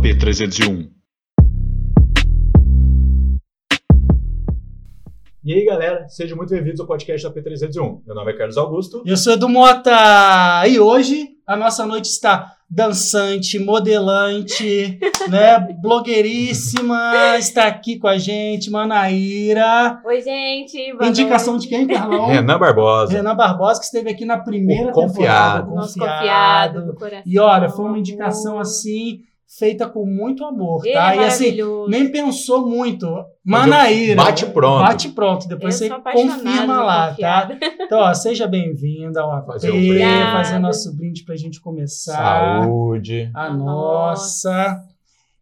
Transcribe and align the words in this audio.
AP301. 0.00 0.88
E 5.44 5.52
aí, 5.52 5.64
galera, 5.66 6.08
sejam 6.08 6.36
muito 6.36 6.50
bem-vindos 6.50 6.80
ao 6.80 6.86
podcast 6.86 7.28
da 7.28 7.34
P301. 7.34 8.00
Meu 8.06 8.14
nome 8.14 8.32
é 8.32 8.36
Carlos 8.36 8.56
Augusto. 8.56 9.02
Eu 9.04 9.16
sou 9.16 9.32
Edu 9.34 9.48
Mota 9.48 9.92
e 10.68 10.78
hoje 10.78 11.30
a 11.46 11.56
nossa 11.56 11.84
noite 11.84 12.06
está 12.06 12.54
dançante, 12.70 13.58
modelante, 13.58 14.98
né, 15.28 15.58
blogueiríssima, 15.82 17.36
está 17.38 17.66
aqui 17.66 17.98
com 17.98 18.06
a 18.08 18.16
gente, 18.16 18.70
Manaíra. 18.70 20.00
Oi, 20.06 20.20
gente. 20.22 20.92
boa 20.94 21.08
Indicação 21.08 21.58
de 21.58 21.68
quem, 21.68 21.86
Carlão? 21.86 22.26
Renan 22.32 22.58
Barbosa. 22.58 23.12
Renan 23.12 23.36
Barbosa, 23.36 23.78
que 23.80 23.86
esteve 23.86 24.10
aqui 24.10 24.24
na 24.24 24.38
primeira 24.38 24.88
O 24.90 24.92
confiado. 24.92 25.66
temporada. 25.66 25.66
noite. 25.66 25.74
Nosso 25.76 25.98
confiado 25.98 26.86
do 26.86 26.94
coração. 26.94 27.22
E 27.26 27.38
olha, 27.38 27.68
foi 27.68 27.84
uma 27.84 27.98
indicação 27.98 28.58
assim, 28.58 29.20
feita 29.58 29.88
com 29.88 30.06
muito 30.06 30.44
amor, 30.44 30.80
Ele 30.84 30.94
tá? 30.94 31.14
é 31.14 31.18
e 31.18 31.24
assim, 31.24 31.56
nem 31.88 32.10
pensou 32.10 32.66
muito. 32.66 33.06
Manaíra. 33.44 34.16
Bate 34.22 34.46
pronto. 34.46 34.80
Bate 34.82 35.08
pronto. 35.10 35.46
Depois 35.48 35.80
Eu 35.80 35.88
você 35.88 36.00
confirma 36.12 36.82
lá, 36.82 37.14
tá? 37.14 37.50
Então, 37.80 37.98
ó, 37.98 38.14
seja 38.14 38.46
bem-vinda 38.46 39.20
ao 39.20 39.30
AP, 39.32 39.46
Fazer 39.46 39.70
brinde. 39.70 39.98
fazer 40.32 40.58
nosso 40.58 40.96
brinde 40.96 41.24
pra 41.24 41.36
gente 41.36 41.60
começar. 41.60 42.62
Saúde. 42.62 43.30
A 43.34 43.46
A 43.46 43.52
nossa. 43.54 44.78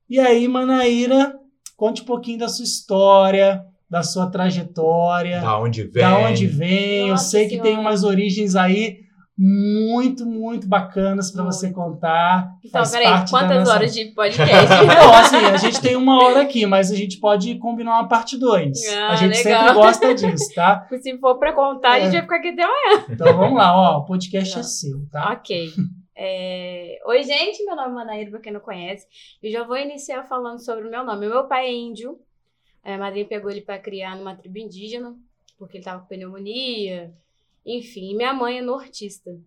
E 0.09 0.19
aí, 0.19 0.49
Manaíra, 0.49 1.35
conte 1.77 2.03
um 2.03 2.07
pouquinho 2.07 2.39
da 2.39 2.49
sua 2.49 2.65
história, 2.65 3.63
da 3.89 4.03
sua 4.03 4.29
trajetória, 4.29 5.41
Da 5.41 5.59
onde 5.61 5.85
vem. 5.85 6.03
da 6.03 6.19
onde 6.19 6.47
vem. 6.47 7.03
Eu 7.03 7.09
Nossa 7.11 7.31
sei 7.31 7.45
que 7.45 7.57
tem 7.59 7.73
Senhora. 7.73 7.81
umas 7.81 8.03
origens 8.05 8.57
aí 8.57 8.99
muito, 9.43 10.27
muito 10.27 10.69
bacanas 10.69 11.31
para 11.31 11.43
você 11.43 11.73
contar. 11.73 12.47
Então, 12.63 12.83
peraí, 12.91 13.25
quantas 13.31 13.59
nossa- 13.61 13.73
horas 13.73 13.95
de 13.95 14.05
podcast? 14.13 14.51
Não, 14.87 15.15
assim, 15.15 15.37
a 15.37 15.57
gente 15.57 15.81
tem 15.81 15.97
uma 15.97 16.23
hora 16.23 16.43
aqui, 16.43 16.67
mas 16.67 16.91
a 16.91 16.95
gente 16.95 17.19
pode 17.19 17.55
combinar 17.55 17.93
uma 17.93 18.07
parte 18.07 18.37
2. 18.37 18.87
Ah, 18.89 19.09
a 19.13 19.17
gente 19.17 19.43
legal. 19.43 19.61
sempre 19.63 19.75
gosta 19.75 20.15
disso, 20.15 20.55
tá? 20.55 20.87
Se 21.01 21.17
for 21.19 21.39
pra 21.39 21.55
contar, 21.55 21.93
a 21.93 22.01
gente 22.01 22.09
É. 22.11 22.21
vai 22.21 22.23
ficar 22.23 22.37
aqui 22.37 22.49
até 22.49 22.63
amanhã. 22.65 23.07
Então 23.09 23.37
vamos 23.37 23.57
lá, 23.57 23.75
ó. 23.75 23.99
O 24.01 24.05
podcast 24.05 24.53
Tá. 24.53 24.61
é 24.61 24.63
seu, 24.63 25.07
tá? 25.11 25.33
Ok. 25.33 25.71
É, 26.23 26.99
Oi, 27.07 27.23
gente. 27.23 27.65
Meu 27.65 27.75
nome 27.75 27.93
é 27.93 27.95
Manaíra, 27.95 28.31
pra 28.31 28.41
quem 28.41 28.53
não 28.53 28.61
conhece. 28.61 29.07
Eu 29.43 29.51
já 29.51 29.65
vou 29.65 29.79
iniciar 29.79 30.23
falando 30.25 30.63
sobre 30.63 30.87
o 30.87 30.91
meu 30.91 31.03
nome. 31.03 31.27
O 31.27 31.31
meu 31.31 31.45
pai 31.45 31.65
é 31.69 31.73
índio. 31.73 32.19
É, 32.85 32.97
A 32.97 32.99
madrinha 32.99 33.25
pegou 33.25 33.51
ele 33.51 33.63
pra 33.63 33.79
criar 33.79 34.17
numa 34.17 34.35
tribo 34.37 34.59
indígena, 34.59 35.15
porque 35.59 35.79
ele 35.79 35.85
tava 35.85 36.01
com 36.03 36.09
pneumonia. 36.09 37.11
Enfim, 37.65 38.17
minha 38.17 38.33
mãe 38.33 38.59
é 38.59 38.63
nortista. 38.63 39.39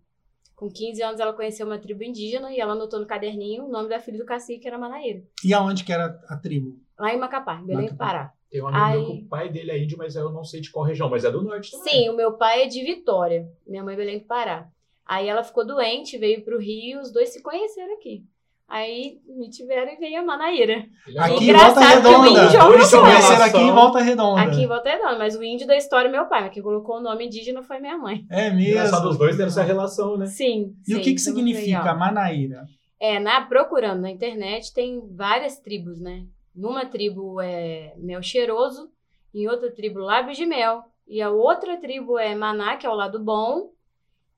Com 0.54 0.70
15 0.70 1.02
anos, 1.02 1.20
ela 1.20 1.32
conheceu 1.32 1.66
uma 1.66 1.78
tribo 1.78 2.04
indígena 2.04 2.52
e 2.52 2.60
ela 2.60 2.72
anotou 2.72 3.00
no 3.00 3.06
caderninho 3.06 3.64
o 3.64 3.68
nome 3.68 3.88
da 3.88 3.98
filha 3.98 4.18
do 4.18 4.24
cacique, 4.24 4.60
que 4.60 4.68
era 4.68 4.78
Manaíra. 4.78 5.22
E 5.44 5.52
aonde 5.52 5.84
que 5.84 5.92
era 5.92 6.20
a 6.28 6.36
tribo? 6.36 6.78
Lá 6.98 7.12
em 7.12 7.18
Macapá, 7.18 7.60
em 7.60 7.66
Belém 7.66 7.86
do 7.86 7.92
Macapá. 7.92 8.06
Pará. 8.06 8.32
Tem 8.48 8.62
um 8.62 8.68
amigo 8.68 8.84
meu 8.84 9.00
Ai. 9.00 9.04
que 9.04 9.24
o 9.24 9.28
pai 9.28 9.48
dele 9.48 9.70
é 9.72 9.82
índio, 9.82 9.98
mas 9.98 10.14
eu 10.14 10.30
não 10.30 10.44
sei 10.44 10.60
de 10.60 10.70
qual 10.70 10.84
região, 10.84 11.10
mas 11.10 11.24
é 11.24 11.30
do 11.30 11.42
norte 11.42 11.72
também. 11.72 11.92
Sim, 11.92 12.08
o 12.08 12.16
meu 12.16 12.34
pai 12.34 12.62
é 12.62 12.66
de 12.66 12.84
Vitória, 12.84 13.50
minha 13.66 13.82
mãe 13.82 13.94
é 13.94 13.96
Belém 13.96 14.18
do 14.20 14.26
Pará. 14.26 14.70
Aí 15.04 15.28
ela 15.28 15.42
ficou 15.42 15.66
doente, 15.66 16.16
veio 16.16 16.44
pro 16.44 16.58
Rio, 16.58 17.00
os 17.00 17.12
dois 17.12 17.30
se 17.30 17.42
conheceram 17.42 17.94
aqui. 17.94 18.24
Aí 18.68 19.18
me 19.26 19.50
tiveram 19.50 19.92
e 19.92 19.96
veio 19.96 20.20
a 20.20 20.24
Manaíra. 20.24 20.86
Aqui 21.18 21.34
em 21.34 21.42
engraçado. 21.44 22.02
Volta 22.02 22.10
que 22.10 22.16
o 22.16 22.22
Redonda. 22.22 22.40
é 22.40 22.84
se 22.84 22.96
não 22.96 23.02
conheceram 23.02 23.44
aqui 23.44 23.58
em 23.58 23.72
Volta 23.72 24.00
Redonda. 24.00 24.40
Aqui 24.40 24.62
em 24.62 24.66
Volta 24.66 24.88
Redonda, 24.88 25.18
mas 25.18 25.36
o 25.36 25.42
índio 25.44 25.66
da 25.66 25.76
história 25.76 26.08
é 26.08 26.10
meu 26.10 26.26
pai, 26.26 26.42
mas 26.42 26.52
quem 26.52 26.62
colocou 26.62 26.96
o 26.96 27.02
nome 27.02 27.26
indígena 27.26 27.62
foi 27.62 27.78
minha 27.78 27.98
mãe. 27.98 28.24
É 28.30 28.50
mesmo. 28.50 28.70
Engraçado, 28.70 29.08
os 29.08 29.18
dois 29.18 29.36
têm 29.36 29.46
essa 29.46 29.62
relação, 29.62 30.16
né? 30.16 30.26
Sim. 30.26 30.74
E 30.88 30.94
o 30.94 30.96
sim, 30.96 31.02
que, 31.02 31.02
que 31.02 31.10
muito 31.10 31.20
significa 31.20 31.78
legal. 31.78 31.98
Manaíra? 31.98 32.64
É, 32.98 33.20
na, 33.20 33.42
procurando 33.42 34.00
na 34.00 34.10
internet 34.10 34.72
tem 34.72 35.02
várias 35.14 35.58
tribos, 35.58 36.00
né? 36.00 36.24
Numa 36.54 36.86
tribo 36.86 37.40
é 37.40 37.92
mel 37.98 38.22
cheiroso, 38.22 38.88
em 39.34 39.46
outra 39.46 39.70
tribo 39.70 39.98
lábios 39.98 40.36
de 40.38 40.46
mel, 40.46 40.82
e 41.06 41.20
a 41.20 41.30
outra 41.30 41.76
tribo 41.76 42.18
é 42.18 42.34
Maná, 42.34 42.76
que 42.76 42.86
é 42.86 42.90
o 42.90 42.94
lado 42.94 43.22
bom, 43.22 43.73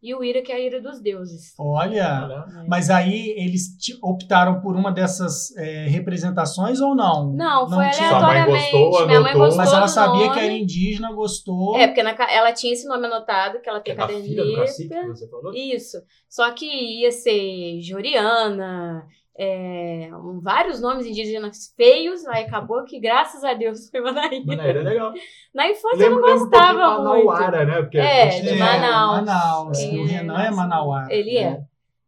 e 0.03 0.15
o 0.15 0.23
Ira, 0.23 0.43
que 0.43 0.53
é 0.53 0.57
a 0.57 0.61
ira 0.61 0.81
dos 0.81 1.01
deuses. 1.01 1.55
Olha, 1.59 2.23
Olha. 2.25 2.65
mas 2.69 2.91
aí 2.91 3.35
eles 3.37 3.71
optaram 4.03 4.61
por 4.61 4.77
uma 4.77 4.93
dessas 4.93 5.57
é, 5.57 5.87
representações 5.89 6.81
ou 6.81 6.95
não? 6.95 7.33
Não, 7.33 7.69
foi 7.69 7.89
tinha- 7.91 8.09
Sua 8.11 8.21
mãe 8.21 8.31
aleatoriamente. 8.43 8.73
gostou, 8.73 9.07
Minha 9.07 9.21
mãe 9.21 9.33
gostou 9.35 9.57
Mas 9.57 9.73
ela 9.73 9.89
sabia 9.89 10.27
nome. 10.27 10.33
que 10.35 10.39
era 10.45 10.53
indígena, 10.53 11.13
gostou. 11.13 11.77
É, 11.79 11.87
porque 11.89 12.03
na 12.03 12.11
ela 12.31 12.53
tinha 12.53 12.73
esse 12.73 12.87
nome 12.87 13.07
anotado, 13.07 13.61
que 13.61 13.69
ela 13.69 13.79
É 13.79 13.83
tem 13.83 13.97
da 13.97 14.07
filha 14.09 14.45
do 14.45 14.55
cacique, 14.57 14.89
que 14.89 14.95
caderneta. 14.95 15.17
você 15.19 15.29
falou? 15.29 15.53
Isso. 15.55 15.97
Só 16.29 16.51
que 16.53 16.67
ia 16.67 17.11
ser 17.11 17.81
Joriana, 17.81 19.07
é, 19.39 20.09
um- 20.15 20.41
vários 20.41 20.81
nomes 20.81 21.05
indígenas 21.07 21.73
feios, 21.77 22.25
aí 22.27 22.45
acabou 22.45 22.85
que, 22.85 22.99
graças 22.99 23.45
a 23.45 23.53
Deus, 23.55 23.89
foi 23.91 24.01
Manaíra. 24.01 24.45
Manaíra 24.47 24.81
é 24.81 24.83
legal. 24.83 25.13
Na 25.55 25.69
infância 25.69 26.05
eu 26.05 26.11
Lembra, 26.15 26.27
não 26.31 26.37
um 26.37 26.39
gostava 26.41 27.03
muito. 27.03 27.27
Manauara, 27.27 27.65
né? 27.67 27.83
Porque 27.83 27.99
É, 27.99 28.29
de 28.29 28.49
tem- 28.49 28.59
Manaus. 28.59 29.17
Manaus. 29.27 29.79
Quem 29.79 30.01
O 30.03 30.05
é 30.07 30.09
Renan 30.11 30.43
é 30.43 30.51
Manauara. 30.51 31.13
Ele 31.15 31.37
é. 31.37 31.61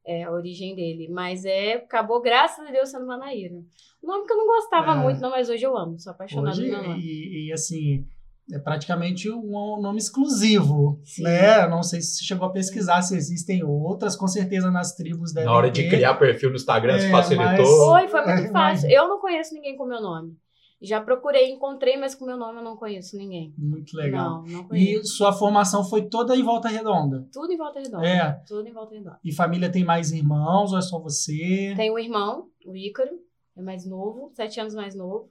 É 0.06 0.22
a 0.24 0.30
origem 0.32 0.74
dele. 0.74 1.06
Mas 1.10 1.44
é, 1.44 1.74
acabou, 1.74 2.22
graças 2.22 2.66
a 2.66 2.70
Deus, 2.70 2.88
sendo 2.90 3.06
Manaíra. 3.06 3.54
Um 4.02 4.06
nome 4.06 4.26
que 4.26 4.32
eu 4.32 4.36
não 4.38 4.46
gostava 4.46 4.92
É. 4.92 4.94
muito, 4.94 5.20
não, 5.20 5.30
mas 5.30 5.50
hoje 5.50 5.64
eu 5.66 5.76
amo. 5.76 5.98
Sou 5.98 6.12
apaixonada 6.12 6.56
Hoje, 6.56 6.70
nome. 6.70 6.98
e, 6.98 7.48
e, 7.48 7.52
assim, 7.52 8.06
é 8.52 8.58
praticamente 8.58 9.30
um 9.30 9.78
nome 9.80 9.98
exclusivo, 9.98 11.00
Sim. 11.04 11.22
né? 11.24 11.64
Eu 11.64 11.70
Não 11.70 11.82
sei 11.82 12.00
se 12.00 12.16
você 12.16 12.24
chegou 12.24 12.46
a 12.46 12.52
pesquisar 12.52 13.02
se 13.02 13.16
existem 13.16 13.62
outras, 13.64 14.16
com 14.16 14.26
certeza 14.26 14.70
nas 14.70 14.94
tribos 14.94 15.32
devem 15.32 15.48
Na 15.50 15.54
hora 15.56 15.70
de 15.70 15.82
ter. 15.82 15.88
criar 15.90 16.14
perfil 16.14 16.50
no 16.50 16.56
Instagram, 16.56 16.94
É, 16.96 17.00
se 17.00 17.10
facilitou. 17.10 17.46
mas- 17.46 17.68
Foi, 17.68 18.08
foi 18.08 18.20
muito 18.26 18.48
É, 18.48 18.52
fácil. 18.52 18.52
mas- 18.52 18.84
Eu 18.84 19.08
não 19.08 19.20
conheço 19.20 19.54
ninguém 19.54 19.76
com 19.76 19.84
meu 19.86 20.00
nome. 20.00 20.36
Já 20.80 21.00
procurei, 21.00 21.50
encontrei, 21.50 21.96
mas 21.96 22.14
com 22.14 22.24
meu 22.24 22.36
nome 22.36 22.58
eu 22.60 22.62
não 22.64 22.76
conheço 22.76 23.16
ninguém. 23.16 23.52
Muito 23.58 23.96
legal. 23.96 24.42
Não, 24.42 24.44
não 24.44 24.64
conheço. 24.68 25.00
E 25.00 25.04
sua 25.08 25.32
formação 25.32 25.82
foi 25.84 26.02
toda 26.08 26.36
em 26.36 26.42
Volta 26.44 26.68
Redonda. 26.68 27.26
Tudo 27.32 27.52
em 27.52 27.56
volta 27.56 27.80
redonda. 27.80 28.06
É. 28.06 28.40
Tudo 28.46 28.68
em 28.68 28.72
volta 28.72 28.94
redonda. 28.94 29.18
E 29.24 29.32
família 29.34 29.72
tem 29.72 29.84
mais 29.84 30.12
irmãos 30.12 30.70
ou 30.72 30.78
é 30.78 30.80
só 30.82 31.00
você? 31.00 31.74
Tem 31.76 31.90
um 31.92 31.98
irmão, 31.98 32.46
o 32.64 32.76
Ícaro, 32.76 33.10
é 33.56 33.60
mais 33.60 33.84
novo, 33.84 34.30
sete 34.36 34.60
anos 34.60 34.72
mais 34.72 34.94
novo. 34.94 35.28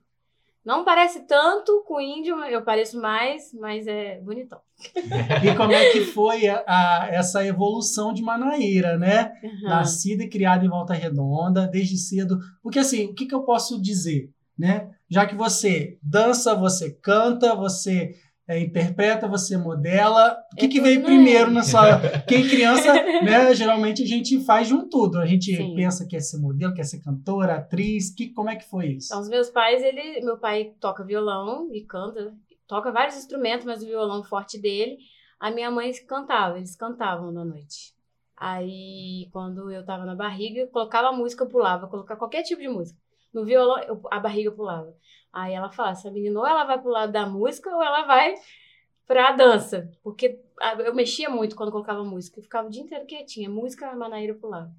Não 0.68 0.84
parece 0.84 1.22
tanto 1.26 1.82
com 1.88 2.02
índio, 2.02 2.36
eu 2.44 2.62
pareço 2.62 3.00
mais, 3.00 3.54
mas 3.54 3.88
é 3.88 4.20
bonitão. 4.20 4.60
E 5.42 5.56
como 5.56 5.72
é 5.72 5.92
que 5.92 6.02
foi 6.02 6.46
a- 6.50 6.62
a- 6.68 7.08
essa 7.10 7.46
evolução 7.46 8.12
de 8.14 8.22
Manaíra, 8.22 8.98
né? 8.98 9.32
Aham. 9.42 9.70
Nascida 9.70 10.24
e 10.26 10.30
criada 10.30 10.66
em 10.66 10.70
Volta 10.70 10.94
Redonda, 10.94 11.66
desde 11.68 11.98
cedo. 11.98 12.38
Porque 12.62 12.80
assim, 12.80 13.06
o 13.06 13.16
que, 13.16 13.26
que 13.26 13.34
eu 13.34 13.44
posso 13.44 13.82
dizer, 13.82 14.30
né? 14.60 14.90
Já 15.10 15.26
que 15.26 15.36
você 15.36 15.98
dança, 16.04 16.54
você 16.54 16.92
canta, 16.92 17.56
você 17.56 18.14
é, 18.48 18.60
interpreta, 18.60 19.28
você 19.28 19.58
modela, 19.58 20.38
o 20.54 20.56
que, 20.56 20.66
É 20.66 20.70
que 20.70 20.80
veio 20.80 21.04
primeiro 21.04 21.52
na 21.52 21.64
sua... 21.64 22.00
Quem 22.26 22.48
criança, 22.48 22.94
né? 23.22 23.54
Geralmente 23.54 24.04
a 24.04 24.06
gente 24.06 24.40
faz 24.46 24.68
de 24.68 24.74
um 24.74 24.88
tudo. 24.88 25.20
A 25.20 25.26
gente 25.26 25.54
Sim. 25.54 25.76
pensa 25.76 26.06
que 26.06 26.12
quer 26.12 26.22
ser 26.22 26.38
modelo, 26.38 26.74
quer 26.74 26.86
ser 26.86 27.02
cantora, 27.02 27.56
atriz. 27.56 28.10
Que, 28.10 28.30
como 28.30 28.50
é 28.50 28.56
que 28.56 28.70
foi 28.70 28.94
isso? 28.94 29.08
Então, 29.08 29.20
os 29.20 29.28
meus 29.28 29.50
pais, 29.50 29.84
ele, 29.84 30.22
meu 30.22 30.38
pai 30.38 30.74
toca 30.80 31.04
violão 31.04 31.70
e 31.74 31.84
canta, 31.84 32.34
toca 32.66 32.90
vários 32.90 33.18
instrumentos, 33.18 33.66
mas 33.66 33.84
o 33.84 33.86
violão 33.86 34.24
forte 34.24 34.58
dele. 34.58 34.98
A 35.38 35.52
minha 35.52 35.70
mãe 35.70 35.92
cantava, 36.08 36.58
eles 36.58 36.76
cantavam 36.76 37.32
na 37.32 37.44
noite. 37.44 37.94
Aí, 38.36 39.28
quando 39.34 39.70
eu 39.72 39.84
tava 39.84 40.06
na 40.06 40.16
barriga, 40.16 40.68
colocava 40.68 41.12
música, 41.12 41.44
eu 41.44 41.50
pulava, 41.50 41.88
colocava 41.88 42.18
qualquer 42.18 42.44
tipo 42.44 42.62
de 42.62 42.70
música. 42.70 42.98
No 43.34 43.44
violão, 43.46 43.80
eu- 43.84 44.02
a 44.12 44.20
barriga 44.20 44.52
pulava. 44.52 44.96
Aí 45.32 45.54
ela 45.54 45.70
falava, 45.70 45.94
essa 45.98 46.10
menina 46.12 46.40
ou 46.40 46.48
ela 46.48 46.64
vai 46.64 46.80
pro 46.82 46.90
lado 46.92 47.12
da 47.12 47.26
música 47.26 47.70
ou 47.76 47.82
ela 47.84 48.04
vai 48.04 48.34
pra 49.06 49.32
dança. 49.34 49.90
Porque 50.04 50.40
eu 50.86 50.94
mexia 50.96 51.30
muito 51.30 51.56
quando 51.56 51.72
colocava 51.72 52.04
música. 52.04 52.40
Eu 52.40 52.44
ficava 52.44 52.68
o 52.68 52.72
dia 52.72 52.82
inteiro 52.82 53.06
quietinha. 53.06 53.50
Música, 53.50 53.88
a 53.88 53.96
Manaíra 53.96 54.34
pulava. 54.34 54.72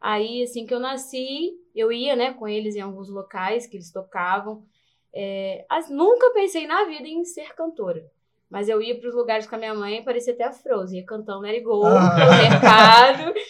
Aí, 0.00 0.42
assim 0.42 0.66
que 0.66 0.74
eu 0.74 0.78
nasci, 0.78 1.54
eu 1.74 1.90
ia, 1.90 2.14
né, 2.14 2.32
com 2.34 2.46
eles 2.46 2.76
em 2.76 2.80
alguns 2.80 3.08
locais 3.08 3.66
que 3.66 3.76
eles 3.76 3.90
tocavam. 3.90 4.62
É, 5.12 5.64
as- 5.68 5.88
nunca 5.90 6.30
pensei 6.32 6.66
na 6.66 6.84
vida 6.84 7.08
em 7.08 7.24
ser 7.24 7.54
cantora. 7.54 8.04
Mas 8.48 8.68
eu 8.68 8.80
ia 8.80 8.96
para 8.96 9.08
os 9.08 9.14
lugares 9.14 9.46
com 9.46 9.56
a 9.56 9.58
minha 9.58 9.74
mãe, 9.74 10.04
parecia 10.04 10.32
até 10.32 10.44
a 10.44 10.52
Frozen, 10.52 11.00
ia 11.00 11.04
cantando 11.06 11.40
Let 11.40 11.54
It 11.54 11.64
Go 11.64 11.84
Ah. 11.84 12.16
no 12.16 12.42
mercado. 12.42 13.34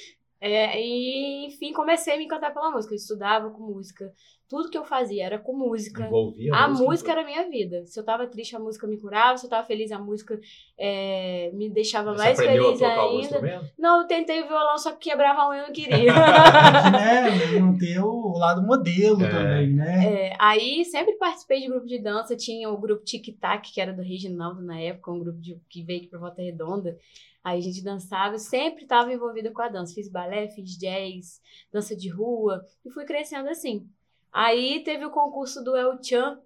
É, 0.53 0.81
e, 0.81 1.47
enfim, 1.47 1.73
comecei 1.73 2.15
a 2.15 2.17
me 2.19 2.25
encantar 2.25 2.53
pela 2.53 2.71
música. 2.71 2.95
Eu 2.95 2.97
estudava 2.97 3.51
com 3.51 3.63
música. 3.63 4.13
Tudo 4.49 4.71
que 4.71 4.79
eu 4.79 4.85
fazia 4.85 5.25
era 5.27 5.39
com 5.41 5.53
música. 5.57 6.07
Envolvia 6.07 6.55
A 6.55 6.69
música 6.69 7.11
era 7.11 7.23
a 7.23 7.25
minha 7.25 7.51
vida. 7.51 7.85
Se 7.85 7.99
eu 7.99 8.05
tava 8.05 8.29
triste, 8.29 8.55
a 8.55 8.61
música 8.61 8.87
me 8.87 8.97
curava. 8.97 9.37
Se 9.37 9.45
eu 9.47 9.51
tava 9.51 9.67
feliz, 9.67 9.91
a 9.91 9.99
música 9.99 10.39
é, 10.79 11.51
me 11.53 11.69
deixava 11.69 12.13
Você 12.13 12.23
mais 12.23 12.39
feliz 12.39 12.81
a 12.81 12.89
tocar 12.91 12.99
algum 13.01 13.19
ainda. 13.19 13.73
Não, 13.77 14.03
eu 14.03 14.07
tentei 14.07 14.43
o 14.43 14.47
violão, 14.47 14.79
só 14.79 14.93
que 14.93 15.11
quebrava 15.11 15.41
a 15.43 15.49
unha 15.51 15.59
e 15.59 15.63
eu 15.63 15.67
não 15.67 15.73
queria. 15.75 16.13
né? 16.93 17.59
Não 17.59 17.77
ter 17.77 17.99
o 18.01 18.39
lado 18.39 18.63
modelo 18.65 19.23
É. 19.25 19.29
também, 19.29 19.75
né? 19.75 20.07
É, 20.29 20.37
aí 20.39 20.85
sempre 20.85 21.15
participei 21.17 21.61
de 21.61 21.67
grupo 21.69 21.87
de 21.87 21.99
dança. 21.99 22.37
Tinha 22.37 22.71
o 22.71 22.79
grupo 22.79 23.05
Tic 23.05 23.37
Tac, 23.41 23.73
que 23.73 23.81
era 23.81 23.93
do 23.93 24.03
Reginaldo 24.03 24.63
na 24.63 24.79
época, 24.81 25.11
um 25.11 25.19
grupo 25.19 25.41
de- 25.41 25.61
que 25.69 25.83
veio 25.83 25.99
aqui 26.01 26.09
pra 26.09 26.21
Volta 26.21 26.41
Redonda. 26.41 26.97
Aí 27.47 27.61
a 27.61 27.63
gente 27.63 27.81
dançava, 27.81 28.35
eu 28.35 28.41
sempre 28.41 28.83
estava 28.83 29.13
envolvida 29.13 29.53
com 29.53 29.63
a 29.63 29.69
dança. 29.69 29.95
Fiz 29.95 30.09
balé, 30.11 30.49
fiz 30.49 30.77
jazz, 30.77 31.41
dança 31.73 31.95
de 31.95 32.09
rua, 32.09 32.61
e 32.85 32.91
fui 32.91 33.05
crescendo 33.05 33.49
assim. 33.49 33.87
Aí 34.33 34.83
teve 34.83 35.05
o 35.05 35.11
concurso 35.11 35.63
do 35.63 35.77
El 35.77 35.97
Chan. 36.03 36.41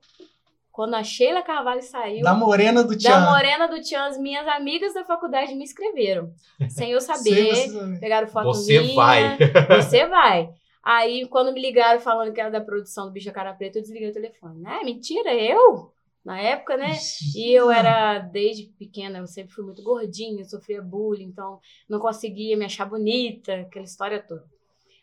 Quando 0.71 0.93
a 0.93 1.03
Sheila 1.03 1.43
Carvalho 1.43 1.81
saiu. 1.81 2.23
Da 2.23 2.35
Morena 2.35 2.85
do 2.85 2.95
Tchan. 2.95 3.09
Da 3.09 3.31
Morena 3.31 3.67
do 3.67 3.81
Tchan, 3.81 4.05
as 4.09 4.19
minhas 4.19 4.47
amigas 4.47 4.93
da 4.93 5.03
faculdade 5.03 5.55
me 5.55 5.65
inscreveram. 5.65 6.35
Sem 6.69 6.91
eu 6.91 7.01
Sem 7.01 7.17
saber. 7.17 7.71
você. 7.71 7.99
Pegaram 7.99 8.29
foto 8.29 8.45
Você 8.49 8.81
minha. 8.81 8.95
vai. 8.95 9.39
Você 9.81 10.07
vai. 10.07 10.51
Aí, 10.83 11.27
quando 11.29 11.51
me 11.51 11.63
ligaram 11.63 11.99
falando 11.99 12.31
que 12.35 12.41
era 12.43 12.51
da 12.51 12.61
produção 12.61 13.07
do 13.07 13.13
Bicha 13.13 13.33
Cara 13.33 13.55
Preta, 13.55 13.79
eu 13.79 13.83
desliguei 13.83 14.11
o 14.11 14.13
telefone. 14.13 14.63
Ah, 14.67 14.85
mentira, 14.85 15.33
eu? 15.35 15.91
Na 16.25 16.39
época, 16.39 16.77
né? 16.77 16.93
E 17.35 17.53
eu 17.53 17.71
era, 17.71 18.19
desde 18.19 18.67
pequena, 18.79 19.19
eu 19.19 19.27
sempre 19.27 19.55
fui 19.55 19.65
muito 19.65 19.83
gordinha, 19.83 20.45
sofria 20.45 20.83
bullying, 20.83 21.25
então 21.25 21.59
não 21.89 21.99
conseguia 21.99 22.57
me 22.57 22.67
achar 22.67 22.85
bonita, 22.85 23.55
aquela 23.55 23.85
história 23.85 24.23
toda. 24.23 24.45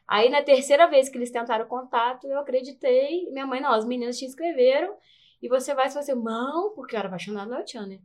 Aí, 0.07 0.29
na 0.29 0.41
terceira 0.41 0.87
vez 0.87 1.09
que 1.09 1.17
eles 1.17 1.31
tentaram 1.31 1.65
o 1.65 1.67
contato, 1.67 2.27
eu 2.27 2.39
acreditei. 2.39 3.29
Minha 3.31 3.45
mãe, 3.45 3.59
não, 3.59 3.73
as 3.73 3.85
meninas 3.85 4.17
te 4.17 4.25
inscreveram 4.25 4.95
e 5.41 5.49
você 5.49 5.73
vai 5.73 5.89
se 5.89 6.01
você. 6.01 6.15
Não, 6.15 6.73
porque 6.73 6.95
eu 6.95 6.99
era 6.99 7.07
apaixonada 7.07 7.49
na 7.49 7.63
Tia, 7.63 7.85
né? 7.85 7.99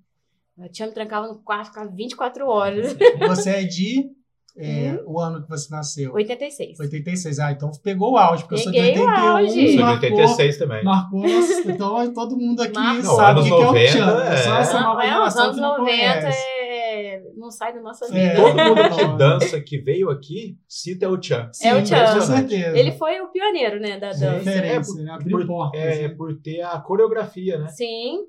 A 0.58 0.68
Tia 0.68 0.86
me 0.86 0.92
trancava 0.92 1.28
no 1.28 1.42
quarto, 1.42 1.68
ficava 1.68 1.90
24 1.90 2.46
horas. 2.46 2.96
Você 3.28 3.50
é 3.50 3.62
de 3.62 4.10
é, 4.56 4.92
Hum? 4.92 5.04
o 5.06 5.18
ano 5.20 5.42
que 5.42 5.48
você 5.48 5.74
nasceu? 5.74 6.12
86. 6.14 6.78
86. 6.80 7.38
Ah, 7.38 7.52
então 7.52 7.70
pegou 7.82 8.12
o 8.12 8.16
auge, 8.18 8.42
porque 8.42 8.54
eu 8.54 8.58
sou 8.58 8.72
de 8.72 8.78
Peguei 8.78 8.98
o 9.02 9.06
81. 9.06 9.26
auge. 9.28 9.52
Sou 9.52 9.62
de 9.66 9.76
Marcou, 9.78 10.10
86 10.10 10.58
também. 10.58 10.84
marcou 10.84 11.20
nossa, 11.22 11.70
então 11.70 12.12
todo 12.12 12.36
mundo 12.36 12.62
aqui 12.62 12.74
Marcou. 12.78 13.16
sabe 13.16 13.40
Não, 13.40 13.40
o 13.40 13.44
que, 13.44 13.50
que 13.50 13.62
é 13.62 13.86
o 13.88 13.92
Tchan. 13.92 14.06
90 14.06 14.28
É 14.32 14.36
só 14.36 14.56
essa 14.58 14.76
é. 14.76 14.80
Não, 14.80 14.88
nova 14.88 15.02
é, 15.02 15.06
os 15.06 15.12
geração 15.14 15.42
anos 15.44 15.54
que 15.56 15.60
não 15.62 15.78
90 15.78 15.84
conhece. 15.90 16.38
é... 16.60 17.22
não 17.36 17.50
sai 17.50 17.72
da 17.74 17.80
nossa 17.80 18.04
É. 18.06 18.08
vida. 18.30 18.34
Todo 18.42 18.56
mundo 18.56 18.96
que 18.96 19.16
dança, 19.18 19.60
que 19.60 19.78
veio 19.78 20.10
aqui, 20.10 20.56
cita 20.68 21.08
o 21.08 21.18
Tchan. 21.18 21.48
Sim, 21.52 21.68
É 21.68 21.74
o 21.74 21.82
Tchan. 21.82 22.14
Com 22.14 22.20
certeza. 22.20 22.78
Ele 22.78 22.92
foi 22.92 23.20
o 23.20 23.28
pioneiro, 23.28 23.80
né, 23.80 23.98
da 23.98 24.08
dança. 24.10 24.28
referência, 24.30 25.02
né? 25.02 25.10
abriu 25.12 25.38
por, 25.38 25.46
portas. 25.46 25.80
é, 25.80 26.02
né? 26.02 26.08
por 26.10 26.34
ter 26.40 26.60
a 26.62 26.78
coreografia, 26.78 27.58
né? 27.58 27.68
Sim. 27.68 28.20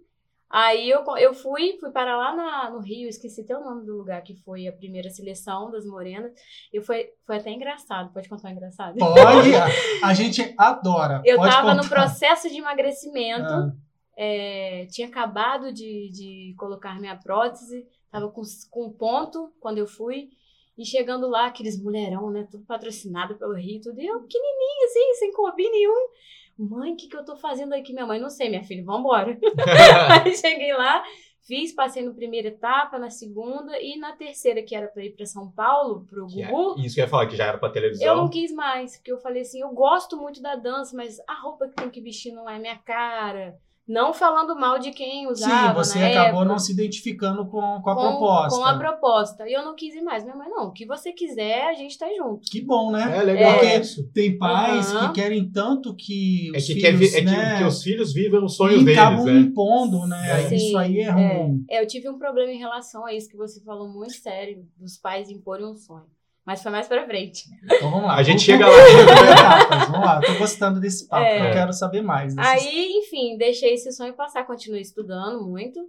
Aí 0.53 0.87
eu, 0.87 1.03
eu 1.17 1.33
fui, 1.33 1.77
fui 1.79 1.89
para 1.89 2.15
lá 2.15 2.35
na, 2.35 2.69
no 2.69 2.79
Rio, 2.79 3.09
esqueci 3.09 3.41
até 3.41 3.57
o 3.57 3.63
nome 3.63 3.87
do 3.87 3.97
lugar 3.97 4.21
que 4.21 4.35
foi 4.35 4.67
a 4.67 4.71
primeira 4.71 5.09
seleção 5.09 5.71
das 5.71 5.83
morenas. 5.83 6.31
E 6.71 6.79
foi, 6.79 7.09
foi 7.25 7.37
até 7.37 7.49
engraçado. 7.49 8.13
Pode 8.13 8.29
contar 8.29 8.49
um 8.49 8.51
engraçado? 8.51 8.95
Pode, 8.99 9.49
a, 10.05 10.13
gente 10.13 10.53
adora. 10.55 11.23
Eu 11.25 11.37
Pode 11.37 11.51
tava 11.51 11.73
no 11.73 11.89
processo 11.89 12.47
de 12.49 12.57
emagrecimento. 12.59 13.51
Ah, 13.51 13.73
é, 14.15 14.85
tinha 14.91 15.07
acabado 15.07 15.73
de, 15.73 16.11
de 16.11 16.53
colocar 16.55 16.99
minha 16.99 17.15
prótese, 17.15 17.87
tava 18.11 18.29
com, 18.29 18.43
com 18.69 18.91
ponto 18.91 19.51
quando 19.59 19.79
eu 19.79 19.87
fui. 19.87 20.29
E 20.77 20.85
chegando 20.85 21.27
lá, 21.27 21.47
aqueles 21.47 21.81
mulherão, 21.81 22.29
né? 22.29 22.47
Tudo 22.51 22.63
patrocinado 22.63 23.39
pelo 23.39 23.55
Rio, 23.55 23.81
tudo. 23.81 23.99
E 23.99 24.05
eu, 24.05 24.19
pequenininha, 24.21 24.85
assim, 24.85 25.13
sem 25.15 25.33
corpinho 25.33 25.71
nenhum. 25.71 26.09
Mãe, 26.57 26.93
o 26.93 26.95
que, 26.95 27.07
que 27.07 27.15
eu 27.17 27.25
tô 27.25 27.35
fazendo 27.35 27.73
aqui? 27.73 27.93
Minha 27.93 28.05
mãe, 28.05 28.19
não 28.19 28.29
sei, 28.29 28.49
minha 28.49 28.63
filha, 28.63 28.83
vambora. 28.83 29.37
Aí 30.23 30.35
cheguei 30.35 30.73
lá, 30.73 31.03
fiz, 31.47 31.73
passei 31.73 32.03
na 32.05 32.13
primeira 32.13 32.49
etapa, 32.49 32.99
na 32.99 33.09
segunda 33.09 33.77
e 33.81 33.97
na 33.97 34.13
terceira, 34.15 34.61
que 34.63 34.75
era 34.75 34.87
pra 34.87 35.03
ir 35.03 35.15
pra 35.15 35.25
São 35.25 35.51
Paulo, 35.51 36.05
pro 36.05 36.27
Que 36.27 36.43
é- 36.43 36.47
Gugu. 36.47 36.79
isso 36.79 36.95
que 36.95 37.01
eu 37.01 37.05
ia 37.05 37.09
falar, 37.09 37.27
que 37.27 37.35
já 37.35 37.45
era 37.47 37.57
pra 37.57 37.69
televisão. 37.69 38.07
Eu 38.07 38.15
não 38.15 38.29
quis 38.29 38.51
mais, 38.51 38.97
porque 38.97 39.11
eu 39.11 39.17
falei 39.19 39.41
assim, 39.41 39.61
eu 39.61 39.69
gosto 39.69 40.15
muito 40.17 40.41
da 40.41 40.55
dança, 40.55 40.95
mas 40.95 41.17
a 41.27 41.33
roupa 41.41 41.67
que 41.67 41.75
tem 41.75 41.89
que 41.89 42.01
vestir 42.01 42.31
não 42.33 42.49
é 42.49 42.59
minha 42.59 42.77
cara. 42.77 43.55
Não 43.85 44.13
falando 44.13 44.55
mal 44.55 44.79
de 44.79 44.91
quem 44.91 45.27
usava 45.27 45.83
Sim, 45.83 45.91
você 45.93 45.99
na 45.99 46.07
acabou 46.07 46.39
época, 46.41 46.45
não 46.45 46.57
se 46.59 46.71
identificando 46.71 47.45
com, 47.45 47.81
com 47.81 47.89
a 47.89 47.95
com, 47.95 48.01
proposta. 48.01 48.57
Com 48.57 48.65
a 48.65 48.77
proposta. 48.77 49.49
E 49.49 49.51
eu 49.53 49.63
não 49.65 49.75
quis 49.75 49.93
ir 49.93 50.01
mais. 50.01 50.23
Minha 50.23 50.37
mãe, 50.37 50.49
não, 50.49 50.67
o 50.67 50.71
que 50.71 50.85
você 50.85 51.11
quiser, 51.11 51.65
a 51.67 51.73
gente 51.73 51.97
tá 51.97 52.07
junto. 52.15 52.49
Que 52.49 52.61
bom, 52.61 52.91
né? 52.91 53.17
É 53.17 53.21
legal 53.23 53.53
Porque 53.59 53.75
isso. 53.75 54.09
tem 54.13 54.37
pais 54.37 54.89
Aham. 54.89 55.07
que 55.09 55.21
querem 55.21 55.51
tanto 55.51 55.93
que 55.95 56.49
É 56.53 56.57
os 56.57 56.65
que, 56.65 56.73
filhos, 56.75 57.11
quer 57.11 57.17
é 57.17 57.19
que- 57.19 57.25
né, 57.25 57.57
que 57.57 57.63
os 57.65 57.83
filhos 57.83 58.13
vivam 58.13 58.45
os 58.45 58.55
sonhos 58.55 58.81
e 58.81 58.85
deles, 58.85 58.99
acabam 58.99 59.25
né? 59.25 59.39
impondo, 59.41 60.07
né? 60.07 60.47
Sim, 60.47 60.55
Isso 60.55 60.77
aí 60.77 60.99
é 60.99 61.03
é. 61.03 61.11
ruim. 61.11 61.65
É, 61.69 61.81
eu 61.83 61.87
tive 61.87 62.07
um 62.09 62.17
problema 62.17 62.51
em 62.51 62.57
relação 62.59 63.05
a 63.05 63.13
isso 63.13 63.27
que 63.29 63.35
você 63.35 63.61
falou 63.65 63.89
muito 63.89 64.13
sério, 64.13 64.65
dos 64.77 64.97
pais 64.97 65.29
imporem 65.29 65.65
um 65.65 65.75
sonho. 65.75 66.05
Mas 66.45 66.61
foi 66.61 66.71
mais 66.71 66.87
pra 66.87 67.05
frente. 67.05 67.45
Então 67.63 67.89
vamos 67.89 68.05
lá. 68.07 68.15
A 68.15 68.23
gente 68.23 68.41
chega 68.43 68.67
lá. 68.67 68.73
vamos 68.75 69.05
por 69.15 69.23
etapas, 69.31 69.87
Vamos 69.89 70.05
lá, 70.05 70.21
tô 70.21 70.33
gostando 70.37 70.79
desse 70.79 71.07
papo, 71.07 71.23
É. 71.23 71.49
eu 71.49 71.53
quero 71.53 71.71
saber 71.73 72.01
mais. 72.01 72.35
desses- 72.35 72.51
Aí, 72.65 72.91
enfim, 72.97 73.37
deixei 73.37 73.73
esse 73.75 73.91
sonho 73.93 74.13
passar, 74.13 74.45
continuei 74.45 74.81
estudando 74.81 75.45
muito. 75.45 75.79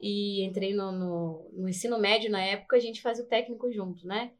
E 0.00 0.42
entrei 0.46 0.72
no, 0.72 0.90
no, 0.90 1.50
no 1.52 1.68
ensino 1.68 1.98
médio 1.98 2.30
na 2.30 2.40
época, 2.40 2.76
a 2.76 2.80
gente 2.80 3.02
fazia 3.02 3.22
o 3.22 3.28
técnico 3.28 3.70
junto, 3.70 4.06
né? 4.06 4.30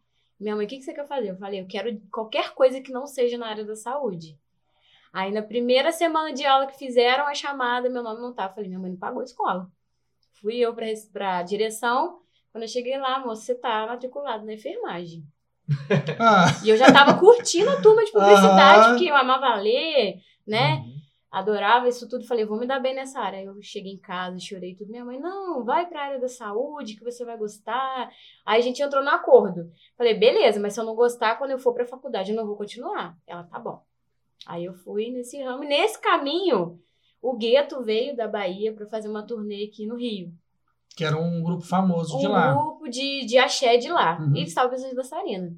Minha 0.40 0.56
mãe, 0.56 0.64
o 0.64 0.68
que, 0.68 0.78
que 0.78 0.82
você 0.84 0.94
quer 0.94 1.06
fazer? 1.06 1.28
Eu 1.32 1.36
falei, 1.36 1.60
eu 1.60 1.66
quero 1.66 2.00
qualquer 2.10 2.54
coisa 2.54 2.80
que 2.80 2.90
não 2.90 3.06
seja 3.06 3.36
na 3.36 3.46
área 3.46 3.62
da 3.62 3.76
saúde. 3.76 4.38
Aí, 5.12 5.30
na 5.30 5.42
primeira 5.42 5.92
semana 5.92 6.32
de 6.32 6.46
aula 6.46 6.66
que 6.66 6.78
fizeram 6.78 7.26
a 7.26 7.34
chamada, 7.34 7.90
meu 7.90 8.02
nome 8.02 8.22
não 8.22 8.32
tava. 8.32 8.52
Eu 8.52 8.54
falei, 8.54 8.68
minha 8.70 8.80
mãe 8.80 8.90
não 8.92 8.96
pagou 8.98 9.20
a 9.20 9.24
escola. 9.24 9.68
Fui 10.40 10.56
eu 10.56 10.74
pra 11.12 11.42
direção. 11.42 12.20
Quando 12.50 12.62
eu 12.62 12.68
cheguei 12.68 12.96
lá, 12.96 13.18
moça, 13.18 13.42
você 13.42 13.54
tá 13.54 13.86
matriculado 13.86 14.46
na 14.46 14.54
enfermagem. 14.54 15.22
Ah, 16.18 16.46
E 16.64 16.68
eu 16.68 16.76
já 16.76 16.92
tava 16.92 17.14
curtindo 17.18 17.70
a 17.70 17.80
turma 17.80 18.04
de 18.04 18.12
publicidade, 18.12 18.88
porque 18.90 19.10
eu 19.10 19.16
amava 19.16 19.54
ler, 19.56 20.16
né? 20.46 20.76
Uhum. 20.84 21.00
adorava 21.30 21.88
isso 21.88 22.08
tudo. 22.08 22.26
Falei, 22.26 22.44
vou 22.44 22.58
me 22.58 22.66
dar 22.66 22.80
bem 22.80 22.94
nessa 22.94 23.20
área. 23.20 23.38
Aí 23.38 23.44
eu 23.44 23.54
cheguei 23.62 23.92
em 23.92 23.98
casa, 23.98 24.38
chorei 24.40 24.74
tudo. 24.74 24.90
Minha 24.90 25.04
mãe, 25.04 25.18
não, 25.20 25.64
vai 25.64 25.86
pra 25.86 26.02
área 26.02 26.20
da 26.20 26.28
saúde, 26.28 26.96
que 26.96 27.04
você 27.04 27.24
vai 27.24 27.36
gostar. 27.38 28.10
Aí 28.44 28.58
a 28.60 28.62
gente 28.62 28.82
entrou 28.82 29.02
no 29.02 29.10
acordo. 29.10 29.70
Falei, 29.96 30.14
beleza, 30.14 30.58
mas 30.60 30.74
se 30.74 30.80
eu 30.80 30.84
não 30.84 30.94
gostar, 30.94 31.36
quando 31.36 31.52
eu 31.52 31.58
for 31.58 31.72
pra 31.72 31.86
faculdade, 31.86 32.32
eu 32.32 32.36
não 32.36 32.46
vou 32.46 32.56
continuar. 32.56 33.16
Ela, 33.26 33.44
tá 33.44 33.58
bom. 33.58 33.80
Aí 34.46 34.64
eu 34.64 34.74
fui 34.74 35.10
nesse 35.10 35.40
ramo. 35.42 35.62
E 35.64 35.68
nesse 35.68 36.00
caminho, 36.00 36.80
o 37.22 37.36
Gueto 37.36 37.82
veio 37.82 38.16
da 38.16 38.26
Bahia 38.26 38.72
pra 38.72 38.86
fazer 38.86 39.08
uma 39.08 39.22
turnê 39.24 39.66
aqui 39.70 39.86
no 39.86 39.96
Rio. 39.96 40.32
Que 40.96 41.04
era 41.04 41.16
um 41.16 41.42
grupo 41.42 41.64
famoso 41.64 42.18
de 42.18 42.26
Um 42.26 42.32
lá. 42.32 42.52
grupo 42.52 42.88
de, 42.88 43.24
de 43.24 43.38
axé 43.38 43.76
de 43.76 43.90
lá. 43.90 44.18
Uhum. 44.20 44.34
E 44.34 44.38
eles 44.38 44.48
estavam 44.48 44.70
precisando 44.70 44.90
de 44.90 44.96
dançarina. 44.96 45.56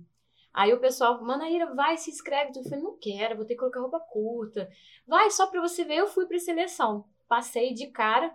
Aí 0.52 0.72
o 0.72 0.80
pessoal, 0.80 1.22
Manaíra, 1.22 1.74
vai, 1.74 1.96
se 1.96 2.10
inscreve. 2.10 2.52
Eu 2.54 2.62
falei, 2.64 2.80
não 2.80 2.96
quero, 3.00 3.36
vou 3.36 3.44
ter 3.44 3.54
que 3.54 3.60
colocar 3.60 3.80
roupa 3.80 4.00
curta. 4.00 4.68
Vai, 5.06 5.30
só 5.30 5.46
pra 5.46 5.60
você 5.60 5.84
ver, 5.84 5.96
eu 5.96 6.06
fui 6.06 6.26
pra 6.26 6.38
seleção. 6.38 7.06
Passei 7.26 7.72
de 7.72 7.86
cara. 7.86 8.30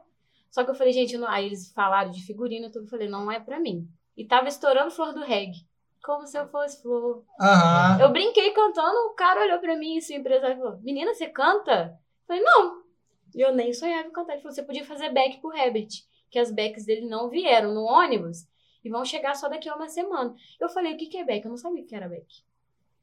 Só 0.50 0.64
que 0.64 0.72
eu 0.72 0.76
falei, 0.76 0.94
gente, 0.94 1.18
não... 1.18 1.28
aí 1.28 1.46
eles 1.46 1.72
falaram 1.74 2.10
de 2.10 2.26
figurino. 2.26 2.72
Eu 2.74 2.88
falei, 2.88 3.08
não 3.08 3.32
é 3.32 3.40
pra 3.40 3.60
mim. 3.60 3.88
E 4.16 4.26
tava 4.26 4.48
estourando 4.48 4.90
flor 4.90 5.14
do 5.14 5.24
reggae. 5.24 5.68
Como 6.04 6.26
se 6.26 6.38
eu 6.38 6.48
fosse 6.48 6.82
flor. 6.82 7.24
Aham. 7.40 8.00
Eu 8.02 8.12
brinquei 8.12 8.52
cantando, 8.52 8.98
o 9.08 9.14
cara 9.14 9.42
olhou 9.42 9.60
pra 9.60 9.78
mim, 9.78 9.98
esse 9.98 10.16
empresário 10.16 10.58
falou, 10.58 10.80
menina, 10.80 11.14
você 11.14 11.28
canta? 11.28 12.00
Eu 12.22 12.28
falei, 12.28 12.42
não. 12.42 12.82
E 13.36 13.42
eu 13.42 13.54
nem 13.54 13.72
sonhava 13.74 14.08
em 14.08 14.12
cantar. 14.12 14.34
Ele 14.34 14.42
falou, 14.42 14.56
você 14.56 14.64
podia 14.64 14.86
fazer 14.86 15.14
back 15.14 15.40
pro 15.40 15.56
Herbert. 15.56 15.90
Que 16.30 16.40
as 16.40 16.52
backs 16.52 16.86
dele 16.86 17.08
não 17.08 17.30
vieram 17.30 17.74
no 17.74 17.84
ônibus 17.84 18.48
e 18.84 18.90
vão 18.90 19.04
chegar 19.04 19.36
só 19.36 19.50
daqui 19.50 19.70
a 19.70 19.76
uma 19.76 19.90
semana. 19.90 20.34
Eu 20.60 20.70
falei, 20.70 20.94
o 20.94 20.98
que, 20.98 21.08
que 21.08 21.18
é 21.18 21.26
back? 21.26 21.46
Eu 21.46 21.50
não 21.50 21.58
sabia 21.58 21.84
o 21.84 21.86
que 21.86 21.96
era 21.96 22.08
back. 22.08 22.44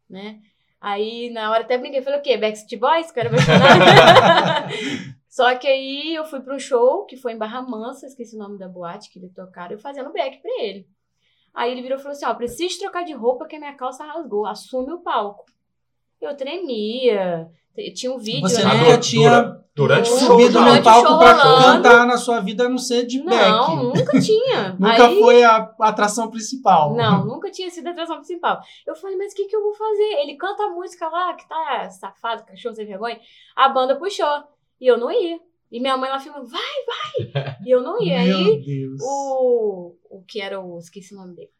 Né? 0.08 0.40
Aí, 0.80 1.30
na 1.30 1.50
hora 1.50 1.62
até 1.62 1.78
brinquei, 1.78 2.02
falei, 2.02 2.18
o 2.18 2.22
quê? 2.22 2.36
Backstreet 2.36 2.78
Boys? 2.78 3.10
Que 3.10 3.18
eu 3.18 3.24
era 3.24 3.30
apaixonada. 3.30 4.68
Só 5.28 5.52
que 5.56 5.66
aí 5.66 6.14
eu 6.14 6.24
fui 6.24 6.40
para 6.40 6.54
um 6.54 6.58
show, 6.58 7.04
que 7.06 7.16
foi 7.16 7.32
em 7.32 7.38
Barra 7.38 7.60
Mansa, 7.60 8.06
esqueci 8.06 8.36
o 8.36 8.38
nome 8.38 8.56
da 8.56 8.68
boate 8.68 9.10
que 9.10 9.18
ele 9.18 9.30
tocaram, 9.30 9.72
eu 9.72 9.78
fazendo 9.80 10.12
back 10.12 10.40
pra 10.40 10.50
ele. 10.62 10.86
Aí 11.52 11.72
ele 11.72 11.82
virou 11.82 11.98
e 11.98 12.00
falou 12.00 12.12
assim, 12.12 12.24
ó, 12.24 12.34
preciso 12.34 12.78
trocar 12.78 13.02
de 13.02 13.12
roupa 13.12 13.46
que 13.46 13.56
a 13.56 13.58
minha 13.58 13.74
calça 13.74 14.04
rasgou, 14.04 14.46
assume 14.46 14.92
o 14.92 15.00
palco. 15.00 15.44
Eu 16.20 16.36
tremia, 16.36 17.50
tinha 17.94 18.12
um 18.12 18.18
vídeo, 18.18 18.42
Você 18.42 18.64
né? 18.64 18.74
Nunca 18.74 18.98
tinha 18.98 19.63
durante 19.74 20.10
o 20.10 20.16
show 20.18 20.28
subido 20.38 20.58
no 20.60 20.64
Durante 20.66 20.80
o 20.80 20.84
palco 20.84 21.08
show 21.08 21.18
pra 21.18 21.32
rolando. 21.32 21.64
cantar 21.82 22.06
na 22.06 22.16
sua 22.16 22.40
vida 22.40 22.66
a 22.66 22.68
não 22.68 22.78
ser 22.78 23.04
de 23.06 23.18
Não, 23.22 23.26
back. 23.26 23.76
nunca 24.00 24.20
tinha. 24.20 24.72
Nunca 24.78 25.06
Aí- 25.08 25.20
foi 25.20 25.42
a 25.42 25.74
atração 25.80 26.30
principal. 26.30 26.94
Não, 26.94 27.24
nunca 27.26 27.50
tinha 27.50 27.68
sido 27.70 27.86
a 27.88 27.90
atração 27.90 28.16
principal. 28.16 28.60
Eu 28.86 28.94
falei, 28.94 29.16
mas 29.16 29.32
o 29.32 29.36
que, 29.36 29.46
que 29.46 29.56
eu 29.56 29.62
vou 29.62 29.74
fazer? 29.74 30.20
Ele 30.22 30.36
canta 30.36 30.62
a 30.64 30.70
música 30.70 31.08
lá, 31.08 31.34
que 31.34 31.48
tá 31.48 31.90
safado, 31.90 32.44
cachorro 32.44 32.74
sem 32.74 32.86
vergonha. 32.86 33.18
A 33.56 33.68
banda 33.68 33.96
puxou. 33.96 34.44
E 34.80 34.86
eu 34.86 34.96
não 34.98 35.10
ia. 35.10 35.38
E 35.72 35.80
minha 35.80 35.96
mãe 35.96 36.08
lá 36.08 36.20
filmando, 36.20 36.46
vai, 36.46 36.60
vai! 37.32 37.56
E 37.66 37.70
eu 37.70 37.82
não 37.82 38.00
ia. 38.00 38.18
Meu 38.22 38.36
Aí 38.36 38.62
Deus. 38.64 39.00
o, 39.02 39.96
o 40.08 40.22
que 40.24 40.40
era 40.40 40.60
o. 40.60 40.78
Esqueci 40.78 41.14
o 41.14 41.18
nome 41.18 41.34
dele. 41.34 41.50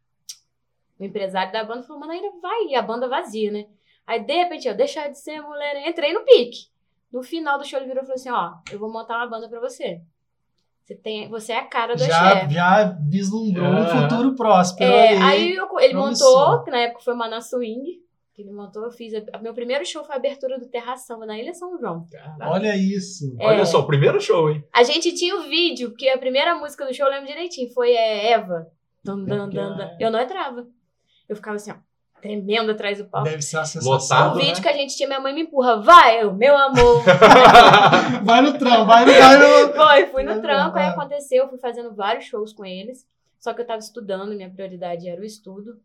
O 1.01 1.05
empresário 1.05 1.53
da 1.53 1.65
banda 1.65 1.83
falou, 1.83 1.99
Manaíra, 1.99 2.31
vai. 2.41 2.67
E 2.69 2.77
a 2.77 2.83
banda 2.83 3.09
vazia, 3.09 3.51
né? 3.51 3.67
Aí, 4.07 4.21
de 4.21 4.33
repente, 4.35 4.69
eu, 4.69 4.77
deixar 4.77 5.09
de 5.09 5.19
ser 5.19 5.41
mulher. 5.41 5.89
Entrei 5.89 6.13
no 6.13 6.21
pique. 6.25 6.73
No 7.15 7.23
final 7.23 7.57
do 7.59 7.65
show, 7.65 7.79
ele 7.79 7.87
virou 7.87 8.03
e 8.03 8.07
falou 8.07 8.17
assim: 8.17 8.31
Ó, 8.31 8.53
eu 8.73 8.79
vou 8.79 8.93
montar 8.93 9.17
uma 9.19 9.29
banda 9.29 9.49
pra 9.49 9.61
você. 9.61 10.01
Você, 10.83 10.95
tem, 10.97 11.29
você 11.31 11.53
é 11.53 11.59
a 11.61 11.65
cara 11.65 11.95
do 11.95 12.05
Já, 12.05 12.33
axé. 12.43 12.49
já 12.51 12.85
vislumbrou 13.09 13.67
um 13.67 13.87
futuro 13.87 14.35
próspero 14.35 14.93
É, 14.93 15.15
ali. 15.17 15.23
aí 15.23 15.55
eu- 15.55 15.79
ele 15.81 15.95
promissor. 15.95 16.51
montou, 16.51 16.65
que 16.65 16.71
na 16.71 16.79
época 16.81 17.01
foi 17.05 17.15
Maná 17.15 17.41
Swing, 17.41 18.03
que 18.35 18.43
ele 18.43 18.51
montou, 18.51 18.83
eu 18.85 18.91
fiz. 18.91 19.15
A, 19.33 19.39
meu 19.39 19.55
primeiro 19.55 19.87
show 19.87 20.05
foi 20.05 20.15
a 20.15 20.19
abertura 20.19 20.59
do 20.59 20.67
Terra 20.69 20.95
Samba 20.97 21.25
na 21.25 21.39
Ilha 21.39 21.55
São 21.55 21.79
João. 21.79 22.05
Olha 22.43 22.77
isso. 22.77 23.35
É. 23.41 23.47
Olha 23.47 23.65
só, 23.65 23.79
o 23.81 23.87
primeiro 23.87 24.21
show, 24.21 24.51
hein? 24.51 24.63
A 24.75 24.83
gente 24.83 25.15
tinha 25.15 25.35
o 25.37 25.45
vídeo, 25.45 25.89
porque 25.91 26.09
a 26.09 26.19
primeira 26.19 26.55
música 26.57 26.85
do 26.85 26.93
show 26.93 27.07
eu 27.07 27.13
lembro 27.13 27.29
direitinho, 27.29 27.73
foi 27.73 27.93
é, 27.93 28.33
Eva. 28.33 28.67
Dun, 29.03 29.25
dun, 29.25 29.49
dun, 29.49 29.77
dun. 29.77 29.89
Eu 30.01 30.11
não 30.11 30.21
entrava. 30.21 30.67
Eu 31.29 31.37
ficava 31.37 31.57
assim, 31.57 31.71
ó. 31.71 31.77
Tremendo 32.25 32.73
atrás 32.73 32.97
do 32.97 33.05
palco. 33.05 33.29
Deve 33.29 33.43
ser 33.43 33.59
a 33.59 33.65
sensação. 33.67 33.93
Lotado, 33.93 34.35
O 34.35 34.39
né? 34.39 34.47
vídeo 34.47 34.63
que 34.63 34.69
a 34.69 34.73
gente 34.73 34.97
tinha, 34.97 35.07
minha 35.07 35.21
mãe 35.21 35.35
me 35.35 35.43
empurra, 35.43 35.77
vai, 35.83 36.23
eu, 36.23 36.33
meu 36.33 36.57
amor. 36.57 37.03
Vai 38.25 38.41
no 38.41 38.57
tram, 38.59 38.87
vai 38.87 39.05
no. 39.07 39.13
Vai 39.13 39.37
no... 39.39 39.75
Foi, 39.75 40.07
fui 40.07 40.23
no 40.23 40.41
tranco, 40.41 40.79
aí 40.79 40.87
lá. 40.87 40.93
aconteceu, 40.93 41.47
fui 41.51 41.59
fazendo 41.59 41.95
vários 41.95 42.25
shows 42.25 42.55
com 42.55 42.65
eles. 42.65 43.07
Só 43.39 43.53
que 43.53 43.61
eu 43.61 43.67
tava 43.67 43.81
estudando, 43.81 44.35
minha 44.35 44.49
prioridade 44.49 45.07
era 45.07 45.21
o 45.21 45.25
estudo, 45.25 45.79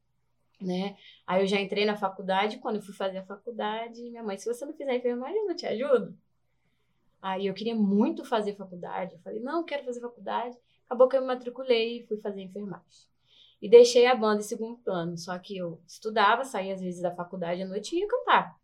né? 0.61 0.95
Aí 1.27 1.41
eu 1.43 1.47
já 1.47 1.59
entrei 1.59 1.85
na 1.85 1.97
faculdade, 1.97 2.57
quando 2.59 2.77
eu 2.77 2.81
fui 2.81 2.93
fazer 2.93 3.17
a 3.17 3.23
faculdade, 3.23 4.01
minha 4.09 4.23
mãe, 4.23 4.37
se 4.37 4.45
você 4.45 4.65
não 4.65 4.71
fizer 4.73 4.95
enfermagem, 4.95 5.37
eu 5.37 5.45
não 5.47 5.55
te 5.55 5.65
ajudo. 5.65 6.15
Aí 7.21 7.47
eu 7.47 7.53
queria 7.53 7.75
muito 7.75 8.23
fazer 8.23 8.55
faculdade. 8.55 9.13
Eu 9.15 9.19
falei, 9.19 9.41
não, 9.41 9.65
quero 9.65 9.83
fazer 9.83 9.99
faculdade. 9.99 10.55
Acabou 10.85 11.09
que 11.09 11.17
eu 11.17 11.21
me 11.21 11.27
matriculei 11.27 11.97
e 11.99 12.03
fui 12.07 12.15
fazer 12.17 12.41
enfermagem. 12.41 13.09
E 13.61 13.69
deixei 13.69 14.05
a 14.07 14.15
banda 14.15 14.39
em 14.41 14.43
segundo 14.45 14.77
plano. 14.77 15.17
Só 15.17 15.37
que 15.37 15.57
eu 15.57 15.81
estudava, 15.87 16.43
saía 16.45 16.73
às 16.73 16.81
vezes 16.81 17.01
da 17.01 17.11
faculdade 17.11 17.61
à 17.61 17.67
noite 17.67 17.95
e 17.95 17.99
ia 17.99 18.07
cantar. 18.07 18.55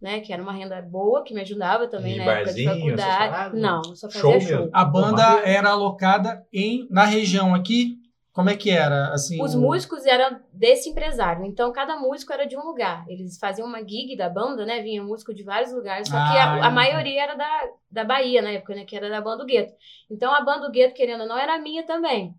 Né? 0.00 0.20
Que 0.20 0.32
era 0.32 0.42
uma 0.42 0.52
renda 0.52 0.80
boa, 0.80 1.22
que 1.22 1.34
me 1.34 1.42
ajudava 1.42 1.86
também 1.86 2.14
E 2.14 2.18
na 2.18 2.24
época 2.24 2.54
de 2.54 2.64
barzinho, 2.64 2.96
faculdade. 2.96 3.56
Não, 3.60 3.82
só 3.94 4.08
fazia 4.10 4.20
Show 4.22 4.40
show. 4.40 4.70
A 4.72 4.84
banda 4.84 5.22
era 5.44 5.70
alocada 5.70 6.46
em, 6.52 6.86
na 6.90 7.04
região 7.04 7.54
aqui. 7.54 7.98
Como 8.32 8.48
é 8.48 8.56
que 8.56 8.70
era? 8.70 9.12
Assim, 9.12 9.42
Os 9.42 9.54
o- 9.56 9.60
músicos 9.60 10.06
eram 10.06 10.40
desse 10.52 10.88
empresário, 10.88 11.44
então 11.44 11.72
cada 11.72 11.96
músico 11.98 12.32
era 12.32 12.46
de 12.46 12.56
um 12.56 12.64
lugar. 12.64 13.04
Eles 13.08 13.36
faziam 13.36 13.66
uma 13.66 13.80
gig 13.80 14.16
da 14.16 14.30
banda, 14.30 14.64
né? 14.64 14.80
Vinha 14.80 15.02
músico 15.02 15.34
de 15.34 15.42
vários 15.42 15.72
lugares, 15.72 16.08
só 16.08 16.14
que 16.14 16.38
Ah, 16.38 16.44
a, 16.44 16.52
a 16.54 16.58
entendi. 16.60 16.74
maioria 16.74 17.22
era 17.24 17.34
da, 17.34 17.68
da 17.90 18.04
Bahia 18.04 18.40
na 18.40 18.52
época, 18.52 18.74
né? 18.76 18.84
Que 18.84 18.96
era 18.96 19.10
da 19.10 19.20
banda 19.20 19.38
do 19.38 19.46
Gueto. 19.46 19.74
Então 20.08 20.32
a 20.32 20.40
banda 20.42 20.66
do 20.68 20.70
Gueto, 20.72 20.94
querendo 20.94 21.22
ou 21.22 21.26
não, 21.28 21.36
era 21.36 21.58
minha 21.58 21.84
também. 21.84 22.32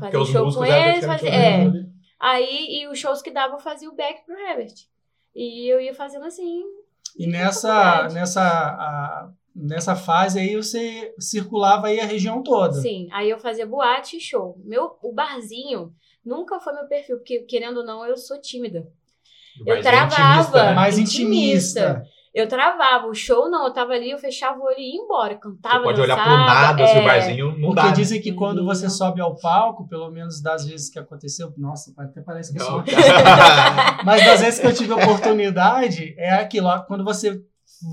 Porque 0.00 0.16
os 0.16 0.28
show 0.28 0.52
com 0.52 0.64
eles, 0.64 1.04
fazia- 1.04 1.30
é. 1.30 1.66
Aí, 2.18 2.80
e 2.80 2.88
os 2.88 2.98
shows 2.98 3.22
que 3.22 3.30
davam 3.30 3.56
eu 3.56 3.62
fazia 3.62 3.88
o 3.88 3.94
back 3.94 4.24
pro 4.24 4.34
Herbert. 4.38 4.74
E 5.34 5.70
eu 5.72 5.80
ia 5.80 5.94
fazendo 5.94 6.24
assim. 6.24 6.62
E 7.18 7.26
nessa, 7.26 8.08
nessa, 8.08 8.42
a- 8.42 9.30
nessa 9.54 9.94
fase 9.94 10.38
aí 10.38 10.56
você 10.56 11.14
circulava 11.18 11.88
aí 11.88 12.00
a 12.00 12.06
região 12.06 12.42
toda. 12.42 12.74
Sim, 12.74 13.08
aí 13.12 13.28
eu 13.30 13.38
fazia 13.38 13.66
boate 13.66 14.16
e 14.16 14.20
show. 14.20 14.58
Meu, 14.64 14.96
o 15.02 15.12
barzinho 15.12 15.92
nunca 16.24 16.58
foi 16.58 16.72
meu 16.74 16.86
perfil, 16.86 17.18
porque 17.18 17.40
querendo 17.40 17.78
ou 17.78 17.84
não, 17.86 18.04
eu 18.04 18.16
sou 18.16 18.40
tímida. 18.40 18.86
Eu 19.64 19.76
é 19.76 19.80
travava. 19.80 20.14
intimista, 20.32 20.64
né? 20.64 20.74
Mais 20.74 20.98
Intimista. 20.98 21.80
intimista. 21.80 22.15
Eu 22.38 22.46
travava, 22.46 23.06
o 23.06 23.14
show 23.14 23.48
não, 23.48 23.64
eu 23.64 23.72
tava 23.72 23.94
ali, 23.94 24.10
eu 24.10 24.18
fechava 24.18 24.58
o 24.58 24.64
olho 24.64 24.76
e 24.78 24.94
ia 24.94 25.00
embora, 25.02 25.36
cantava, 25.36 25.78
Você 25.78 25.84
pode 25.84 26.00
olhar 26.02 26.16
pro 26.16 26.24
dançava, 26.24 26.44
nada, 26.46 26.84
assim, 26.84 26.98
é. 26.98 27.00
o 27.00 27.04
barzinho 27.04 27.46
não 27.58 27.68
Porque 27.68 27.74
dá. 27.76 27.84
né? 27.86 27.92
dizem 27.92 28.20
que 28.20 28.32
quando 28.34 28.58
Uhum. 28.58 28.66
você 28.66 28.90
sobe 28.90 29.22
ao 29.22 29.34
palco, 29.36 29.88
pelo 29.88 30.10
menos 30.10 30.42
das 30.42 30.66
vezes 30.66 30.90
que 30.90 30.98
aconteceu, 30.98 31.50
nossa, 31.56 31.94
até 31.96 32.20
parece 32.20 32.52
que 32.52 32.60
eu 32.60 32.64
sou. 32.66 32.84
Mas 34.04 34.24
das 34.24 34.40
vezes 34.42 34.60
que 34.60 34.66
eu 34.66 34.74
tive 34.74 34.92
oportunidade, 34.92 36.14
é 36.18 36.34
aquilo, 36.34 36.68
ó, 36.68 36.78
quando 36.80 37.04
você 37.04 37.40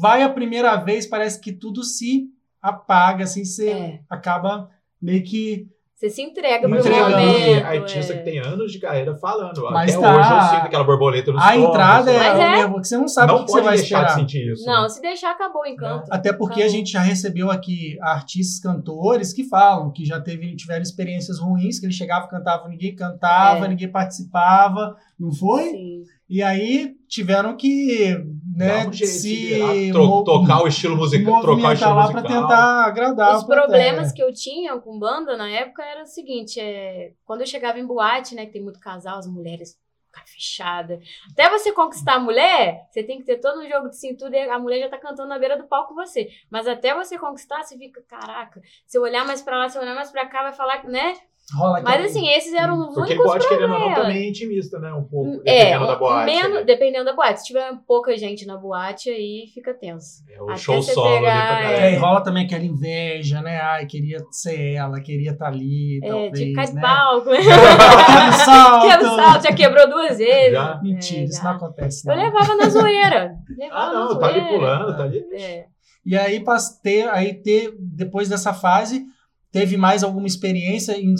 vai 0.01 0.23
a 0.23 0.29
primeira 0.29 0.75
vez, 0.75 1.05
parece 1.07 1.39
que 1.39 1.51
tudo 1.53 1.83
se 1.83 2.25
apaga, 2.61 3.23
assim, 3.23 3.45
você 3.45 3.69
É. 3.69 3.99
acaba 4.09 4.69
meio 5.01 5.23
que. 5.23 5.67
Você 5.95 6.09
se 6.09 6.21
entrega 6.21 6.61
pro 6.61 6.69
Mas 6.69 6.83
vi 6.83 6.89
momento. 6.91 7.65
artista 7.65 8.13
é. 8.13 8.17
que 8.17 8.23
tem 8.23 8.39
anos 8.39 8.71
de 8.71 8.79
carreira 8.79 9.15
falando. 9.15 9.61
Mas 9.71 9.95
Até 9.95 10.01
tá- 10.01 10.17
hoje 10.17 10.33
eu 10.33 10.41
sinto 10.55 10.65
aquela 10.65 10.83
borboleta 10.83 11.31
no 11.31 11.39
A 11.39 11.41
estômago, 11.55 11.69
entrada 11.71 12.11
é, 12.11 12.17
assim. 12.17 12.27
Mas 12.27 12.37
o 12.37 12.41
é. 12.41 12.51
nervo, 12.57 12.81
que 12.81 12.87
você 12.87 12.97
não 12.97 13.07
sabe 13.07 13.31
o 13.31 13.35
Não 13.35 13.39
que, 13.41 13.45
que 13.45 13.51
você 13.53 13.61
vai 13.61 13.77
deixar 13.77 14.03
de 14.05 14.13
sentir 14.15 14.51
isso. 14.51 14.65
Não, 14.65 14.83
né? 14.83 14.89
se 14.89 15.01
deixar, 15.01 15.31
acabou 15.31 15.61
o 15.61 15.65
encanto. 15.65 16.07
Até 16.11 16.33
porque 16.33 16.61
a 16.61 16.65
Acabou. 16.65 16.77
gente 16.77 16.91
já 16.91 16.99
recebeu 16.99 17.49
aqui 17.51 17.97
artistas 18.01 18.59
cantores 18.59 19.31
que 19.31 19.43
falam 19.45 19.91
que 19.93 20.03
já 20.03 20.19
teve, 20.19 20.55
tiveram 20.55 20.81
experiências 20.81 21.39
ruins, 21.39 21.79
que 21.79 21.85
eles 21.85 21.95
chegavam, 21.95 22.27
cantavam, 22.27 22.67
ninguém 22.69 22.93
cantava, 22.95 23.65
É. 23.65 23.67
ninguém 23.69 23.87
participava, 23.89 24.95
não 25.19 25.31
foi? 25.31 25.63
Sim. 25.69 26.01
E 26.29 26.41
aí 26.41 26.95
tiveram 27.07 27.55
que 27.55 28.17
né, 28.55 28.87
um 28.87 28.93
se 28.93 29.91
tro- 29.91 30.23
tocar 30.23 30.63
o 30.63 30.67
estilo 30.67 30.95
musical, 30.95 31.41
trocar 31.41 31.53
o 31.53 31.55
movimentar 31.57 31.73
estilo 31.73 31.95
lá 31.95 32.01
musical. 32.03 32.23
para 32.23 32.41
tentar 32.41 32.85
agradar 32.85 33.35
Os 33.37 33.43
problemas 33.43 34.11
que 34.11 34.23
eu 34.23 34.33
tinha 34.33 34.77
com 34.79 34.97
banda 34.99 35.35
na 35.37 35.49
época 35.49 35.83
era 35.83 36.03
o 36.03 36.07
seguinte, 36.07 36.59
é, 36.59 37.13
quando 37.25 37.41
eu 37.41 37.47
chegava 37.47 37.79
em 37.79 37.85
boate, 37.85 38.35
né, 38.35 38.45
que 38.45 38.53
tem 38.53 38.61
muito 38.61 38.79
casal, 38.79 39.17
as 39.17 39.27
mulheres 39.27 39.77
fechada. 40.25 40.99
Até 41.31 41.49
você 41.49 41.71
conquistar 41.71 42.15
a 42.15 42.19
mulher, 42.19 42.87
você 42.91 43.03
tem 43.03 43.17
que 43.17 43.23
ter 43.25 43.39
todo 43.39 43.59
um 43.59 43.67
jogo 43.67 43.89
de 43.89 43.97
cintura 43.97 44.35
e 44.37 44.49
a 44.49 44.59
mulher 44.59 44.79
já 44.81 44.89
tá 44.89 44.97
cantando 44.97 45.27
na 45.29 45.39
beira 45.39 45.57
do 45.57 45.63
palco 45.67 45.89
com 45.89 45.95
você. 45.95 46.29
Mas 46.51 46.67
até 46.67 46.93
você 46.93 47.17
conquistar, 47.17 47.63
você 47.63 47.77
fica, 47.77 48.01
caraca, 48.07 48.61
se 48.85 48.97
eu 48.97 49.01
olhar 49.01 49.25
mais 49.25 49.41
pra 49.41 49.57
lá, 49.57 49.69
se 49.69 49.77
eu 49.77 49.81
olhar 49.81 49.95
mais 49.95 50.11
pra 50.11 50.27
cá, 50.27 50.43
vai 50.43 50.53
falar, 50.53 50.83
né? 50.85 51.15
Rola 51.53 51.81
Mas 51.81 52.05
assim, 52.05 52.25
esses 52.29 52.53
eram 52.53 52.79
os 52.87 52.95
Porque 52.95 53.11
únicos 53.13 53.25
boate, 53.25 53.47
querendo 53.49 53.63
ou 53.63 53.67
não, 53.69 53.77
problemas. 53.85 54.07
também 54.07 54.23
é 54.23 54.29
intimista, 54.29 54.79
né? 54.79 54.93
Um 54.93 55.03
pouco, 55.03 55.41
É, 55.45 55.65
dependendo 55.65 55.87
da 55.87 55.95
boate. 55.97 56.25
menos, 56.25 56.53
né? 56.59 56.63
dependendo 56.63 57.05
da 57.05 57.13
boate. 57.13 57.39
Se 57.41 57.45
tiver 57.47 57.73
pouca 57.85 58.17
gente 58.17 58.45
na 58.47 58.55
boate, 58.57 59.09
aí 59.09 59.45
fica 59.53 59.73
tenso. 59.73 60.23
É 60.31 60.41
o 60.41 60.45
até 60.49 60.57
show 60.57 60.81
solo 60.81 61.07
ali 61.09 61.19
pegar, 61.19 61.47
pra 61.47 61.59
E 61.59 61.63
galera. 61.63 61.85
aí 61.85 61.95
rola 61.97 62.21
também 62.23 62.45
aquela 62.45 62.63
inveja, 62.63 63.41
né? 63.41 63.59
Ai, 63.59 63.85
queria 63.85 64.19
ser 64.31 64.73
ela, 64.73 65.01
queria 65.01 65.31
estar 65.31 65.47
ali, 65.47 65.99
É, 66.01 66.07
talvez, 66.09 66.31
de 66.39 66.53
cair 66.53 66.67
de 66.67 66.73
né? 66.75 66.81
palco. 66.81 67.29
Quero 67.35 68.33
salto! 68.45 68.87
Quebra 68.87 69.07
o 69.11 69.15
salto, 69.15 69.43
já 69.43 69.53
quebrou 69.53 69.89
duas 69.89 70.17
vezes. 70.17 70.51
Já? 70.53 70.79
Mentira, 70.81 71.21
É, 71.21 71.23
isso 71.25 71.37
já. 71.37 71.43
não 71.43 71.51
acontece. 71.57 72.09
Eu 72.09 72.15
não. 72.15 72.23
levava 72.23 72.55
na 72.55 72.69
zoeira. 72.69 73.35
Levava 73.57 73.81
Ah, 73.81 73.93
não, 73.93 74.17
tá 74.19 74.27
ali 74.27 74.41
pulando, 74.47 74.95
tá 74.97 75.03
ali. 75.03 75.23
É. 75.33 75.65
E 76.05 76.17
aí, 76.17 76.39
para 76.39 76.57
ter, 76.81 77.07
aí 77.09 77.33
ter, 77.33 77.73
depois 77.79 78.27
dessa 78.29 78.53
fase, 78.53 79.05
teve 79.53 79.77
mais 79.77 80.03
alguma 80.03 80.25
experiência 80.27 80.99
em 80.99 81.13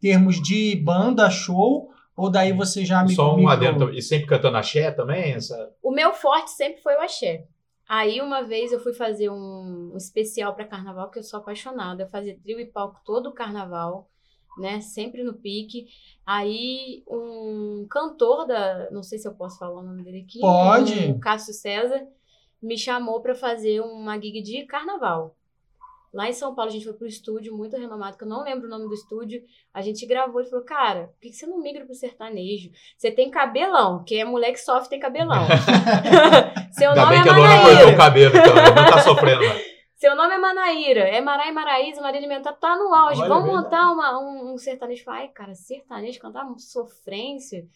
termos 0.00 0.40
de 0.40 0.76
banda, 0.76 1.28
show? 1.30 1.90
Ou 2.14 2.30
daí 2.30 2.52
você 2.52 2.84
já 2.84 3.02
me 3.02 3.14
Só 3.14 3.32
um 3.32 3.38
migrou? 3.38 3.52
adendo. 3.52 3.90
E 3.90 4.02
sempre 4.02 4.26
cantando 4.26 4.58
axé 4.58 4.90
também? 4.90 5.32
Essa... 5.32 5.72
O 5.82 5.90
meu 5.90 6.12
forte 6.12 6.50
sempre 6.50 6.82
foi 6.82 6.94
o 6.94 7.00
axé. 7.00 7.46
Aí 7.88 8.20
uma 8.20 8.42
vez 8.42 8.70
eu 8.70 8.80
fui 8.80 8.92
fazer 8.92 9.30
um, 9.30 9.92
um 9.94 9.96
especial 9.96 10.54
para 10.54 10.66
carnaval, 10.66 11.10
que 11.10 11.18
eu 11.18 11.22
sou 11.22 11.40
apaixonada. 11.40 12.02
Eu 12.02 12.08
fazia 12.08 12.38
trio 12.38 12.60
e 12.60 12.66
palco 12.66 13.00
todo 13.04 13.30
o 13.30 13.32
carnaval, 13.32 14.10
né? 14.58 14.80
Sempre 14.80 15.22
no 15.22 15.32
pique. 15.32 15.86
Aí 16.26 17.02
um 17.08 17.86
cantor 17.88 18.46
da. 18.46 18.90
Não 18.90 19.02
sei 19.02 19.18
se 19.18 19.26
eu 19.26 19.34
posso 19.34 19.58
falar 19.58 19.80
o 19.80 19.86
nome 19.86 20.02
dele 20.02 20.26
aqui. 20.28 20.40
Pode. 20.40 21.12
O 21.12 21.18
Cássio 21.18 21.54
César 21.54 22.06
me 22.60 22.76
chamou 22.76 23.22
para 23.22 23.34
fazer 23.34 23.80
uma 23.80 24.20
gig 24.20 24.42
de 24.42 24.66
carnaval. 24.66 25.37
Lá 26.12 26.28
em 26.28 26.32
São 26.32 26.54
Paulo, 26.54 26.70
a 26.70 26.72
gente 26.72 26.84
foi 26.84 26.94
pro 26.94 27.06
estúdio 27.06 27.56
muito 27.56 27.76
renomado, 27.76 28.16
que 28.16 28.24
eu 28.24 28.28
não 28.28 28.42
lembro 28.42 28.66
o 28.66 28.70
nome 28.70 28.86
do 28.88 28.94
estúdio. 28.94 29.42
A 29.74 29.82
gente 29.82 30.06
gravou 30.06 30.40
e 30.40 30.46
falou: 30.48 30.64
Cara, 30.64 31.08
por 31.08 31.20
que 31.20 31.32
você 31.32 31.46
não 31.46 31.58
migra 31.60 31.84
pro 31.84 31.94
sertanejo? 31.94 32.70
Você 32.96 33.10
tem 33.10 33.30
cabelão, 33.30 34.02
que 34.04 34.18
é 34.18 34.24
mulher 34.24 34.52
que 34.52 34.58
sofre 34.58 34.88
tem 34.88 35.00
cabelão. 35.00 35.46
Seu 36.72 36.90
Ainda 36.90 37.02
nome 37.02 37.12
bem 37.12 37.20
é 37.20 37.22
que 37.22 37.28
a 37.28 37.36
Luana 37.36 37.54
cortou 37.56 37.70
o 37.70 37.74
Manaíra. 37.74 37.96
cabelo, 37.96 38.36
então. 38.36 38.54
Não 38.54 38.90
tá 38.90 38.98
sofrendo. 39.02 39.42
Seu 39.96 40.14
nome 40.14 40.34
é 40.34 40.38
Manaíra. 40.38 41.00
É 41.00 41.20
Marai 41.20 41.50
Maraíza, 41.52 42.00
Maria 42.00 42.20
Alimentar, 42.20 42.52
tá 42.52 42.76
no 42.76 42.94
auge. 42.94 43.20
Olha, 43.20 43.28
Vamos 43.28 43.44
verdade. 43.44 43.64
montar 43.64 43.92
uma, 43.92 44.18
um, 44.20 44.54
um 44.54 44.58
sertanejo. 44.58 45.04
Ai, 45.08 45.28
cara, 45.28 45.54
sertanejo, 45.54 46.20
cantar 46.20 46.46
sofrência. 46.58 47.66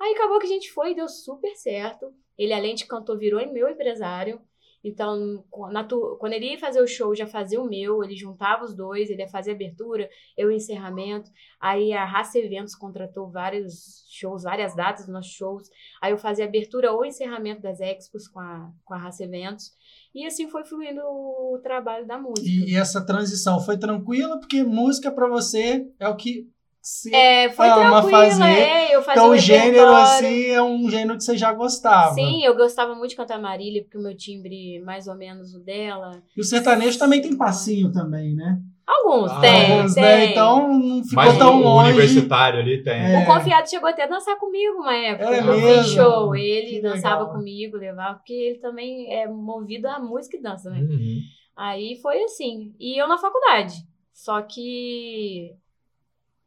Aí 0.00 0.12
acabou 0.14 0.38
que 0.38 0.46
a 0.46 0.50
gente 0.50 0.70
foi 0.72 0.92
e 0.92 0.94
deu 0.94 1.08
super 1.08 1.54
certo. 1.56 2.12
Ele, 2.38 2.52
além 2.52 2.74
de 2.74 2.86
cantor, 2.86 3.18
virou 3.18 3.40
meu 3.52 3.68
empresário. 3.68 4.40
Então, 4.82 5.44
quando 5.50 6.32
ele 6.32 6.52
ia 6.52 6.58
fazer 6.58 6.80
o 6.80 6.86
show, 6.86 7.14
já 7.14 7.26
fazia 7.26 7.60
o 7.60 7.68
meu, 7.68 8.02
ele 8.02 8.16
juntava 8.16 8.64
os 8.64 8.74
dois, 8.74 9.10
ele 9.10 9.20
ia 9.20 9.28
fazer 9.28 9.52
abertura, 9.52 10.08
eu 10.36 10.50
encerramento. 10.50 11.30
Aí 11.60 11.92
a 11.92 12.04
Raça 12.04 12.38
Eventos 12.38 12.74
contratou 12.74 13.30
vários 13.30 14.06
shows, 14.10 14.44
várias 14.44 14.74
datas 14.74 15.04
dos 15.04 15.12
nossos 15.12 15.32
shows. 15.32 15.68
Aí 16.00 16.12
eu 16.12 16.18
fazia 16.18 16.46
abertura 16.46 16.92
ou 16.92 17.04
encerramento 17.04 17.60
das 17.60 17.80
expos 17.80 18.26
com 18.26 18.40
a, 18.40 18.72
com 18.84 18.94
a 18.94 18.98
Raça 18.98 19.24
Eventos. 19.24 19.72
E 20.14 20.26
assim 20.26 20.48
foi 20.48 20.64
fluindo 20.64 21.02
o 21.02 21.60
trabalho 21.62 22.06
da 22.06 22.18
música. 22.18 22.48
E, 22.48 22.72
e 22.72 22.74
essa 22.74 23.04
transição 23.04 23.60
foi 23.60 23.78
tranquila, 23.78 24.40
porque 24.40 24.62
música 24.62 25.10
pra 25.10 25.28
você 25.28 25.86
é 25.98 26.08
o 26.08 26.16
que 26.16 26.50
se 26.82 27.14
É, 27.14 27.50
foi 27.50 27.68
ama 27.68 28.00
tranquila, 28.02 28.22
fazer. 28.30 28.42
é, 28.44 28.94
eu 28.96 29.02
fazia 29.02 29.12
Então, 29.20 29.30
um 29.30 29.34
o 29.34 29.36
gênero 29.38 29.94
assim 29.96 30.46
é 30.46 30.62
um 30.62 30.90
gênero 30.90 31.16
que 31.18 31.24
você 31.24 31.36
já 31.36 31.52
gostava. 31.52 32.14
Sim, 32.14 32.44
eu 32.44 32.56
gostava 32.56 32.94
muito 32.94 33.10
de 33.10 33.16
cantar 33.16 33.38
Marília, 33.40 33.82
porque 33.82 33.98
o 33.98 34.02
meu 34.02 34.16
timbre 34.16 34.80
mais 34.84 35.06
ou 35.06 35.14
menos 35.16 35.54
o 35.54 35.60
dela. 35.60 36.22
E 36.36 36.40
o 36.40 36.44
sertanejo 36.44 36.98
também 36.98 37.20
tem 37.20 37.36
passinho 37.36 37.92
também, 37.92 38.34
né? 38.34 38.58
Alguns, 38.86 39.30
Ah, 39.30 39.40
tem, 39.40 39.72
Alguns, 39.76 39.94
tem. 39.94 40.02
né? 40.02 40.24
Então 40.32 40.76
não 40.78 41.04
ficou 41.04 41.24
Mas 41.24 41.38
tão 41.38 41.60
o, 41.60 41.62
longe. 41.62 41.90
universitário 41.90 42.58
ali 42.58 42.82
tem. 42.82 42.92
É. 42.94 43.22
O 43.22 43.26
confiado 43.26 43.70
chegou 43.70 43.88
até 43.88 44.02
a 44.02 44.06
dançar 44.08 44.36
comigo 44.36 44.78
uma 44.78 44.92
época. 44.96 45.30
É 45.32 45.40
no 45.42 45.52
mesmo? 45.52 45.84
show. 45.94 46.34
Ele 46.34 46.66
Que 46.70 46.82
dançava 46.82 47.20
legal. 47.20 47.36
comigo, 47.36 47.76
levava, 47.76 48.14
porque 48.18 48.32
ele 48.32 48.58
também 48.58 49.12
é 49.14 49.28
movido 49.28 49.86
a 49.86 50.00
música 50.00 50.36
e 50.36 50.42
dança, 50.42 50.70
né? 50.70 50.80
Uhum. 50.80 51.18
Aí 51.56 52.00
foi 52.02 52.20
assim. 52.24 52.74
E 52.80 53.00
eu 53.00 53.06
na 53.06 53.16
faculdade. 53.16 53.74
Só 54.12 54.42
que, 54.42 55.52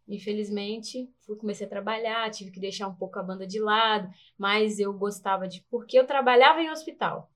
infelizmente, 0.07 1.10
fui, 1.25 1.36
comecei 1.38 1.65
a 1.65 1.69
trabalhar, 1.69 2.29
tive 2.31 2.51
que 2.51 2.60
deixar 2.60 2.88
um 2.88 2.95
pouco 2.95 3.19
a 3.19 3.24
banda 3.24 3.45
de 3.45 3.60
lado, 3.60 4.10
mas 4.38 4.79
eu 4.79 4.93
gostava 4.93 5.48
de. 5.48 5.62
Porque 5.69 5.98
eu 5.98 6.05
trabalhava 6.07 6.62
em 6.62 6.69
hospital. 6.72 7.29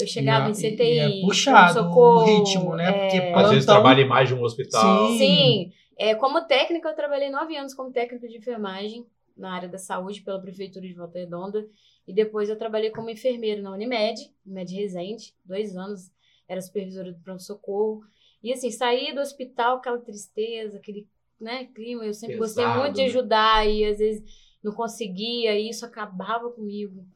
Eu 0.00 0.06
chegava 0.06 0.48
E 0.48 0.48
em 0.48 0.52
é- 0.52 0.54
CTI. 0.54 0.82
e 0.82 0.98
é 0.98 1.20
puxado 1.20 1.74
pronto-socorro, 1.74 2.20
o 2.20 2.24
ritmo, 2.44 2.74
né? 2.76 2.92
Porque 2.92 3.16
é, 3.16 3.34
Às 3.34 3.50
vezes 3.50 3.64
trabalha 3.66 4.00
em 4.02 4.08
mais 4.08 4.28
de 4.28 4.34
um 4.34 4.42
hospital. 4.42 5.06
Sim. 5.08 5.18
Sim. 5.18 5.72
É, 5.96 6.14
como 6.16 6.40
técnica, 6.46 6.88
eu 6.88 6.96
trabalhei 6.96 7.30
nove 7.30 7.56
anos 7.56 7.72
como 7.74 7.92
técnica 7.92 8.26
de 8.28 8.36
enfermagem. 8.36 9.06
na 9.36 9.52
área 9.52 9.68
da 9.68 9.78
saúde 9.78 10.22
pela 10.22 10.40
Prefeitura 10.40 10.86
de 10.86 10.94
Volta 10.94 11.18
Redonda. 11.18 11.66
E 12.06 12.12
depois 12.12 12.48
eu 12.48 12.56
trabalhei 12.56 12.90
como 12.90 13.10
enfermeira 13.10 13.60
na 13.60 13.72
Unimed, 13.72 14.30
Unimed 14.46 14.72
Resende, 14.76 15.34
dois 15.44 15.76
anos, 15.76 16.12
era 16.48 16.60
supervisora 16.60 17.10
do 17.12 17.18
pronto-socorro. 17.20 18.02
E 18.40 18.52
assim, 18.52 18.70
saí 18.70 19.12
do 19.12 19.20
hospital, 19.20 19.78
aquela 19.78 19.98
tristeza, 19.98 20.76
aquele 20.78 21.08
né, 21.40 21.66
clima, 21.66 22.04
eu 22.04 22.14
sempre 22.14 22.38
Pesado, 22.38 22.66
gostei 22.66 22.82
muito 22.82 22.94
de 22.96 23.02
né? 23.02 23.08
ajudar 23.08 23.68
e 23.68 23.84
às 23.84 23.98
vezes 23.98 24.22
não 24.62 24.72
conseguia, 24.72 25.58
e 25.58 25.68
isso 25.68 25.84
acabava 25.84 26.50
comigo. 26.50 27.06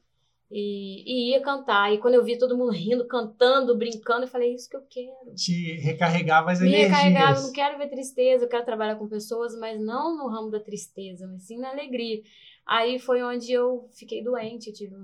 E, 0.50 1.02
e 1.06 1.30
ia 1.32 1.42
cantar. 1.42 1.92
E 1.92 1.98
quando 1.98 2.14
eu 2.14 2.24
via 2.24 2.38
todo 2.38 2.56
mundo 2.56 2.72
rindo, 2.72 3.06
cantando, 3.06 3.76
brincando, 3.76 4.22
eu 4.24 4.28
falei, 4.28 4.50
"É 4.52 4.54
isso 4.54 4.68
que 4.68 4.76
eu 4.76 4.82
quero. 4.88 5.34
Te 5.34 5.74
recarregava 5.76 6.50
as 6.50 6.60
Me 6.60 6.70
recarregava, 6.70 7.24
energias. 7.26 7.44
não 7.46 7.52
quero 7.52 7.76
ver 7.78 7.88
tristeza, 7.90 8.44
eu 8.44 8.48
quero 8.48 8.64
trabalhar 8.64 8.96
com 8.96 9.06
pessoas, 9.08 9.54
mas 9.58 9.78
não 9.78 10.16
no 10.16 10.26
ramo 10.28 10.50
da 10.50 10.58
tristeza, 10.60 11.26
mas 11.26 11.42
sim 11.42 11.58
na 11.58 11.70
alegria. 11.70 12.22
Aí 12.66 12.98
foi 12.98 13.22
onde 13.22 13.52
eu 13.52 13.88
fiquei 13.92 14.22
doente, 14.22 14.68
eu 14.68 14.74
tive 14.74 14.94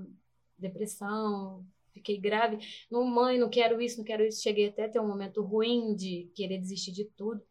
depressão, 0.57 1.63
fiquei 1.93 2.17
grave. 2.19 2.57
Não, 2.89 3.03
mãe, 3.05 3.37
não 3.37 3.49
quero 3.49 3.79
isso, 3.81 3.97
não 3.99 4.05
quero 4.05 4.23
isso. 4.25 4.41
Cheguei 4.41 4.67
até 4.69 4.85
a 4.85 4.89
ter 4.89 4.99
um 4.99 5.07
momento 5.07 5.41
ruim 5.43 5.95
de 5.95 6.29
querer 6.35 6.57
desistir 6.59 6.91
de 6.91 7.05
tudo. 7.05 7.41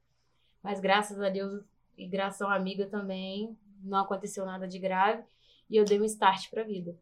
Mas 0.64 0.80
graças 0.80 1.21
a 1.21 1.28
Deus 1.28 1.62
e 1.97 2.09
graças 2.09 2.40
a 2.42 2.47
uma 2.47 2.56
amiga 2.56 2.87
também, 2.87 3.56
não 3.83 3.99
aconteceu 3.99 4.44
nada 4.47 4.66
de 4.66 4.78
grave. 4.78 5.23
E 5.71 5.76
eu 5.78 5.85
dei 5.85 5.99
um 5.99 6.04
start 6.04 6.50
pra 6.50 6.62
vida. 6.62 6.94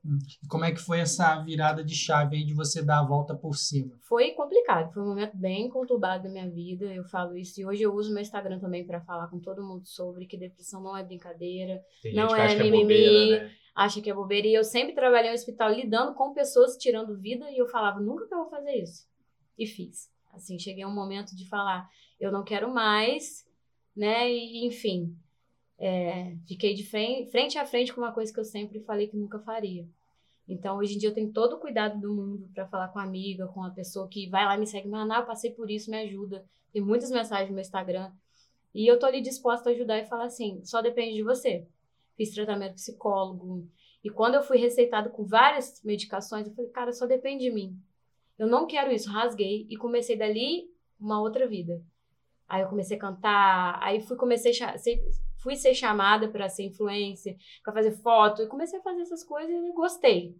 Como 0.48 0.64
é 0.64 0.70
que 0.70 0.78
foi 0.80 1.00
essa 1.00 1.36
virada 1.40 1.82
de 1.82 1.96
chave 1.96 2.36
aí 2.36 2.44
de 2.44 2.54
você 2.54 2.80
dar 2.80 3.00
a 3.00 3.04
volta 3.04 3.34
por 3.34 3.56
cima? 3.56 3.96
Foi 4.02 4.30
complicado, 4.32 4.92
foi 4.92 5.02
um 5.02 5.08
momento 5.08 5.36
bem 5.36 5.68
conturbado 5.68 6.22
da 6.24 6.28
minha 6.28 6.48
vida. 6.48 6.84
Eu 6.86 7.02
falo 7.04 7.36
isso 7.36 7.60
e 7.60 7.66
hoje 7.66 7.82
eu 7.82 7.92
uso 7.92 8.12
meu 8.12 8.22
Instagram 8.22 8.60
também 8.60 8.86
pra 8.86 9.00
falar 9.00 9.26
com 9.26 9.40
todo 9.40 9.64
mundo 9.64 9.84
sobre 9.84 10.26
que 10.26 10.36
depressão 10.36 10.80
não 10.80 10.96
é 10.96 11.02
brincadeira, 11.02 11.82
Tem 12.02 12.14
Não 12.14 12.28
gente 12.28 12.36
que 12.36 12.40
é 12.40 12.52
é 12.54 12.62
mimimi. 12.62 12.82
bobeira, 12.82 13.44
né? 13.44 13.50
acha 13.74 14.00
que 14.00 14.08
é 14.10 14.14
bobeira. 14.14 14.46
E 14.46 14.54
eu 14.54 14.62
sempre 14.64 14.94
trabalhei 14.94 15.30
no 15.30 15.34
hospital 15.36 15.72
lidando 15.72 16.14
com 16.14 16.32
pessoas 16.32 16.76
tirando 16.76 17.18
vida 17.18 17.50
e 17.50 17.58
eu 17.58 17.66
falava, 17.66 17.98
nunca 18.00 18.28
que 18.28 18.32
eu 18.34 18.38
vou 18.38 18.48
fazer 18.48 18.76
isso. 18.76 19.06
E 19.58 19.66
fiz. 19.66 20.08
Assim, 20.32 20.56
cheguei 20.56 20.84
a 20.84 20.88
um 20.88 20.94
momento 20.94 21.34
de 21.34 21.48
falar, 21.48 21.88
eu 22.20 22.30
não 22.30 22.44
quero 22.44 22.72
mais, 22.72 23.44
né? 23.94 24.30
E, 24.30 24.66
enfim, 24.66 25.16
é, 25.78 26.36
fiquei 26.46 26.74
de 26.74 26.84
frente, 26.84 27.30
frente 27.30 27.58
a 27.58 27.66
frente 27.66 27.92
com 27.92 28.00
uma 28.00 28.12
coisa 28.12 28.32
que 28.32 28.38
eu 28.40 28.44
sempre 28.44 28.80
falei 28.80 29.08
que 29.08 29.16
nunca 29.16 29.38
faria. 29.40 29.86
Então, 30.48 30.78
hoje 30.78 30.94
em 30.94 30.98
dia, 30.98 31.08
eu 31.08 31.14
tenho 31.14 31.32
todo 31.32 31.54
o 31.54 31.58
cuidado 31.58 32.00
do 32.00 32.12
mundo 32.12 32.50
para 32.54 32.66
falar 32.66 32.88
com 32.88 32.98
a 32.98 33.04
amiga, 33.04 33.46
com 33.48 33.62
a 33.62 33.70
pessoa 33.70 34.08
que 34.08 34.28
vai 34.28 34.44
lá 34.44 34.56
me 34.56 34.66
segue, 34.66 34.88
Maná, 34.88 35.18
eu 35.18 35.26
passei 35.26 35.50
por 35.50 35.70
isso, 35.70 35.90
me 35.90 35.98
ajuda. 35.98 36.44
Tem 36.72 36.82
muitas 36.82 37.10
mensagens 37.10 37.48
no 37.48 37.54
meu 37.54 37.62
Instagram. 37.62 38.12
E 38.74 38.86
eu 38.86 38.98
tô 38.98 39.06
ali 39.06 39.20
disposta 39.20 39.70
a 39.70 39.72
ajudar 39.72 39.98
e 39.98 40.06
falar 40.06 40.24
assim, 40.24 40.64
só 40.64 40.80
depende 40.80 41.14
de 41.14 41.22
você. 41.22 41.66
Fiz 42.16 42.34
tratamento 42.34 42.74
psicólogo. 42.74 43.68
E 44.02 44.10
quando 44.10 44.34
eu 44.34 44.42
fui 44.42 44.58
receitado 44.58 45.10
com 45.10 45.24
várias 45.24 45.80
medicações, 45.84 46.46
eu 46.46 46.54
falei, 46.54 46.70
cara, 46.70 46.92
só 46.92 47.06
depende 47.06 47.44
de 47.44 47.50
mim. 47.50 47.78
Eu 48.38 48.46
não 48.46 48.66
quero 48.66 48.90
isso, 48.90 49.10
rasguei 49.10 49.66
e 49.70 49.76
comecei 49.76 50.16
dali 50.16 50.68
uma 50.98 51.20
outra 51.20 51.46
vida. 51.46 51.82
Aí 52.48 52.62
eu 52.62 52.68
comecei 52.68 52.96
a 52.96 53.00
cantar, 53.00 53.78
aí 53.82 54.00
fui 54.00 54.16
comecei 54.16 54.50
a 54.50 54.54
cha- 54.54 54.78
ser- 54.78 55.02
fui 55.38 55.56
ser 55.56 55.74
chamada 55.74 56.28
para 56.28 56.48
ser 56.48 56.64
influencer, 56.64 57.36
para 57.64 57.72
fazer 57.72 57.92
foto, 57.92 58.42
e 58.42 58.46
comecei 58.46 58.78
a 58.78 58.82
fazer 58.82 59.02
essas 59.02 59.24
coisas 59.24 59.50
e 59.54 59.72
gostei. 59.72 60.36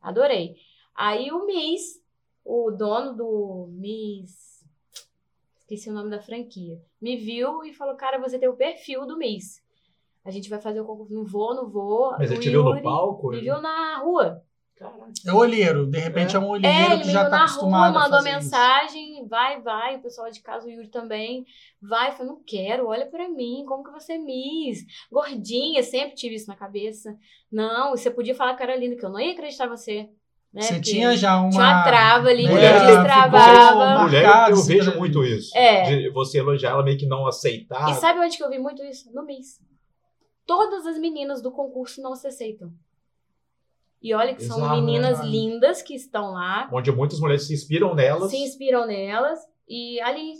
Adorei. 0.00 0.56
Aí 0.94 1.30
o 1.32 1.44
Miss, 1.44 2.02
o 2.44 2.70
dono 2.70 3.14
do 3.14 3.68
Miss, 3.72 4.64
esqueci 5.58 5.90
o 5.90 5.92
nome 5.92 6.10
da 6.10 6.20
franquia, 6.20 6.80
me 7.00 7.16
viu 7.16 7.64
e 7.64 7.72
falou: 7.74 7.96
"Cara, 7.96 8.18
você 8.18 8.38
tem 8.38 8.48
o 8.48 8.56
perfil 8.56 9.04
do 9.06 9.16
Miss. 9.18 9.62
A 10.24 10.30
gente 10.30 10.48
vai 10.48 10.60
fazer 10.60 10.80
o 10.80 10.84
concurso, 10.84 11.12
não 11.12 11.24
vou, 11.24 11.54
não 11.54 11.68
vou". 11.68 12.12
Mas 12.18 12.30
ele 12.30 12.40
te 12.40 12.50
viu 12.50 12.62
no 12.62 12.70
palco? 12.82 13.30
Me 13.30 13.40
viu 13.40 13.60
na 13.60 13.98
rua. 13.98 14.42
Caralho. 14.78 15.12
É 15.26 15.32
olheiro, 15.32 15.86
de 15.86 15.98
repente 15.98 16.36
é, 16.36 16.38
um 16.38 16.48
olheiro 16.48 16.92
É, 16.92 16.98
que 16.98 17.06
me 17.06 17.12
já 17.12 17.24
tá 17.24 17.30
na 17.30 17.36
rua, 17.38 17.44
acostumado 17.46 17.96
a 17.96 18.00
mandou 18.00 18.18
fazer 18.18 18.28
isso. 18.28 18.38
mensagem, 18.38 19.26
vai, 19.26 19.60
vai, 19.62 19.96
o 19.96 20.02
pessoal 20.02 20.30
de 20.30 20.40
casa, 20.42 20.66
o 20.66 20.70
Yuri 20.70 20.88
também, 20.88 21.46
vai, 21.80 22.08
eu 22.08 22.12
falei, 22.12 22.26
não 22.32 22.42
quero, 22.44 22.86
olha 22.86 23.06
pra 23.06 23.26
mim, 23.26 23.64
como 23.66 23.82
que 23.82 23.90
você 23.90 24.12
é 24.12 24.18
Miss, 24.18 24.84
gordinha, 25.10 25.82
sempre 25.82 26.14
tive 26.14 26.34
isso 26.34 26.46
na 26.46 26.54
cabeça, 26.56 27.16
não, 27.50 27.92
você 27.92 28.10
podia 28.10 28.34
falar 28.34 28.54
que 28.54 28.62
era 28.62 28.76
linda, 28.76 28.96
que 28.96 29.04
eu 29.04 29.08
não 29.08 29.18
ia 29.18 29.32
acreditar 29.32 29.64
em 29.64 29.70
você, 29.70 30.10
né, 30.52 30.60
Você 30.60 30.74
porque 30.74 30.90
tinha 30.90 31.16
já 31.16 31.40
uma... 31.40 31.48
tinha 31.50 31.62
uma 31.62 31.82
trava 31.84 32.28
ali, 32.28 32.42
que 32.42 32.48
Mulher 32.50 32.80
ficou 32.80 32.94
destravava, 32.96 34.02
Mulher, 34.02 34.50
eu 34.50 34.62
vejo 34.62 34.90
pra 34.90 35.00
muito 35.00 35.24
isso. 35.24 35.56
É. 35.56 35.82
De 35.84 36.10
você 36.10 36.38
elogiar 36.38 36.70
ela 36.70 36.82
meio 36.82 36.98
que 36.98 37.06
não 37.06 37.26
aceitar. 37.26 37.90
e 37.90 37.94
sabe 37.94 38.20
onde 38.20 38.36
que 38.36 38.44
eu 38.44 38.50
vi 38.50 38.58
muito 38.58 38.82
isso? 38.84 39.10
No 39.12 39.24
Miss. 39.24 39.58
Todas 40.46 40.86
as 40.86 40.98
meninas 40.98 41.42
do 41.42 41.50
concurso 41.50 42.00
não 42.00 42.14
se 42.14 42.26
aceitam. 42.28 42.70
E 44.02 44.14
olha 44.14 44.34
que 44.34 44.44
são 44.44 44.56
Bizarro, 44.56 44.76
né, 44.76 44.82
meninas 44.86 45.20
lindas 45.20 45.82
que 45.82 45.94
estão 45.94 46.32
lá, 46.32 46.68
Onde 46.72 46.92
muitas 46.92 47.18
mulheres 47.18 47.46
se 47.46 47.54
inspiram 47.54 47.94
nelas. 47.94 48.30
se 48.30 48.36
inspiram 48.36 48.86
nelas 48.86 49.40
e 49.68 50.00
ali 50.00 50.34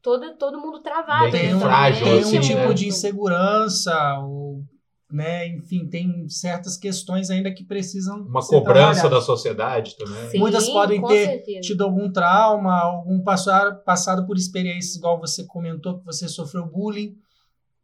todo, 0.00 0.34
todo 0.36 0.58
mundo 0.60 0.80
travado. 0.80 1.30
Tem 1.30 1.48
né, 1.48 1.56
um, 1.56 1.60
frágil, 1.60 2.04
tem 2.04 2.18
assim, 2.20 2.38
um 2.38 2.40
tipo 2.40 2.58
né? 2.68 2.72
de 2.72 2.88
insegurança, 2.88 4.18
ou, 4.20 4.62
né? 5.10 5.48
Enfim, 5.48 5.86
tem 5.88 6.28
certas 6.28 6.76
questões 6.76 7.30
ainda 7.30 7.52
que 7.52 7.64
precisam 7.64 8.22
Uma 8.22 8.40
ser 8.40 8.56
cobrança 8.56 9.00
trabalhadas. 9.00 9.10
da 9.10 9.20
sociedade 9.20 9.96
também. 9.96 10.30
Sim, 10.30 10.38
Muitas 10.38 10.68
podem 10.68 11.00
com 11.00 11.08
ter 11.08 11.26
certeza. 11.26 11.60
tido 11.60 11.84
algum 11.84 12.10
trauma, 12.10 12.80
algum 12.80 13.20
passar, 13.22 13.74
passado 13.82 14.26
por 14.26 14.36
experiências 14.36 14.96
igual 14.96 15.18
você 15.20 15.44
comentou 15.44 15.98
que 15.98 16.04
você 16.04 16.28
sofreu 16.28 16.64
bullying. 16.66 17.16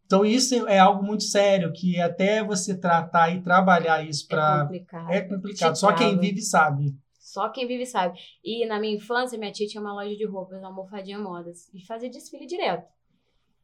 Então 0.07 0.25
isso 0.25 0.67
é 0.69 0.79
algo 0.79 1.03
muito 1.03 1.25
sério 1.25 1.73
que 1.73 2.01
até 2.01 2.43
você 2.43 2.79
tratar 2.79 3.31
e 3.35 3.43
trabalhar 3.43 4.03
isso 4.07 4.25
É 4.27 4.29
para 4.29 4.63
complicado. 4.63 5.11
é 5.11 5.21
complicado. 5.21 5.75
Só 5.77 5.93
quem 5.93 6.19
vive 6.19 6.41
sabe. 6.41 6.95
Só 7.19 7.49
quem 7.51 7.67
vive 7.67 7.85
sabe. 7.85 8.19
E 8.43 8.65
na 8.67 8.79
minha 8.79 8.95
infância, 8.95 9.37
minha 9.39 9.51
tia 9.53 9.67
tinha 9.67 9.81
uma 9.81 9.93
loja 9.93 10.15
de 10.17 10.25
roupas, 10.25 10.59
uma 10.59 10.69
almofadinha 10.69 11.19
modas, 11.19 11.69
e 11.75 11.85
fazia 11.85 12.09
desfile 12.09 12.47
direto. 12.47 12.89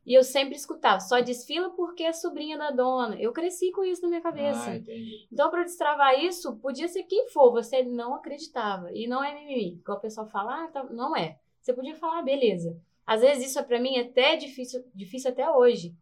E 0.05 0.13
eu 0.19 0.25
sempre 0.25 0.57
escutava, 0.57 0.99
só 0.99 1.21
desfila 1.21 1.71
porque 1.71 2.03
é 2.03 2.13
sobrinha 2.13 2.59
da 2.59 2.73
dona. 2.73 3.15
Eu 3.21 3.33
cresci 3.33 3.71
com 3.71 3.85
isso 3.85 4.03
na 4.03 4.09
minha 4.09 4.21
cabeça. 4.21 4.71
Ah, 4.71 4.77
entendi. 4.77 5.29
Então, 5.33 5.49
para 5.49 5.63
destravar 5.63 6.19
isso, 6.19 6.57
podia 6.57 6.89
ser 6.89 7.05
quem 7.05 7.29
for, 7.29 7.53
você 7.53 7.85
não 7.85 8.13
acreditava. 8.17 8.91
E 8.93 9.07
não 9.07 9.23
é 9.23 9.33
mimimi. 9.33 9.75
Igual 9.75 9.99
o 9.99 10.01
pessoal 10.01 10.27
fala, 10.27 10.65
ah, 10.65 10.69
tá- 10.69 10.85
não 10.91 11.17
é. 11.17 11.39
Você 11.61 11.73
podia 11.73 11.95
falar, 11.95 12.19
ah, 12.19 12.23
beleza. 12.23 12.77
Às 13.07 13.21
vezes 13.21 13.47
isso 13.51 13.61
é 13.61 13.63
para 13.63 13.81
mim 13.81 13.97
até 14.01 14.35
difícil, 14.35 14.85
difícil 14.93 15.31
até 15.31 15.49
hoje. 15.49 15.95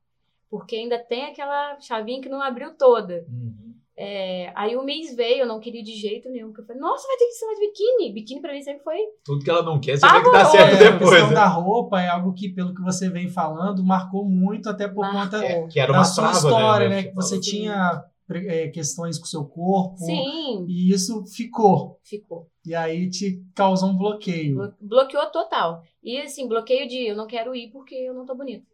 Porque 0.50 0.76
ainda 0.76 0.98
tem 0.98 1.26
aquela 1.26 1.78
chavinha 1.80 2.20
que 2.20 2.28
não 2.28 2.42
abriu 2.42 2.76
toda. 2.76 3.24
Uhum. 3.28 3.70
É, 3.96 4.50
aí 4.56 4.74
o 4.76 4.82
mês 4.82 5.14
veio, 5.14 5.40
eu 5.42 5.46
não 5.46 5.60
queria 5.60 5.82
de 5.82 5.92
jeito 5.94 6.28
nenhum. 6.30 6.48
Porque 6.48 6.62
eu 6.62 6.66
falei, 6.66 6.80
nossa, 6.80 7.06
vai 7.06 7.16
ter 7.18 7.24
que 7.26 7.30
ensinar 7.32 7.52
de 7.54 7.60
biquíni. 7.60 8.12
Biquíni 8.14 8.40
pra 8.40 8.52
mim 8.52 8.62
sempre 8.62 8.82
foi. 8.82 8.96
Tudo 9.24 9.44
que 9.44 9.50
ela 9.50 9.62
não 9.62 9.78
quer, 9.78 9.98
você 9.98 10.06
vê 10.06 10.12
que 10.18 10.24
dá 10.24 10.30
Pavoroso. 10.44 10.50
certo 10.56 10.82
É, 10.82 10.86
a 10.88 10.90
depois. 10.92 11.10
questão 11.10 11.28
né? 11.28 11.34
da 11.34 11.46
roupa 11.46 12.00
é 12.00 12.08
algo 12.08 12.32
que, 12.32 12.48
pelo 12.48 12.74
que 12.74 12.82
você 12.82 13.10
vem 13.10 13.28
falando, 13.28 13.84
marcou 13.84 14.24
muito 14.24 14.68
até 14.70 14.88
por 14.88 15.02
Marcou. 15.02 15.20
conta 15.22 15.44
É, 15.44 15.66
que 15.68 15.78
era 15.78 15.92
da 15.92 15.98
uma 15.98 16.04
sua 16.04 16.24
trava, 16.30 16.38
história, 16.38 16.88
né? 16.88 16.96
né? 16.96 17.02
Que 17.04 17.14
você 17.14 17.38
tinha 17.38 18.02
é, 18.32 18.68
questões 18.68 19.18
com 19.18 19.24
o 19.24 19.28
seu 19.28 19.44
corpo. 19.44 19.98
Sim, 19.98 20.64
E 20.66 20.90
isso 20.92 21.22
ficou. 21.26 21.98
ficou. 22.02 22.48
E 22.66 22.74
aí 22.74 23.08
te 23.10 23.42
causou 23.54 23.90
um 23.90 23.96
bloqueio. 23.98 24.56
Blo- 24.56 24.74
Bloqueou 24.80 25.26
total. 25.30 25.82
E 26.02 26.18
assim, 26.22 26.48
bloqueio 26.48 26.88
de 26.88 27.08
eu 27.10 27.14
não 27.16 27.26
quero 27.26 27.54
ir 27.54 27.70
porque 27.70 27.94
eu 27.94 28.14
não 28.14 28.24
tô 28.24 28.34
bonita. 28.34 28.64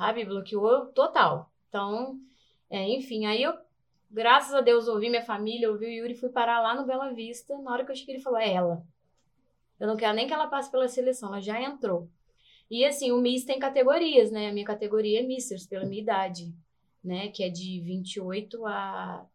Sabe? 0.00 0.24
Bloqueou 0.24 0.86
total. 0.86 1.52
Então, 1.68 2.18
é, 2.70 2.88
enfim, 2.88 3.26
aí 3.26 3.42
eu, 3.42 3.52
graças 4.10 4.54
a 4.54 4.62
Deus, 4.62 4.88
ouvi 4.88 5.10
minha 5.10 5.22
família, 5.22 5.70
ouvi 5.70 5.84
o 5.84 5.90
Yuri 5.90 6.14
fui 6.14 6.30
parar 6.30 6.62
lá 6.62 6.74
no 6.74 6.86
Bela 6.86 7.12
Vista. 7.12 7.58
Na 7.58 7.70
hora 7.70 7.84
que 7.84 7.92
eu 7.92 7.94
cheguei, 7.94 8.14
ele 8.14 8.22
falou: 8.22 8.38
é 8.38 8.50
ela. 8.50 8.82
Eu 9.78 9.86
não 9.86 9.98
quero 9.98 10.14
nem 10.14 10.26
que 10.26 10.32
ela 10.32 10.46
passe 10.46 10.70
pela 10.70 10.88
seleção, 10.88 11.28
ela 11.28 11.42
já 11.42 11.60
entrou. 11.60 12.08
E 12.70 12.82
assim, 12.82 13.12
o 13.12 13.18
Miss 13.18 13.44
tem 13.44 13.58
categorias, 13.58 14.30
né? 14.30 14.48
A 14.48 14.52
minha 14.54 14.64
categoria 14.64 15.20
é 15.20 15.22
Misters, 15.22 15.66
pela 15.66 15.84
minha 15.84 16.00
idade, 16.00 16.50
né? 17.04 17.28
Que 17.28 17.44
é 17.44 17.50
de 17.50 17.82
28 17.82 18.64
a. 18.64 19.26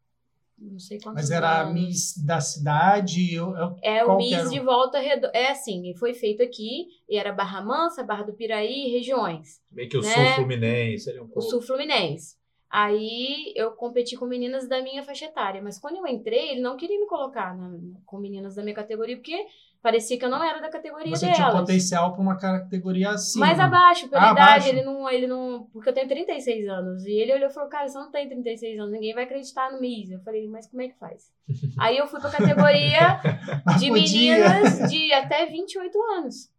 Não 0.58 0.80
sei 0.80 0.98
quantos 1.00 1.22
Mas 1.22 1.32
era 1.32 1.50
a 1.50 1.62
anos. 1.64 1.74
Miss 1.74 2.18
da 2.26 2.40
cidade. 2.40 3.34
Eu, 3.34 3.56
eu- 3.56 3.76
É 3.82 4.04
o 4.06 4.12
era 4.12 4.16
Miss 4.16 4.46
o- 4.48 4.50
de 4.50 4.60
Volta 4.62 5.00
Redonda. 5.00 5.32
É 5.34 5.50
assim, 5.52 5.94
foi 5.96 6.14
feito 6.14 6.42
aqui, 6.42 6.88
e 7.10 7.18
era 7.18 7.32
Barra 7.34 7.62
Mansa, 7.62 8.04
Barra 8.04 8.24
do 8.24 8.34
Piraí, 8.34 8.90
regiões. 8.92 9.62
Meio 9.72 9.90
que 9.90 9.98
o 9.98 10.02
né? 10.02 10.08
sul 10.08 10.36
fluminense 10.36 11.10
ali 11.10 11.20
um 11.20 11.24
O 11.26 11.28
pouco. 11.28 11.42
Sul 11.42 11.62
Fluminense. 11.62 12.36
Aí 12.70 13.54
eu 13.56 13.72
competi 13.72 14.18
com 14.18 14.26
meninas 14.26 14.68
da 14.68 14.82
minha 14.82 15.04
faixa 15.04 15.26
etária, 15.26 15.62
mas 15.62 15.80
quando 15.80 15.98
eu 15.98 16.08
entrei, 16.08 16.50
ele 16.52 16.62
não 16.62 16.76
queria 16.76 17.00
me 17.00 17.06
colocar 17.08 17.56
na- 17.56 17.80
com 18.06 18.18
meninas 18.18 18.56
da 18.56 18.64
minha 18.64 18.76
categoria, 18.76 19.16
porque 19.16 19.46
parecia 19.82 20.18
que 20.18 20.26
eu 20.26 20.30
não 20.30 20.44
era 20.44 20.60
da 20.60 20.70
categoria 20.70 21.16
você 21.16 21.26
delas. 21.26 21.38
tinha 21.38 21.52
potencial 21.52 22.12
para 22.14 22.22
uma 22.22 22.38
categoria 22.38 23.12
acima. 23.12 23.46
Mais 23.46 23.60
abaixo, 23.60 24.08
pela 24.10 24.30
Ah, 24.30 24.32
idade, 24.32 24.50
abaixo? 24.50 24.70
ele 24.70 24.84
não, 24.84 25.10
ele 25.10 25.28
não. 25.28 25.68
Porque 25.72 25.90
eu 25.90 25.94
tenho 25.94 26.08
36 26.08 26.68
anos. 26.68 27.06
E 27.06 27.12
ele 27.12 27.34
olhou 27.34 27.50
e 27.50 27.54
falou: 27.54 27.70
Cara, 27.70 27.88
você 27.88 27.98
não 27.98 28.12
tem 28.12 28.28
36 28.28 28.80
anos, 28.80 28.92
ninguém 28.92 29.14
vai 29.14 29.24
acreditar 29.26 29.72
no 29.72 29.80
Miss. 29.80 30.10
Eu 30.10 30.20
falei, 30.22 30.48
mas 30.48 30.68
como 30.68 30.82
é 30.82 30.88
que 30.90 30.98
faz? 30.98 31.32
Aí 31.80 31.98
eu 31.98 32.08
fui 32.08 32.20
pra 32.20 32.30
categoria 32.32 33.20
de 33.80 33.92
meninas 33.92 34.90
de 34.90 35.14
até 35.14 35.46
28 35.46 36.02
anos. 36.18 36.50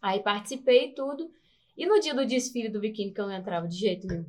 Aí 0.00 0.20
participei 0.20 0.92
tudo. 0.92 1.30
E 1.76 1.86
no 1.86 2.00
dia 2.00 2.14
do 2.14 2.26
desfile 2.26 2.68
do 2.68 2.80
biquíni, 2.80 3.12
que 3.12 3.20
eu 3.20 3.26
não 3.26 3.34
entrava 3.34 3.68
de 3.68 3.76
jeito 3.76 4.06
nenhum. 4.06 4.26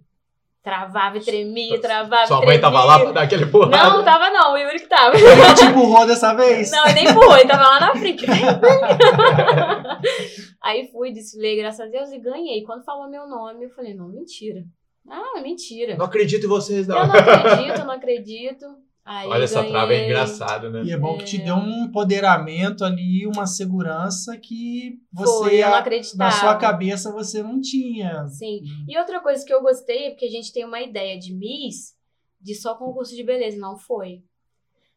Travava 0.61 1.17
e 1.17 1.21
tremia, 1.21 1.79
travava 1.79 2.27
Sua 2.27 2.43
e 2.43 2.45
mãe 2.45 2.59
tremia. 2.59 2.61
tava 2.61 2.83
lá 2.83 2.99
pra 2.99 3.11
dar 3.11 3.21
aquele 3.21 3.45
porrada? 3.45 3.77
Não, 3.77 4.03
tava 4.03 4.29
não, 4.29 4.53
o 4.53 4.57
Yuri 4.57 4.79
que 4.79 4.87
tava. 4.87 5.15
Ele 5.15 5.53
te 5.55 5.65
empurrou 5.65 6.05
dessa 6.05 6.33
vez? 6.33 6.69
Não, 6.69 6.83
ele 6.85 6.95
nem 6.95 7.09
empurrou, 7.09 7.37
ele 7.37 7.47
tava 7.47 7.63
lá 7.63 7.79
na 7.79 7.95
frente. 7.95 8.25
Aí 10.61 10.89
fui, 10.91 11.13
desfilei, 11.13 11.57
graças 11.57 11.79
a 11.79 11.89
Deus, 11.89 12.11
e 12.11 12.19
ganhei. 12.19 12.61
Quando 12.63 12.83
falou 12.83 13.09
meu 13.09 13.27
nome, 13.27 13.65
eu 13.65 13.69
falei, 13.69 13.95
não, 13.95 14.09
mentira. 14.09 14.61
Ah, 15.09 15.39
mentira. 15.41 15.95
Não 15.95 16.05
acredito 16.05 16.45
em 16.45 16.49
vocês, 16.49 16.87
não. 16.87 16.99
Eu 16.99 17.07
não 17.07 17.15
acredito, 17.15 17.85
não 17.85 17.91
acredito. 17.91 18.65
Aí 19.11 19.27
Olha, 19.27 19.43
essa 19.43 19.55
ganhei. 19.55 19.71
trava 19.71 19.93
é 19.95 20.05
engraçado, 20.05 20.69
né? 20.69 20.83
E 20.83 20.91
é 20.91 20.97
bom 20.97 21.17
que 21.17 21.25
te 21.25 21.39
deu 21.39 21.55
um 21.55 21.85
empoderamento 21.85 22.85
ali, 22.85 23.25
uma 23.25 23.47
segurança 23.47 24.37
que 24.37 25.01
você, 25.11 25.39
Foi, 25.39 25.63
eu 25.63 25.67
não 25.67 25.77
acreditava. 25.77 26.23
na 26.25 26.31
sua 26.31 26.55
cabeça, 26.57 27.11
você 27.11 27.41
não 27.41 27.59
tinha. 27.59 28.27
Sim. 28.27 28.61
E 28.87 28.95
outra 28.99 29.19
coisa 29.19 29.43
que 29.43 29.51
eu 29.51 29.63
gostei 29.63 30.05
é 30.05 30.09
porque 30.11 30.25
a 30.27 30.29
gente 30.29 30.53
tem 30.53 30.63
uma 30.63 30.79
ideia 30.79 31.17
de 31.17 31.33
Miss 31.33 31.97
de 32.39 32.53
só 32.53 32.75
concurso 32.75 33.15
de 33.15 33.23
beleza. 33.23 33.57
Não 33.57 33.75
foi. 33.75 34.21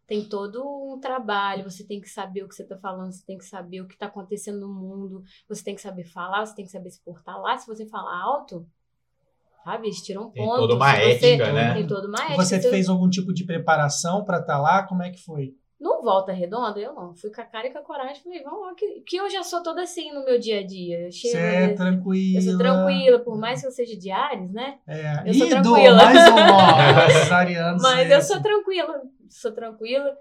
Tem 0.06 0.22
todo 0.22 0.62
um 0.62 1.00
trabalho, 1.00 1.64
você 1.64 1.82
tem 1.82 1.98
que 1.98 2.10
saber 2.10 2.42
o 2.42 2.48
que 2.48 2.54
você 2.54 2.64
tá 2.64 2.76
falando, 2.76 3.12
você 3.12 3.24
tem 3.24 3.38
que 3.38 3.46
saber 3.46 3.80
o 3.80 3.88
que 3.88 3.96
tá 3.96 4.08
acontecendo 4.08 4.60
no 4.60 4.68
mundo, 4.68 5.24
você 5.48 5.64
tem 5.64 5.74
que 5.74 5.80
saber 5.80 6.04
falar, 6.04 6.44
você 6.44 6.54
tem 6.54 6.66
que 6.66 6.70
saber 6.70 6.90
se 6.90 7.00
portar 7.02 7.40
lá. 7.40 7.56
Se 7.56 7.66
você 7.66 7.86
falar 7.86 8.20
alto, 8.20 8.66
sabe, 9.64 9.86
eles 9.88 10.02
tiram 10.02 10.30
Tem 10.30 10.44
ponto. 10.44 10.56
toda 10.60 10.74
uma 10.74 10.94
Se 10.94 11.00
você- 11.18 11.26
ética, 11.34 11.52
né? 11.52 11.74
Tem 11.74 11.86
toda 11.86 12.08
uma 12.08 12.18
ética. 12.24 12.36
Você 12.36 12.60
fez 12.60 12.88
algum 12.88 13.08
tipo 13.08 13.32
de 13.32 13.44
preparação 13.44 14.24
pra 14.24 14.38
estar 14.38 14.58
lá? 14.60 14.82
Como 14.84 15.02
é 15.02 15.10
que 15.10 15.22
foi? 15.22 15.54
No 15.80 16.00
Volta 16.00 16.30
Redonda, 16.32 16.78
eu 16.78 16.94
não. 16.94 17.12
Fui 17.12 17.28
com 17.32 17.40
a 17.40 17.44
cara 17.44 17.66
e 17.66 17.72
com 17.72 17.78
a 17.78 17.82
coragem. 17.82 18.22
Falei, 18.22 18.40
vamos 18.44 18.60
lá, 18.68 18.72
que, 18.76 19.00
que 19.04 19.16
eu 19.16 19.28
já 19.28 19.42
sou 19.42 19.64
toda 19.64 19.82
assim 19.82 20.12
no 20.12 20.24
meu 20.24 20.38
dia 20.38 20.60
a 20.60 20.66
dia. 20.66 21.06
Eu 21.06 21.10
chego, 21.10 21.32
Você 21.32 21.38
é 21.38 21.68
tranquila. 21.74 22.38
eu 22.38 22.42
sou 22.42 22.56
tranquila, 22.58 23.18
por 23.18 23.36
mais 23.36 23.60
que 23.60 23.66
eu 23.66 23.70
seja 23.72 23.96
de 23.98 24.08
Ares, 24.10 24.52
né? 24.52 24.76
É. 24.86 25.22
Eu 25.26 25.34
sou 25.34 25.48
tranquila. 25.48 25.96
Mais 25.96 26.18
um 26.28 26.34
ó, 27.18 27.22
os 27.24 27.32
arianos. 27.32 27.82
Mas 27.82 28.08
é 28.10 28.14
eu 28.16 28.22
sou 28.22 28.40
tranquila, 28.40 29.00
sou 29.28 29.50
tranquila. 29.52 30.16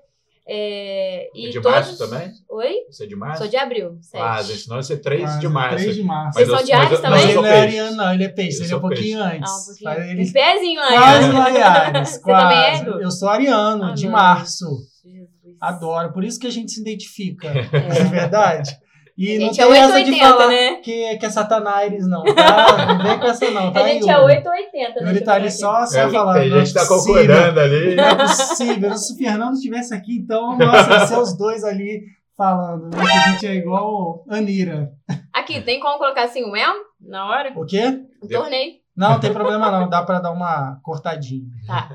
É, 0.47 1.29
e 1.35 1.47
É 1.47 1.49
de 1.49 1.61
todos... 1.61 1.71
março 1.71 1.97
também? 1.97 2.31
Oi? 2.49 2.73
Você 2.89 3.03
é 3.03 3.07
de 3.07 3.15
março? 3.15 3.37
Sou 3.43 3.47
de 3.47 3.57
abril, 3.57 3.97
sete. 4.01 4.21
Ah, 4.21 4.41
gente, 4.41 4.59
senão 4.59 4.75
vai 4.77 4.83
ser 4.83 4.97
3 4.97 5.21
Quase, 5.21 5.39
de 5.39 5.47
março. 5.47 5.75
3 5.77 5.95
de 5.95 6.03
março. 6.03 6.33
Vocês 6.39 6.47
Mas 6.49 6.57
são 6.57 6.65
de 6.65 6.71
Ares 6.73 6.89
Mas 6.89 7.01
Não, 7.11 7.17
ele 7.17 7.33
sou 7.33 7.41
não 7.43 7.49
é 7.49 7.51
peixe. 7.53 7.67
ariano, 7.79 7.95
não. 7.97 8.13
Ele 8.13 8.23
é 8.23 8.29
peixe. 8.29 8.57
Eu 8.59 8.63
ele 8.65 8.73
é 8.73 8.75
um 8.75 8.79
pouquinho 8.81 9.19
peixe. 9.19 9.35
antes. 9.37 9.51
Ah, 9.51 9.55
um 9.55 9.65
pouquinho. 9.65 9.91
Um 9.91 10.11
Ele 10.19 10.31
pezinho 10.31 10.79
lá. 10.81 10.87
quase 10.87 11.31
lá 11.31 11.51
em 11.51 11.61
Ares, 11.61 12.09
Você 12.09 12.21
quase. 12.21 12.79
também 12.83 12.99
é? 13.01 13.03
Eu 13.05 13.11
sou 13.11 13.29
ariano, 13.29 13.83
Ah, 13.85 13.93
de 13.93 14.05
não. 14.05 14.11
março. 14.11 14.65
Jesus. 15.03 15.29
Adoro. 15.61 16.11
Por 16.11 16.23
isso 16.23 16.39
que 16.39 16.47
a 16.47 16.51
gente 16.51 16.71
se 16.71 16.81
identifica. 16.81 17.47
É. 17.47 17.59
É 17.99 18.03
verdade? 18.05 18.71
E 19.23 19.35
A 19.35 19.39
não 19.39 19.45
gente 19.53 19.57
tem 19.57 19.65
é 19.71 19.77
essa 19.77 19.87
de 20.03 20.11
880, 20.11 20.27
falar 20.27 20.47
né? 20.47 20.75
que, 20.77 21.17
que 21.17 21.25
é 21.25 21.29
Satanaires, 21.29 22.07
não, 22.07 22.23
tá? 22.23 22.87
Não 22.97 23.03
vem 23.03 23.19
com 23.19 23.25
essa, 23.27 23.51
não, 23.51 23.71
tá? 23.71 23.83
A 23.83 23.87
gente 23.87 24.01
Yuri? 24.01 24.11
é 24.13 24.19
8 24.19 24.45
ou 24.47 24.51
80, 24.53 25.01
né? 25.01 25.09
Ele 25.11 25.21
tá 25.21 25.33
ali 25.35 25.51
só, 25.51 25.85
só 25.85 25.99
É, 25.99 26.09
falando. 26.09 26.39
Tem 26.39 26.49
não 26.49 26.57
é 26.57 26.65
gente 26.65 26.73
tá 26.73 26.87
concordando 26.87 27.59
ali. 27.59 27.95
Não 27.95 28.03
é 28.03 28.15
possível. 28.15 28.97
Se 28.97 29.13
o 29.13 29.17
Fernando 29.17 29.53
estivesse 29.53 29.93
aqui, 29.93 30.15
então, 30.17 30.57
nossa, 30.57 30.89
ia 30.91 31.05
ser 31.05 31.19
os 31.19 31.37
dois 31.37 31.63
ali 31.63 32.01
falando. 32.35 32.89
né? 32.89 33.03
A 33.03 33.29
gente 33.31 33.45
é 33.45 33.53
igual 33.53 34.25
Anira. 34.27 34.91
Aqui, 35.31 35.61
tem 35.61 35.79
como 35.79 35.99
colocar 35.99 36.23
assim 36.23 36.43
o 36.43 36.55
El 36.55 36.73
na 36.99 37.27
hora? 37.29 37.53
O 37.55 37.63
quê? 37.63 37.99
Um 38.23 38.27
torneio. 38.27 38.73
Não, 38.97 39.11
não 39.11 39.19
tem 39.19 39.31
problema 39.31 39.69
não. 39.71 39.87
Dá 39.87 40.01
pra 40.03 40.19
dar 40.19 40.31
uma 40.31 40.79
cortadinha. 40.83 41.45
Tá. 41.67 41.89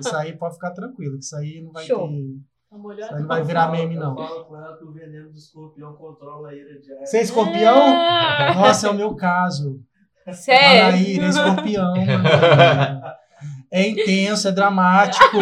Isso 0.00 0.16
aí 0.16 0.32
pode 0.36 0.54
ficar 0.54 0.70
tranquilo. 0.72 1.18
que 1.18 1.24
Isso 1.24 1.36
aí 1.36 1.60
não 1.62 1.72
vai 1.72 1.84
Show. 1.84 2.08
ter. 2.08 2.14
Isso 2.70 3.14
não 3.16 3.26
vai 3.26 3.42
virar 3.42 3.68
meme, 3.70 3.96
não. 3.96 4.10
Eu 4.10 4.16
falo 4.26 4.44
com 4.44 4.56
ela 4.56 4.76
que 4.76 4.84
o 4.84 4.92
veneno 4.92 5.30
do 5.30 5.38
escorpião 5.38 5.94
controla 5.94 6.50
a 6.50 6.54
ira 6.54 6.78
de. 6.78 6.94
Você 7.06 7.18
é 7.18 7.22
escorpião? 7.22 7.78
Ah, 7.80 8.52
Nossa, 8.54 8.86
é 8.88 8.90
o 8.90 8.94
meu 8.94 9.14
caso. 9.16 9.80
sério? 10.32 10.86
Anaíra, 10.88 11.24
é 11.24 11.28
escorpião. 11.28 11.94
mano. 11.96 13.02
É 13.70 13.88
intenso, 13.88 14.48
é 14.48 14.52
dramático. 14.52 15.36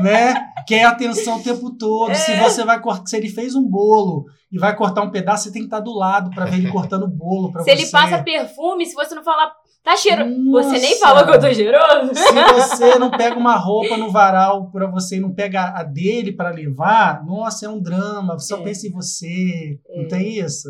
né? 0.00 0.34
Quer 0.66 0.84
atenção 0.84 1.38
o 1.38 1.42
tempo 1.42 1.76
todo. 1.76 2.14
Se 2.14 2.32
É. 2.32 2.42
você 2.42 2.64
vai 2.64 2.80
cortar, 2.80 3.06
se 3.06 3.16
ele 3.16 3.28
fez 3.28 3.54
um 3.54 3.68
bolo 3.68 4.26
e 4.50 4.58
vai 4.58 4.74
cortar 4.76 5.02
um 5.02 5.10
pedaço, 5.10 5.44
você 5.44 5.52
tem 5.52 5.62
que 5.62 5.66
estar 5.66 5.80
do 5.80 5.92
lado 5.92 6.30
pra 6.30 6.44
ver 6.44 6.56
ele 6.58 6.70
cortando 6.72 7.04
o 7.04 7.08
bolo 7.08 7.52
pra 7.52 7.62
Se 7.62 7.70
você. 7.70 7.82
ele 7.82 7.90
passa 7.90 8.22
perfume, 8.22 8.86
se 8.86 8.94
você 8.94 9.14
não 9.14 9.22
falar, 9.24 9.52
tá 9.82 9.96
cheiroso. 9.96 10.50
Você 10.52 10.78
nem 10.78 10.98
falou 10.98 11.24
que 11.24 11.30
eu 11.30 11.40
tô 11.40 11.52
cheiroso? 11.54 12.14
Se 12.14 12.32
você 12.52 12.98
não 12.98 13.10
pega 13.10 13.36
uma 13.38 13.56
roupa 13.56 13.96
no 13.96 14.10
varal 14.10 14.70
pra 14.70 14.86
você 14.86 15.16
e 15.16 15.20
não 15.20 15.32
pega 15.32 15.72
a 15.76 15.82
dele 15.82 16.32
pra 16.32 16.50
levar, 16.50 17.24
nossa, 17.24 17.66
é 17.66 17.68
um 17.68 17.80
drama. 17.80 18.38
Só 18.38 18.58
É. 18.58 18.62
pensa 18.62 18.86
em 18.86 18.90
você. 18.92 19.78
Não 19.96 20.04
É. 20.04 20.08
tem 20.08 20.38
isso? 20.38 20.68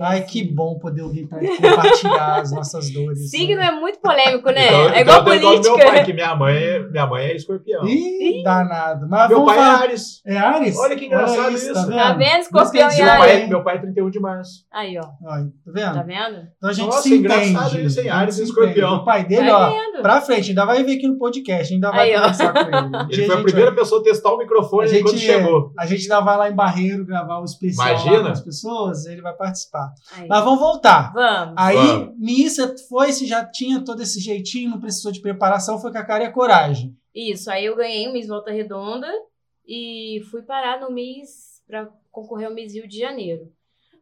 Ai, 0.00 0.22
que 0.22 0.42
bom 0.44 0.78
poder 0.78 1.02
ouvir 1.02 1.26
pra 1.26 1.38
compartilhar 1.38 2.40
as 2.40 2.52
nossas 2.52 2.90
dores. 2.92 3.30
Signo 3.30 3.56
né? 3.60 3.66
é 3.66 3.72
muito 3.72 3.98
polêmico, 4.00 4.50
né? 4.50 4.66
Então- 4.66 4.80
é 4.90 5.00
então 5.00 5.00
igual 5.00 5.18
do 5.22 5.24
política. 5.24 5.76
meu 5.76 5.86
pai, 5.86 6.04
que 6.04 6.12
minha 6.12 6.36
mãe, 6.36 6.90
minha 6.90 7.06
mãe 7.06 7.24
é 7.26 7.36
escorpião. 7.36 7.86
Ih, 7.86 8.42
danado. 8.42 9.06
Mas 9.08 9.28
Meu 9.28 9.44
pai 9.44 9.56
é 9.56 9.60
falar. 9.60 9.80
Ares. 9.82 10.22
É 10.26 10.36
Ares? 10.36 10.76
Olha 10.78 10.96
que 10.96 11.06
engraçado 11.06 11.52
isso. 11.54 11.72
Tá 11.72 11.82
vendo? 11.82 11.96
Tá 11.96 12.12
vendo? 12.14 12.22
Isso 12.40 12.50
que 12.50 12.58
Escorpião 12.58 12.88
a 12.88 12.94
e 12.94 12.98
pai, 12.98 13.32
Ares. 13.36 13.48
meu 13.48 13.64
pai 13.64 13.76
é 13.76 13.78
31 13.80 14.10
de 14.10 14.20
março. 14.20 14.64
Aí, 14.72 14.98
ó. 14.98 15.02
Ó, 15.02 15.28
tá 15.28 15.46
vendo? 15.66 15.94
Tá 15.94 16.02
vendo? 16.02 16.48
Então 16.56 16.70
a 16.70 16.72
gente 16.72 16.86
Nossa, 16.86 17.02
se 17.02 17.14
engraçado 17.16 17.68
entende. 17.72 17.86
isso, 17.86 18.00
hein? 18.00 18.08
A 18.10 18.12
gente 18.12 18.22
Ares 18.22 18.38
e 18.38 18.42
escorpião. 18.44 18.96
O 18.96 19.04
pai 19.04 19.24
dele, 19.24 19.48
Tá 19.48 19.58
ó, 19.58 19.70
vendo? 19.70 20.02
pra 20.02 20.20
frente, 20.20 20.50
ainda 20.50 20.64
vai 20.64 20.82
vir 20.84 20.96
aqui 20.98 21.08
no 21.08 21.18
podcast, 21.18 21.72
ainda 21.74 21.90
vai 21.90 22.10
Aí, 22.10 22.16
ó. 22.16 22.20
conversar 22.20 22.52
com 22.52 22.58
ele. 22.60 22.76
Um 22.96 23.08
Ele 23.10 23.26
foi 23.26 23.34
a 23.36 23.42
primeira 23.42 23.70
vai- 23.70 23.78
pessoa 23.80 24.00
a 24.00 24.04
testar 24.04 24.30
o 24.30 24.34
a 24.34 24.38
microfone 24.38 24.88
gente, 24.88 25.02
quando 25.02 25.18
chegou. 25.18 25.72
A 25.78 25.86
gente 25.86 26.02
ainda 26.02 26.20
vai 26.20 26.36
lá 26.36 26.50
em 26.50 26.54
Barreiro 26.54 27.04
gravar 27.04 27.38
o 27.40 27.44
especial 27.44 27.96
com 28.22 28.26
as 28.28 28.40
pessoas, 28.40 29.06
ele 29.06 29.20
vai 29.22 29.32
participar. 29.34 29.77
Aí. 30.14 30.28
Mas 30.28 30.44
vamos 30.44 30.58
voltar. 30.60 31.12
Vamos. 31.12 31.54
Aí, 31.56 31.76
Vamos. 31.76 32.14
nisso, 32.18 32.74
foi, 32.88 33.12
se 33.12 33.26
já 33.26 33.44
tinha 33.44 33.80
todo 33.84 34.02
esse 34.02 34.20
jeitinho, 34.20 34.70
não 34.70 34.80
precisou 34.80 35.10
de 35.12 35.20
preparação, 35.20 35.78
foi 35.80 35.90
com 35.92 35.98
a 35.98 36.04
cara 36.04 36.24
e 36.24 36.26
a 36.26 36.32
coragem. 36.32 36.96
Isso, 37.14 37.50
aí 37.50 37.64
eu 37.64 37.76
ganhei 37.76 38.06
o 38.08 38.12
Miss 38.12 38.28
Volta 38.28 38.50
Redonda 38.52 39.08
e 39.66 40.20
fui 40.30 40.42
parar 40.42 40.80
no 40.80 40.90
Miss 40.90 41.62
pra 41.66 41.88
concorrer 42.10 42.46
ao 42.48 42.54
Miss 42.54 42.72
Rio 42.74 42.86
de 42.88 42.98
Janeiro. 42.98 43.50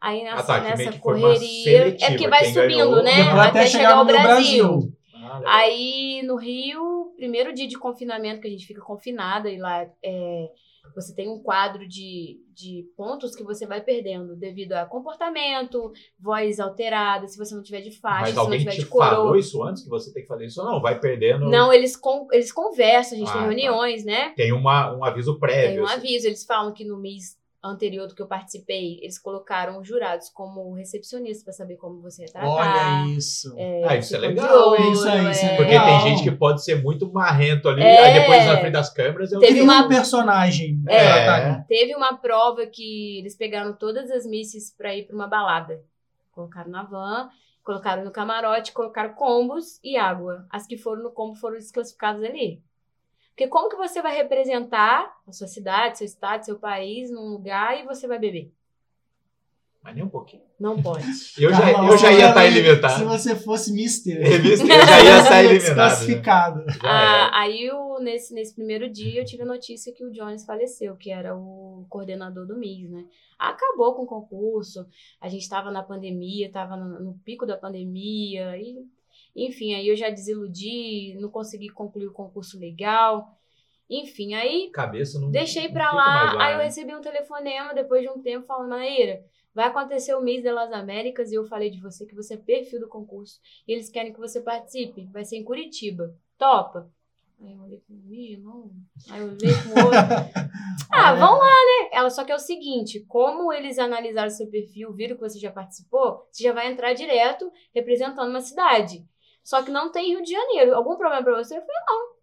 Aí 0.01 0.23
nessa, 0.23 0.41
Ah, 0.57 0.61
tá, 0.61 0.77
nessa 0.77 0.99
correria. 0.99 1.97
É 2.01 2.09
porque 2.11 2.29
vai 2.29 2.45
subindo, 2.45 2.61
ganhou- 2.69 3.03
né? 3.03 3.25
Depois 3.25 3.47
Até, 3.47 3.67
chegar 3.67 3.93
ao 3.95 4.05
no 4.05 4.13
Brasil. 4.13 4.93
Ah, 5.15 5.41
Aí 5.47 6.23
no 6.25 6.37
Rio, 6.37 7.13
primeiro 7.17 7.53
dia 7.55 7.67
de 7.67 7.79
confinamento, 7.79 8.41
que 8.43 8.47
a 8.47 8.51
gente 8.51 8.67
fica 8.67 8.81
confinada, 8.83 9.51
e 9.51 9.57
lá 9.59 9.87
é, 10.05 10.49
você 10.95 11.15
tem 11.15 11.29
um 11.29 11.43
quadro 11.43 11.87
de, 11.87 12.39
de 12.55 12.85
pontos 12.97 13.35
que 13.35 13.43
você 13.45 13.67
vai 13.67 13.81
perdendo 13.83 14.37
devido 14.37 14.73
a 14.73 14.87
comportamento, 14.87 15.93
voz 16.19 16.59
alterada, 16.61 17.27
se 17.27 17.37
você 17.39 17.55
não 17.55 17.63
tiver 17.63 17.81
de 17.81 17.91
faixa, 17.91 18.21
Mas 18.23 18.31
se 18.31 18.37
não 18.37 18.51
tiver 18.59 18.71
te 18.73 18.79
de 18.81 18.87
coroa. 18.87 19.11
falou 19.11 19.37
isso 19.37 19.63
antes 19.63 19.83
que 19.83 19.89
você 19.89 20.13
tem 20.13 20.23
que 20.23 20.29
fazer 20.29 20.47
isso 20.47 20.61
ou 20.61 20.67
não? 20.71 20.81
Vai 20.81 20.99
perdendo. 20.99 21.49
Não, 21.49 21.73
eles, 21.73 21.97
con 21.97 22.27
eles 22.33 22.53
conversam, 22.53 23.17
a 23.17 23.19
gente 23.19 23.29
Ah, 23.31 23.33
tem 23.33 23.43
tá. 23.43 23.47
reuniões, 23.49 24.05
né? 24.05 24.31
Tem 24.37 24.53
uma, 24.53 24.95
um 24.97 25.05
aviso 25.05 25.33
Tem 25.33 25.41
prévio. 25.41 25.83
um 25.83 25.87
assim. 25.87 25.95
aviso, 25.97 26.27
eles 26.27 26.45
falam 26.45 26.73
que 26.73 26.85
no 26.85 26.99
mês 26.99 27.37
anterior 27.67 28.07
do 28.07 28.15
que 28.15 28.23
eu 28.23 28.27
participei, 28.27 28.99
eles 29.03 29.19
colocaram 29.19 29.81
os 29.81 29.87
jurados 29.89 30.29
como 30.31 30.73
recepcionistas 30.75 31.45
para 31.45 31.53
saber 31.53 31.77
como 31.77 32.01
você 32.01 32.23
ia 32.23 32.33
tratar. 32.33 32.49
Olha 32.49 33.07
isso. 33.17 33.55
É, 33.57 33.85
Ah, 33.89 33.97
isso 33.97 34.15
é 34.15 34.19
legal, 34.19 34.71
olho, 34.71 34.83
hein? 34.85 34.93
Isso 34.93 35.09
aí, 35.09 35.31
isso 35.31 35.45
é 35.45 35.53
é. 35.53 35.57
Porque 35.57 35.71
Legal. 35.73 35.87
tem 35.87 36.01
gente 36.09 36.23
que 36.23 36.31
pode 36.37 36.63
ser 36.65 36.83
muito 36.83 37.11
marrento 37.13 37.69
ali, 37.69 37.83
É. 37.83 37.99
aí 38.05 38.21
depois 38.21 38.47
na 38.47 38.59
frente 38.59 38.73
das 38.73 38.91
câmeras 38.93 39.33
eu 39.33 39.41
Teve 39.41 39.53
Teve 39.55 39.65
uma- 39.65 39.85
um 39.85 39.89
personagem. 39.89 40.83
É. 40.89 41.05
Natália. 41.09 41.65
Teve 41.69 41.95
uma 41.95 42.17
prova 42.17 42.67
que 42.67 43.19
eles 43.19 43.35
pegaram 43.37 43.73
todas 43.73 44.11
as 44.11 44.25
misses 44.27 44.71
para 44.77 44.95
ir 44.95 45.05
para 45.07 45.15
uma 45.17 45.27
balada. 45.27 45.83
Colocaram 46.33 46.71
na 46.71 46.83
van, 46.83 47.29
colocaram 47.65 48.05
no 48.05 48.11
camarote, 48.11 48.73
colocaram 48.73 49.15
combos 49.15 49.81
e 49.83 49.97
água. 49.97 50.47
As 50.51 50.67
que 50.67 50.77
foram 50.77 51.03
no 51.03 51.11
combo 51.11 51.35
foram 51.35 51.57
desclassificadas 51.57 52.23
ali. 52.23 52.63
Porque 53.37 53.49
como 53.49 53.69
que 53.69 53.77
você 53.77 54.01
vai 54.01 54.17
representar 54.17 55.15
a 55.29 55.31
sua 55.31 55.47
cidade, 55.47 55.99
seu 55.99 56.07
estado, 56.07 56.43
seu 56.47 56.59
país 56.59 57.11
num 57.11 57.29
lugar 57.29 57.79
e 57.79 57.85
você 57.85 58.07
vai 58.09 58.19
beber? 58.19 58.51
Mas 59.83 59.95
nem 59.95 60.03
um 60.03 60.09
pouquinho. 60.09 60.43
Não 60.59 60.83
pode. 60.83 61.05
Eu 61.39 61.53
já, 61.53 61.71
eu 61.85 61.99
já 61.99 62.11
ia 62.13 62.29
estar 62.31 62.51
Se 62.51 62.59
ilimitado. 62.59 63.05
você 63.05 63.37
fosse 63.37 63.73
Mister, 63.75 64.21
Revista, 64.21 64.65
eu 64.65 64.69
já 64.87 65.01
ia 65.05 65.19
estar 65.19 65.39
eliminado. 65.45 65.53
né? 65.53 65.59
desclassificado. 65.59 66.65
Já 66.71 66.79
Ah, 66.83 67.41
aí, 67.43 67.71
o- 67.71 67.99
nesse, 68.01 68.33
nesse 68.35 68.55
primeiro 68.55 68.89
dia, 68.91 69.21
eu 69.21 69.25
tive 69.27 69.43
a 69.43 69.47
notícia 69.47 69.93
que 69.93 70.03
o 70.05 70.11
Jones 70.11 70.45
faleceu, 70.47 70.97
que 70.97 71.11
era 71.11 71.37
o 71.37 71.85
coordenador 71.91 72.47
do 72.47 72.57
MIS, 72.59 72.89
né? 72.91 73.05
Acabou 73.39 73.95
com 73.95 74.03
o 74.05 74.07
concurso, 74.07 74.87
a 75.21 75.29
gente 75.29 75.43
estava 75.43 75.71
na 75.71 75.83
pandemia, 75.83 76.47
estava 76.47 76.75
no, 76.75 76.99
no 76.99 77.15
pico 77.25 77.45
da 77.47 77.57
pandemia, 77.57 78.57
e, 78.57 78.83
enfim, 79.37 79.75
aí 79.75 79.87
eu 79.87 79.97
já 79.97 80.09
desiludi, 80.09 81.15
não 81.21 81.29
consegui 81.29 81.69
concluir 81.69 82.07
o 82.07 82.13
concurso 82.13 82.59
legal. 82.59 83.37
Enfim, 83.89 84.35
aí 84.35 84.71
Cabeça 84.73 85.21
não. 85.21 85.31
deixei 85.31 85.69
fica 85.69 85.93
lá, 85.93 86.35
mais 86.35 86.41
aí 86.41 86.53
eu 86.55 86.59
né? 86.59 86.65
recebi 86.65 86.95
um 86.95 87.01
telefonema 87.01 87.75
depois 87.75 88.03
de 88.03 88.09
um 88.09 88.21
tempo 88.21 88.47
falando, 88.47 88.71
Maíra, 88.71 89.23
vai 89.55 89.67
acontecer 89.67 90.15
o 90.15 90.23
mês 90.23 90.43
das 90.43 90.73
Américas 90.73 91.31
e 91.31 91.35
eu 91.35 91.45
falei 91.45 91.71
de 91.71 91.81
você 91.81 92.05
que 92.05 92.15
você 92.15 92.35
é 92.35 92.39
perfil 92.39 92.81
do 92.81 92.89
concurso 92.89 93.39
e 93.69 93.73
eles 93.73 93.89
querem 93.89 94.13
que 94.13 94.19
você 94.19 94.41
participe, 94.41 95.09
vai 95.13 95.25
ser 95.25 95.37
em 95.37 95.45
Curitiba, 95.45 96.17
topa? 96.37 96.91
Aí 97.39 97.53
eu 97.53 97.61
olhei 97.61 97.79
pro 97.79 97.95
não. 98.43 98.71
Aí 99.11 99.21
eu 99.21 99.27
olhei 99.27 99.53
pro 99.53 99.85
outro. 99.85 99.99
ah, 100.91 101.15
vão 101.15 101.39
lá, 101.39 101.45
né? 101.45 101.91
Ela, 101.93 102.09
só 102.09 102.25
que 102.25 102.33
é 102.33 102.35
o 102.35 102.39
seguinte, 102.41 103.05
como 103.07 103.53
eles 103.53 103.79
analisaram 103.79 104.31
seu 104.31 104.47
perfil, 104.49 104.93
viram 104.95 105.17
que 105.17 105.23
você 105.23 105.39
já 105.39 105.53
participou, 105.53 106.27
você 106.31 106.45
já 106.45 106.53
vai 106.53 106.73
entrar 106.73 106.95
direto 106.95 107.53
representando 107.75 108.31
uma 108.31 108.41
cidade. 108.41 109.07
Só 109.47 109.63
que 109.63 109.71
não 109.71 109.93
tem 109.93 110.09
Rio 110.09 110.23
de 110.25 110.33
Janeiro. 110.33 110.75
Algum 110.75 110.97
problema 110.97 111.23
pra 111.23 111.37
você? 111.37 111.55
Eu 111.57 111.61
falei, 111.61 111.77
não. 111.89 112.17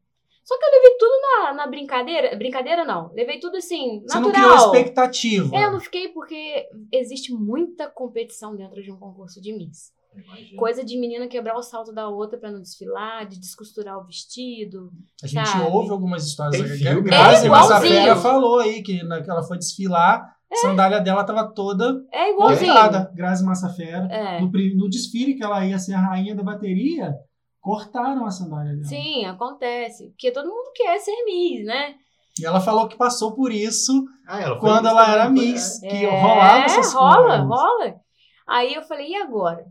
Só 0.44 0.58
que 0.60 0.66
eu 0.66 0.72
levei 0.72 0.98
tudo 0.98 1.12
na, 1.22 1.54
na 1.54 1.68
brincadeira. 1.68 2.36
Brincadeira 2.36 2.84
não. 2.84 3.14
Levei 3.14 3.40
tudo 3.40 3.56
assim, 3.56 4.02
Você 4.06 4.20
não 4.20 4.28
natural. 4.28 4.50
criou 4.52 4.76
expectativa. 4.76 5.56
É, 5.56 5.64
eu 5.64 5.72
não 5.72 5.80
fiquei 5.80 6.10
porque 6.10 6.68
existe 6.92 7.32
muita 7.32 7.88
competição 7.90 8.58
dentro 8.58 8.84
de 8.84 8.92
um 8.92 8.98
concurso 8.98 9.40
de 9.42 9.54
Miss. 9.54 9.94
Imagina. 10.14 10.60
Coisa 10.60 10.84
de 10.84 11.00
menina 11.00 11.26
quebrar 11.30 11.56
o 11.58 11.64
salto 11.64 11.94
da 11.94 12.10
outra 12.10 12.38
pra 12.38 12.52
não 12.52 12.60
desfilar, 12.62 13.26
de 13.26 13.40
descosturar 13.40 13.98
o 13.98 14.04
vestido. 14.04 14.92
A 15.24 15.28
gente 15.28 15.48
sabe? 15.48 15.72
ouve 15.72 15.92
algumas 15.92 16.28
histórias. 16.28 16.62
Tem 16.62 16.72
A 16.74 16.92
filme, 16.94 17.10
Grazi 17.10 17.48
é 17.48 17.50
Massafera 17.50 17.88
igualzinho. 17.94 18.22
falou 18.22 18.60
aí 18.60 18.84
na, 19.06 19.24
que 19.24 19.30
ela 19.32 19.44
foi 19.44 19.58
desfilar, 19.58 20.36
a 20.54 20.58
sandália 20.58 21.00
dela 21.02 21.24
tava 21.24 21.52
toda 21.54 22.02
É 22.12 22.34
cortada. 22.34 23.12
Grazi 23.16 23.44
Massafera. 23.46 24.08
É. 24.12 24.40
No, 24.42 24.48
no 24.76 24.90
desfile 24.90 25.36
que 25.36 25.44
ela 25.44 25.66
ia 25.66 25.78
ser 25.80 25.94
a 25.94 26.00
rainha 26.00 26.36
da 26.36 26.44
bateria, 26.44 27.14
cortaram 27.62 28.26
a 28.26 28.32
sandália 28.32 28.74
dela. 28.74 28.86
Sim, 28.86 29.26
acontece. 29.26 30.10
Porque 30.10 30.32
todo 30.32 30.48
mundo 30.50 30.72
quer 30.76 31.00
ser 31.00 31.16
Miss, 31.26 31.66
né? 31.66 31.96
E 32.40 32.46
ela 32.46 32.60
falou 32.60 32.88
que 32.88 32.98
passou 32.98 33.34
por 33.36 33.52
isso 33.52 34.06
Ah, 34.28 34.42
ela 34.42 34.60
quando 34.60 34.88
ela 34.88 35.12
era 35.12 35.30
Miss. 35.30 35.82
é. 35.84 35.88
Que 35.88 36.06
É, 36.06 36.22
rolava 36.22 36.60
essas 36.66 36.94
rola, 36.94 37.28
coisas. 37.28 37.48
rola. 37.48 37.96
Aí 38.48 38.74
eu 38.74 38.82
falei, 38.84 39.10
e 39.12 39.16
agora? 39.16 39.64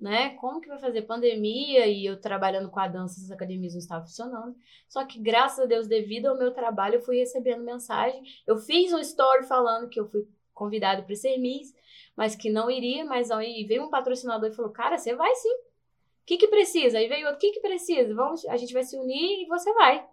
Né? 0.00 0.30
Como 0.36 0.62
que 0.62 0.68
vai 0.68 0.78
fazer 0.78 1.02
pandemia 1.02 1.86
e 1.86 2.06
eu 2.06 2.18
trabalhando 2.18 2.70
com 2.70 2.80
a 2.80 2.88
dança, 2.88 3.20
as 3.20 3.30
academias 3.30 3.74
não 3.74 3.80
estavam 3.80 4.06
funcionando. 4.06 4.56
Só 4.88 5.04
que, 5.04 5.20
graças 5.20 5.60
a 5.60 5.66
Deus, 5.66 5.86
devido 5.86 6.26
ao 6.26 6.38
meu 6.38 6.52
trabalho, 6.52 6.94
eu 6.94 7.02
fui 7.02 7.18
recebendo 7.18 7.62
mensagem. 7.62 8.22
Eu 8.46 8.56
fiz 8.56 8.92
um 8.94 8.98
story 8.98 9.46
falando 9.46 9.90
que 9.90 10.00
eu 10.00 10.06
fui 10.06 10.26
convidado 10.54 11.02
para 11.02 11.14
ser 11.14 11.36
Miss, 11.36 11.74
mas 12.16 12.34
que 12.34 12.50
não 12.50 12.70
iria, 12.70 13.04
mas 13.04 13.30
aí 13.30 13.64
veio 13.64 13.84
um 13.84 13.90
patrocinador 13.90 14.48
e 14.48 14.54
falou, 14.54 14.70
cara, 14.70 14.96
você 14.96 15.14
vai 15.14 15.34
sim. 15.34 15.52
O 15.52 16.26
que 16.26 16.38
que 16.38 16.48
precisa? 16.48 16.98
Aí 16.98 17.08
veio 17.08 17.26
outro, 17.26 17.36
o 17.36 17.40
que 17.40 17.52
que 17.52 17.60
precisa? 17.60 18.14
Vamos, 18.14 18.46
a 18.46 18.56
gente 18.56 18.72
vai 18.72 18.84
se 18.84 18.96
unir 18.96 19.42
e 19.42 19.46
você 19.46 19.72
vai. 19.74 20.06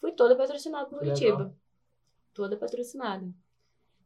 Fui 0.00 0.12
toda 0.12 0.36
patrocinada 0.36 0.86
por 0.86 0.98
Curitiba. 0.98 1.38
legal. 1.38 1.54
Toda 2.34 2.56
patrocinada. 2.56 3.32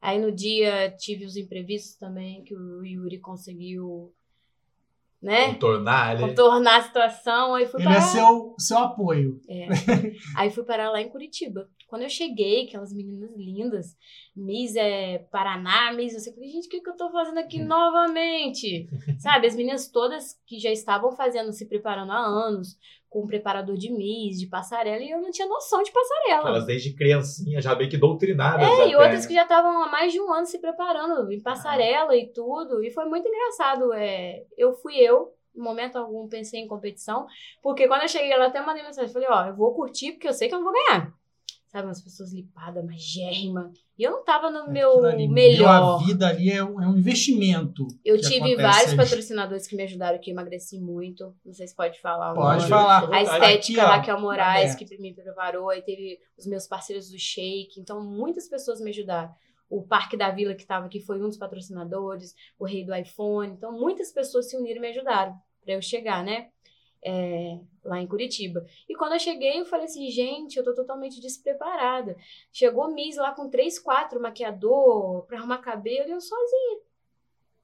Aí 0.01 0.19
no 0.19 0.31
dia 0.31 0.91
tive 0.91 1.25
os 1.25 1.37
imprevistos 1.37 1.97
também, 1.97 2.45
que 2.45 2.55
o 2.55 2.85
Yuri 2.85 3.19
conseguiu, 3.19 4.15
né? 5.27 5.47
Contornar 5.55 6.11
ali. 6.11 6.21
Contornar 6.23 6.77
a 6.79 6.83
situação. 6.83 7.55
Aí 7.57 7.67
fui 7.67 7.81
Ele 7.81 7.89
parar. 7.89 7.99
é 7.99 8.01
seu, 8.03 8.55
seu 8.59 8.79
apoio. 8.79 9.41
É. 9.49 9.67
Aí 10.37 10.51
fui 10.51 10.65
parar 10.65 10.91
lá 10.91 11.01
em 11.01 11.09
Curitiba. 11.09 11.69
Quando 11.87 12.03
eu 12.03 12.09
cheguei, 12.09 12.67
aquelas 12.67 12.93
meninas 12.93 13.31
lindas, 13.37 13.97
Miss 14.35 14.75
é 14.75 15.19
Paraná, 15.31 15.93
Miss, 15.93 16.27
eu 16.27 16.35
falei, 16.35 16.51
gente, 16.51 16.67
o 16.67 16.71
que, 16.71 16.81
que 16.81 16.91
eu 16.91 16.97
tô 16.97 17.11
fazendo 17.11 17.39
aqui 17.39 17.63
novamente? 17.63 18.89
Sabe, 19.21 19.47
as 19.47 19.55
meninas 19.55 19.89
todas 19.89 20.41
que 20.47 20.59
já 20.59 20.71
estavam 20.71 21.13
fazendo, 21.13 21.53
se 21.53 21.67
preparando 21.67 22.11
há 22.11 22.19
anos, 22.19 22.77
com 23.09 23.23
um 23.23 23.27
preparador 23.27 23.77
de 23.77 23.91
Miss, 23.91 24.39
de 24.39 24.47
passarela, 24.47 25.03
e 25.03 25.11
eu 25.11 25.21
não 25.21 25.31
tinha 25.31 25.47
noção 25.47 25.83
de 25.83 25.93
passarela. 25.93 26.49
Elas 26.49 26.67
desde 26.67 26.93
criancinha 26.93 27.63
já 27.63 27.75
bem 27.75 27.89
que 27.89 27.97
doutrinadas. 27.97 28.67
É, 28.67 28.73
até, 28.73 28.89
e 28.89 28.97
outras 28.97 29.25
que 29.25 29.35
já 29.35 29.45
estavam 29.45 29.83
há 29.83 29.89
mais 29.89 30.13
de 30.13 30.21
um 30.21 30.33
ano 30.33 30.45
se 30.45 30.59
preparando 30.59 31.31
em 31.33 31.41
passarela 31.41 32.17
e 32.17 32.27
tudo. 32.33 32.85
E 32.85 32.91
foi 32.91 33.05
muito 33.07 33.29
engraçado. 33.29 33.93
É, 33.93 34.45
eu 34.59 34.75
fui 34.75 34.97
eu, 34.97 35.33
em 35.57 35.61
momento 35.61 35.97
algum 35.97 36.29
pensei 36.29 36.61
em 36.61 36.69
competição, 36.69 37.27
porque 37.63 37.89
quando 37.89 38.03
eu 38.03 38.09
cheguei 38.09 38.37
lá 38.37 38.47
até 38.47 38.61
mandei 38.61 38.83
mensagem, 38.83 39.13
falei, 39.13 39.29
ó, 39.31 39.47
eu 39.47 39.55
vou 39.55 39.73
curtir 39.73 40.13
porque 40.13 40.29
eu 40.29 40.35
sei 40.35 40.49
que 40.49 40.55
eu 40.55 40.59
não 40.59 40.65
vou 40.65 40.75
ganhar. 40.75 41.15
Sabe, 41.77 41.89
umas 41.89 42.01
pessoas 42.01 42.33
lipadas, 42.33 42.83
magérrima. 42.83 43.71
E 43.99 44.03
eu 44.03 44.11
não 44.11 44.25
tava 44.25 44.51
no 44.51 44.73
meu 44.73 44.93
Aquilo 44.93 45.07
ali, 45.09 45.29
melhor. 45.29 46.01
A 46.01 46.05
vida 46.07 46.27
ali 46.27 46.51
é 46.51 46.65
um, 46.65 46.81
é 46.81 46.89
um 46.89 46.97
investimento. 46.97 47.87
Eu 48.03 48.19
tive 48.19 48.55
acontece 48.55 48.63
vários 48.63 48.89
ali. 48.89 48.97
patrocinadores 48.97 49.67
que 49.67 49.77
me 49.77 49.83
ajudaram, 49.83 50.19
que 50.19 50.31
eu 50.31 50.33
emagreci 50.33 50.81
muito. 50.81 51.35
Não 51.45 51.53
sei 51.53 51.67
se 51.67 51.77
pode 51.77 52.01
falar. 52.01 52.33
Pode 52.33 52.61
nome. 52.61 52.71
falar. 52.71 53.13
A 53.13 53.23
estética 53.23 53.83
Aqui, 53.83 53.91
ó, 53.91 53.95
Raquel 53.95 54.21
Moraes, 54.23 54.73
aberto. 54.73 54.89
que 54.89 54.99
me 55.03 55.13
preparou, 55.13 55.69
aí 55.69 55.83
teve 55.83 56.19
os 56.39 56.47
meus 56.47 56.67
parceiros 56.67 57.11
do 57.11 57.19
Shake, 57.19 57.79
então 57.79 58.03
muitas 58.03 58.49
pessoas 58.49 58.81
me 58.81 58.89
ajudaram. 58.89 59.31
O 59.69 59.83
Parque 59.83 60.17
da 60.17 60.31
Vila, 60.31 60.55
que 60.55 60.63
estava 60.63 60.87
aqui, 60.87 60.99
foi 61.01 61.21
um 61.21 61.29
dos 61.29 61.37
patrocinadores, 61.37 62.35
o 62.59 62.65
Rei 62.65 62.87
do 62.87 62.95
iPhone, 62.95 63.53
então 63.53 63.71
muitas 63.71 64.11
pessoas 64.13 64.49
se 64.49 64.57
uniram 64.57 64.79
e 64.79 64.81
me 64.81 64.89
ajudaram 64.89 65.35
para 65.63 65.75
eu 65.75 65.83
chegar, 65.83 66.25
né? 66.25 66.47
é, 67.07 67.59
lá 67.87 68.01
em 68.01 68.07
Curitiba. 68.07 68.65
E 68.89 68.95
quando 68.95 69.13
eu 69.13 69.19
cheguei, 69.19 69.61
eu 69.61 69.65
falei 69.67 69.87
assim, 69.87 70.11
gente, 70.11 70.57
eu 70.57 70.65
tô 70.65 70.75
totalmente 70.75 71.21
despreparada. 71.21 72.17
Chegou 72.53 72.93
Miss 72.93 73.17
lá 73.17 73.33
com 73.33 73.49
três, 73.49 73.79
quatro 73.79 74.21
maquiador 74.21 75.25
para 75.27 75.39
arrumar 75.39 75.59
cabelo 75.59 76.09
e 76.09 76.13
eu 76.13 76.21
sozinha. 76.21 76.86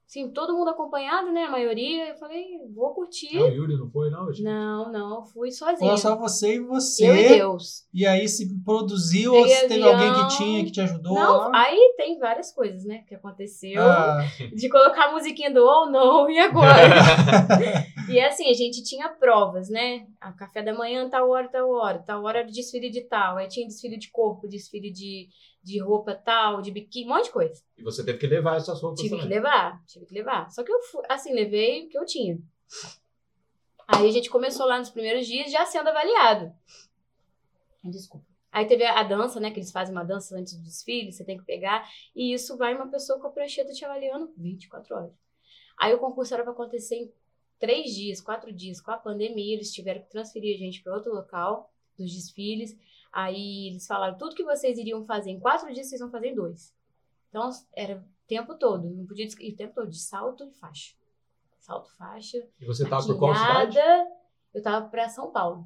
Assim, 0.05 0.29
todo 0.29 0.53
mundo 0.53 0.69
acompanhado, 0.69 1.31
né? 1.31 1.45
A 1.45 1.51
maioria. 1.51 2.09
Eu 2.09 2.15
falei, 2.15 2.45
vou 2.75 2.93
curtir. 2.93 3.33
Não, 3.35 3.47
o 3.47 3.51
Yuri 3.51 3.77
não 3.77 3.89
foi, 3.89 4.11
não? 4.11 4.31
gente? 4.31 4.43
Não, 4.43 4.91
não, 4.91 5.25
fui 5.25 5.49
sozinha. 5.51 5.89
Foi 5.89 5.97
só 5.97 6.15
você 6.15 6.55
e 6.55 6.59
você. 6.59 7.07
Eu 7.07 7.15
e 7.15 7.27
Deus. 7.29 7.87
E 7.93 8.05
aí 8.05 8.27
se 8.27 8.47
produziu 8.63 9.33
ou 9.33 9.41
Peguei 9.41 9.55
se 9.55 9.67
teve 9.67 9.83
avião. 9.83 9.93
alguém 9.93 10.27
que 10.27 10.37
tinha, 10.37 10.65
que 10.65 10.71
te 10.71 10.81
ajudou 10.81 11.15
Não, 11.15 11.37
lá? 11.37 11.51
aí 11.53 11.93
tem 11.97 12.19
várias 12.19 12.51
coisas, 12.53 12.85
né, 12.85 13.03
que 13.07 13.15
aconteceu. 13.15 13.81
Ah, 13.81 14.19
De 14.53 14.69
colocar 14.69 15.05
a 15.05 15.11
musiquinha 15.13 15.51
do 15.51 15.63
ou 15.63 15.89
não, 15.89 16.29
e 16.29 16.37
agora? 16.37 16.67
e 18.09 18.19
assim, 18.19 18.49
a 18.49 18.53
gente 18.53 18.83
tinha 18.83 19.09
provas, 19.09 19.69
né? 19.69 20.05
A 20.19 20.31
café 20.33 20.61
da 20.61 20.73
manhã, 20.73 21.09
tal 21.09 21.29
hora, 21.29 21.47
tal 21.49 21.69
hora. 21.71 21.99
Tal 21.99 22.23
hora 22.23 22.39
era 22.39 22.47
desfile 22.51 22.89
de 22.89 23.01
tal. 23.01 23.37
Aí 23.37 23.47
tinha 23.47 23.65
desfile 23.65 23.97
de 23.97 24.11
corpo, 24.11 24.47
desfile 24.47 24.91
de, 24.91 25.27
de 25.63 25.79
roupa 25.79 26.13
tal, 26.13 26.61
de 26.61 26.71
biquíni, 26.71 27.05
um 27.05 27.15
monte 27.15 27.25
de 27.25 27.31
coisa. 27.31 27.63
E 27.77 27.83
você 27.83 28.03
teve 28.03 28.17
que 28.17 28.27
levar 28.27 28.57
essas 28.57 28.81
roupas 28.81 28.99
Tive 28.99 29.15
que 29.15 29.21
também. 29.21 29.37
levar, 29.37 29.83
tive 29.85 30.05
que 30.05 30.13
levar. 30.13 30.49
Só 30.51 30.63
que 30.63 30.71
eu, 30.71 30.81
fui, 30.83 31.01
assim, 31.09 31.33
levei 31.33 31.85
o 31.85 31.89
que 31.89 31.97
eu 31.97 32.05
tinha. 32.05 32.37
Aí 33.87 34.07
a 34.07 34.11
gente 34.11 34.29
começou 34.29 34.65
lá 34.65 34.77
nos 34.77 34.89
primeiros 34.89 35.25
dias 35.25 35.51
já 35.51 35.65
sendo 35.65 35.87
avaliado. 35.89 36.53
Desculpa. 37.83 38.25
Aí 38.51 38.65
teve 38.67 38.85
a 38.85 39.03
dança, 39.03 39.39
né? 39.39 39.49
Que 39.51 39.59
eles 39.59 39.71
fazem 39.71 39.95
uma 39.95 40.03
dança 40.03 40.37
antes 40.37 40.55
do 40.55 40.63
desfile, 40.63 41.11
você 41.11 41.23
tem 41.23 41.37
que 41.37 41.43
pegar. 41.43 41.89
E 42.15 42.33
isso 42.33 42.55
vai 42.55 42.75
uma 42.75 42.87
pessoa 42.87 43.19
com 43.19 43.27
a 43.27 43.31
prancheta 43.31 43.73
te 43.73 43.83
avaliando 43.83 44.31
24 44.37 44.95
horas. 44.95 45.11
Aí 45.77 45.93
o 45.93 45.99
concurso 45.99 46.33
era 46.33 46.43
para 46.43 46.51
acontecer 46.51 46.95
em 46.95 47.11
três 47.59 47.95
dias, 47.95 48.21
quatro 48.21 48.53
dias. 48.53 48.79
Com 48.79 48.91
a 48.91 48.97
pandemia, 48.97 49.55
eles 49.55 49.73
tiveram 49.73 50.01
que 50.01 50.09
transferir 50.09 50.55
a 50.55 50.59
gente 50.59 50.83
para 50.83 50.93
outro 50.93 51.13
local 51.13 51.73
dos 51.97 52.13
desfiles. 52.13 52.77
Aí 53.13 53.67
eles 53.69 53.85
falaram: 53.85 54.17
tudo 54.17 54.35
que 54.35 54.43
vocês 54.43 54.77
iriam 54.77 55.05
fazer 55.05 55.29
em 55.29 55.39
quatro 55.39 55.71
dias, 55.71 55.87
vocês 55.87 56.01
vão 56.01 56.09
fazer 56.09 56.27
em 56.29 56.35
dois. 56.35 56.73
Então 57.29 57.49
era 57.75 57.97
o 57.99 58.03
tempo 58.27 58.55
todo, 58.55 58.89
não 58.89 59.05
podia 59.05 59.25
des- 59.25 59.35
o 59.35 59.55
tempo 59.55 59.73
todo 59.75 59.89
de 59.89 59.99
salto 59.99 60.43
e 60.45 60.51
faixa. 60.51 60.95
Salto, 61.59 61.89
faixa. 61.97 62.37
E 62.59 62.65
você 62.65 62.83
tava 62.89 63.05
por 63.05 63.17
qual 63.17 63.33
cidade? 63.35 63.77
Eu 64.53 64.61
tava 64.61 64.87
pra 64.89 65.07
São 65.07 65.31
Paulo. 65.31 65.65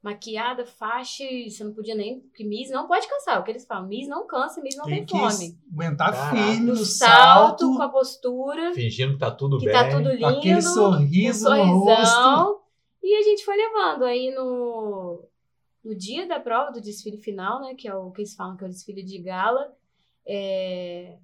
Maquiada, 0.00 0.64
faixa, 0.64 1.24
você 1.48 1.64
não 1.64 1.72
podia 1.74 1.94
nem. 1.94 2.20
Porque 2.20 2.44
Miss 2.44 2.70
não 2.70 2.86
pode 2.86 3.08
cansar. 3.08 3.40
O 3.40 3.42
que 3.44 3.50
eles 3.50 3.66
falam? 3.66 3.88
Miss 3.88 4.06
não 4.06 4.26
cansa, 4.28 4.60
Miss 4.62 4.76
não 4.76 4.84
tem 4.84 5.04
tem, 5.04 5.06
que 5.06 5.18
fome. 5.18 5.58
aguentar 5.72 6.12
Caraca. 6.12 6.36
firme 6.36 6.60
No 6.66 6.74
no 6.74 6.76
salto, 6.76 7.64
salto, 7.64 7.76
com 7.76 7.82
a 7.82 7.88
postura, 7.88 8.72
Fingindo 8.74 9.14
que 9.14 9.18
tá 9.18 9.30
tudo 9.32 9.58
que 9.58 9.64
bem. 9.64 9.74
tá 9.74 9.90
tudo 9.90 10.10
lindo. 10.10 10.24
aquele 10.26 10.62
sorriso 10.62 11.50
um 11.50 11.66
no 11.66 11.78
rosto. 11.80 12.04
sorrisão. 12.06 12.60
E 13.02 13.16
a 13.16 13.22
gente 13.22 13.44
foi 13.44 13.56
levando. 13.56 14.04
Aí 14.04 14.30
no, 14.30 15.24
no 15.84 15.94
dia 15.94 16.26
da 16.26 16.38
prova, 16.40 16.72
do 16.72 16.80
desfile 16.80 17.18
final, 17.18 17.60
né? 17.60 17.74
Que 17.74 17.88
é 17.88 17.94
o 17.94 18.10
que 18.10 18.20
eles 18.22 18.34
falam 18.34 18.56
que 18.56 18.64
é 18.64 18.66
o 18.66 18.70
desfile 18.70 19.02
de 19.02 19.18
gala. 19.18 19.74
é, 20.26 21.16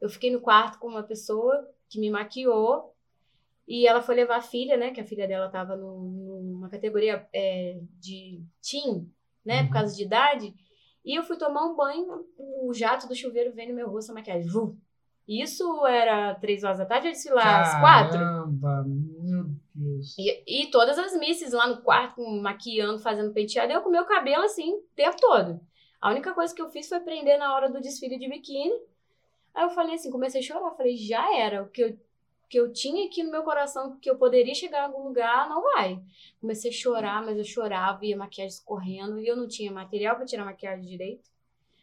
eu 0.00 0.08
fiquei 0.08 0.30
no 0.30 0.40
quarto 0.40 0.78
com 0.78 0.86
uma 0.88 1.02
pessoa 1.02 1.68
que 1.88 1.98
me 1.98 2.10
maquiou. 2.10 2.94
E 3.66 3.84
ela 3.88 4.00
foi 4.00 4.14
levar 4.14 4.36
a 4.36 4.40
filha, 4.42 4.76
né? 4.76 4.92
Que 4.92 5.00
a 5.00 5.04
filha 5.04 5.26
dela 5.26 5.48
tava 5.48 5.74
no- 5.76 6.40
numa 6.42 6.68
categoria 6.68 7.26
é, 7.32 7.80
de 7.98 8.40
teen, 8.62 9.10
né? 9.44 9.62
Por 9.62 9.66
Uhum. 9.66 9.70
causa 9.72 9.96
de 9.96 10.04
idade. 10.04 10.54
E 11.04 11.18
eu 11.18 11.24
fui 11.24 11.36
tomar 11.36 11.64
um 11.64 11.74
banho, 11.74 12.24
o 12.38 12.72
jato 12.72 13.08
do 13.08 13.14
chuveiro 13.16 13.52
vem 13.52 13.68
no 13.68 13.74
meu 13.74 13.88
rosto, 13.90 14.10
a 14.12 14.14
maquiagem. 14.14 14.48
Vum. 14.48 14.76
Isso 15.26 15.84
era 15.86 16.34
três 16.36 16.62
horas 16.62 16.78
da 16.78 16.86
tarde, 16.86 17.08
eu 17.08 17.12
desci 17.12 17.30
lá 17.30 17.60
às 17.62 17.80
quatro. 17.80 18.18
Caramba, 18.20 18.84
Deus. 20.14 20.18
E, 20.18 20.62
e 20.64 20.70
todas 20.70 20.98
as 20.98 21.18
misses 21.18 21.52
lá 21.52 21.66
no 21.66 21.82
quarto, 21.82 22.22
maquiando, 22.22 22.98
fazendo 22.98 23.32
penteado, 23.32 23.72
eu 23.72 23.82
com 23.82 23.90
meu 23.90 24.04
cabelo 24.04 24.44
assim, 24.44 24.74
o 24.74 24.82
tempo 24.94 25.16
todo. 25.18 25.60
A 26.00 26.10
única 26.10 26.32
coisa 26.34 26.54
que 26.54 26.62
eu 26.62 26.68
fiz 26.68 26.88
foi 26.88 27.00
prender 27.00 27.38
na 27.38 27.54
hora 27.54 27.70
do 27.70 27.80
desfile 27.80 28.18
de 28.18 28.28
biquíni. 28.28 28.74
Aí 29.54 29.64
eu 29.64 29.70
falei 29.70 29.94
assim, 29.94 30.10
comecei 30.10 30.40
a 30.40 30.44
chorar. 30.44 30.70
Falei, 30.76 30.96
já 30.96 31.34
era. 31.36 31.62
O 31.62 31.68
que 31.68 31.82
eu, 31.82 31.98
que 32.48 32.58
eu 32.60 32.72
tinha 32.72 33.06
aqui 33.06 33.22
no 33.22 33.30
meu 33.30 33.42
coração, 33.42 33.98
que 33.98 34.08
eu 34.08 34.16
poderia 34.16 34.54
chegar 34.54 34.82
em 34.82 34.86
algum 34.86 35.08
lugar, 35.08 35.48
não 35.48 35.62
vai. 35.62 36.00
Comecei 36.40 36.70
a 36.70 36.74
chorar, 36.74 37.24
mas 37.24 37.38
eu 37.38 37.44
chorava 37.44 38.04
e 38.04 38.12
a 38.12 38.16
maquiagem 38.16 38.54
escorrendo. 38.54 39.18
E 39.18 39.26
eu 39.26 39.36
não 39.36 39.48
tinha 39.48 39.72
material 39.72 40.16
para 40.16 40.26
tirar 40.26 40.42
a 40.42 40.46
maquiagem 40.46 40.84
direito. 40.84 41.28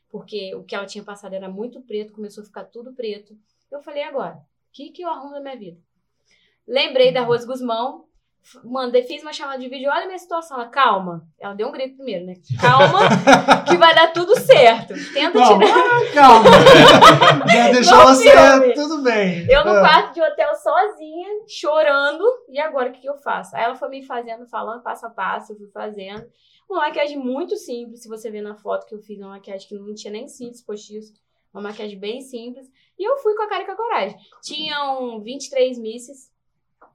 Porque 0.09 0.53
o 0.53 0.63
que 0.63 0.75
ela 0.75 0.85
tinha 0.85 1.03
passado 1.03 1.33
era 1.33 1.49
muito 1.49 1.81
preto, 1.81 2.13
começou 2.13 2.43
a 2.43 2.45
ficar 2.45 2.65
tudo 2.65 2.93
preto. 2.93 3.35
Eu 3.71 3.81
falei, 3.81 4.03
agora, 4.03 4.35
o 4.35 4.71
que, 4.71 4.91
que 4.91 5.01
eu 5.01 5.09
arrumo 5.09 5.31
na 5.31 5.41
minha 5.41 5.57
vida? 5.57 5.81
Lembrei 6.67 7.11
da 7.11 7.23
Rose 7.23 7.47
Guzmão, 7.47 8.07
Mandei, 8.63 9.03
fiz 9.03 9.21
uma 9.21 9.31
chamada 9.33 9.59
de 9.59 9.69
vídeo, 9.69 9.89
olha 9.89 10.03
a 10.03 10.05
minha 10.05 10.17
situação. 10.19 10.57
Ela, 10.57 10.67
calma. 10.67 11.25
Ela 11.39 11.53
deu 11.53 11.67
um 11.67 11.71
grito 11.71 11.95
primeiro, 11.95 12.25
né? 12.25 12.33
Calma, 12.59 12.99
que 13.67 13.77
vai 13.77 13.95
dar 13.95 14.11
tudo 14.11 14.35
certo. 14.39 14.93
Tenta 15.13 15.39
Não, 15.39 15.59
tirar. 15.59 16.13
calma. 16.13 16.49
Já 17.51 17.71
deixou 17.71 18.15
filme. 18.15 18.73
Tudo 18.73 19.01
bem. 19.01 19.45
Eu 19.49 19.63
no 19.63 19.71
Ah. 19.71 19.79
quarto 19.79 20.13
de 20.13 20.21
hotel 20.21 20.53
sozinha, 20.55 21.27
chorando. 21.47 22.23
E 22.49 22.59
agora, 22.59 22.89
o 22.89 22.91
que, 22.91 23.01
que 23.01 23.09
eu 23.09 23.17
faço? 23.17 23.55
Aí 23.55 23.63
ela 23.63 23.75
foi 23.75 23.89
me 23.89 24.03
fazendo, 24.05 24.45
falando 24.47 24.83
passo 24.83 25.05
a 25.05 25.09
passo, 25.09 25.53
eu 25.53 25.57
fui 25.57 25.67
fazendo. 25.69 26.25
Uma 26.69 26.81
maquiagem 26.81 27.17
muito 27.17 27.55
simples, 27.57 28.01
se 28.03 28.09
você 28.09 28.29
ver 28.31 28.41
na 28.41 28.55
foto 28.55 28.85
que 28.87 28.95
eu 28.95 28.99
fiz, 28.99 29.19
uma 29.19 29.29
maquiagem 29.29 29.67
que 29.67 29.75
não 29.75 29.93
tinha 29.93 30.11
nem 30.11 30.27
cílios 30.27 30.61
postiços. 30.61 31.13
Uma 31.53 31.61
maquiagem 31.63 31.99
bem 31.99 32.19
simples. 32.21 32.67
E 32.97 33.07
eu 33.07 33.17
fui 33.17 33.35
com 33.35 33.43
a 33.43 33.47
cara 33.47 33.63
e 33.63 33.65
com 33.65 33.71
a 33.73 33.75
coragem. 33.75 34.17
Tinham 34.41 35.21
23 35.21 35.77
misses, 35.77 36.31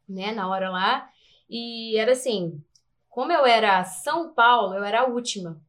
né, 0.08 0.32
na 0.32 0.48
hora 0.48 0.68
lá. 0.70 1.08
E 1.48 1.96
era 1.96 2.12
assim, 2.12 2.62
como 3.08 3.32
eu 3.32 3.46
era 3.46 3.84
São 3.84 4.32
Paulo, 4.34 4.74
eu 4.74 4.84
era 4.84 5.02
a 5.02 5.06
última. 5.06 5.60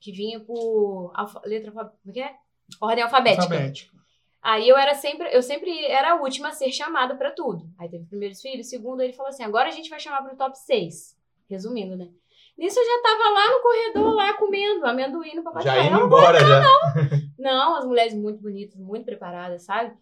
Que 0.00 0.12
vinha 0.12 0.38
por 0.40 1.12
alfa- 1.14 1.40
letra 1.44 1.72
como 1.72 1.90
é 2.08 2.12
que 2.12 2.20
é? 2.20 2.34
Ordem 2.80 3.02
alfabética. 3.04 3.42
Alfabético. 3.42 3.94
Aí 4.42 4.68
eu 4.68 4.76
era 4.76 4.94
sempre, 4.94 5.28
eu 5.34 5.42
sempre 5.42 5.84
era 5.86 6.12
a 6.12 6.20
última 6.20 6.48
a 6.48 6.52
ser 6.52 6.70
chamada 6.70 7.14
pra 7.16 7.30
tudo. 7.30 7.66
Aí 7.78 7.88
teve 7.88 8.04
primeiros 8.04 8.40
filhos, 8.42 8.68
segundo 8.68 9.00
ele 9.00 9.14
falou 9.14 9.30
assim: 9.30 9.42
"Agora 9.42 9.68
a 9.68 9.72
gente 9.72 9.88
vai 9.88 9.98
chamar 9.98 10.22
pro 10.22 10.36
top 10.36 10.58
6". 10.58 11.16
Resumindo, 11.48 11.96
né? 11.96 12.08
Nisso 12.56 12.78
eu 12.78 12.84
já 12.84 13.02
tava 13.02 13.30
lá 13.30 13.50
no 13.50 13.62
corredor 13.62 14.14
lá 14.14 14.34
comendo 14.34 14.86
amendoim 14.86 15.34
no 15.34 15.42
papai 15.42 15.62
Já 15.62 15.82
indo 15.82 16.00
embora, 16.00 16.38
já. 16.38 16.62
Não, 17.38 17.76
as 17.76 17.84
mulheres 17.84 18.14
muito 18.14 18.40
bonitas, 18.40 18.76
muito 18.78 19.04
preparadas, 19.04 19.62
sabe? 19.64 19.94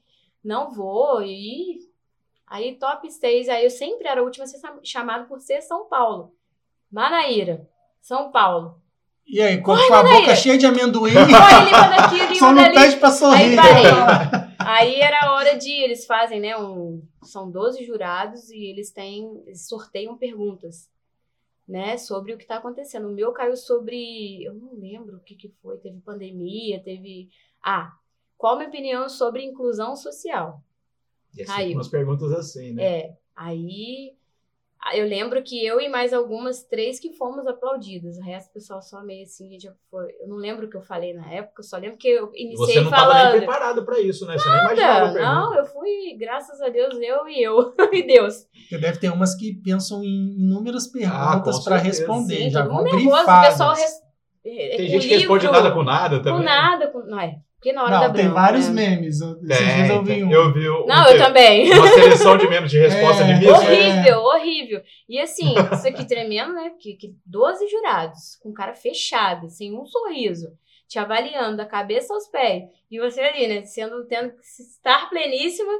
Não 0.44 0.70
vou 0.70 1.22
e 1.22 1.78
aí 2.52 2.76
top 2.76 3.10
6, 3.10 3.48
aí 3.48 3.64
eu 3.64 3.70
sempre 3.70 4.06
era 4.06 4.20
a 4.20 4.24
última 4.24 4.44
a 4.44 4.46
ser 4.46 4.60
chamada 4.82 5.24
por 5.24 5.40
ser 5.40 5.62
São 5.62 5.88
Paulo. 5.88 6.34
Manaíra, 6.90 7.66
São 8.00 8.30
Paulo. 8.30 8.80
E 9.26 9.40
aí, 9.40 9.62
com, 9.62 9.72
a 9.72 10.02
boca 10.02 10.36
cheia 10.36 10.58
de 10.58 10.66
amendoim, 10.66 11.12
limpa 11.12 11.88
daqui, 11.88 12.18
limpa 12.18 12.34
só 12.34 12.52
não 12.52 12.72
pede 12.72 12.96
pra 12.96 13.10
sorrir. 13.10 13.42
Aí 13.42 13.56
parei. 13.56 14.42
Aí 14.64 15.00
era 15.00 15.26
a 15.26 15.32
hora 15.32 15.56
de. 15.56 15.70
Eles 15.70 16.06
fazem, 16.06 16.40
né? 16.40 16.56
Um, 16.56 17.02
são 17.22 17.50
12 17.50 17.84
jurados 17.84 18.50
e 18.50 18.64
eles 18.66 18.92
têm. 18.92 19.42
Eles 19.46 19.66
sorteiam 19.66 20.16
perguntas, 20.16 20.90
né? 21.66 21.96
Sobre 21.96 22.32
o 22.32 22.38
que 22.38 22.46
tá 22.46 22.56
acontecendo. 22.56 23.08
O 23.08 23.12
meu 23.12 23.32
caiu 23.32 23.56
sobre. 23.56 24.44
Eu 24.44 24.54
não 24.54 24.74
lembro 24.74 25.16
o 25.16 25.20
que, 25.20 25.34
que 25.34 25.48
foi. 25.62 25.78
Teve 25.78 25.98
pandemia, 26.00 26.82
teve. 26.82 27.28
Ah, 27.62 27.92
qual 28.36 28.54
a 28.54 28.56
minha 28.58 28.68
opinião 28.68 29.08
sobre 29.08 29.44
inclusão 29.44 29.96
social? 29.96 30.62
E 31.36 31.42
assim, 31.42 31.52
Caiu. 31.52 31.72
umas 31.74 31.88
perguntas 31.88 32.32
assim, 32.32 32.72
né? 32.72 32.82
É. 32.84 33.12
Aí. 33.34 34.12
ah, 34.80 34.96
Eu 34.96 35.06
lembro 35.06 35.42
que 35.42 35.64
eu 35.64 35.80
e 35.80 35.88
mais 35.88 36.12
algumas 36.12 36.62
três 36.64 36.98
que 37.00 37.12
fomos 37.12 37.46
aplaudidas. 37.46 38.18
O 38.18 38.22
resto 38.22 38.48
do 38.50 38.52
pessoal 38.54 38.82
só 38.82 39.02
meio 39.02 39.22
assim, 39.24 39.48
gente, 39.48 39.66
eu, 39.66 39.72
foi, 39.90 40.12
eu 40.20 40.28
não 40.28 40.36
lembro 40.36 40.66
o 40.66 40.70
que 40.70 40.76
eu 40.76 40.82
falei 40.82 41.14
na 41.14 41.26
época, 41.32 41.60
eu 41.60 41.64
só 41.64 41.76
lembro 41.78 41.96
que 41.96 42.08
eu 42.08 42.30
E 42.34 42.44
iniciei 42.46 42.74
você 42.74 42.80
não 42.80 42.90
tava 42.90 43.12
falando. 43.12 43.30
nem 43.30 43.38
preparado 43.40 43.84
pra 43.84 44.00
isso, 44.00 44.26
né? 44.26 44.36
Você 44.36 44.48
nem 44.50 44.58
imaginava 44.60 45.06
Nada, 45.06 45.20
não, 45.20 45.54
eu 45.56 45.64
fui, 45.64 46.16
graças 46.18 46.60
a 46.60 46.68
Deus, 46.68 46.94
eu 47.00 47.26
e 47.28 47.42
eu 47.42 47.74
e 47.92 48.02
Deus. 48.06 48.46
Porque 48.52 48.78
deve 48.78 48.98
ter 48.98 49.10
umas 49.10 49.34
que 49.34 49.54
pensam 49.54 50.02
em 50.04 50.34
inúmeras 50.38 50.86
Ah, 50.88 50.90
perguntas 50.92 51.64
pra 51.64 51.78
certeza. 51.78 52.02
responder. 52.02 52.36
Sim, 52.36 52.50
já 52.50 52.62
vão 52.66 52.76
mundo 52.78 52.84
nervoso, 52.96 53.22
o 53.22 53.40
pessoal 53.40 53.74
res, 53.74 54.02
é, 54.44 54.76
Tem 54.76 54.88
gente 54.88 55.08
que 55.08 55.16
responde 55.16 55.46
nada 55.46 55.70
com 55.72 55.82
nada 55.84 56.18
também. 56.20 56.38
Com 56.40 56.44
nada, 56.44 56.88
com, 56.88 56.98
não 57.04 57.20
é, 57.20 57.38
porque 57.62 57.72
na 57.72 57.84
hora 57.84 57.90
da 58.00 58.08
Não, 58.08 58.14
tem 58.14 58.24
bronca, 58.24 58.40
vários 58.40 58.68
né? 58.70 58.74
memes. 58.90 59.20
Eu- 59.20 59.36
Esses 59.40 59.56
Tem, 59.58 59.66
dias 59.76 59.88
eu 59.90 60.02
vi 60.02 60.14
tem. 60.14 60.24
um. 60.24 60.32
Eu 60.32 60.52
vi 60.52 60.68
o- 60.68 60.84
Não, 60.84 61.04
o 61.04 61.08
eu 61.10 61.16
também. 61.18 61.72
Uma 61.72 61.86
seleção 61.86 62.36
de 62.36 62.48
memes 62.48 62.70
de 62.72 62.78
resposta 62.80 63.22
É. 63.22 63.26
de 63.26 63.32
míssil. 63.34 63.54
Horrível, 63.54 64.18
horrível. 64.18 64.82
E 65.08 65.20
assim, 65.20 65.54
isso 65.72 65.86
aqui 65.86 66.04
tremendo, 66.04 66.52
né? 66.54 66.70
Porque 66.70 66.94
que 66.94 67.14
12 67.24 67.68
jurados, 67.68 68.34
com 68.42 68.52
cara 68.52 68.74
fechada, 68.74 69.48
sem 69.48 69.78
um 69.78 69.86
sorriso, 69.86 70.48
te 70.88 70.98
avaliando 70.98 71.56
da 71.56 71.64
cabeça 71.64 72.12
aos 72.12 72.26
pés. 72.26 72.64
E 72.90 72.98
você 72.98 73.20
ali, 73.20 73.46
né? 73.46 73.62
Sendo, 73.62 74.04
tendo 74.06 74.32
que 74.32 74.42
estar 74.42 75.08
pleníssima, 75.08 75.72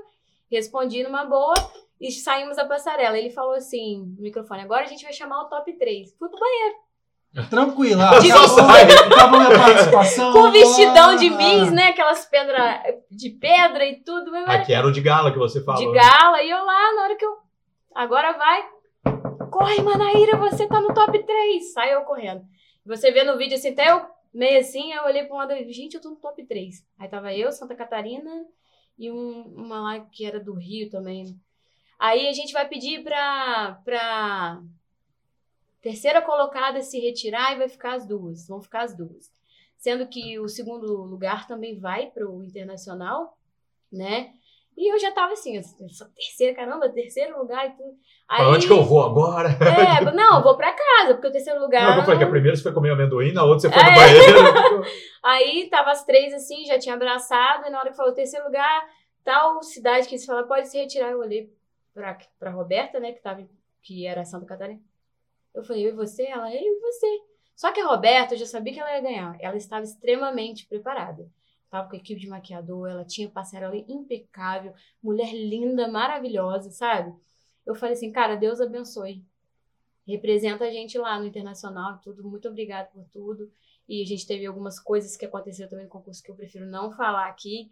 respondi 0.48 1.02
numa 1.02 1.24
boa 1.24 1.54
e 2.00 2.12
saímos 2.12 2.56
da 2.58 2.64
passarela. 2.64 3.18
Ele 3.18 3.30
falou 3.30 3.54
assim, 3.54 4.04
no 4.16 4.22
microfone, 4.22 4.62
agora 4.62 4.84
a 4.84 4.88
gente 4.88 5.02
vai 5.02 5.12
chamar 5.12 5.42
o 5.42 5.48
top 5.48 5.72
3. 5.76 6.14
Fui 6.16 6.28
pro 6.28 6.38
banheiro. 6.38 6.74
Tranquila. 7.48 8.10
Acabou, 8.12 9.40
minha 9.40 9.58
participação. 9.58 10.32
Com 10.32 10.50
vestidão 10.50 11.16
de 11.16 11.30
Miss, 11.30 11.70
né? 11.72 11.88
Aquelas 11.88 12.24
pedras 12.26 12.80
de 13.10 13.30
pedra 13.30 13.86
e 13.86 14.02
tudo. 14.02 14.30
Mas 14.30 14.48
Aqui 14.48 14.72
era 14.74 14.86
o 14.86 14.92
de 14.92 15.00
gala 15.00 15.32
que 15.32 15.38
você 15.38 15.62
falou. 15.64 15.80
de 15.80 15.92
gala. 15.98 16.42
E 16.42 16.50
eu 16.50 16.64
lá, 16.64 16.94
na 16.94 17.02
hora 17.04 17.16
que 17.16 17.24
eu. 17.24 17.36
Agora 17.94 18.32
vai. 18.32 18.64
Corre, 19.50 19.80
Manaíra, 19.82 20.36
você 20.38 20.66
tá 20.66 20.80
no 20.80 20.92
top 20.94 21.18
3. 21.24 21.72
Sai 21.72 21.94
eu 21.94 22.02
correndo. 22.02 22.42
Você 22.86 23.10
vê 23.12 23.22
no 23.24 23.36
vídeo 23.38 23.56
assim, 23.56 23.70
até 23.70 23.90
eu 23.90 24.02
meio 24.34 24.60
assim, 24.60 24.92
eu 24.92 25.04
olhei 25.04 25.24
pra 25.24 25.34
um 25.34 25.38
lado 25.38 25.52
e 25.52 25.72
gente, 25.72 25.94
eu 25.94 26.00
tô 26.00 26.10
no 26.10 26.16
top 26.16 26.44
3. 26.46 26.76
Aí 26.98 27.08
tava 27.08 27.32
eu, 27.34 27.52
Santa 27.52 27.74
Catarina 27.74 28.30
e 28.98 29.10
um- 29.10 29.52
uma 29.56 29.80
lá 29.80 30.00
que 30.10 30.24
era 30.26 30.40
do 30.40 30.54
Rio 30.54 30.90
também. 30.90 31.36
Aí 31.98 32.26
a 32.28 32.32
gente 32.32 32.52
vai 32.52 32.66
pedir 32.66 33.02
pra, 33.04 33.78
pra 33.84 34.58
terceira 35.82 36.22
colocada 36.22 36.80
se 36.80 36.98
retirar 37.00 37.52
e 37.54 37.58
vai 37.58 37.68
ficar 37.68 37.94
as 37.94 38.06
duas. 38.06 38.46
Vão 38.48 38.60
ficar 38.62 38.82
as 38.82 38.96
duas. 38.96 39.30
Sendo 39.76 40.06
que 40.06 40.38
o 40.38 40.48
segundo 40.48 40.86
lugar 41.04 41.46
também 41.46 41.78
vai 41.78 42.06
pro 42.06 42.42
Internacional, 42.44 43.36
né? 43.92 44.30
E 44.76 44.90
eu 44.90 44.98
já 44.98 45.12
tava 45.12 45.34
assim, 45.34 45.58
essa 45.58 46.10
terceira, 46.14 46.54
caramba, 46.54 46.88
terceiro 46.88 47.36
lugar 47.38 47.66
e 47.66 47.70
tudo. 47.72 47.94
Aí, 48.26 48.38
Pra 48.38 48.48
onde 48.48 48.66
que 48.66 48.72
eu 48.72 48.82
vou 48.82 49.02
agora? 49.02 49.50
É, 49.50 50.00
não, 50.14 50.38
eu 50.38 50.42
vou 50.42 50.56
pra 50.56 50.72
casa, 50.72 51.12
porque 51.14 51.26
o 51.28 51.32
terceiro 51.32 51.60
lugar. 51.60 51.82
Não, 51.90 51.96
eu 51.98 52.04
falei 52.04 52.18
que 52.18 52.24
a 52.24 52.30
primeira 52.30 52.56
você 52.56 52.62
foi 52.62 52.72
comer 52.72 52.90
amendoim, 52.92 53.32
na 53.32 53.44
outra 53.44 53.68
você 53.68 53.70
foi 53.70 53.82
É. 53.82 53.90
no 53.90 53.94
banheiro. 53.94 54.84
Aí 55.22 55.68
tava 55.68 55.90
as 55.90 56.04
três 56.06 56.32
assim, 56.32 56.64
já 56.64 56.78
tinha 56.78 56.94
abraçado, 56.94 57.66
e 57.66 57.70
na 57.70 57.80
hora 57.80 57.90
que 57.90 57.96
falou 57.96 58.14
terceiro 58.14 58.46
lugar, 58.46 58.88
tal 59.22 59.62
cidade 59.62 60.08
que 60.08 60.14
eles 60.14 60.24
falaram, 60.24 60.48
pode 60.48 60.68
se 60.68 60.78
retirar. 60.78 61.10
Eu 61.10 61.18
olhei 61.18 61.52
pra, 61.92 62.16
pra 62.38 62.50
Roberta, 62.50 62.98
né, 62.98 63.12
que, 63.12 63.20
tava, 63.20 63.46
que 63.82 64.06
era 64.06 64.24
Santa 64.24 64.46
Catarina. 64.46 64.80
Eu 65.54 65.62
falei, 65.64 65.86
eu 65.86 65.90
e 65.90 65.96
você? 65.96 66.24
Ela, 66.24 66.54
eu 66.54 66.60
e 66.60 66.80
você. 66.80 67.20
Só 67.54 67.72
que 67.72 67.80
a 67.80 67.86
Roberta, 67.86 68.34
eu 68.34 68.38
já 68.38 68.46
sabia 68.46 68.72
que 68.72 68.80
ela 68.80 68.94
ia 68.94 69.00
ganhar. 69.00 69.36
Ela 69.40 69.56
estava 69.56 69.84
extremamente 69.84 70.66
preparada. 70.66 71.30
Tava 71.70 71.88
com 71.88 71.96
a 71.96 71.98
equipe 71.98 72.20
de 72.20 72.28
maquiador, 72.28 72.90
ela 72.90 73.04
tinha 73.04 73.30
passarela 73.30 73.74
impecável, 73.74 74.74
mulher 75.02 75.32
linda, 75.32 75.88
maravilhosa, 75.88 76.70
sabe? 76.70 77.14
Eu 77.64 77.74
falei 77.74 77.94
assim, 77.94 78.12
cara, 78.12 78.36
Deus 78.36 78.60
abençoe. 78.60 79.24
Representa 80.06 80.64
a 80.64 80.70
gente 80.70 80.98
lá 80.98 81.18
no 81.18 81.26
Internacional, 81.26 81.98
tudo. 82.02 82.28
Muito 82.28 82.48
obrigada 82.48 82.90
por 82.92 83.04
tudo. 83.08 83.50
E 83.88 84.02
a 84.02 84.06
gente 84.06 84.26
teve 84.26 84.44
algumas 84.46 84.78
coisas 84.80 85.16
que 85.16 85.24
aconteceram 85.24 85.70
também 85.70 85.84
no 85.84 85.90
concurso 85.90 86.22
que 86.22 86.30
eu 86.30 86.34
prefiro 86.34 86.66
não 86.66 86.90
falar 86.90 87.28
aqui. 87.28 87.70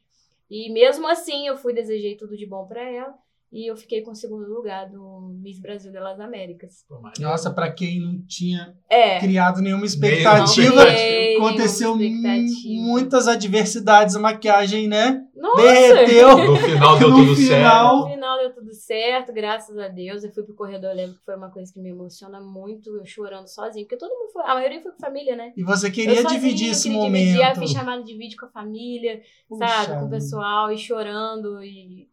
E 0.48 0.72
mesmo 0.72 1.06
assim, 1.06 1.46
eu 1.46 1.56
fui, 1.56 1.72
desejei 1.72 2.16
tudo 2.16 2.36
de 2.36 2.46
bom 2.46 2.66
pra 2.66 2.82
ela. 2.82 3.18
E 3.52 3.68
eu 3.68 3.76
fiquei 3.76 4.00
com 4.02 4.12
o 4.12 4.14
segundo 4.14 4.46
lugar 4.48 4.88
do 4.88 5.34
Miss 5.42 5.58
Brasil 5.60 5.92
das 5.92 6.20
Américas. 6.20 6.84
Nossa, 7.18 7.50
pra 7.52 7.68
quem 7.72 8.00
não 8.00 8.22
tinha 8.24 8.74
É. 8.88 9.18
criado 9.18 9.60
nenhuma 9.60 9.84
expectativa, 9.84 10.86
criei 10.86 11.36
aconteceu 11.36 11.96
nenhuma 11.96 12.36
expectativa. 12.36 12.82
muitas 12.86 13.26
adversidades. 13.26 14.14
A 14.14 14.20
maquiagem, 14.20 14.86
né? 14.86 15.24
Nossa! 15.34 15.62
Derreteu. 15.62 16.38
No 16.46 16.56
final 16.56 16.98
deu 16.98 17.08
No 17.10 17.16
tudo 17.16 17.34
final- 17.34 17.96
No 17.96 18.02
certo. 18.04 18.14
final 18.14 18.38
deu 18.38 18.54
tudo 18.54 18.72
certo, 18.74 19.32
graças 19.32 19.76
a 19.78 19.88
Deus. 19.88 20.22
Eu 20.22 20.30
fui 20.32 20.44
pro 20.44 20.54
corredor, 20.54 20.90
eu 20.90 20.96
lembro 20.96 21.16
que 21.16 21.24
foi 21.24 21.34
uma 21.34 21.50
coisa 21.50 21.72
que 21.72 21.80
me 21.80 21.88
emociona 21.90 22.40
muito, 22.40 22.96
eu 22.98 23.04
chorando 23.04 23.48
sozinho, 23.48 23.84
porque 23.84 23.96
todo 23.98 24.10
mundo 24.16 24.30
foi, 24.32 24.42
a 24.44 24.54
maioria 24.54 24.80
foi 24.80 24.92
com 24.92 24.98
família, 25.00 25.34
né? 25.34 25.52
E 25.56 25.64
você 25.64 25.88
Eu 25.88 25.92
queria 25.92 26.22
sozinha, 26.22 26.40
dividir 26.40 26.70
esse 26.70 26.84
queria 26.84 26.98
momento. 27.02 27.24
Dividir, 27.32 27.48
eu 27.48 27.54
fiz 27.56 27.70
chamada 27.72 28.02
de 28.04 28.16
vídeo 28.16 28.36
com 28.38 28.46
a 28.46 28.50
família, 28.50 29.20
Puxa 29.48 29.66
sabe? 29.66 29.98
Com 30.00 30.06
o 30.06 30.10
pessoal 30.10 30.70
e 30.70 30.78
chorando 30.78 31.60
e 31.64 32.08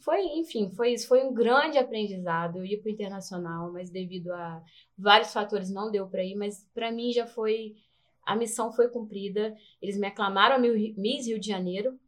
foi, 0.00 0.22
enfim, 0.38 0.70
foi 0.70 0.92
isso, 0.92 1.06
foi 1.06 1.22
um 1.22 1.32
grande 1.32 1.78
aprendizado. 1.78 2.58
Eu 2.58 2.64
ia 2.64 2.80
pro 2.80 2.90
internacional, 2.90 3.72
mas 3.72 3.90
devido 3.90 4.32
a 4.32 4.62
vários 4.96 5.32
fatores 5.32 5.70
não 5.70 5.90
deu 5.90 6.06
para 6.06 6.24
ir, 6.24 6.34
mas 6.34 6.68
para 6.74 6.90
mim 6.90 7.12
já 7.12 7.26
foi 7.26 7.76
a 8.24 8.36
missão 8.36 8.72
foi 8.72 8.88
cumprida. 8.88 9.56
Eles 9.80 9.96
me 9.96 10.06
aclamaram 10.06 10.56
a 10.56 10.58
Miss 10.58 11.26
Rio 11.26 11.38
de 11.38 11.48
Janeiro. 11.48 11.98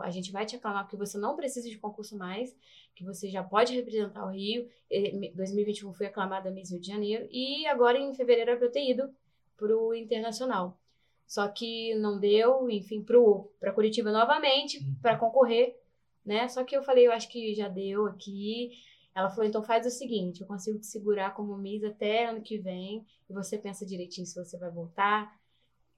A 0.00 0.10
gente 0.10 0.32
vai 0.32 0.44
te 0.44 0.56
aclamar 0.56 0.84
porque 0.84 0.96
você 0.96 1.16
não 1.16 1.36
precisa 1.36 1.68
de 1.68 1.78
concurso 1.78 2.18
mais, 2.18 2.56
que 2.96 3.04
você 3.04 3.28
já 3.28 3.44
pode 3.44 3.74
representar 3.74 4.26
o 4.26 4.30
Rio. 4.30 4.68
Em 4.90 5.32
2021 5.34 5.92
fui 5.92 6.06
aclamada 6.06 6.50
Miss 6.50 6.70
Rio 6.70 6.80
de 6.80 6.88
Janeiro 6.88 7.28
e 7.30 7.64
agora 7.66 7.96
em 7.96 8.12
fevereiro 8.12 8.50
era 8.50 8.58
para 8.58 8.66
eu 8.66 8.72
ter 8.72 8.90
ido 8.90 9.08
pro 9.56 9.94
internacional. 9.94 10.76
Só 11.26 11.46
que 11.46 11.94
não 11.94 12.18
deu, 12.18 12.68
enfim, 12.70 13.04
para 13.60 13.72
Curitiba 13.72 14.10
novamente 14.10 14.84
para 15.02 15.16
concorrer, 15.16 15.78
né? 16.28 16.46
Só 16.48 16.62
que 16.62 16.76
eu 16.76 16.82
falei, 16.82 17.06
eu 17.06 17.12
acho 17.12 17.28
que 17.28 17.54
já 17.54 17.66
deu 17.68 18.06
aqui. 18.06 18.70
Ela 19.16 19.30
falou, 19.30 19.46
então 19.46 19.62
faz 19.64 19.84
o 19.84 19.90
seguinte, 19.90 20.42
eu 20.42 20.46
consigo 20.46 20.78
te 20.78 20.86
segurar 20.86 21.34
como 21.34 21.56
Miss 21.58 21.82
até 21.82 22.26
ano 22.26 22.40
que 22.40 22.56
vem 22.58 23.04
e 23.28 23.32
você 23.34 23.58
pensa 23.58 23.84
direitinho 23.84 24.24
se 24.26 24.36
você 24.42 24.56
vai 24.58 24.70
voltar. 24.70 25.28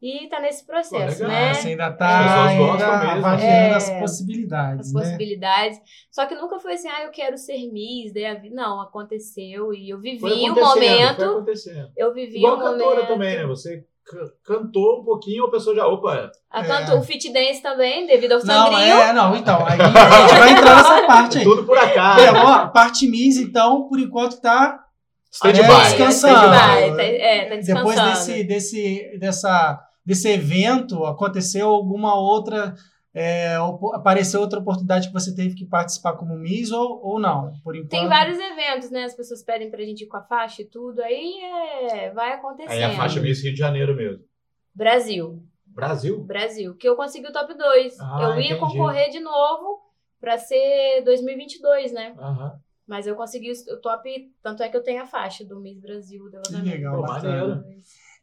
E 0.00 0.26
tá 0.28 0.40
nesse 0.40 0.64
processo, 0.64 1.22
legal. 1.24 1.28
né? 1.28 1.52
Você 1.52 1.68
ainda 1.68 1.92
tá 1.92 2.56
gostam 2.56 2.98
mesmo. 2.98 3.10
avaliando 3.26 3.44
É. 3.44 3.74
as 3.74 3.90
possibilidades, 4.00 4.86
as 4.86 4.92
né? 4.94 5.00
possibilidades. 5.02 5.78
Só 6.10 6.24
que 6.24 6.34
nunca 6.34 6.58
foi 6.58 6.72
assim, 6.72 6.88
ah, 6.88 7.04
eu 7.04 7.10
quero 7.10 7.36
ser 7.36 7.70
Miss, 7.70 8.10
vida. 8.14 8.40
Não, 8.50 8.80
aconteceu 8.80 9.74
e 9.74 9.90
eu 9.90 10.00
vivi 10.00 10.24
o 10.24 10.54
momento. 10.54 11.22
acontecendo. 11.22 11.92
Eu 11.94 12.14
vivi 12.14 12.38
Igual 12.38 12.56
o 12.56 12.60
cantora 12.60 12.94
momento. 12.94 13.08
também, 13.08 13.36
né? 13.36 13.44
Você 13.46 13.84
cantou 14.44 15.00
um 15.00 15.04
pouquinho, 15.04 15.44
a 15.46 15.50
pessoa 15.50 15.74
já. 15.76 15.86
Opa, 15.86 16.30
A 16.50 16.60
É. 16.60 16.64
canto, 16.66 16.96
o 16.96 17.02
fit 17.02 17.32
dance 17.32 17.62
também, 17.62 18.06
devido 18.06 18.32
ao 18.32 18.38
Não, 18.44 18.46
Sandrinho. 18.66 18.82
é, 18.96 19.12
não, 19.12 19.36
então, 19.36 19.64
aí 19.66 19.78
a 19.80 20.28
gente 20.28 20.38
vai 20.38 20.50
entrar 20.52 20.76
nessa 20.76 21.06
parte 21.06 21.38
aí. 21.38 21.44
tudo 21.44 21.64
por 21.64 21.78
acaso. 21.78 22.20
É, 22.20 22.32
ó, 22.32 22.66
parte 22.68 23.06
Miss, 23.06 23.36
então, 23.36 23.88
por 23.88 23.98
enquanto 24.00 24.40
tá 24.40 24.78
Stand-by. 25.32 25.60
É, 25.62 25.82
descansando. 25.84 26.34
Stand-by, 26.34 26.96
tá, 26.96 27.02
é, 27.04 27.44
tá 27.48 27.54
descansando. 27.56 27.88
depois 27.96 28.00
desse, 28.00 28.44
desse, 28.44 29.18
dessa, 29.20 29.80
desse 30.04 30.28
evento, 30.28 31.04
aconteceu 31.04 31.68
alguma 31.68 32.14
outra. 32.16 32.74
É, 33.12 33.56
apareceu 33.92 34.40
outra 34.40 34.60
oportunidade 34.60 35.08
que 35.08 35.12
você 35.12 35.34
teve 35.34 35.54
que 35.54 35.66
participar 35.66 36.12
como 36.12 36.36
Miss 36.36 36.70
ou, 36.70 37.00
ou 37.04 37.18
não? 37.18 37.52
Por 37.64 37.74
enquanto. 37.74 37.90
Tem 37.90 38.08
vários 38.08 38.38
eventos, 38.38 38.90
né? 38.90 39.04
As 39.04 39.14
pessoas 39.14 39.42
pedem 39.42 39.70
pra 39.70 39.82
gente 39.82 40.04
ir 40.04 40.06
com 40.06 40.16
a 40.16 40.22
faixa 40.22 40.62
e 40.62 40.66
tudo, 40.66 41.00
aí 41.02 41.40
é, 41.92 42.10
vai 42.10 42.32
acontecendo. 42.32 42.72
Aí 42.72 42.84
a 42.84 42.96
faixa 42.96 43.20
Miss 43.20 43.42
Rio 43.42 43.52
de 43.52 43.58
Janeiro 43.58 43.94
mesmo. 43.96 44.24
Brasil, 44.74 45.42
Brasil? 45.66 46.22
Brasil, 46.24 46.76
que 46.76 46.88
eu 46.88 46.94
consegui 46.96 47.26
o 47.28 47.32
top 47.32 47.52
2. 47.54 48.00
Ah, 48.00 48.18
eu 48.22 48.40
ia 48.40 48.46
entendi. 48.46 48.60
concorrer 48.60 49.10
de 49.10 49.20
novo 49.20 49.80
pra 50.20 50.38
ser 50.38 51.02
2022, 51.04 51.92
né? 51.92 52.14
Aham. 52.18 52.60
Mas 52.86 53.06
eu 53.06 53.14
consegui 53.14 53.52
o 53.52 53.80
top, 53.80 54.32
tanto 54.42 54.64
é 54.64 54.68
que 54.68 54.76
eu 54.76 54.82
tenho 54.82 55.02
a 55.02 55.06
faixa 55.06 55.44
do 55.44 55.60
Miss 55.60 55.78
Brasil. 55.80 56.24
Que 56.48 56.56
legal, 56.56 56.96
Pô, 56.96 57.02
bacana. 57.02 57.56
maneiro. 57.56 57.64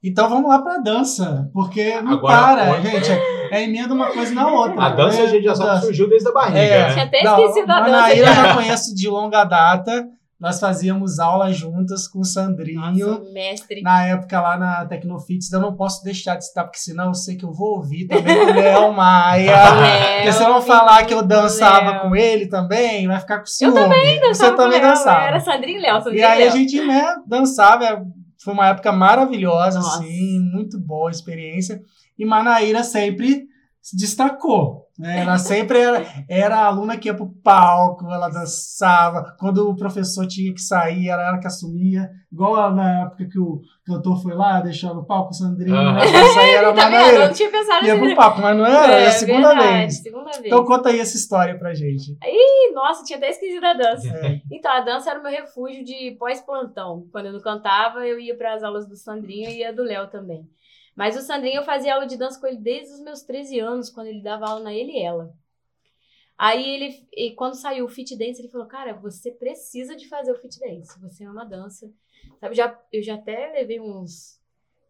Então 0.04 0.30
vamos 0.30 0.48
lá 0.50 0.60
pra 0.62 0.78
dança, 0.78 1.50
porque 1.54 2.00
não 2.02 2.14
Agora, 2.14 2.36
para, 2.66 2.74
onde- 2.78 2.89
gente. 2.91 3.12
É, 3.12 3.60
é 3.60 3.64
emenda 3.64 3.93
uma 3.93 4.08
coisa 4.12 4.34
na 4.34 4.48
outra. 4.48 4.82
A 4.82 4.89
dança 4.89 5.18
né? 5.18 5.24
a 5.24 5.28
gente 5.28 5.43
já 5.43 5.56
sabe 5.56 5.70
que 5.70 5.76
Dança. 5.76 5.86
surgiu 5.88 6.10
desde 6.10 6.30
a 6.30 6.32
barriga, 6.32 6.60
É. 6.60 6.88
né? 6.88 6.93
Tinha 6.93 7.06
até 7.06 7.24
Não, 7.24 7.39
esquecido 7.39 7.72
a 7.72 7.80
dança. 7.80 7.91
Manaíra 7.91 8.28
eu 8.30 8.36
já. 8.36 8.54
conheço 8.54 8.95
de 8.95 9.10
longa 9.10 9.43
data. 9.43 10.06
Nós 10.39 10.60
fazíamos 10.60 11.18
aula 11.18 11.52
juntas 11.52 12.08
com 12.08 12.20
o 12.20 12.24
Sandrinho. 12.24 12.80
Nossa, 12.80 13.24
mestre. 13.34 13.82
Na 13.82 14.06
época 14.06 14.39
lá 14.39 14.56
na 14.56 14.86
Tecnofits, 14.86 15.52
eu 15.52 15.60
não 15.60 15.76
posso 15.76 16.04
deixar 16.04 16.36
de 16.36 16.45
citar, 16.45 16.64
porque 16.66 16.78
senão 16.78 17.08
eu 17.08 17.14
sei 17.16 17.36
que 17.36 17.43
eu 17.43 17.52
vou 17.52 17.78
ouvir 17.78 18.06
também 18.06 18.38
o 18.38 18.54
Léo 18.54 18.93
Maia. 18.93 19.52
Léo, 19.74 20.16
Porque 20.18 20.32
se 20.34 20.43
eu 20.43 20.50
não 20.50 20.62
falar 20.62 21.04
que 21.08 21.14
eu 21.16 21.24
dançava 21.24 21.89
Léo. 21.89 22.02
com 22.02 22.16
ele 22.16 22.45
também, 22.45 23.08
vai 23.08 23.20
ficar 23.20 23.39
com 23.39 23.48
ciúme. 23.48 23.74
também 23.80 24.20
Você 24.20 24.28
Dançava 24.28 24.56
também 24.58 24.80
com 24.80 24.86
ela, 24.86 24.93
dançava. 24.95 25.26
Era 25.26 25.39
Sandrinho 25.39 25.80
e 25.80 25.82
Léo, 25.82 25.98
Sandrinho 26.04 26.22
E 26.22 26.24
aí 26.24 26.41
a 26.43 26.45
Léo. 26.45 26.52
gente, 26.52 26.86
né, 26.86 27.16
dançava. 27.26 28.04
Foi 28.48 28.54
uma 28.54 28.70
época 28.70 28.93
maravilhosa, 28.93 29.80
Nossa. 29.80 30.00
assim, 30.00 30.39
muito 30.39 30.80
boa 30.80 31.10
a 31.10 31.12
experiência. 31.12 31.82
E 32.18 32.24
Manaíra 32.24 32.82
sempre 32.82 33.45
se 33.82 33.98
destacou. 33.98 34.87
Né? 34.98 35.20
Ela 35.22 35.38
sempre 35.38 35.78
era, 35.80 36.04
era 36.28 36.58
a 36.58 36.66
aluna 36.66 36.98
que 36.98 37.08
ia 37.08 37.14
pro 37.14 37.32
palco, 37.43 38.06
ela 38.12 38.30
dançava. 38.30 39.36
Quando 39.39 39.70
o 39.70 39.76
professor 39.76 40.26
tinha 40.26 40.52
que 40.54 40.60
sair, 40.62 41.10
era 41.10 41.28
ela 41.28 41.39
que 41.39 41.45
assumia. 41.45 42.10
Igual 42.32 42.74
na 42.74 43.04
época 43.04 43.28
que 43.30 43.39
o 43.39 43.62
cantor 43.86 44.22
foi 44.22 44.34
lá, 44.34 44.60
deixou 44.60 44.95
no 44.95 45.06
palco 45.06 45.30
o 45.30 45.34
Sandrinho, 45.34 45.76
Aham. 45.76 45.93
né? 45.93 46.02
Saía 46.34 46.58
era 46.58 46.70
a 46.70 46.74
Tá 46.78 46.89
vendo? 46.89 47.14
Eu 47.14 47.28
não 47.28 47.34
tinha 47.34 47.50
pensado 47.50 47.86
Ia 47.86 47.93
assim. 47.93 48.02
pro 48.04 48.16
palco, 48.16 48.41
mas 48.41 48.58
não 48.58 48.66
era, 48.66 48.93
era 48.93 49.08
a 49.08 49.12
segunda 49.12 49.48
verdade, 49.50 49.78
vez. 49.78 50.02
Segunda 50.02 50.32
vez. 50.32 50.45
Então 50.45 50.66
conta 50.66 50.89
aí 50.89 51.00
essa 51.00 51.16
história 51.16 51.58
pra 51.58 51.74
gente. 51.74 52.18
Ih, 52.24 52.74
Nossa, 52.74 53.04
tinha 53.04 53.18
até 53.18 53.30
esquecido 53.30 53.66
a 53.66 53.74
dança. 53.74 54.08
É. 54.10 54.41
Então, 54.52 54.72
a 54.72 54.82
dança 54.82 55.10
era 55.12 55.20
o 55.20 55.24
meu 55.24 55.32
refúgio 55.32 55.84
de 55.84 56.16
pós-plantão. 56.20 57.06
Quando 57.12 57.28
eu 57.28 57.34
não 57.34 57.39
cantava, 57.39 58.00
eu 58.06 58.20
ia 58.20 58.36
para 58.36 58.54
as 58.56 58.64
aulas 58.64 58.88
do 58.88 58.95
Sandrinho 58.95 59.50
e 59.50 59.64
a 59.64 59.72
do 59.72 59.84
Léo 59.84 60.08
também. 60.08 60.48
Mas 60.98 61.16
o 61.16 61.22
Sandrinho 61.22 61.58
eu 61.58 61.64
fazia 61.64 61.93
aula 61.93 62.08
de 62.08 62.18
dança 62.18 62.39
com 62.39 62.48
ele 62.48 62.58
desde 62.58 62.95
os 62.95 63.00
meus 63.02 63.22
13 63.22 63.60
anos, 63.60 63.88
quando 63.88 64.08
ele 64.08 64.24
dava 64.24 64.48
aula 64.48 64.64
na 64.64 64.74
ele 64.74 64.93
e 64.93 65.04
ela. 65.04 65.32
Aí 66.36 66.68
ele, 66.68 67.08
e 67.14 67.36
quando 67.36 67.54
saiu 67.54 67.86
o 67.86 67.89
fit 67.89 68.18
dance, 68.18 68.41
ele 68.41 68.50
falou: 68.50 68.68
"Cara, 68.68 68.93
você 68.93 69.32
precisa 69.32 69.95
de 69.95 70.08
fazer 70.08 70.32
o 70.32 70.39
fit 70.41 70.60
dance. 70.60 71.00
Você 71.00 71.24
ama 71.24 71.45
dança". 71.45 71.88
Sabe, 72.39 72.56
já 72.56 72.84
eu 72.91 73.04
já 73.04 73.14
até 73.14 73.52
levei 73.52 73.80
uns 73.80 74.37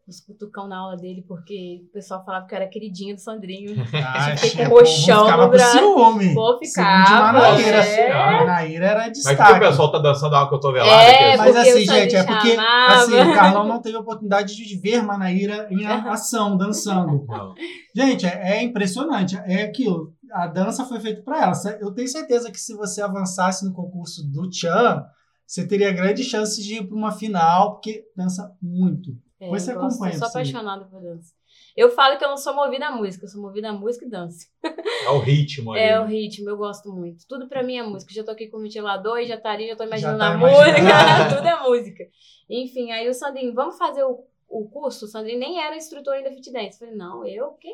uns 0.08 0.20
cutucão 0.20 0.66
na 0.66 0.78
aula 0.78 0.96
dele, 0.96 1.22
porque 1.28 1.82
o 1.88 1.92
pessoal 1.92 2.24
falava 2.24 2.46
que 2.46 2.54
eu 2.54 2.56
era 2.56 2.66
queridinha 2.68 3.14
do 3.14 3.20
Sandrinho. 3.20 3.76
Ah, 3.94 4.34
fiquei 4.36 4.64
o 4.66 4.70
com 4.70 4.76
roxão 4.76 5.24
ficava 5.24 5.42
no 5.44 5.50
com 5.50 5.56
braço. 5.56 5.78
ciúme. 5.78 6.34
Pô, 6.34 6.58
de 6.58 6.66
ficava. 6.66 7.32
Manaíra. 7.32 7.76
é. 7.84 8.12
Manaíra 8.38 8.86
era 8.86 8.98
Mas 9.00 9.04
que 9.04 9.10
o 9.10 9.22
destaque. 9.36 9.60
pessoal 9.60 9.92
tá 9.92 9.98
dançando 9.98 10.34
algo 10.34 10.50
cotovelada 10.50 10.90
É, 11.02 11.10
aqui. 11.32 11.36
Mas 11.38 11.46
porque 11.54 11.58
assim, 11.58 11.70
o 11.82 11.86
Sandrinho 11.86 12.00
gente, 12.10 12.16
é 12.16 12.24
porque 12.24 12.54
chamava. 12.54 12.94
assim, 12.94 13.12
o 13.20 13.34
Carlão 13.34 13.68
não 13.68 13.82
teve 13.82 13.96
a 13.96 14.00
oportunidade 14.00 14.56
de 14.56 14.76
ver 14.80 15.02
Manaíra 15.02 15.68
em 15.70 15.84
a- 15.84 16.12
ação, 16.12 16.56
dançando. 16.56 17.26
Gente, 17.94 18.26
é, 18.26 18.58
é 18.58 18.62
impressionante. 18.62 19.36
É 19.44 19.62
aquilo. 19.64 20.12
A 20.32 20.46
dança 20.46 20.84
foi 20.84 21.00
feita 21.00 21.22
para 21.22 21.42
ela. 21.42 21.52
Eu 21.80 21.90
tenho 21.92 22.08
certeza 22.08 22.50
que 22.50 22.58
se 22.60 22.74
você 22.74 23.02
avançasse 23.02 23.64
no 23.66 23.72
concurso 23.74 24.22
do 24.26 24.48
Chan, 24.52 25.04
você 25.46 25.66
teria 25.66 25.92
grande 25.92 26.22
chance 26.24 26.62
de 26.62 26.76
ir 26.76 26.86
para 26.86 26.96
uma 26.96 27.10
final, 27.12 27.72
porque 27.72 28.04
dança 28.16 28.50
muito. 28.62 29.12
É, 29.40 29.44
Depois 29.44 29.62
você 29.62 29.72
eu 29.72 29.76
gosto, 29.76 29.94
acompanha, 29.94 30.14
Eu 30.14 30.18
sou 30.18 30.28
sim. 30.28 30.38
apaixonada 30.38 30.84
por 30.86 31.00
dança. 31.00 31.34
Eu 31.76 31.90
falo 31.90 32.18
que 32.18 32.24
eu 32.24 32.28
não 32.28 32.36
sou 32.36 32.54
movida 32.54 32.88
a 32.88 32.90
música, 32.90 33.24
eu 33.24 33.28
sou 33.28 33.40
movida 33.40 33.70
a 33.70 33.72
música 33.72 34.04
e 34.04 34.08
dança. 34.08 34.46
É 35.04 35.10
o 35.10 35.20
ritmo 35.20 35.72
ali. 35.72 35.80
É 35.80 36.00
o 36.00 36.04
ritmo, 36.04 36.50
eu 36.50 36.56
gosto 36.56 36.92
muito. 36.92 37.26
Tudo 37.26 37.48
pra 37.48 37.62
mim 37.62 37.76
é 37.76 37.82
música. 37.82 38.12
Já 38.12 38.22
tô 38.24 38.32
aqui 38.32 38.48
com 38.48 38.58
o 38.58 38.60
ventilador 38.60 39.18
e 39.18 39.26
já 39.26 39.40
tá 39.40 39.52
ali, 39.52 39.68
já 39.68 39.76
tô 39.76 39.84
imaginando 39.84 40.18
tá 40.18 40.34
a 40.34 40.36
música. 40.36 40.60
Tudo 41.34 41.48
é 41.48 41.62
música. 41.62 42.04
Enfim, 42.50 42.90
aí 42.90 43.08
o 43.08 43.14
Sandrinho, 43.14 43.54
vamos 43.54 43.78
fazer 43.78 44.02
o, 44.02 44.24
o 44.48 44.68
curso? 44.68 45.06
O 45.06 45.08
Sandrinho 45.08 45.38
nem 45.38 45.62
era 45.62 45.76
instrutor 45.76 46.14
ainda 46.14 46.30
fit 46.30 46.52
dance. 46.52 46.72
Eu 46.72 46.78
falei, 46.78 46.94
não, 46.94 47.26
eu 47.26 47.46
o 47.46 47.54
quê? 47.54 47.72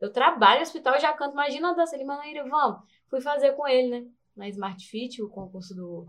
Eu 0.00 0.12
trabalho 0.12 0.60
no 0.60 0.62
hospital 0.62 0.96
e 0.96 1.00
já 1.00 1.12
canto. 1.12 1.32
Imagina 1.32 1.70
a 1.70 1.74
dança. 1.74 1.96
Ele, 1.96 2.04
Manaíra, 2.04 2.44
vamos. 2.48 2.82
Fui 3.08 3.20
fazer 3.20 3.52
com 3.52 3.66
ele, 3.66 3.88
né? 3.88 4.06
Na 4.36 4.48
Smart 4.48 4.86
Fit, 4.86 5.20
o 5.22 5.28
concurso 5.28 5.74
do. 5.74 6.06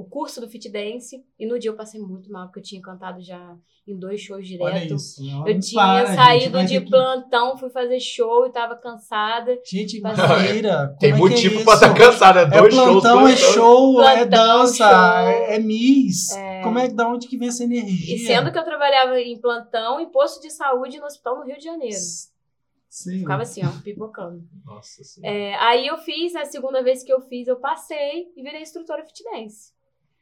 O 0.00 0.04
curso 0.04 0.40
do 0.40 0.48
Fit 0.48 0.68
Dance. 0.70 1.22
E 1.38 1.46
no 1.46 1.58
dia 1.58 1.70
eu 1.70 1.76
passei 1.76 2.00
muito 2.00 2.30
mal, 2.32 2.46
porque 2.46 2.60
eu 2.60 2.62
tinha 2.62 2.80
cantado 2.80 3.20
já 3.20 3.56
em 3.86 3.98
dois 3.98 4.20
shows 4.20 4.46
direto. 4.46 4.64
Olha 4.64 4.84
isso. 4.84 5.20
ela 5.28 5.48
Eu 5.48 5.54
não 5.54 5.60
tinha 5.60 5.82
para, 5.82 6.06
gente, 6.06 6.16
saído 6.16 6.50
vai 6.52 6.64
de 6.64 6.80
que- 6.80 6.90
plantão, 6.90 7.56
fui 7.58 7.68
fazer 7.70 8.00
show 8.00 8.46
e 8.46 8.50
tava 8.52 8.76
cansada. 8.76 9.58
Gente, 9.64 10.00
Manaíra. 10.00 10.96
Tem 10.98 11.10
é 11.10 11.14
motivo 11.16 11.60
é 11.60 11.64
pra 11.64 11.74
estar 11.74 11.94
cansado. 11.94 12.38
É 12.38 12.42
É 12.42 12.46
dois 12.46 12.74
shows. 12.74 12.90
plantão, 13.02 13.18
é 13.20 13.22
dois 13.24 13.38
shows. 13.38 13.54
show, 13.54 14.02
é 14.02 14.16
Plantão, 14.26 14.58
dança, 14.58 14.76
show. 14.88 15.28
é, 15.28 15.56
é 15.56 15.58
miss. 15.58 16.30
É. 16.36 16.62
Como 16.62 16.78
é 16.78 16.88
que 16.88 16.94
da 16.94 17.08
onde 17.08 17.26
que 17.28 17.36
vem 17.36 17.48
essa 17.48 17.64
energia? 17.64 18.14
E 18.16 18.18
sendo 18.20 18.50
que 18.52 18.58
eu 18.58 18.64
trabalhava 18.64 19.20
em 19.20 19.38
plantão, 19.40 20.00
em 20.00 20.10
posto 20.10 20.40
de 20.40 20.50
saúde 20.50 20.98
no 20.98 21.06
hospital 21.06 21.38
no 21.40 21.44
Rio 21.44 21.58
de 21.58 21.64
Janeiro. 21.64 21.96
Sim. 22.88 23.20
Ficava 23.20 23.42
assim, 23.42 23.60
ó, 23.64 23.70
pipocando. 23.84 24.42
Nossa 24.64 25.04
senhora. 25.04 25.32
É, 25.36 25.54
aí 25.54 25.86
eu 25.86 25.96
fiz, 25.98 26.34
a 26.34 26.44
segunda 26.44 26.82
vez 26.82 27.04
que 27.04 27.12
eu 27.12 27.20
fiz, 27.20 27.46
eu 27.46 27.56
passei 27.56 28.26
e 28.36 28.42
virei 28.42 28.62
instrutora 28.62 29.04
fit 29.04 29.22
dance. 29.22 29.72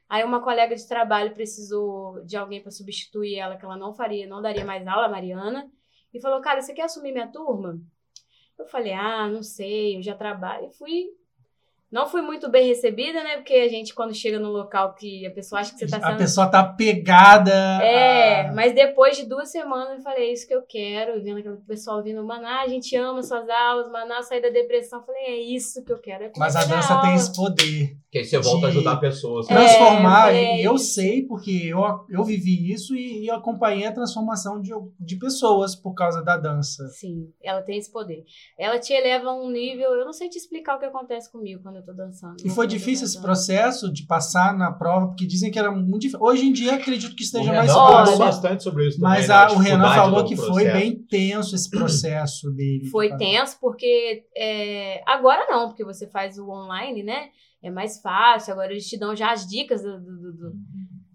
Aí 0.08 0.24
uma 0.24 0.42
colega 0.42 0.74
de 0.74 0.88
trabalho 0.88 1.34
precisou 1.34 2.24
de 2.24 2.36
alguém 2.36 2.62
para 2.62 2.70
substituir 2.70 3.36
ela, 3.36 3.56
que 3.56 3.64
ela 3.64 3.76
não 3.76 3.92
faria, 3.92 4.26
não 4.26 4.40
daria 4.40 4.64
mais 4.64 4.86
aula, 4.86 5.08
Mariana, 5.08 5.70
e 6.12 6.20
falou: 6.20 6.40
Cara, 6.40 6.62
você 6.62 6.72
quer 6.72 6.82
assumir 6.84 7.12
minha 7.12 7.30
turma? 7.30 7.78
Eu 8.58 8.66
falei: 8.66 8.92
Ah, 8.92 9.28
não 9.28 9.42
sei, 9.42 9.98
eu 9.98 10.02
já 10.02 10.14
trabalho. 10.16 10.66
E 10.68 10.72
fui. 10.72 11.06
Não 11.90 12.06
fui 12.06 12.20
muito 12.20 12.50
bem 12.50 12.66
recebida, 12.68 13.22
né? 13.24 13.36
Porque 13.36 13.54
a 13.54 13.68
gente, 13.68 13.94
quando 13.94 14.14
chega 14.14 14.38
no 14.38 14.50
local 14.50 14.94
que 14.94 15.26
a 15.26 15.30
pessoa 15.30 15.60
acha 15.60 15.72
que 15.72 15.78
você 15.78 15.86
tá 15.88 15.96
A 15.96 16.10
sendo 16.10 16.18
pessoa 16.18 16.46
tá 16.46 16.62
pegada. 16.64 17.50
É, 17.82 18.48
a- 18.48 18.52
mas 18.52 18.74
depois 18.74 19.16
de 19.16 19.24
duas 19.26 19.50
semanas 19.50 19.96
eu 19.98 20.02
falei, 20.02 20.28
é 20.28 20.32
isso 20.32 20.46
que 20.46 20.54
eu 20.54 20.62
quero, 20.62 21.16
e 21.16 21.20
vendo 21.20 21.38
aquele 21.38 21.56
pessoal 21.66 22.02
vindo, 22.02 22.22
Maná, 22.24 22.60
a 22.62 22.68
gente 22.68 22.94
ama 22.96 23.22
suas 23.22 23.48
aulas, 23.48 23.90
Maná, 23.90 24.22
sair 24.22 24.42
da 24.42 24.50
depressão. 24.50 24.98
Eu 25.00 25.06
falei, 25.06 25.22
é 25.24 25.36
isso 25.40 25.82
que 25.84 25.92
eu 25.92 25.98
quero. 25.98 26.24
É 26.24 26.32
Mas 26.36 26.56
a 26.56 26.64
dança 26.64 26.92
aula. 26.94 27.06
tem 27.06 27.14
esse 27.16 27.34
poder. 27.34 27.96
Que 28.10 28.18
aí 28.18 28.24
você 28.24 28.38
volta 28.38 28.66
a 28.66 28.68
ajudar 28.70 28.96
pessoas. 28.96 29.50
É, 29.50 29.54
Transformar, 29.54 30.34
é 30.34 30.56
e 30.60 30.64
eu 30.64 30.74
isso. 30.76 30.94
sei 30.94 31.22
porque 31.26 31.50
eu, 31.66 31.78
eu 32.08 32.24
vivi 32.24 32.72
isso 32.72 32.94
e, 32.94 33.24
e 33.24 33.30
acompanhei 33.30 33.86
a 33.86 33.92
transformação 33.92 34.60
de, 34.62 34.70
de 34.98 35.16
pessoas 35.16 35.76
por 35.76 35.92
causa 35.94 36.22
da 36.22 36.36
dança. 36.38 36.86
Sim, 36.88 37.30
ela 37.42 37.60
tem 37.60 37.76
esse 37.78 37.92
poder. 37.92 38.24
Ela 38.58 38.78
te 38.78 38.94
eleva 38.94 39.28
a 39.28 39.34
um 39.34 39.50
nível, 39.50 39.90
eu 39.92 40.06
não 40.06 40.12
sei 40.14 40.28
te 40.30 40.38
explicar 40.38 40.76
o 40.76 40.78
que 40.78 40.86
acontece 40.86 41.30
comigo 41.30 41.62
quando 41.62 41.77
eu 41.78 41.84
tô 41.84 41.92
dançando. 41.92 42.36
E 42.44 42.50
foi 42.50 42.66
difícil 42.66 43.04
esse 43.06 43.14
dançando. 43.14 43.24
processo 43.24 43.92
de 43.92 44.06
passar 44.06 44.56
na 44.56 44.70
prova, 44.72 45.08
porque 45.08 45.26
dizem 45.26 45.50
que 45.50 45.58
era 45.58 45.70
muito 45.70 46.00
difícil. 46.00 46.20
Hoje 46.22 46.46
em 46.46 46.52
dia 46.52 46.74
acredito 46.74 47.14
que 47.16 47.22
esteja 47.22 47.52
mais 47.52 47.70
falou 47.72 47.92
fácil. 48.06 48.18
bastante 48.18 48.62
sobre 48.62 48.88
isso 48.88 49.00
Mas 49.00 49.26
também, 49.26 49.46
né? 49.46 49.52
a- 49.52 49.56
o 49.56 49.58
Renan 49.58 49.94
falou 49.94 50.24
que 50.24 50.36
foi 50.36 50.64
bem 50.70 50.94
tenso 51.08 51.54
esse 51.54 51.70
processo 51.70 52.50
dele. 52.50 52.86
Foi 52.90 53.08
Tá? 53.08 53.16
tenso, 53.16 53.58
porque 53.60 54.24
é, 54.36 55.02
agora 55.06 55.46
não, 55.48 55.68
porque 55.68 55.84
você 55.84 56.06
faz 56.06 56.38
o 56.38 56.48
online, 56.48 57.02
né? 57.02 57.28
É 57.62 57.70
mais 57.70 58.00
fácil, 58.00 58.52
agora 58.52 58.70
eles 58.72 58.86
te 58.86 58.96
dão 58.98 59.16
já 59.16 59.32
as 59.32 59.46
dicas 59.46 59.82
do- 59.82 59.98
do- 59.98 60.16
do, 60.20 60.32
do, 60.32 60.52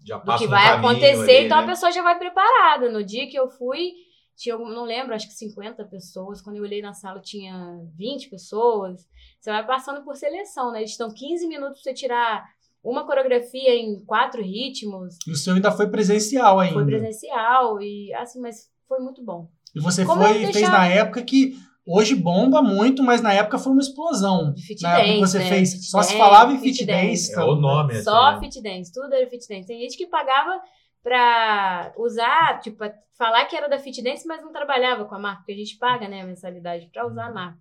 Já 0.04 0.18
do 0.18 0.24
passa 0.26 0.44
que 0.44 0.50
vai 0.50 0.66
acontecer, 0.68 1.36
ali, 1.38 1.46
então 1.46 1.58
a 1.58 1.62
né? 1.62 1.68
pessoa 1.68 1.90
já 1.90 2.02
vai 2.02 2.18
preparada. 2.18 2.90
No 2.90 3.02
dia 3.02 3.26
que 3.28 3.38
eu 3.38 3.48
fui, 3.48 3.92
tinha, 4.36 4.56
não 4.56 4.84
lembro, 4.84 5.14
acho 5.14 5.28
que 5.28 5.34
50 5.34 5.84
pessoas. 5.84 6.40
Quando 6.42 6.56
eu 6.56 6.62
olhei 6.62 6.82
na 6.82 6.92
sala, 6.92 7.20
tinha 7.20 7.78
20 7.96 8.28
pessoas. 8.30 9.06
Você 9.40 9.50
vai 9.50 9.64
passando 9.66 10.02
por 10.04 10.16
seleção, 10.16 10.72
né? 10.72 10.80
Eles 10.80 10.96
dão 10.96 11.12
15 11.12 11.46
minutos 11.46 11.82
pra 11.82 11.92
você 11.92 11.94
tirar 11.94 12.44
uma 12.82 13.06
coreografia 13.06 13.74
em 13.74 14.04
quatro 14.04 14.42
ritmos. 14.42 15.16
E 15.26 15.30
o 15.30 15.36
seu 15.36 15.54
ainda 15.54 15.70
foi 15.72 15.88
presencial 15.88 16.60
ainda. 16.60 16.74
Foi 16.74 16.84
presencial 16.84 17.80
e 17.80 18.12
assim, 18.14 18.40
mas 18.40 18.68
foi 18.88 18.98
muito 18.98 19.24
bom. 19.24 19.48
E 19.74 19.80
você 19.80 20.04
Como 20.04 20.22
foi 20.22 20.52
fez 20.52 20.68
na 20.68 20.86
época 20.86 21.22
que 21.22 21.56
hoje 21.86 22.14
bomba 22.14 22.62
muito, 22.62 23.02
mas 23.02 23.20
na 23.22 23.32
época 23.32 23.58
foi 23.58 23.72
uma 23.72 23.80
explosão. 23.80 24.52
De 24.52 24.62
fit 24.62 24.82
Na 24.82 24.98
época 24.98 25.04
que 25.14 25.20
dance, 25.20 25.32
você 25.32 25.38
né? 25.38 25.48
fez, 25.48 25.72
Fit 25.72 25.84
só 25.86 26.02
se 26.02 26.08
dance, 26.10 26.18
falava 26.18 26.52
em 26.52 26.58
fit 26.58 26.78
fit 26.78 26.86
dance. 26.86 27.28
dance. 27.28 27.34
É 27.34 27.42
o 27.44 27.54
nome, 27.56 27.94
assim, 27.94 28.02
Só 28.04 28.32
né? 28.32 28.40
fit 28.40 28.62
dance, 28.62 28.92
tudo 28.92 29.12
era 29.14 29.28
fit 29.28 29.46
dance. 29.48 29.66
Tem 29.66 29.80
gente 29.80 29.96
que 29.96 30.06
pagava 30.06 30.60
pra 31.04 31.92
usar, 31.98 32.58
tipo, 32.60 32.82
falar 33.12 33.44
que 33.44 33.54
era 33.54 33.68
da 33.68 33.78
fit 33.78 34.02
dance, 34.02 34.26
mas 34.26 34.42
não 34.42 34.50
trabalhava 34.50 35.04
com 35.04 35.14
a 35.14 35.18
marca, 35.18 35.40
porque 35.40 35.52
a 35.52 35.56
gente 35.56 35.76
paga, 35.76 36.08
né, 36.08 36.22
a 36.22 36.26
mensalidade 36.26 36.88
pra 36.90 37.06
usar 37.06 37.26
a 37.26 37.32
marca. 37.32 37.58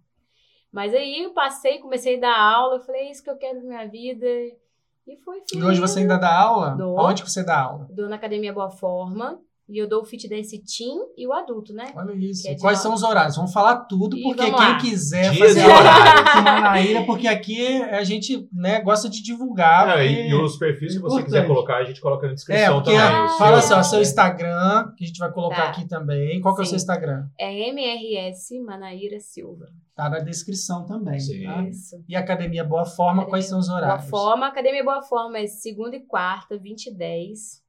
Mas 0.71 0.95
aí 0.95 1.23
eu 1.23 1.33
passei, 1.33 1.77
comecei 1.77 2.17
a 2.17 2.21
dar 2.21 2.39
aula, 2.39 2.77
eu 2.77 2.81
falei, 2.81 3.01
é 3.01 3.11
isso 3.11 3.21
que 3.21 3.29
eu 3.29 3.37
quero 3.37 3.59
na 3.59 3.65
minha 3.65 3.87
vida. 3.87 4.25
E 5.05 5.17
foi 5.23 5.43
E 5.53 5.61
hoje 5.61 5.81
você 5.81 5.99
ainda 5.99 6.17
dá 6.17 6.33
aula? 6.33 6.71
Dou. 6.71 6.97
Onde 6.97 7.21
que 7.21 7.29
você 7.29 7.43
dá 7.43 7.61
aula? 7.61 7.87
Dou 7.91 8.07
na 8.07 8.15
Academia 8.15 8.53
Boa 8.53 8.71
Forma. 8.71 9.39
E 9.73 9.77
eu 9.79 9.89
dou 9.89 10.01
o 10.03 10.05
fit 10.05 10.29
dance 10.29 10.61
teen 10.63 10.99
e 11.17 11.25
o 11.27 11.33
adulto, 11.33 11.73
né? 11.73 11.91
Olha 11.95 12.13
isso. 12.13 12.47
É 12.47 12.51
Quais 12.59 12.77
nove. 12.77 12.83
são 12.83 12.93
os 12.93 13.01
horários? 13.01 13.35
Vamos 13.35 13.51
falar 13.51 13.75
tudo, 13.85 14.15
E 14.15 14.21
porque 14.21 14.43
quem 14.43 14.51
lá. 14.51 14.77
quiser 14.77 15.31
Dias 15.31 15.37
fazer 15.47 15.63
com 15.63 16.41
Manaíra, 16.43 17.03
porque 17.05 17.27
aqui 17.27 17.81
a 17.81 18.03
gente 18.03 18.47
né, 18.53 18.79
gosta 18.81 19.09
de 19.09 19.23
divulgar. 19.23 19.87
Não, 19.87 19.93
porque- 19.95 20.07
e, 20.09 20.29
e 20.29 20.33
os 20.35 20.57
perfis 20.57 20.93
que 20.93 20.99
você 20.99 21.15
Importante. 21.15 21.25
quiser 21.25 21.47
colocar, 21.47 21.77
a 21.77 21.83
gente 21.83 21.99
coloca 21.99 22.27
na 22.27 22.31
É, 22.33 22.35
descrição 22.35 22.73
porque 22.75 22.91
também. 22.91 23.07
Ah, 23.07 23.25
o 23.25 23.29
fala 23.37 23.61
seu- 23.61 23.77
assim, 23.77 23.87
ó, 23.89 23.91
seu? 23.91 24.01
Instagram, 24.01 24.93
que 24.95 25.03
a 25.03 25.07
gente 25.07 25.17
vai 25.19 25.31
colocar 25.31 25.55
Tá. 25.63 25.69
aqui 25.69 25.87
também. 25.87 26.39
Qual 26.39 26.53
que 26.53 26.61
é 26.61 26.63
o 26.63 26.67
seu. 26.67 26.75
Instagram? 26.75 27.25
É 27.39 27.69
MRS 27.69 28.59
Manaíra 28.59 29.19
Silva. 29.19 29.65
Tá 29.95 30.09
na 30.09 30.19
descrição 30.19 30.85
também. 30.85 31.19
Sim. 31.19 31.43
tá? 31.45 31.61
Isso. 31.63 32.03
E 32.07 32.15
Academia 32.15 32.63
Boa 32.63 32.85
Forma, 32.85 33.25
quais 33.25 33.45
são 33.45 33.59
os 33.59 33.69
horários? 33.69 34.09
Boa 34.09 34.21
Forma, 34.23 34.47
Academia 34.47 34.83
Boa 34.83 35.01
Forma 35.01 35.37
é 35.39 35.47
segunda 35.47 35.95
e 35.95 35.99
quarta, 36.01 36.57
20 36.57 36.87
e 36.87 36.93
10. 36.95 37.62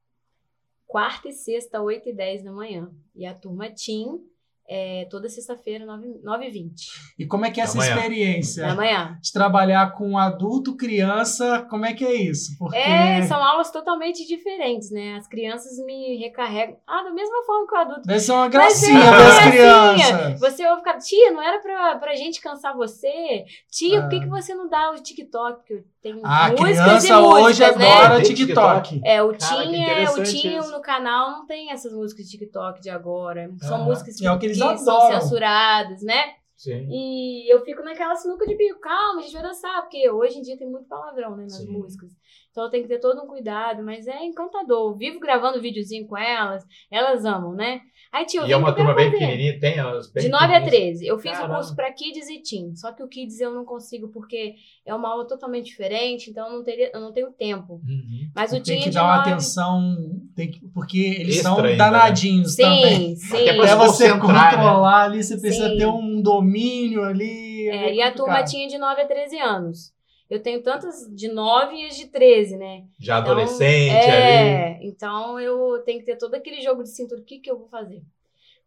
Quarta 0.85 1.29
e 1.29 1.33
sexta, 1.33 1.81
8 1.81 2.09
e 2.09 2.13
10 2.13 2.43
da 2.43 2.51
manhã. 2.51 2.91
E 3.13 3.25
a 3.25 3.33
turma 3.33 3.69
Team 3.69 4.23
é 4.67 5.05
toda 5.09 5.29
sexta-feira, 5.29 5.85
9, 5.85 6.19
9 6.23 6.47
e 6.47 6.49
20 6.51 6.85
E 7.19 7.25
como 7.25 7.45
é 7.45 7.51
que 7.51 7.61
é 7.61 7.63
essa 7.63 7.77
experiência? 7.77 8.65
da 8.67 8.75
manhã. 8.75 9.17
De 9.21 9.31
trabalhar 9.31 9.91
com 9.93 10.17
adulto, 10.17 10.75
criança, 10.75 11.65
como 11.69 11.85
é 11.85 11.93
que 11.93 12.03
é 12.05 12.13
isso? 12.15 12.57
Porque 12.57 12.75
É, 12.77 13.21
são 13.23 13.41
aulas 13.43 13.69
totalmente 13.71 14.25
diferentes, 14.27 14.89
né? 14.91 15.15
As 15.17 15.27
crianças 15.27 15.77
me 15.85 16.17
recarregam. 16.17 16.77
Ah, 16.87 17.03
da 17.03 17.11
mesma 17.11 17.43
forma 17.45 17.67
que 17.67 17.75
o 17.75 17.77
adulto. 17.77 18.01
deve 18.07 18.19
ser 18.19 18.31
uma 18.31 18.41
Mas 18.43 18.53
gracinha 18.53 18.99
é 18.99 19.11
das 19.11 19.39
crianças. 19.49 20.39
Você 20.39 20.67
ouve 20.67 20.79
ficar, 20.79 20.97
tia, 20.97 21.31
não 21.31 21.41
era 21.41 21.59
pra, 21.59 21.95
pra 21.97 22.15
gente 22.15 22.41
cansar 22.41 22.75
você? 22.75 23.45
Tia, 23.71 24.01
por 24.01 24.09
que, 24.09 24.15
Ah. 24.17 24.19
que 24.21 24.27
você 24.29 24.53
não 24.55 24.67
dá 24.69 24.91
o 24.91 24.95
TikTok? 24.95 25.57
Porque 25.57 25.73
eu 25.73 25.83
tenho 26.01 26.19
A 26.25 26.49
músicas 26.49 26.59
e 26.59 26.63
criança 27.07 27.19
hoje 27.19 27.43
músicas, 27.43 27.75
né? 27.77 27.91
adora 27.91 28.15
Tem 28.23 28.33
TikTok. 28.33 29.01
É, 29.03 29.21
o 29.23 29.27
Cara, 29.27 29.37
que 29.37 29.45
Tinha, 29.45 29.59
o 29.69 29.75
interessante 29.75 30.41
Tinha 30.41 30.59
isso. 30.59 30.71
no 30.71 30.81
canal 30.81 31.31
não 31.31 31.45
tem 31.45 31.71
essas 31.71 31.93
músicas 31.93 32.25
de 32.25 32.31
TikTok 32.31 32.81
de 32.81 32.89
agora. 32.89 33.49
São 33.61 33.77
Aham. 33.77 33.85
músicas 33.85 34.21
É 34.21 34.31
o 34.31 34.37
que 34.39 34.45
eles 34.45 34.54
são 34.55 34.97
adoram. 34.97 35.21
censuradas, 35.21 36.01
né? 36.01 36.35
Sim. 36.55 36.87
E 36.89 37.53
eu 37.53 37.63
fico 37.65 37.83
naquela 37.83 38.15
sinuca 38.15 38.45
de 38.47 38.55
bico, 38.55 38.79
calma, 38.79 39.19
a 39.19 39.23
gente 39.23 39.33
vai 39.33 39.43
dançar, 39.43 39.81
porque 39.81 40.09
hoje 40.09 40.39
em 40.39 40.41
dia 40.41 40.57
tem 40.57 40.69
muito 40.69 40.87
palavrão, 40.87 41.35
né, 41.35 41.43
nas 41.43 41.57
Sim. 41.57 41.67
músicas. 41.67 42.11
Então 42.49 42.69
tem 42.69 42.81
que 42.81 42.87
ter 42.87 42.99
todo 42.99 43.21
um 43.21 43.27
cuidado, 43.27 43.83
mas 43.83 44.07
é 44.07 44.23
encantador. 44.23 44.91
Eu 44.91 44.95
Vivo 44.97 45.19
gravando 45.19 45.61
videozinho 45.61 46.07
com 46.07 46.17
elas, 46.17 46.65
elas 46.89 47.25
amam, 47.25 47.53
né? 47.53 47.81
Aí, 48.15 48.25
tio, 48.25 48.47
E 48.47 48.51
é 48.53 48.55
uma 48.55 48.71
turma 48.73 48.93
bem 48.93 49.11
pequenininha, 49.11 49.59
tem 49.59 49.77
elas 49.77 50.09
bem 50.09 50.23
De 50.23 50.29
9 50.29 50.45
a 50.45 50.47
pequenininhas. 50.61 50.99
13. 50.99 51.05
Eu 51.05 51.19
fiz 51.19 51.33
Caramba. 51.33 51.51
o 51.51 51.55
curso 51.57 51.75
para 51.75 51.91
Kids 51.91 52.29
e 52.29 52.39
Teen. 52.41 52.73
Só 52.73 52.93
que 52.93 53.03
o 53.03 53.09
Kids 53.09 53.41
eu 53.41 53.53
não 53.53 53.65
consigo 53.65 54.07
porque 54.07 54.55
é 54.85 54.95
uma 54.95 55.09
aula 55.09 55.27
totalmente 55.27 55.65
diferente, 55.65 56.29
então 56.29 56.47
eu 56.47 56.53
não, 56.53 56.63
teria, 56.63 56.91
eu 56.93 57.01
não 57.01 57.11
tenho 57.11 57.29
tempo. 57.33 57.73
Uhum. 57.85 58.29
Mas 58.33 58.53
o 58.53 58.63
Tem 58.63 58.79
que 58.79 58.87
é 58.87 58.91
dar 58.93 59.03
uma 59.03 59.17
9... 59.17 59.29
atenção, 59.31 59.97
tem 60.33 60.49
que- 60.49 60.65
porque 60.73 60.97
eles 60.97 61.35
Extra 61.35 61.43
são 61.43 61.57
ainda, 61.57 61.69
né? 61.71 61.75
danadinhos 61.75 62.55
também. 62.55 63.15
Sim, 63.17 63.27
sim. 63.37 63.49
Até 63.49 63.75
você 63.75 64.07
né? 64.13 64.17
controlar 64.17 65.03
ali, 65.03 65.21
você 65.21 65.37
precisa 65.37 65.69
Sim. 65.71 65.77
ter 65.77 65.85
um 65.85 66.21
domínio 66.21 67.03
ali. 67.03 67.67
É, 67.67 67.81
meio 67.81 67.95
e 67.95 68.01
a 68.01 68.13
turma 68.13 68.43
tinha 68.43 68.65
de 68.69 68.77
9 68.77 69.01
a 69.01 69.05
13 69.05 69.37
anos. 69.39 69.94
Eu 70.29 70.41
tenho 70.41 70.61
tantas 70.63 71.07
de 71.15 71.27
9 71.27 71.75
e 71.75 71.85
as 71.85 71.95
de 71.95 72.07
13, 72.07 72.57
né? 72.57 72.85
Já 72.99 73.19
Então, 73.19 73.31
adolescente 73.31 73.93
ali. 73.93 74.11
É, 74.11 74.79
então 74.81 75.39
eu 75.39 75.81
tenho 75.83 75.99
que 75.99 76.05
ter 76.05 76.17
todo 76.17 76.33
aquele 76.33 76.61
jogo 76.61 76.81
de 76.81 76.89
cintura. 76.89 77.21
O 77.21 77.23
que, 77.23 77.39
que 77.39 77.49
eu 77.49 77.57
vou 77.57 77.67
fazer? 77.67 78.01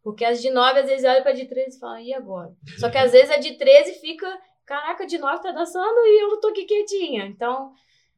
Porque 0.01 0.23
as 0.23 0.41
de 0.41 0.49
9 0.49 0.79
às 0.79 0.87
vezes 0.87 1.05
olha 1.05 1.21
pra 1.21 1.33
de 1.33 1.45
13 1.45 1.75
e 1.75 1.79
fala, 1.79 2.01
e 2.01 2.13
agora? 2.13 2.53
Só 2.77 2.89
que 2.89 2.97
às 2.97 3.11
vezes 3.11 3.29
a 3.29 3.37
de 3.37 3.55
13 3.55 3.99
fica, 3.99 4.25
caraca, 4.65 5.05
de 5.05 5.17
9 5.17 5.43
tá 5.43 5.51
dançando 5.51 5.97
e 6.05 6.23
eu 6.23 6.29
não 6.29 6.39
tô 6.39 6.47
aqui 6.47 6.63
quietinha. 6.63 7.25
Então, 7.25 7.73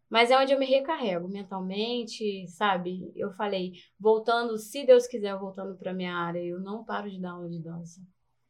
mas 0.08 0.30
é 0.30 0.38
onde 0.38 0.54
eu 0.54 0.60
me 0.60 0.66
recarrego 0.66 1.28
mentalmente, 1.28 2.48
sabe? 2.48 3.12
Eu 3.16 3.32
falei, 3.32 3.74
voltando, 4.00 4.58
se 4.58 4.86
Deus 4.86 5.08
quiser, 5.08 5.36
voltando 5.36 5.76
pra 5.76 5.94
minha 5.94 6.14
área, 6.14 6.44
eu 6.44 6.60
não 6.60 6.84
paro 6.84 7.10
de 7.10 7.20
dar 7.20 7.32
aula 7.32 7.50
de 7.50 7.60
dança. 7.60 8.00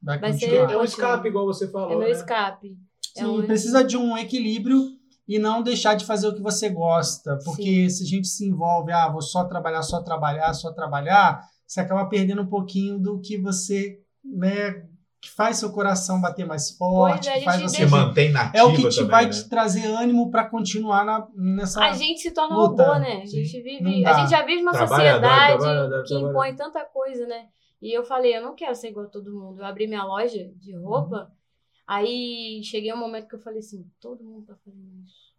Vai 0.01 0.19
vai 0.19 0.33
ser-. 0.33 0.53
É 0.53 0.77
um 0.77 0.83
escape, 0.83 1.27
igual 1.27 1.45
você 1.45 1.71
falou. 1.71 1.91
É 1.91 1.95
meu 1.95 2.07
né? 2.07 2.11
escape. 2.11 2.75
É 3.17 3.19
Sim, 3.21 3.25
onde- 3.25 3.47
precisa 3.47 3.83
de 3.83 3.97
um 3.97 4.17
equilíbrio 4.17 4.81
e 5.27 5.37
não 5.39 5.61
deixar 5.61 5.95
de 5.95 6.05
fazer 6.05 6.27
o 6.27 6.33
que 6.35 6.41
você 6.41 6.69
gosta. 6.69 7.37
Porque 7.43 7.89
se 7.89 8.03
a 8.03 8.07
gente 8.07 8.27
se 8.27 8.45
envolve, 8.45 8.91
ah, 8.91 9.09
vou 9.09 9.21
só 9.21 9.43
trabalhar, 9.45 9.81
só 9.83 10.01
trabalhar, 10.01 10.53
só 10.53 10.71
trabalhar, 10.71 11.41
você 11.65 11.79
acaba 11.79 12.05
perdendo 12.07 12.41
um 12.41 12.47
pouquinho 12.47 12.99
do 12.99 13.19
que 13.21 13.37
você, 13.37 13.99
né, 14.23 14.85
que 15.21 15.29
faz 15.29 15.57
seu 15.57 15.71
coração 15.71 16.19
bater 16.19 16.45
mais 16.47 16.71
forte, 16.71 17.25
Pois 17.27 17.35
é, 17.35 17.39
que 17.39 17.45
faz 17.45 17.61
você 17.61 17.85
mantém 17.85 18.31
nativa 18.31 18.57
é 18.57 18.63
o 18.63 18.73
que 18.75 18.89
te 18.89 18.95
também, 18.95 19.11
vai 19.11 19.25
né? 19.25 19.29
te 19.31 19.47
trazer 19.47 19.85
ânimo 19.85 20.31
para 20.31 20.49
continuar 20.49 21.05
na, 21.05 21.27
nessa 21.35 21.79
A 21.79 21.91
gente 21.93 22.19
se 22.21 22.31
torna 22.31 22.55
luta. 22.55 22.83
robô, 22.87 22.99
né? 22.99 23.21
A 23.21 23.25
Sim. 23.27 23.43
gente 23.43 23.61
vive, 23.61 24.03
a 24.05 24.13
gente 24.13 24.29
já 24.31 24.43
vive 24.43 24.61
uma 24.63 24.71
Trabalhador, 24.71 25.19
sociedade 25.21 25.57
trabalhador, 25.59 26.03
que 26.03 26.07
trabalhador. 26.09 26.29
impõe 26.31 26.55
tanta 26.55 26.83
coisa, 26.85 27.27
né? 27.27 27.45
E 27.79 27.95
eu 27.95 28.03
falei, 28.03 28.35
eu 28.35 28.41
não 28.41 28.55
quero 28.55 28.73
ser 28.75 28.89
igual 28.89 29.05
a 29.05 29.09
todo 29.09 29.31
mundo. 29.31 29.59
Eu 29.61 29.65
abri 29.65 29.85
minha 29.87 30.03
loja 30.03 30.49
de 30.57 30.75
roupa, 30.75 31.31
aí 31.91 32.61
cheguei 32.63 32.93
um 32.93 32.97
momento 32.97 33.27
que 33.27 33.35
eu 33.35 33.39
falei 33.39 33.59
assim, 33.59 33.85
todo 33.99 34.23
mundo 34.23 34.45
tá 34.45 34.55
fazendo 34.63 35.03
isso. 35.05 35.33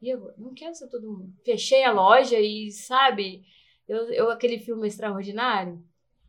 E 0.00 0.12
agora? 0.12 0.32
Não 0.38 0.54
quero 0.54 0.74
ser 0.74 0.88
todo 0.88 1.10
mundo. 1.10 1.34
Fechei 1.44 1.82
a 1.82 1.90
loja 1.90 2.38
e, 2.38 2.70
sabe, 2.70 3.44
eu, 3.88 4.08
eu 4.12 4.30
aquele 4.30 4.60
filme 4.60 4.86
extraordinário, 4.86 5.82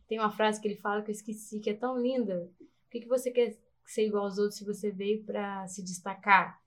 tem 0.08 0.18
uma 0.18 0.30
frase 0.30 0.60
que 0.60 0.66
ele 0.66 0.74
fala 0.74 1.02
que 1.02 1.10
eu 1.10 1.14
esqueci, 1.14 1.60
que 1.60 1.70
é 1.70 1.74
tão 1.74 1.96
linda. 1.96 2.50
Por 2.58 2.90
que, 2.90 3.00
que 3.02 3.08
você 3.08 3.30
quer 3.30 3.56
ser 3.84 4.06
igual 4.06 4.24
aos 4.24 4.38
outros 4.38 4.56
se 4.56 4.64
você 4.64 4.90
veio 4.90 5.22
pra 5.22 5.66
se 5.68 5.84
destacar? 5.84 6.59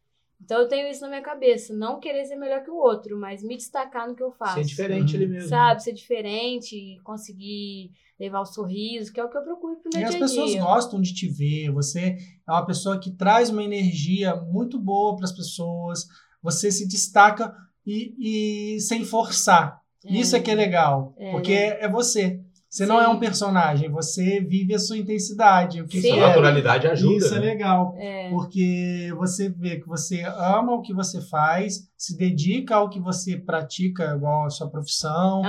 Então 0.43 0.59
eu 0.61 0.67
tenho 0.67 0.87
isso 0.89 1.01
na 1.01 1.07
minha 1.09 1.21
cabeça, 1.21 1.73
não 1.73 1.99
querer 1.99 2.25
ser 2.25 2.35
melhor 2.35 2.63
que 2.63 2.69
o 2.69 2.75
outro, 2.75 3.17
mas 3.19 3.41
me 3.43 3.55
destacar 3.55 4.07
no 4.07 4.15
que 4.15 4.23
eu 4.23 4.31
faço. 4.31 4.55
Ser 4.55 4.65
diferente 4.65 5.15
ali 5.15 5.27
mesmo. 5.27 5.49
Sabe, 5.49 5.81
ser 5.83 5.93
diferente, 5.93 6.99
conseguir 7.03 7.91
levar 8.19 8.41
o 8.41 8.45
sorriso, 8.45 9.11
que 9.11 9.19
é 9.19 9.23
o 9.23 9.29
que 9.29 9.37
eu 9.37 9.41
procuro 9.43 9.77
pro 9.77 9.89
meu 9.93 10.01
E 10.01 10.03
as 10.03 10.09
dia 10.11 10.19
a 10.19 10.21
pessoas 10.21 10.51
dia. 10.51 10.61
gostam 10.63 11.01
de 11.01 11.13
te 11.13 11.27
ver. 11.27 11.71
Você 11.71 12.17
é 12.47 12.51
uma 12.51 12.65
pessoa 12.65 12.99
que 12.99 13.11
traz 13.11 13.49
uma 13.49 13.63
energia 13.63 14.35
muito 14.35 14.79
boa 14.79 15.15
para 15.15 15.25
as 15.25 15.31
pessoas. 15.31 16.05
Você 16.41 16.71
se 16.71 16.87
destaca 16.87 17.53
e, 17.85 18.75
e 18.75 18.79
sem 18.81 19.03
forçar. 19.05 19.81
Isso 20.05 20.35
é 20.35 20.39
que 20.41 20.51
é 20.51 20.55
legal, 20.55 21.15
É. 21.17 21.31
porque 21.31 21.53
é 21.53 21.87
você. 21.87 22.42
Você 22.73 22.87
não 22.87 22.97
Sim. 22.97 23.03
é 23.05 23.07
um 23.07 23.19
personagem, 23.19 23.87
você 23.91 24.39
vive 24.41 24.73
a 24.73 24.79
sua 24.79 24.97
intensidade. 24.97 25.79
O 25.79 25.85
que 25.85 26.01
Sim. 26.01 26.07
que 26.07 26.19
A 26.19 26.23
é. 26.23 26.27
naturalidade 26.27 26.87
ajuda. 26.87 27.17
Isso 27.17 27.35
é 27.35 27.39
né? 27.39 27.45
legal, 27.45 27.93
É, 27.99 28.31
porque 28.31 29.13
você 29.15 29.47
vê 29.47 29.79
que 29.79 29.87
você 29.87 30.23
ama 30.23 30.73
o 30.73 30.81
que 30.81 30.91
você 30.91 31.21
faz, 31.21 31.87
se 31.95 32.17
dedica 32.17 32.75
ao 32.75 32.89
que 32.89 32.99
você 32.99 33.37
pratica, 33.37 34.15
igual 34.15 34.45
a 34.45 34.49
sua 34.49 34.67
profissão. 34.71 35.43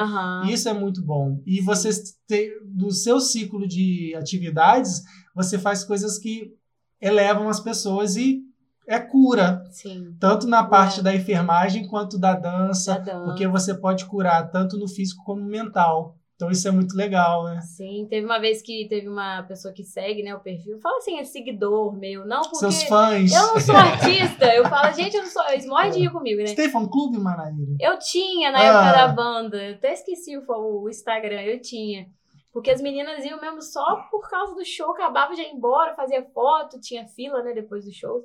Isso 0.50 0.68
é 0.68 0.74
muito 0.74 1.02
bom. 1.02 1.40
E 1.46 1.62
você, 1.62 1.88
te, 2.28 2.50
do 2.62 2.90
seu 2.90 3.18
ciclo 3.18 3.66
de 3.66 4.14
atividades, 4.16 5.00
você 5.34 5.58
faz 5.58 5.82
coisas 5.82 6.18
que 6.18 6.52
elevam 7.00 7.48
as 7.48 7.58
pessoas 7.58 8.16
e 8.16 8.42
é 8.86 8.98
cura, 9.00 9.64
Sim. 9.70 10.14
tanto 10.20 10.46
na 10.46 10.62
parte 10.62 11.00
É. 11.00 11.02
da 11.02 11.14
enfermagem 11.16 11.86
quanto 11.88 12.18
da 12.18 12.34
dança, 12.34 12.98
Da 12.98 13.14
dança. 13.14 13.24
porque 13.24 13.48
você 13.48 13.72
pode 13.72 14.04
curar 14.04 14.50
tanto 14.50 14.76
no 14.78 14.86
físico 14.86 15.24
como 15.24 15.40
no 15.40 15.48
mental. 15.48 16.18
Então 16.44 16.50
isso 16.52 16.68
é 16.68 16.70
muito 16.70 16.96
legal, 16.96 17.44
né? 17.44 17.60
Sim, 17.60 18.06
teve 18.08 18.24
uma 18.24 18.38
vez 18.38 18.62
que 18.62 18.86
teve 18.88 19.08
uma 19.08 19.42
pessoa 19.44 19.72
que 19.74 19.82
segue, 19.82 20.22
né, 20.22 20.34
o 20.34 20.40
perfil. 20.40 20.78
Fala 20.80 20.96
assim, 20.98 21.18
é 21.18 21.24
seguidor 21.24 21.96
meu. 21.96 22.24
Não, 22.26 22.42
porque 22.42 22.56
Seus 22.58 22.82
fãs. 22.84 23.32
eu 23.32 23.46
não 23.46 23.60
sou 23.60 23.74
artista. 23.76 24.46
Eu 24.54 24.64
falo, 24.66 24.92
gente, 24.94 25.16
eu 25.16 25.22
não 25.22 25.30
sou. 25.30 25.42
Eles 25.50 25.66
morrem 25.66 25.90
de 25.90 26.00
rir 26.00 26.10
comigo, 26.10 26.40
né? 26.40 26.46
Você 26.46 26.68
fã 26.68 26.86
clube, 26.86 27.18
Manaíra? 27.18 27.76
Eu 27.80 27.98
tinha 27.98 28.50
na 28.50 28.58
Ah. 28.58 28.64
época 28.64 28.92
da 29.06 29.08
banda. 29.08 29.56
Eu 29.62 29.74
até 29.74 29.92
esqueci 29.92 30.36
o, 30.36 30.44
o 30.82 30.88
Instagram, 30.88 31.42
eu 31.42 31.60
tinha. 31.60 32.06
Porque 32.52 32.70
as 32.70 32.80
meninas 32.80 33.24
iam 33.24 33.40
mesmo 33.40 33.60
só 33.60 33.96
por 34.10 34.28
causa 34.30 34.54
do 34.54 34.64
show, 34.64 34.92
acabava 34.92 35.34
de 35.34 35.42
ir 35.42 35.50
embora, 35.52 35.92
fazia 35.94 36.22
foto, 36.32 36.80
tinha 36.80 37.04
fila, 37.08 37.42
né, 37.42 37.52
depois 37.52 37.84
do 37.84 37.92
show. 37.92 38.22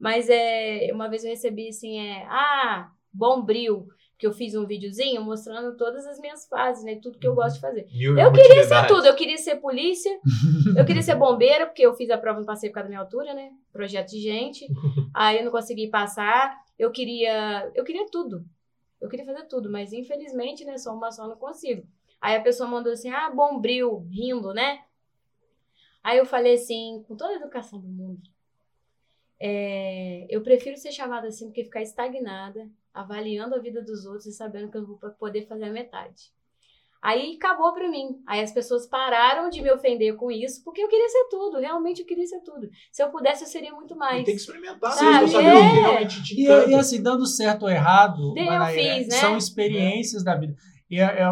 Mas 0.00 0.28
é, 0.28 0.90
uma 0.92 1.08
vez 1.08 1.22
eu 1.24 1.30
recebi 1.30 1.68
assim, 1.68 1.98
é, 1.98 2.24
ah, 2.28 2.88
bom 3.12 3.40
bril, 3.42 3.86
que 4.18 4.26
eu 4.26 4.32
fiz 4.32 4.54
um 4.56 4.66
videozinho 4.66 5.22
mostrando 5.22 5.76
todas 5.76 6.04
as 6.04 6.18
minhas 6.18 6.46
fases, 6.48 6.82
né, 6.82 6.98
tudo 7.00 7.18
que 7.18 7.26
eu 7.26 7.36
gosto 7.36 7.54
de 7.54 7.60
fazer. 7.60 7.86
Mil 7.92 8.18
Eu 8.18 8.32
queria 8.32 8.64
ser 8.64 8.86
tudo, 8.88 9.06
eu 9.06 9.14
queria 9.14 9.38
ser 9.38 9.56
polícia, 9.56 10.10
eu 10.76 10.84
queria 10.84 11.02
ser 11.02 11.14
bombeira, 11.14 11.66
porque 11.66 11.82
eu 11.82 11.94
fiz 11.94 12.10
a 12.10 12.18
prova 12.18 12.40
no 12.40 12.46
passeio 12.46 12.72
por 12.72 12.74
causa 12.74 12.86
da 12.86 12.90
minha 12.90 13.00
altura, 13.00 13.32
né? 13.32 13.52
Projeto 13.72 14.10
de 14.10 14.20
gente. 14.20 14.66
Aí 15.14 15.38
eu 15.38 15.44
não 15.44 15.52
consegui 15.52 15.86
passar. 15.86 16.60
Eu 16.76 16.90
queria. 16.90 17.70
Eu 17.76 17.84
queria 17.84 18.06
tudo. 18.10 18.44
Eu 19.00 19.08
queria 19.08 19.24
fazer 19.24 19.44
tudo, 19.44 19.70
mas 19.70 19.92
infelizmente, 19.92 20.64
né? 20.64 20.76
Só 20.76 20.92
uma 20.92 21.12
só 21.12 21.28
não 21.28 21.36
consigo. 21.36 21.86
Aí 22.20 22.36
a 22.36 22.42
pessoa 22.42 22.68
mandou 22.68 22.92
assim: 22.92 23.10
ah, 23.10 23.30
bombril, 23.30 24.04
rindo, 24.10 24.52
né? 24.52 24.80
Aí 26.02 26.18
eu 26.18 26.26
falei 26.26 26.54
assim, 26.54 27.04
com 27.06 27.16
toda 27.16 27.32
a 27.32 27.36
educação 27.36 27.78
do 27.80 27.88
mundo, 27.88 28.20
é, 29.40 30.26
eu 30.28 30.42
prefiro 30.42 30.76
ser 30.76 30.92
chamada 30.92 31.28
assim 31.28 31.46
do 31.46 31.52
que 31.52 31.64
ficar 31.64 31.82
estagnada, 31.82 32.68
avaliando 32.92 33.54
a 33.54 33.58
vida 33.58 33.82
dos 33.82 34.04
outros 34.04 34.26
e 34.26 34.32
sabendo 34.32 34.70
que 34.70 34.76
eu 34.76 34.82
não 34.82 34.88
vou 34.96 35.10
poder 35.18 35.46
fazer 35.46 35.64
a 35.64 35.72
metade. 35.72 36.36
Aí 37.00 37.36
acabou 37.36 37.72
pra 37.72 37.88
mim. 37.88 38.20
Aí 38.26 38.40
as 38.40 38.50
pessoas 38.50 38.84
pararam 38.88 39.48
de 39.48 39.62
me 39.62 39.70
ofender 39.70 40.16
com 40.16 40.32
isso, 40.32 40.64
porque 40.64 40.82
eu 40.82 40.88
queria 40.88 41.08
ser 41.08 41.28
tudo, 41.30 41.58
realmente 41.60 42.00
eu 42.00 42.06
queria 42.06 42.26
ser 42.26 42.40
tudo. 42.40 42.68
Se 42.90 43.00
eu 43.00 43.08
pudesse, 43.10 43.44
eu 43.44 43.48
seria 43.48 43.72
muito 43.72 43.94
mais. 43.94 44.22
E 44.22 44.24
tem 44.24 44.34
que 44.34 44.40
experimentar, 44.40 44.90
Sabe? 44.92 45.12
mesmo, 45.12 45.28
saber 45.28 45.54
o 45.54 45.70
que 45.70 45.76
É. 45.78 45.80
realmente 45.82 46.22
te 46.24 46.34
E, 46.40 46.42
encanta. 46.44 46.70
e 46.70 46.74
assim, 46.74 47.00
dando 47.00 47.24
certo 47.24 47.62
ou 47.62 47.70
errado, 47.70 48.34
Manaíra, 48.34 48.96
fiz, 48.96 49.08
né? 49.08 49.14
são 49.20 49.36
experiências 49.36 50.24
da 50.24 50.34
vida. 50.34 50.56
E 50.90 50.98
é- 50.98 51.20
é- 51.22 51.28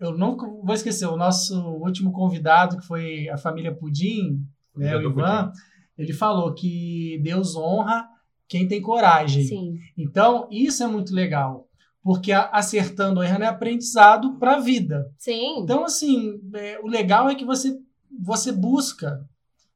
eu 0.00 0.12
nunca 0.16 0.46
vou 0.46 0.74
esquecer, 0.74 1.06
o 1.06 1.16
nosso 1.18 1.54
último 1.82 2.10
convidado, 2.10 2.78
que 2.78 2.86
foi 2.86 3.28
a 3.28 3.36
família 3.36 3.74
Pudim, 3.74 4.38
né, 4.74 4.96
o 4.96 5.02
Ivan, 5.02 5.52
ele 5.96 6.12
falou 6.12 6.54
que 6.54 7.20
Deus 7.22 7.56
honra 7.56 8.08
quem 8.48 8.68
tem 8.68 8.80
coragem. 8.80 9.44
Sim, 9.44 9.78
Então, 9.96 10.48
isso 10.50 10.82
é 10.82 10.86
muito 10.86 11.14
legal, 11.14 11.68
porque 12.02 12.32
acertando 12.32 13.20
ou 13.20 13.24
errando 13.24 13.44
é 13.44 13.48
aprendizado 13.48 14.38
para 14.38 14.56
a 14.56 14.60
vida. 14.60 15.10
sim. 15.18 15.60
Então, 15.60 15.84
assim, 15.84 16.40
é, 16.54 16.78
o 16.82 16.86
legal 16.86 17.28
é 17.28 17.34
que 17.34 17.44
você, 17.44 17.78
você 18.22 18.52
busca. 18.52 19.24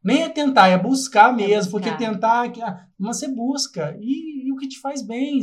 Nem 0.03 0.23
é 0.23 0.29
tentar, 0.29 0.69
é 0.69 0.79
buscar 0.79 1.35
mesmo, 1.35 1.73
porque 1.73 1.91
buscar. 1.91 2.11
tentar, 2.11 2.47
é 2.47 2.49
que, 2.51 2.63
ah, 2.63 2.87
você 2.99 3.29
busca 3.29 3.97
e, 4.01 4.47
e 4.47 4.53
o 4.53 4.57
que 4.57 4.69
te 4.69 4.79
faz 4.81 5.03
bem. 5.03 5.41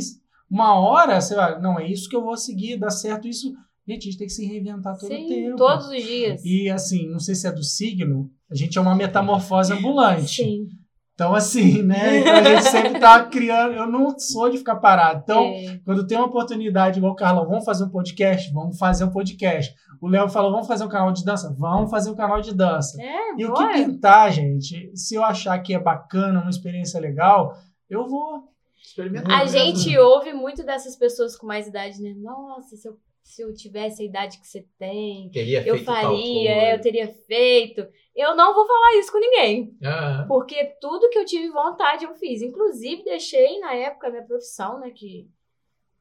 Uma 0.50 0.74
hora 0.74 1.20
você 1.20 1.34
vai, 1.34 1.60
não, 1.60 1.78
é 1.78 1.86
isso 1.86 2.08
que 2.08 2.16
eu 2.16 2.22
vou 2.22 2.36
seguir, 2.36 2.78
dá 2.78 2.90
certo 2.90 3.28
isso. 3.28 3.52
Gente, 3.86 4.02
a 4.02 4.04
gente 4.10 4.18
tem 4.18 4.26
que 4.26 4.32
se 4.32 4.44
reinventar 4.46 4.96
todo 4.98 5.10
o 5.10 5.14
Sim, 5.14 5.28
tempo. 5.28 5.56
todos 5.56 5.86
os 5.88 6.02
dias. 6.02 6.44
E 6.44 6.68
assim, 6.70 7.08
não 7.08 7.20
sei 7.20 7.34
se 7.34 7.46
é 7.46 7.52
do 7.52 7.62
signo, 7.62 8.28
a 8.50 8.54
gente 8.54 8.76
é 8.76 8.80
uma 8.80 8.94
metamorfose 8.96 9.72
ambulante. 9.72 10.42
Sim. 10.42 10.66
Então, 11.14 11.34
assim, 11.34 11.82
né? 11.82 12.18
Então 12.20 12.34
a 12.34 12.42
gente 12.42 12.64
sempre 12.68 12.98
tá 13.00 13.24
criando. 13.24 13.74
Eu 13.74 13.86
não 13.86 14.18
sou 14.18 14.50
de 14.50 14.58
ficar 14.58 14.76
parado. 14.76 15.20
Então, 15.22 15.44
É. 15.44 15.80
quando 15.84 16.06
tem 16.06 16.18
uma 16.18 16.26
oportunidade, 16.26 16.98
igual 16.98 17.12
o 17.12 17.16
Carlão, 17.16 17.46
vamos 17.48 17.64
fazer 17.64 17.84
um 17.84 17.88
podcast? 17.90 18.52
Vamos 18.52 18.76
fazer 18.76 19.04
um 19.04 19.10
podcast. 19.10 19.74
O 20.02 20.08
Léo 20.08 20.28
falou, 20.28 20.50
vamos 20.52 20.66
fazer 20.66 20.84
um 20.84 20.88
canal 20.90 21.10
de 21.12 21.24
dança? 21.24 21.54
Vamos 21.58 21.90
fazer 21.90 22.10
um 22.10 22.14
canal 22.14 22.42
de 22.42 22.54
dança. 22.54 23.00
É, 23.00 23.40
E 23.40 23.46
o 23.46 23.54
que 23.54 23.66
pintar, 23.72 24.30
gente, 24.30 24.90
se 24.94 25.14
eu 25.14 25.24
achar 25.24 25.58
que 25.60 25.72
é 25.72 25.78
bacana, 25.78 26.40
uma 26.42 26.50
experiência 26.50 27.00
legal, 27.00 27.56
eu 27.88 28.06
vou. 28.06 28.42
Experimentar 28.84 29.40
A 29.40 29.46
gente 29.46 29.96
ouve 29.96 30.32
muito 30.34 30.62
dessas 30.64 30.96
pessoas 30.96 31.34
com 31.36 31.46
mais 31.46 31.66
idade, 31.66 32.00
né? 32.02 32.12
Nossa, 32.18 32.76
se 32.76 32.86
eu, 32.86 32.92
se 33.26 33.42
eu 33.42 33.52
tivesse 33.52 34.02
a 34.02 34.06
idade 34.06 34.38
que 34.38 34.46
você 34.46 34.64
tem, 34.78 35.28
Teria 35.30 35.66
eu 35.66 35.78
faria, 35.82 36.50
é, 36.50 36.74
eu 36.74 36.80
teria 36.80 37.08
feito. 37.08 37.86
Eu 38.14 38.34
não 38.36 38.54
vou 38.54 38.66
falar 38.66 38.98
isso 38.98 39.10
com 39.10 39.18
ninguém, 39.18 39.76
Ah, 39.84 40.24
porque 40.28 40.64
tudo 40.80 41.10
que 41.10 41.18
eu 41.18 41.24
tive 41.24 41.48
vontade 41.50 42.04
eu 42.04 42.14
fiz. 42.14 42.40
Inclusive, 42.40 43.02
deixei 43.04 43.58
na 43.58 43.74
época 43.74 44.06
a 44.06 44.10
minha 44.10 44.22
profissão, 44.22 44.78
né? 44.80 44.90
Que, 44.90 45.28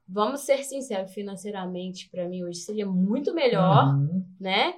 vamos 0.08 0.42
ser 0.42 0.64
sinceros, 0.64 1.12
financeiramente, 1.14 2.10
pra 2.10 2.28
mim 2.30 2.44
hoje 2.44 2.60
seria 2.60 2.86
muito 2.86 3.34
melhor, 3.34 3.86
Uhum. 3.96 4.24
né? 4.40 4.76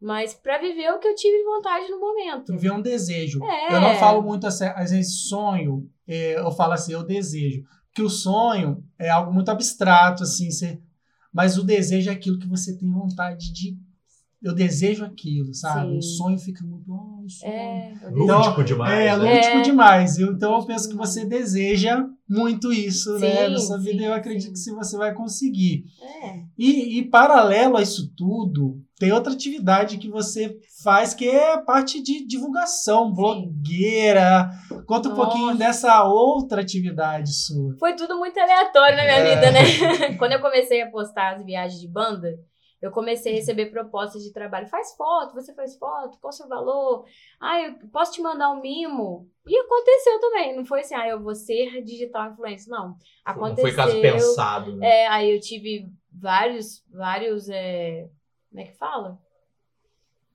Mas 0.00 0.32
pra 0.32 0.58
viver 0.58 0.90
o 0.92 0.98
que 1.00 1.08
eu 1.08 1.14
tive 1.14 1.42
vontade 1.44 1.90
no 1.90 1.98
momento. 2.00 2.52
Viver 2.52 2.70
um 2.72 2.80
desejo. 2.80 3.44
É. 3.44 3.74
Eu 3.74 3.80
não 3.80 3.94
falo 3.96 4.22
muito 4.22 4.46
assim, 4.46 4.64
às 4.64 4.90
vezes 4.92 5.28
sonho, 5.28 5.90
é, 6.08 6.38
eu 6.38 6.50
falo 6.52 6.72
assim, 6.72 6.92
eu 6.92 7.02
desejo. 7.02 7.64
Que 7.92 8.00
o 8.00 8.08
sonho 8.08 8.82
é 8.98 9.10
algo 9.10 9.32
muito 9.32 9.50
abstrato, 9.50 10.22
assim, 10.22 10.50
você- 10.50 10.80
mas 11.32 11.56
o 11.58 11.64
desejo 11.64 12.10
é 12.10 12.12
aquilo 12.12 12.38
que 12.38 12.46
você 12.46 12.76
tem 12.76 12.90
vontade 12.90 13.52
de. 13.52 13.78
Eu 14.42 14.54
desejo 14.54 15.04
aquilo, 15.04 15.54
sabe? 15.54 15.92
Sim. 15.92 15.98
O 15.98 16.02
sonho 16.02 16.38
fica 16.38 16.64
muito. 16.64 16.90
Sonho. 17.28 17.52
É, 17.52 17.92
eu 18.02 18.10
Lúdico 18.10 18.64
demais, 18.64 18.92
É, 18.98 19.04
né? 19.04 19.16
lúdico 19.16 19.56
É. 19.56 19.62
demais. 19.62 20.18
Então 20.18 20.58
eu 20.58 20.66
penso 20.66 20.88
que 20.88 20.96
você 20.96 21.24
deseja 21.24 22.04
muito 22.28 22.72
isso, 22.72 23.18
né? 23.18 23.46
Sim, 23.46 23.52
Na 23.52 23.58
sua 23.58 23.78
vida. 23.78 23.98
sim, 23.98 24.04
Eu 24.04 24.14
acredito 24.14 24.46
sim. 24.46 24.52
que 24.52 24.58
se 24.58 24.72
você 24.72 24.96
vai 24.96 25.12
conseguir. 25.14 25.84
É. 26.24 26.40
E, 26.58 26.98
e 26.98 27.08
paralelo 27.10 27.76
a 27.76 27.82
isso 27.82 28.12
tudo, 28.16 28.78
tem 28.98 29.10
outra 29.12 29.32
atividade 29.32 29.98
que 29.98 30.08
você 30.08 30.54
faz 30.84 31.12
que 31.14 31.28
é 31.28 31.54
a 31.54 31.58
parte 31.58 32.02
de 32.02 32.24
divulgação, 32.26 33.12
blogueira. 33.12 34.48
Conta 34.86 35.08
um 35.08 35.14
Nossa. 35.14 35.22
pouquinho 35.30 35.56
dessa 35.56 36.04
outra 36.04 36.60
atividade 36.60 37.32
sua. 37.32 37.74
Foi 37.78 37.94
tudo 37.94 38.16
muito 38.18 38.38
aleatório 38.38 38.96
na 38.96 39.02
minha 39.02 39.14
É. 39.16 39.34
vida, 39.34 39.50
né? 39.50 39.60
Quando 40.18 40.32
eu 40.32 40.40
comecei 40.40 40.82
a 40.82 40.90
postar 40.90 41.36
as 41.36 41.44
viagens 41.44 41.80
de 41.80 41.88
banda, 41.88 42.28
eu 42.80 42.90
comecei 42.90 43.32
a 43.32 43.36
receber 43.36 43.66
propostas 43.66 44.22
de 44.22 44.32
trabalho. 44.32 44.66
Faz 44.66 44.94
foto, 44.96 45.34
você 45.34 45.54
faz 45.54 45.76
foto, 45.76 46.18
qual 46.18 46.30
o 46.30 46.32
seu 46.32 46.48
valor? 46.48 47.04
Ah, 47.38 47.60
eu 47.60 47.74
posso 47.92 48.12
te 48.12 48.22
mandar 48.22 48.50
um 48.50 48.60
mimo? 48.60 49.28
E 49.46 49.56
aconteceu 49.58 50.18
também. 50.20 50.56
Não 50.56 50.64
foi 50.64 50.80
assim, 50.80 50.94
ah, 50.94 51.08
eu 51.08 51.20
vou 51.20 51.34
ser 51.34 51.82
digital 51.82 52.30
influencer. 52.30 52.70
Não. 52.70 52.88
Não 52.88 52.96
Aconteceu. 53.24 53.64
foi 53.66 53.74
caso 53.76 54.00
pensado. 54.00 54.76
Né? 54.76 54.86
É, 54.88 55.06
aí 55.08 55.30
eu 55.30 55.40
tive 55.40 55.90
vários, 56.12 56.82
vários, 56.90 57.48
é, 57.48 58.08
como 58.50 58.60
é 58.62 58.64
que 58.64 58.76
fala? 58.76 59.18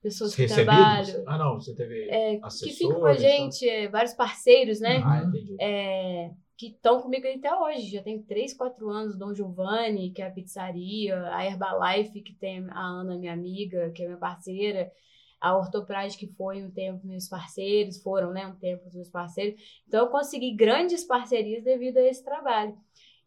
Pessoas 0.02 0.34
que 0.36 0.42
Recebidos? 0.42 0.74
trabalham, 0.76 1.24
Ah, 1.26 1.38
não, 1.38 1.60
você 1.60 1.74
teve 1.74 2.08
é, 2.08 2.38
que 2.38 2.70
ficam 2.70 3.00
com 3.00 3.06
a 3.06 3.14
gente, 3.14 3.68
é, 3.68 3.88
vários 3.88 4.14
parceiros, 4.14 4.78
né? 4.78 5.02
Ah, 5.04 5.24
entendi. 5.24 5.56
é, 5.60 6.30
que 6.56 6.68
estão 6.68 7.00
comigo 7.00 7.26
até 7.26 7.54
hoje. 7.54 7.90
Já 7.90 8.02
tem 8.02 8.22
3, 8.22 8.54
4 8.54 8.88
anos. 8.88 9.16
Dom 9.16 9.34
Giovanni, 9.34 10.10
que 10.10 10.22
é 10.22 10.26
a 10.26 10.30
pizzaria. 10.30 11.20
A 11.28 11.44
Herbalife, 11.44 12.20
que 12.22 12.32
tem 12.32 12.66
a 12.70 12.80
Ana, 12.80 13.16
minha 13.16 13.32
amiga, 13.32 13.90
que 13.90 14.02
é 14.02 14.06
minha 14.06 14.18
parceira. 14.18 14.92
A 15.40 15.56
Ortoprade, 15.56 16.16
que 16.16 16.26
foi 16.26 16.64
um 16.64 16.70
tempo 16.70 17.06
meus 17.06 17.28
parceiros. 17.28 18.02
Foram, 18.02 18.32
né? 18.32 18.46
Um 18.46 18.56
tempo 18.56 18.88
meus 18.92 19.08
parceiros. 19.08 19.60
Então, 19.86 20.04
eu 20.04 20.10
consegui 20.10 20.52
grandes 20.54 21.04
parcerias 21.04 21.62
devido 21.62 21.98
a 21.98 22.02
esse 22.02 22.24
trabalho. 22.24 22.76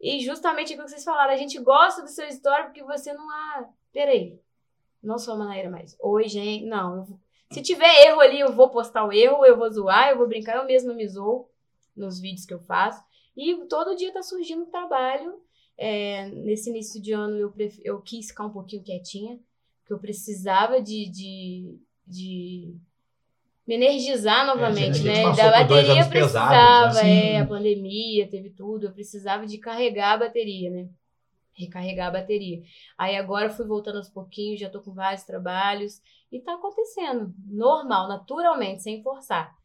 E 0.02 0.20
justamente 0.22 0.74
aquilo 0.74 0.86
que 0.86 0.92
vocês 0.92 1.04
falaram. 1.04 1.34
A 1.34 1.38
gente 1.38 1.60
gosta 1.60 2.02
do 2.02 2.10
seu 2.10 2.28
história 2.28 2.66
porque 2.66 2.84
você 2.84 3.14
não... 3.14 3.30
Ah, 3.30 3.70
peraí. 3.92 4.40
Não 5.04 5.18
sou 5.18 5.36
a 5.36 5.38
Manaíra 5.38 5.70
mais. 5.70 5.96
Oi, 6.00 6.28
gente. 6.28 6.66
Não, 6.66 6.98
eu 6.98 7.20
se 7.52 7.64
tiver 7.64 8.06
erro 8.06 8.20
ali, 8.20 8.40
eu 8.40 8.54
vou 8.54 8.70
postar 8.70 9.06
o 9.06 9.12
erro, 9.12 9.44
eu 9.44 9.58
vou 9.58 9.72
zoar, 9.72 10.10
eu 10.10 10.18
vou 10.18 10.28
brincar, 10.28 10.58
eu 10.58 10.66
mesma 10.66 10.94
me 10.94 11.08
zoo 11.08 11.50
nos 11.98 12.20
vídeos 12.20 12.46
que 12.46 12.54
eu 12.54 12.60
faço. 12.60 13.04
E 13.40 13.56
todo 13.68 13.96
dia 13.96 14.12
tá 14.12 14.22
surgindo 14.22 14.66
trabalho. 14.66 15.40
É, 15.78 16.28
nesse 16.30 16.70
início 16.70 17.02
de 17.02 17.14
ano 17.14 17.38
eu, 17.38 17.52
pref- 17.52 17.80
eu 17.86 18.02
quis 18.02 18.28
ficar 18.28 18.46
um 18.46 18.52
pouquinho 18.52 18.84
quietinha, 18.84 19.40
porque 19.80 19.94
eu 19.94 20.00
precisava 20.00 20.82
de, 20.82 21.10
de, 21.10 21.80
de 22.06 22.76
me 23.66 23.76
energizar 23.76 24.46
novamente, 24.46 24.90
a 24.90 24.94
gente 24.94 25.06
né? 25.06 25.24
Da 25.36 25.52
bateria 25.52 25.94
anos 25.94 26.08
pesados, 26.08 26.10
precisava, 26.10 26.94
né? 27.04 27.34
é, 27.36 27.40
a 27.40 27.46
pandemia 27.46 28.30
teve 28.30 28.50
tudo, 28.50 28.88
eu 28.88 28.92
precisava 28.92 29.46
de 29.46 29.58
carregar 29.58 30.14
a 30.14 30.18
bateria, 30.18 30.70
né? 30.70 30.90
Recarregar 31.54 32.08
a 32.08 32.12
bateria. 32.12 32.62
Aí 32.98 33.16
agora 33.16 33.50
fui 33.50 33.66
voltando 33.66 33.98
aos 33.98 34.10
pouquinhos, 34.10 34.60
já 34.60 34.70
tô 34.70 34.82
com 34.82 34.94
vários 34.94 35.24
trabalhos 35.24 36.02
e 36.32 36.40
tá 36.42 36.56
acontecendo, 36.56 37.34
normal, 37.48 38.10
naturalmente, 38.10 38.82
sem 38.84 39.02
forçar. 39.04 39.56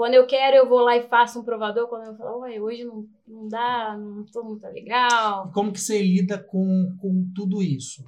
Quando 0.00 0.14
eu 0.14 0.26
quero, 0.26 0.56
eu 0.56 0.66
vou 0.66 0.80
lá 0.80 0.96
e 0.96 1.06
faço 1.08 1.38
um 1.38 1.44
provador. 1.44 1.86
Quando 1.86 2.06
eu 2.06 2.16
falo, 2.16 2.38
ué, 2.40 2.58
hoje 2.58 2.84
não, 2.84 3.04
não 3.28 3.46
dá, 3.48 3.94
não 3.98 4.24
tô 4.24 4.42
muito 4.42 4.66
legal. 4.66 5.46
E 5.46 5.52
como 5.52 5.70
que 5.70 5.78
você 5.78 6.00
lida 6.00 6.38
com, 6.38 6.96
com 6.98 7.30
tudo 7.34 7.60
isso? 7.62 8.02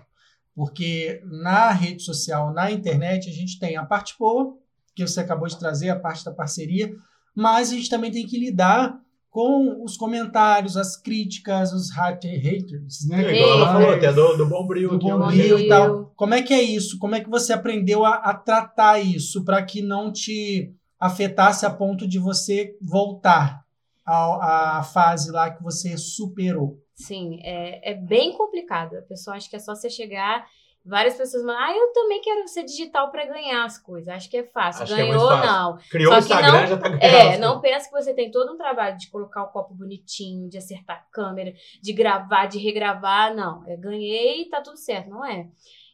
Porque 0.55 1.21
na 1.27 1.71
rede 1.71 2.03
social, 2.03 2.51
na 2.51 2.71
internet, 2.71 3.29
a 3.29 3.33
gente 3.33 3.59
tem 3.59 3.77
a 3.77 3.85
parte 3.85 4.15
boa, 4.19 4.57
que 4.97 5.07
você 5.07 5.21
acabou 5.21 5.47
de 5.47 5.59
trazer, 5.59 5.91
a 5.91 6.01
parte 6.01 6.25
da 6.25 6.33
parceria, 6.33 6.95
mas 7.37 7.71
a 7.71 7.75
gente 7.75 7.91
também 7.91 8.11
tem 8.11 8.27
que 8.27 8.39
lidar 8.39 8.99
com 9.29 9.85
os 9.85 9.95
comentários, 9.95 10.79
as 10.79 10.97
críticas, 10.97 11.75
os 11.75 11.91
hate- 11.95 12.27
haters, 12.39 13.07
né? 13.07 13.23
É, 13.23 13.37
igual 13.37 13.51
ela 13.59 13.67
falou 13.71 13.91
até 13.91 14.11
do, 14.11 14.37
do 14.39 14.47
Bombril. 14.47 14.91
do 14.93 14.99
que 14.99 15.07
é 15.07 15.11
bom 15.11 15.17
uma- 15.19 15.31
rio 15.31 15.59
e 15.59 15.69
tal. 15.69 15.89
Bombril. 15.89 16.13
Como 16.17 16.33
é 16.35 16.41
que 16.41 16.55
é 16.55 16.63
isso? 16.63 16.99
Como 16.99 17.15
é 17.15 17.21
que 17.21 17.29
você 17.29 17.53
aprendeu 17.53 18.03
a, 18.07 18.15
a 18.15 18.33
tratar 18.33 18.99
isso 18.99 19.45
para 19.45 19.63
que 19.63 19.83
não 19.83 20.11
te 20.11 20.75
afetasse 21.07 21.67
a 21.67 21.71
ponto 21.71 22.07
de 22.09 22.19
você 22.19 22.77
voltar 22.81 23.63
ao- 24.07 24.41
à 24.41 24.83
fase 24.83 25.31
lá 25.31 25.51
que 25.51 25.63
você 25.63 25.97
superou? 25.97 26.79
Sim, 26.95 27.41
é, 27.43 27.93
é 27.93 27.95
bem 27.95 28.33
complicado. 28.37 28.97
A 28.97 29.03
pessoa 29.03 29.37
acha 29.37 29.49
que 29.51 29.57
é 29.57 29.59
só 29.59 29.75
você 29.75 29.91
chegar. 29.91 30.47
Várias 30.85 31.15
pessoas 31.17 31.45
mandam, 31.45 31.63
ah, 31.63 31.77
eu 31.77 31.93
também 31.93 32.21
quero 32.21 32.47
ser 32.49 32.65
digital 32.65 33.11
para 33.13 33.25
ganhar 33.25 33.65
as 33.65 33.79
coisas. 33.79 34.09
Acho 34.09 34.29
que 34.29 34.37
é 34.37 34.43
fácil. 34.43 34.83
Acho 34.83 34.95
é 34.95 34.97
Ganhou, 34.97 35.13
muito 35.17 35.29
fácil. 35.29 35.53
não. 35.53 35.79
Criou 35.91 36.13
Só 36.13 36.19
o 36.19 36.23
que 36.23 36.33
Instagram, 36.33 36.61
não- 36.61 36.67
já 36.67 36.77
tá 36.77 36.89
ganhando. 36.89 37.03
É, 37.05 37.39
não 37.39 37.61
pensa 37.61 37.87
que 37.89 37.93
você 38.03 38.13
tem 38.15 38.31
todo 38.33 38.53
um 38.53 38.57
trabalho 38.57 38.97
de 38.99 39.09
colocar 39.09 39.45
o 39.45 39.49
copo 39.49 39.75
bonitinho, 39.75 40.49
de 40.49 40.59
acertar 40.59 40.97
a 40.97 41.13
câmera, 41.13 41.53
de 41.81 41.93
gravar, 41.93 42.47
de 42.47 42.59
regravar. 42.59 43.33
Não, 43.35 43.63
é 43.69 43.77
ganhei 43.77 44.43
e 44.43 44.49
tá 44.49 44.61
tudo 44.61 44.77
certo, 44.77 45.09
não 45.09 45.25
é? 45.25 45.47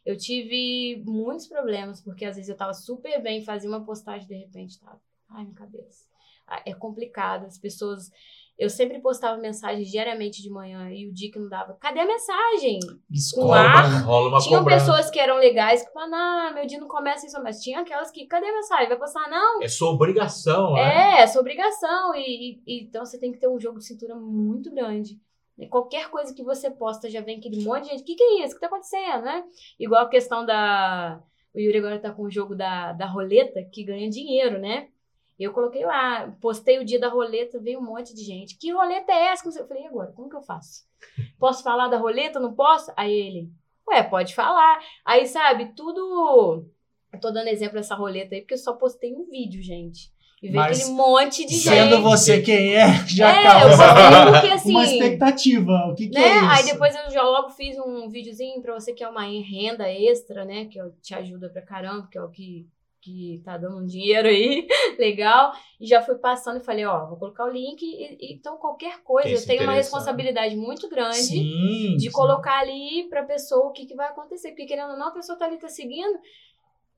Eu 0.05 0.17
tive 0.17 1.03
muitos 1.05 1.47
problemas, 1.47 2.01
porque 2.01 2.25
às 2.25 2.35
vezes 2.35 2.49
eu 2.49 2.57
tava 2.57 2.73
super 2.73 3.21
bem, 3.21 3.43
fazia 3.43 3.69
uma 3.69 3.83
postagem 3.85 4.27
de 4.27 4.35
repente 4.35 4.79
tava, 4.79 4.99
ai, 5.29 5.43
minha 5.43 5.55
cabeça. 5.55 6.07
Ah, 6.47 6.61
É 6.65 6.73
complicado, 6.73 7.45
as 7.45 7.57
pessoas. 7.57 8.09
Eu 8.57 8.69
sempre 8.69 8.99
postava 8.99 9.37
mensagem 9.39 9.85
diariamente 9.85 10.41
de 10.41 10.49
manhã 10.49 10.89
e 10.91 11.07
o 11.07 11.13
dia 11.13 11.31
que 11.31 11.39
não 11.39 11.47
dava, 11.47 11.75
cadê 11.79 11.99
a 12.01 12.05
mensagem? 12.05 12.79
Né? 12.81 13.99
Rola 14.03 14.27
uma 14.29 14.39
Tinham 14.39 14.59
cobrança. 14.63 14.85
pessoas 14.85 15.09
que 15.09 15.17
eram 15.19 15.37
legais 15.37 15.81
que 15.81 15.93
falavam, 15.93 16.11
não, 16.17 16.53
meu 16.55 16.65
dia 16.67 16.77
não 16.79 16.87
começa 16.89 17.25
isso, 17.25 17.41
mas 17.41 17.61
tinha 17.61 17.79
aquelas 17.79 18.11
que, 18.11 18.25
cadê 18.27 18.47
a 18.47 18.53
mensagem? 18.53 18.89
Vai 18.89 18.97
postar, 18.97 19.29
não. 19.29 19.61
É 19.63 19.67
sua 19.69 19.91
obrigação, 19.91 20.73
né? 20.73 21.19
É, 21.19 21.21
é 21.21 21.27
sua 21.27 21.39
obrigação. 21.39 22.13
E- 22.15 22.61
e- 22.67 22.83
então 22.83 23.05
você 23.05 23.17
tem 23.17 23.31
que 23.31 23.37
ter 23.37 23.47
um 23.47 23.59
jogo 23.59 23.79
de 23.79 23.85
cintura 23.85 24.15
muito 24.15 24.69
grande. 24.73 25.17
Qualquer 25.67 26.09
coisa 26.09 26.33
que 26.33 26.43
você 26.43 26.71
posta 26.71 27.09
já 27.09 27.21
vem 27.21 27.37
aquele 27.37 27.63
monte 27.63 27.83
de 27.83 27.89
gente. 27.89 28.01
O 28.01 28.05
que, 28.05 28.15
que 28.15 28.23
é 28.23 28.45
isso? 28.45 28.51
O 28.51 28.55
que 28.55 28.61
tá 28.61 28.67
acontecendo, 28.67 29.23
né? 29.23 29.43
Igual 29.79 30.03
a 30.03 30.09
questão 30.09 30.45
da. 30.45 31.21
O 31.53 31.59
Yuri 31.59 31.79
agora 31.79 31.99
tá 31.99 32.11
com 32.11 32.23
o 32.23 32.31
jogo 32.31 32.55
da, 32.55 32.93
da 32.93 33.05
roleta, 33.05 33.63
que 33.63 33.83
ganha 33.83 34.09
dinheiro, 34.09 34.59
né? 34.59 34.89
Eu 35.39 35.53
coloquei 35.53 35.85
lá, 35.85 36.35
postei 36.41 36.79
o 36.79 36.85
dia 36.85 36.99
da 36.99 37.07
roleta, 37.07 37.59
veio 37.59 37.79
um 37.79 37.85
monte 37.85 38.13
de 38.13 38.23
gente. 38.23 38.57
Que 38.57 38.71
roleta 38.71 39.11
é 39.11 39.27
essa? 39.27 39.47
Eu 39.47 39.67
falei, 39.67 39.83
e 39.83 39.87
agora? 39.87 40.11
Como 40.11 40.29
que 40.29 40.35
eu 40.35 40.41
faço? 40.41 40.85
Posso 41.39 41.63
falar 41.63 41.87
da 41.87 41.97
roleta? 41.97 42.41
Não 42.41 42.53
posso? 42.53 42.91
Aí 42.97 43.13
ele, 43.13 43.49
ué, 43.87 44.03
pode 44.03 44.35
falar. 44.35 44.83
Aí, 45.05 45.25
sabe, 45.25 45.73
tudo. 45.73 46.69
Eu 47.11 47.19
tô 47.19 47.31
dando 47.31 47.47
exemplo 47.47 47.75
dessa 47.75 47.95
roleta 47.95 48.35
aí, 48.35 48.41
porque 48.41 48.53
eu 48.53 48.57
só 48.57 48.73
postei 48.73 49.15
um 49.15 49.29
vídeo, 49.29 49.63
gente. 49.63 50.11
E 50.41 50.51
Mas 50.51 50.79
aquele 50.79 50.95
monte 50.95 51.45
de 51.45 51.55
Sendo 51.55 51.95
gente. 51.97 52.01
você 52.01 52.41
quem 52.41 52.73
é, 52.75 52.87
já 53.07 53.35
é, 53.35 53.39
eu 53.39 53.51
causa 53.51 53.77
postei 53.77 54.31
porque 54.33 54.47
assim. 54.53 54.71
uma 54.71 54.83
expectativa. 54.85 55.71
O 55.91 55.95
que, 55.95 56.07
que 56.07 56.17
né? 56.17 56.25
é 56.27 56.35
isso? 56.37 56.45
Aí 56.49 56.65
depois 56.65 56.95
eu 56.95 57.11
já 57.11 57.23
logo 57.23 57.49
fiz 57.49 57.77
um 57.77 58.07
videozinho 58.09 58.61
pra 58.61 58.73
você 58.73 58.93
que 58.93 59.03
é 59.03 59.09
uma 59.09 59.23
renda 59.23 59.91
extra, 59.91 60.45
né? 60.45 60.65
Que 60.65 60.79
te 61.01 61.13
ajuda 61.13 61.49
pra 61.49 61.61
caramba, 61.61 62.07
que 62.09 62.17
é 62.17 62.21
o 62.23 62.29
que, 62.29 62.65
que 63.01 63.41
tá 63.43 63.57
dando 63.57 63.79
um 63.79 63.85
dinheiro 63.85 64.29
aí, 64.29 64.65
legal. 64.97 65.51
E 65.79 65.85
já 65.85 66.01
fui 66.01 66.15
passando 66.15 66.57
e 66.61 66.63
falei, 66.63 66.85
ó, 66.85 67.05
vou 67.07 67.17
colocar 67.17 67.43
o 67.45 67.51
link. 67.51 67.81
E, 67.83 68.15
e- 68.19 68.33
então, 68.35 68.55
qualquer 68.57 69.01
coisa, 69.03 69.27
eu 69.29 69.45
tenho 69.45 69.63
uma 69.63 69.73
interessar. 69.73 69.75
responsabilidade 69.75 70.55
muito 70.55 70.87
grande 70.89 71.17
Sim, 71.17 71.95
de 71.97 72.05
sim. 72.05 72.11
colocar 72.11 72.59
ali 72.59 73.07
pra 73.09 73.23
pessoa 73.23 73.67
o 73.67 73.71
que, 73.73 73.85
que 73.85 73.95
vai 73.95 74.07
acontecer. 74.07 74.49
Porque 74.51 74.65
querendo 74.65 74.91
ou 74.91 74.97
não, 74.97 75.07
a 75.09 75.11
pessoa 75.13 75.37
tá 75.37 75.45
ali, 75.45 75.57
tá 75.57 75.67
seguindo. 75.67 76.17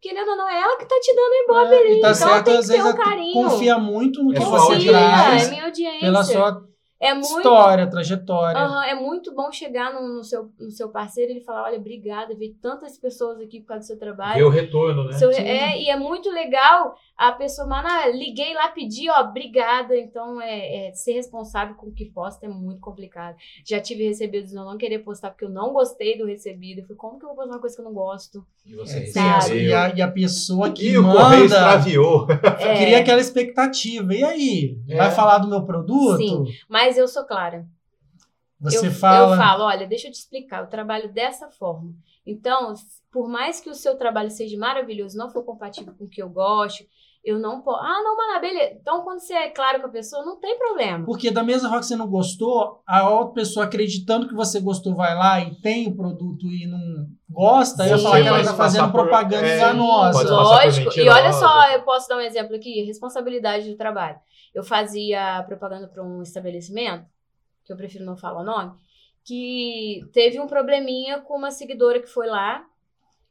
Querendo 0.01 0.29
ou 0.31 0.35
não, 0.37 0.49
é 0.49 0.59
ela 0.61 0.77
que 0.77 0.85
tá 0.85 0.95
te 0.99 1.13
dando 1.15 1.33
ibope 1.43 1.73
É, 1.73 1.77
ali. 1.77 1.89
tá 2.01 2.09
então 2.09 2.13
certo, 2.15 2.45
tem 2.45 2.53
que 2.55 2.59
às 2.59 2.65
ter 2.67 2.73
vezes 2.73 2.85
um 2.87 2.89
a- 2.89 2.97
carinho. 2.97 3.33
confia 3.33 3.77
muito 3.77 4.23
no 4.23 4.31
É 4.33 4.35
que 4.35 4.41
sua 4.43 4.59
você 4.59 4.85
traz, 4.87 5.47
é 5.47 5.49
minha 5.51 5.63
audiência. 5.65 5.99
pela 5.99 6.23
sua 6.23 6.63
é 7.01 7.13
muito 7.13 7.25
história, 7.37 7.87
trajetória. 7.89 8.59
Aham, 8.61 8.85
é 8.85 8.95
muito 8.95 9.33
bom 9.33 9.51
chegar 9.51 9.93
no, 9.93 10.17
no 10.17 10.23
seu, 10.23 10.51
no 10.59 10.69
seu 10.71 10.89
parceiro 10.89 11.31
e 11.31 11.35
ele 11.35 11.43
falar: 11.43 11.63
olha, 11.63 11.77
obrigada, 11.77 12.35
vi 12.35 12.49
tantas 12.61 12.97
pessoas 12.97 13.39
aqui 13.39 13.59
por 13.59 13.67
causa 13.67 13.81
do 13.83 13.87
seu 13.87 13.95
Ver 13.97 14.05
trabalho. 14.05 14.45
o 14.47 14.49
retorno, 14.49 15.05
né? 15.05 15.13
Seu- 15.13 15.31
é, 15.31 15.81
e 15.81 15.89
é 15.89 15.97
muito 15.97 16.29
legal 16.29 16.95
a 17.17 17.31
pessoa, 17.31 17.67
mano, 17.67 17.87
ah, 17.89 18.07
liguei 18.07 18.53
lá, 18.53 18.67
pedi, 18.69 19.09
ó, 19.09 19.21
obrigada. 19.21 19.95
Então, 19.97 20.41
é, 20.41 20.89
é, 20.89 20.93
ser 20.93 21.13
responsável 21.13 21.75
com 21.75 21.87
o 21.87 21.91
que 21.93 22.05
posta 22.05 22.45
é 22.45 22.49
muito 22.49 22.79
complicado. 22.79 23.35
Já 23.67 23.79
tive 23.79 24.05
recebidos, 24.07 24.53
eu 24.53 24.63
não 24.63 24.77
querer 24.77 24.99
postar 24.99 25.29
porque 25.31 25.45
eu 25.45 25.49
não 25.49 25.73
gostei 25.73 26.17
do 26.17 26.25
recebido. 26.25 26.79
Eu 26.79 26.83
falei, 26.83 26.97
como 26.97 27.17
que 27.19 27.25
eu 27.25 27.29
vou 27.29 27.35
postar 27.35 27.51
uma 27.53 27.59
coisa 27.59 27.75
que 27.75 27.81
eu 27.81 27.85
não 27.85 27.93
gosto? 27.93 28.45
E 28.65 28.75
você 28.75 28.99
É, 28.99 29.05
Sabe? 29.07 29.63
e, 29.65 29.73
a, 29.73 29.89
e 29.95 30.01
a 30.01 30.07
pessoa 30.07 30.69
que 30.71 30.87
E 30.89 30.97
o 30.97 31.03
correio 31.03 31.19
manda 31.21 31.45
extraviou. 31.45 32.27
É, 32.61 32.75
cria 32.83 32.99
aquela 32.99 33.19
expectativa. 33.21 34.13
E 34.13 34.23
aí? 34.23 34.77
É. 34.87 34.97
Vai 34.97 35.11
falar 35.11 35.39
do 35.39 35.47
meu 35.47 35.63
produto? 35.63 36.17
Sim. 36.17 36.43
Mas 36.69 36.90
eu 36.97 37.07
sou 37.07 37.25
clara. 37.25 37.65
Você 38.59 38.87
eu, 38.87 38.91
fala. 38.91 39.33
Eu 39.33 39.37
falo, 39.37 39.63
olha, 39.63 39.87
deixa 39.87 40.07
eu 40.07 40.11
te 40.11 40.19
explicar, 40.19 40.61
eu 40.61 40.67
trabalho 40.67 41.11
dessa 41.11 41.49
forma. 41.49 41.93
Então, 42.25 42.73
por 43.11 43.27
mais 43.27 43.59
que 43.59 43.69
o 43.69 43.75
seu 43.75 43.97
trabalho 43.97 44.29
seja 44.29 44.57
maravilhoso, 44.57 45.17
não 45.17 45.29
for 45.29 45.43
compatível 45.43 45.93
com 45.97 46.05
o 46.05 46.09
que 46.09 46.21
eu 46.21 46.29
gosto, 46.29 46.83
eu 47.23 47.37
não 47.39 47.61
posso. 47.61 47.83
Ah, 47.83 48.01
não, 48.03 48.15
Maná, 48.17 48.39
beleza. 48.39 48.77
Então, 48.79 49.03
quando 49.03 49.19
você 49.19 49.33
é 49.33 49.49
claro 49.49 49.79
com 49.81 49.87
a 49.87 49.91
pessoa, 49.91 50.25
não 50.25 50.39
tem 50.39 50.57
problema. 50.57 51.05
Porque 51.05 51.29
da 51.29 51.43
mesma 51.43 51.69
forma 51.69 51.79
que 51.79 51.85
você 51.87 51.95
não 51.95 52.07
gostou, 52.07 52.81
a 52.85 53.09
outra 53.09 53.33
pessoa 53.33 53.65
acreditando 53.65 54.27
que 54.27 54.33
você 54.33 54.59
gostou 54.59 54.95
vai 54.95 55.15
lá 55.15 55.39
e 55.39 55.55
tem 55.61 55.87
o 55.87 55.95
produto 55.95 56.47
e 56.47 56.65
não 56.67 57.07
gosta, 57.29 57.87
eu 57.87 57.97
Sim. 57.97 58.03
falar 58.03 58.21
que 58.21 58.27
ela 58.27 58.37
Pode 58.37 58.49
tá 58.49 58.55
fazendo 58.55 58.91
por- 58.91 59.01
propaganda 59.03 59.47
é, 59.47 59.57
enganosa. 59.57 60.29
Lógico. 60.31 60.99
E 60.99 61.09
olha 61.09 61.31
só, 61.33 61.69
eu 61.71 61.83
posso 61.83 62.07
dar 62.07 62.17
um 62.17 62.21
exemplo 62.21 62.55
aqui: 62.55 62.83
responsabilidade 62.83 63.69
do 63.69 63.77
trabalho. 63.77 64.17
Eu 64.53 64.63
fazia 64.63 65.43
propaganda 65.47 65.87
para 65.87 66.03
um 66.03 66.21
estabelecimento, 66.21 67.05
que 67.63 67.71
eu 67.71 67.77
prefiro 67.77 68.03
não 68.03 68.17
falar 68.17 68.41
o 68.41 68.45
nome, 68.45 68.73
que 69.23 70.01
teve 70.13 70.39
um 70.39 70.47
probleminha 70.47 71.21
com 71.21 71.37
uma 71.37 71.51
seguidora 71.51 71.99
que 72.01 72.07
foi 72.07 72.27
lá 72.27 72.65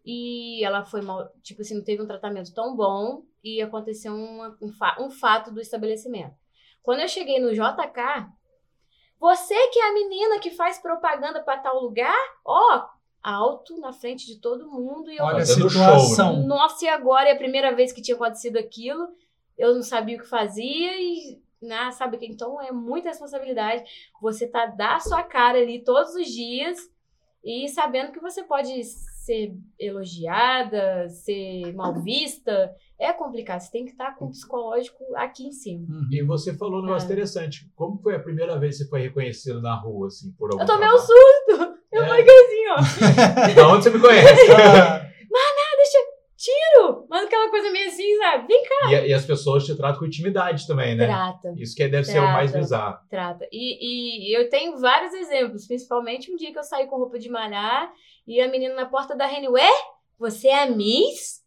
e 0.05 0.65
ela 0.65 0.85
foi 0.85 1.03
mal, 1.03 1.29
tipo 1.43 1.61
assim, 1.63 1.75
não 1.75 1.85
teve 1.85 2.03
um 2.03 2.07
tratamento 2.07 2.55
tão 2.55 2.75
bom 2.75 3.23
e 3.45 3.61
aconteceu 3.61 4.15
uma- 4.15 4.57
um, 4.63 4.73
fa- 4.73 4.97
um 5.01 5.11
fato 5.11 5.51
do 5.53 5.61
estabelecimento. 5.61 6.35
Quando 6.83 7.01
eu 7.01 7.09
cheguei 7.09 7.39
no 7.39 7.53
JK, 7.53 8.27
você 9.19 9.55
que 9.69 9.79
é 9.79 9.91
a 9.91 9.93
menina 9.93 10.39
que 10.41 10.51
faz 10.51 10.79
propaganda 10.79 11.43
para 11.43 11.59
tal 11.61 11.81
lugar, 11.83 12.17
ó, 12.45 12.87
alto 13.23 13.79
na 13.79 13.93
frente 13.93 14.27
de 14.27 14.41
todo 14.41 14.71
mundo 14.71 15.11
e 15.11 15.17
eu 15.19 15.25
Olha 15.25 15.37
a 15.39 15.41
Fazendo 15.41 15.69
situação. 15.69 16.47
nossa, 16.47 16.85
e 16.85 16.89
agora 16.89 17.29
é 17.29 17.33
a 17.33 17.37
primeira 17.39 17.75
vez 17.75 17.93
que 17.93 18.01
tinha 18.01 18.15
acontecido 18.15 18.57
aquilo. 18.57 19.07
Eu 19.61 19.75
não 19.75 19.83
sabia 19.83 20.17
o 20.17 20.21
que 20.21 20.29
fazia 20.29 20.93
e, 21.01 21.39
né, 21.63 21.91
sabe 21.93 22.17
que 22.17 22.27
então 22.27 22.61
é 22.63 22.73
muita 22.73 23.09
responsabilidade. 23.11 23.85
Você 24.23 24.47
tá 24.47 24.67
dar 24.67 24.97
a 24.97 25.01
sua 25.01 25.23
cara 25.23 25.59
ali 25.59 25.85
todos 25.85 26.15
os 26.15 26.27
dias 26.27 26.79
e 27.45 27.69
sabendo 27.69 28.13
que 28.13 28.21
você 28.21 28.43
pode 28.43 28.83
ser 28.85 29.55
elogiada, 29.79 31.09
ser 31.09 31.73
mal 31.75 31.95
vista. 32.03 32.75
É 32.99 33.13
complicado, 33.13 33.61
você 33.61 33.71
tem 33.71 33.85
que 33.85 33.93
estar 33.93 34.15
com 34.17 34.27
o 34.27 34.31
psicológico 34.31 35.03
aqui 35.17 35.47
em 35.47 35.53
cima. 35.53 35.87
Uhum. 35.89 36.09
E 36.11 36.23
você 36.23 36.55
falou 36.55 36.81
um 36.81 36.83
negócio 36.87 37.07
É. 37.09 37.13
interessante. 37.13 37.71
Como 37.75 37.99
foi 38.03 38.15
a 38.17 38.21
primeira 38.21 38.59
vez 38.59 38.77
que 38.79 38.85
você 38.85 38.91
foi 38.91 39.01
reconhecido 39.03 39.61
na 39.63 39.75
rua, 39.75 40.09
assim, 40.09 40.33
por 40.33 40.51
algum 40.51 40.63
Eu 40.63 40.67
tomei 40.67 40.87
um 40.89 40.91
trabalho? 40.91 41.07
susto! 41.07 41.81
Eu 41.93 42.05
É. 42.05 42.17
fiquei 42.17 42.35
assim, 42.45 42.69
ó. 42.69 42.77
Da 43.57 43.69
onde 43.69 43.85
você 43.85 43.91
me 43.91 44.01
conhece? 44.01 44.47
Mas 47.21 47.27
aquela 47.27 47.51
coisa 47.51 47.71
meio 47.71 47.89
assim, 47.89 48.17
sabe? 48.19 48.47
Vem 48.47 48.63
cá. 48.65 48.93
e, 48.93 49.09
e 49.09 49.15
as 49.15 49.25
pessoas 49.27 49.65
te 49.67 49.75
tratam 49.77 49.99
com 49.99 50.07
intimidade 50.07 50.67
também, 50.67 50.95
né? 50.95 51.07
Trata. 51.07 51.55
Isso 51.57 51.77
que 51.77 51.87
deve 51.87 52.05
ser 52.05 52.19
o 52.19 52.23
mais 52.23 52.51
Trata. 52.51 52.65
bizarro. 52.65 52.99
Trata. 53.11 53.47
E, 53.53 54.31
e 54.33 54.37
eu 54.39 54.49
tenho 54.49 54.79
vários 54.79 55.13
exemplos, 55.13 55.67
principalmente 55.67 56.33
um 56.33 56.37
dia 56.37 56.51
que 56.53 56.59
eu 56.59 56.65
saí 56.65 56.87
com 56.87 56.97
roupa 56.97 57.19
de 57.19 57.29
malhar 57.29 57.91
e 58.27 58.41
a 58.41 58.49
menina 58.49 58.75
na 58.75 58.87
porta 58.87 59.15
da 59.15 59.27
Reni, 59.27 59.49
ué, 59.49 59.69
você 60.19 60.49
é 60.49 60.63
a 60.63 60.67
Miss? 60.67 61.41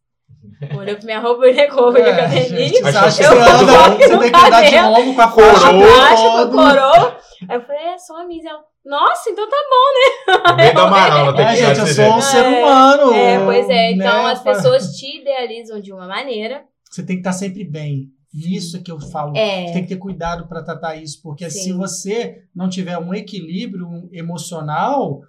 Olhou 0.78 0.96
pra 0.96 1.06
minha 1.06 1.20
roupa 1.20 1.48
e 1.48 1.68
com 1.70 1.76
roupa 1.82 2.02
de 2.02 2.10
é, 2.10 2.12
academia. 2.12 2.48
gente, 2.68 2.82
você 2.82 2.98
Achou 2.98 3.28
acha 3.42 3.92
que 3.96 3.98
que 3.98 4.08
você 4.08 4.18
tem 4.20 4.32
que 4.32 4.38
andar 4.38 4.62
de 4.64 4.72
Cabelo. 4.72 4.94
longo 4.94 5.16
com 5.16 5.22
a 5.22 5.32
Coroa. 5.32 5.70
Abaixo, 5.70 6.24
todo. 6.24 6.52
coroa. 6.52 7.18
Aí 7.50 7.58
eu 7.58 7.62
falei, 7.62 7.82
é, 7.88 7.98
sou 7.98 8.16
a 8.18 8.26
Miss. 8.26 8.46
Ela, 8.46 8.64
nossa, 8.86 9.30
então 9.30 9.48
tá 9.50 10.50
No 10.50 10.56
meio 10.56 10.74
da 10.74 10.84
amarela, 10.84 11.36
tem 11.36 11.46
É, 11.46 11.50
que 11.52 11.56
gente, 11.56 11.80
eu 11.80 11.88
sou 11.88 12.06
um 12.06 12.18
É, 12.18 12.22
ser 12.22 12.48
humano. 12.48 13.14
É, 13.14 13.46
pois 13.46 13.70
é. 13.70 13.92
Então 13.92 14.24
né? 14.24 14.32
as 14.32 14.44
pessoas 14.44 14.96
te 14.98 15.22
idealizam 15.22 15.80
de 15.80 15.94
uma 15.94 16.08
maneira. 16.08 16.66
Você 16.90 17.04
tem 17.04 17.16
que 17.16 17.22
estar 17.22 17.34
sempre 17.34 17.64
bem. 17.64 18.10
Isso 18.34 18.78
é 18.78 18.80
que 18.82 18.92
eu 18.92 19.00
falo. 19.00 19.38
É. 19.38 19.68
Você 19.68 19.74
tem 19.74 19.84
que 19.84 19.90
ter 19.90 19.98
cuidado 19.98 20.48
para 20.48 20.64
tratar 20.64 20.96
isso, 20.96 21.22
porque 21.22 21.50
Sim. 21.50 21.60
se 21.60 21.72
você 21.74 22.44
não 22.56 22.68
tiver 22.68 22.98
um 22.98 23.14
equilíbrio 23.14 24.10
emocional, 24.12 25.22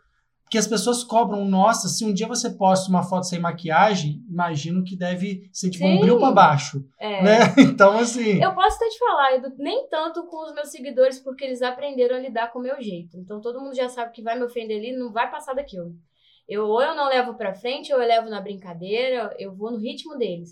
que 0.55 0.59
as 0.59 0.69
pessoas 0.69 1.03
cobram, 1.03 1.45
nossa, 1.45 1.89
se 1.89 2.05
um 2.05 2.15
dia 2.15 2.29
você 2.29 2.49
posta 2.49 2.89
uma 2.89 3.03
foto 3.03 3.27
sem 3.27 3.41
maquiagem, 3.41 4.23
imagino 4.31 4.85
que 4.85 4.95
deve 4.97 5.51
ser 5.53 5.69
tipo 5.69 5.85
um 5.85 5.95
Sim. 5.97 6.01
bril 6.01 6.17
para 6.17 6.31
baixo, 6.31 6.87
É. 6.97 7.21
né? 7.25 7.39
Então 7.59 7.99
assim, 7.99 8.41
Eu 8.41 8.55
posso 8.55 8.77
até 8.77 8.89
te 8.89 8.99
falar, 9.01 9.53
nem 9.59 9.89
tanto 9.89 10.25
com 10.29 10.45
os 10.47 10.55
meus 10.55 10.69
seguidores, 10.69 11.19
porque 11.19 11.45
eles 11.45 11.61
aprenderam 11.61 12.15
a 12.15 12.21
lidar 12.21 12.53
com 12.53 12.61
o 12.61 12.63
meu 12.63 12.81
jeito. 12.81 13.17
Então 13.19 13.41
todo 13.41 13.61
mundo 13.61 13.75
já 13.75 13.89
sabe 13.89 14.13
que 14.13 14.23
vai 14.23 14.39
me 14.39 14.45
ofender 14.45 14.79
ali, 14.79 14.97
não 14.97 15.11
vai 15.13 15.29
passar 15.29 15.55
daquilo. 15.55 15.93
Eu, 16.49 16.67
ou 16.67 16.81
eu 16.81 16.95
não 16.95 17.09
levo 17.09 17.35
pra 17.35 17.53
frente, 17.53 17.93
ou 17.93 18.01
eu 18.01 18.07
levo 18.07 18.31
na 18.31 18.41
brincadeira, 18.41 19.35
eu 19.37 19.53
vou 19.57 19.73
no 19.73 19.79
ritmo 19.79 20.17
deles. 20.17 20.51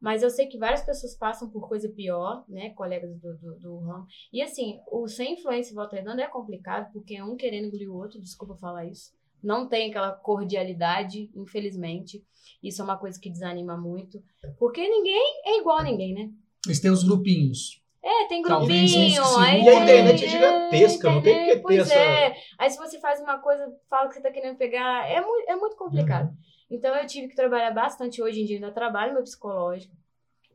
Mas 0.00 0.22
eu 0.22 0.30
sei 0.30 0.46
que 0.46 0.56
várias 0.56 0.82
pessoas 0.82 1.14
passam 1.14 1.50
por 1.50 1.68
coisa 1.68 1.90
pior, 1.90 2.42
né? 2.48 2.70
Colegas 2.70 3.14
do, 3.20 3.36
do, 3.36 3.54
do 3.58 3.78
ramo. 3.80 4.06
E 4.32 4.40
assim, 4.40 4.78
o 4.90 5.06
sem 5.06 5.34
influência 5.34 5.72
em 5.72 5.74
volta 5.76 5.94
redonda 5.94 6.22
é 6.22 6.26
complicado, 6.26 6.90
porque 6.90 7.16
é 7.16 7.22
um 7.22 7.36
querendo 7.36 7.66
engolir 7.66 7.90
o 7.90 7.96
outro, 7.96 8.18
desculpa 8.18 8.56
falar 8.56 8.86
isso. 8.86 9.12
Não 9.42 9.68
tem 9.68 9.90
aquela 9.90 10.12
cordialidade, 10.12 11.30
infelizmente. 11.34 12.22
Isso 12.62 12.80
é 12.80 12.84
uma 12.84 12.96
coisa 12.96 13.18
que 13.20 13.30
desanima 13.30 13.76
muito. 13.76 14.22
Porque 14.58 14.86
ninguém 14.88 15.40
é 15.44 15.58
igual 15.58 15.78
a 15.78 15.82
ninguém, 15.82 16.14
né? 16.14 16.30
eles 16.66 16.78
têm 16.80 16.90
os 16.92 17.02
grupinhos. 17.02 17.82
É, 18.04 18.26
tem 18.28 18.40
grupinho. 18.42 18.68
que 18.68 18.88
se 18.88 19.38
aí 19.40 19.62
E 19.62 19.68
a 19.68 19.74
internet 19.82 20.24
é 20.24 20.28
gigantesca, 20.28 21.10
não 21.10 21.22
tem 21.22 21.34
porque 21.34 21.54
ter 21.56 21.62
pois 21.62 21.78
essa- 21.80 21.94
é. 21.94 22.36
Aí 22.58 22.70
se 22.70 22.78
você 22.78 22.98
faz 23.00 23.20
uma 23.20 23.38
coisa, 23.38 23.72
fala 23.90 24.08
que 24.08 24.14
você 24.14 24.20
tá 24.20 24.30
querendo 24.30 24.56
pegar, 24.56 25.08
é 25.08 25.20
muito, 25.20 25.48
é 25.50 25.56
muito 25.56 25.76
complicado. 25.76 26.28
Uhum. 26.28 26.36
Então 26.70 26.94
eu 26.96 27.06
tive 27.06 27.28
que 27.28 27.34
trabalhar 27.36 27.70
bastante. 27.72 28.22
Hoje 28.22 28.40
em 28.42 28.44
dia 28.44 28.56
ainda 28.56 28.70
trabalho 28.72 29.12
meu 29.14 29.22
psicológico. 29.22 29.94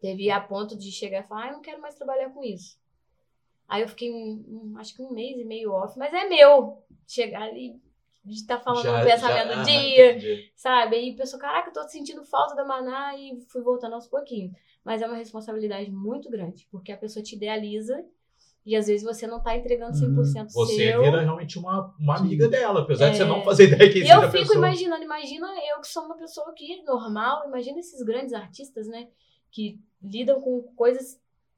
Teve 0.01 0.29
a 0.31 0.39
ponto 0.41 0.77
de 0.77 0.91
chegar 0.91 1.23
e 1.23 1.27
falar, 1.27 1.43
ah, 1.43 1.47
eu 1.47 1.53
não 1.53 1.61
quero 1.61 1.81
mais 1.81 1.95
trabalhar 1.95 2.29
com 2.29 2.43
isso. 2.43 2.77
Aí 3.67 3.81
eu 3.81 3.87
fiquei, 3.89 4.11
um, 4.13 4.43
um- 4.73 4.77
acho 4.77 4.93
que 4.95 5.01
um 5.01 5.11
mês 5.11 5.37
e 5.39 5.43
meio 5.45 5.71
off, 5.71 5.97
mas 5.97 6.13
é 6.13 6.27
meu. 6.27 6.83
Chegar 7.07 7.43
ali, 7.43 7.81
de 8.27 8.35
estar 8.41 8.59
falando 8.59 8.83
Já- 8.83 9.01
um 9.01 9.05
pensamento 9.05 9.47
já- 9.47 9.55
do 9.55 9.65
dia, 9.65 10.11
entendi. 10.11 10.51
sabe? 10.55 10.95
Aí 10.95 11.11
a 11.11 11.15
pessoa, 11.15 11.39
caraca, 11.41 11.69
eu 11.69 11.73
tô 11.73 11.87
sentindo 11.87 12.23
falta 12.23 12.55
da 12.55 12.65
Maná 12.65 13.17
e 13.17 13.39
fui 13.49 13.61
voltando 13.61 13.93
aos 13.93 14.07
pouquinhos. 14.07 14.51
Mas 14.83 15.01
é 15.01 15.07
uma 15.07 15.17
responsabilidade 15.17 15.89
muito 15.91 16.29
grande, 16.29 16.67
porque 16.71 16.91
a 16.91 16.97
pessoa 16.97 17.23
te 17.23 17.35
idealiza 17.35 18.03
E 18.69 18.75
às 18.75 18.87
vezes 18.87 19.01
você 19.01 19.25
não 19.25 19.41
tá 19.41 19.55
entregando 19.55 19.91
Uhum. 19.93 19.97
100% 20.25 20.51
Você 20.51 20.75
seu. 20.75 21.01
vira 21.01 21.21
realmente 21.21 21.57
uma, 21.57 21.95
uma 21.97 22.17
amiga 22.17 22.49
dela, 22.49 22.81
apesar 22.81 23.11
de 23.11 23.15
você 23.15 23.23
É. 23.23 23.25
não 23.25 23.41
fazer 23.41 23.63
ideia 23.71 23.89
que 23.89 23.99
E 23.99 24.01
existe 24.01 24.11
eu 24.13 24.19
a 24.19 24.29
fico 24.29 24.39
pessoa. 24.43 24.57
imaginando, 24.57 25.03
imagina 25.05 25.47
eu 25.73 25.79
que 25.79 25.87
sou 25.87 26.03
uma 26.03 26.17
pessoa 26.17 26.49
aqui 26.49 26.83
normal, 26.83 27.47
imagina 27.47 27.79
esses 27.79 28.01
grandes 28.03 28.33
artistas, 28.33 28.85
né? 28.89 29.07
Que 29.49 29.79
lidam 30.03 30.41
com 30.41 30.61
coisas. 30.75 31.17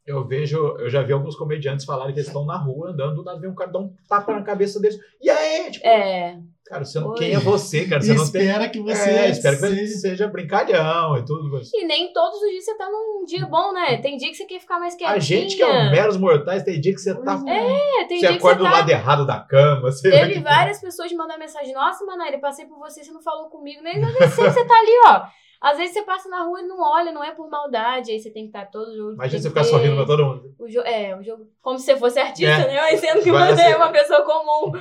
Eu 0.09 0.25
vejo, 0.25 0.57
eu 0.79 0.89
já 0.89 1.03
vi 1.03 1.13
alguns 1.13 1.35
comediantes 1.35 1.85
falarem 1.85 2.13
que 2.13 2.19
eles 2.19 2.27
estão 2.27 2.43
na 2.43 2.57
rua 2.57 2.89
andando, 2.89 3.17
do 3.17 3.23
nada 3.23 3.39
vem 3.39 3.47
um 3.49 3.53
cara 3.53 3.71
dar 3.71 3.77
um 3.79 3.93
tapa 4.07 4.33
na 4.33 4.41
cabeça 4.41 4.79
deles. 4.79 4.97
E 5.21 5.29
aí, 5.29 5.69
tipo, 5.69 5.85
É, 5.85 6.39
cara, 6.65 6.83
você 6.83 6.99
não, 6.99 7.09
Oi. 7.09 7.17
quem 7.17 7.33
é 7.33 7.37
você, 7.39 7.85
cara? 7.87 8.01
Você 8.01 8.13
E 8.13 8.15
não 8.15 8.27
tem. 8.31 8.41
espera 8.41 8.69
que 8.69 8.79
você. 8.81 9.09
É, 9.09 9.29
espero 9.29 9.57
que 9.57 9.67
você 9.67 9.87
seja 9.87 10.27
brincalhão 10.27 11.15
e 11.15 11.23
tudo. 11.23 11.51
mas 11.51 11.71
e 11.71 11.85
nem 11.85 12.11
todos 12.11 12.41
os 12.41 12.49
dias 12.49 12.65
você 12.65 12.75
tá 12.75 12.89
num 12.89 13.23
dia 13.23 13.45
bom, 13.45 13.71
né? 13.71 13.97
Tem 13.97 14.17
dia 14.17 14.29
que 14.31 14.35
você 14.37 14.45
quer 14.45 14.59
ficar 14.59 14.79
mais 14.79 14.95
quietinha. 14.95 15.15
A 15.15 15.19
gente 15.19 15.55
que 15.55 15.61
é 15.61 15.67
um 15.67 15.91
meros 15.91 16.17
mortais, 16.17 16.63
tem 16.63 16.81
dia 16.81 16.93
que 16.93 17.01
você 17.01 17.13
tá. 17.13 17.39
É, 17.47 18.05
tem 18.05 18.19
você 18.19 18.27
dia 18.27 18.29
que 18.29 18.37
acorda 18.37 18.57
você 18.63 18.65
do 18.67 18.71
tá 18.71 18.77
lado 18.79 18.89
errado 18.89 19.25
da 19.27 19.39
cama. 19.39 19.89
Teve 20.01 20.39
várias 20.39 20.81
pessoas 20.81 21.11
me 21.11 21.17
mandando 21.17 21.39
mensagem, 21.39 21.71
nossa, 21.73 22.03
Manaíra, 22.03 22.37
eu 22.37 22.41
passei 22.41 22.65
por 22.65 22.79
você, 22.79 23.03
você 23.03 23.11
não 23.11 23.21
falou 23.21 23.47
comigo, 23.49 23.83
nem 23.83 23.99
nem 24.01 24.11
sei 24.11 24.27
que 24.27 24.51
você 24.51 24.65
tá 24.65 24.73
ali, 24.75 24.91
ó. 25.05 25.21
Às 25.61 25.77
vezes 25.77 25.93
você 25.93 26.03
passa 26.03 26.29
na 26.29 26.43
rua 26.43 26.61
e 26.61 26.67
não 26.67 26.79
olha, 26.81 27.11
não 27.11 27.23
é 27.23 27.31
por 27.35 27.49
maldade, 27.49 28.11
aí 28.11 28.19
você 28.19 28.29
tem 28.31 28.43
que 28.43 28.49
estar 28.49 28.65
todo 28.67 28.95
jogo. 28.95 29.13
Imagina 29.13 29.41
você 29.41 29.49
ficar 29.49 29.61
ter 29.63 29.67
sorrindo 29.67 29.95
pra 29.97 30.05
todo 30.05 30.25
mundo. 30.25 30.55
O 30.57 30.69
jo 30.69 30.79
é, 30.81 31.17
o 31.17 31.21
jogo. 31.23 31.47
Como 31.61 31.77
se 31.77 31.85
você 31.85 31.97
fosse 31.97 32.17
artista, 32.19 32.51
É. 32.61 32.67
né? 32.67 32.75
Mas 32.81 32.99
sendo 33.01 33.21
que 33.21 33.31
Vai 33.31 33.53
você 33.53 33.63
é 33.63 33.75
uma 33.75 33.91
pessoa 33.91 34.23
comum. 34.23 34.71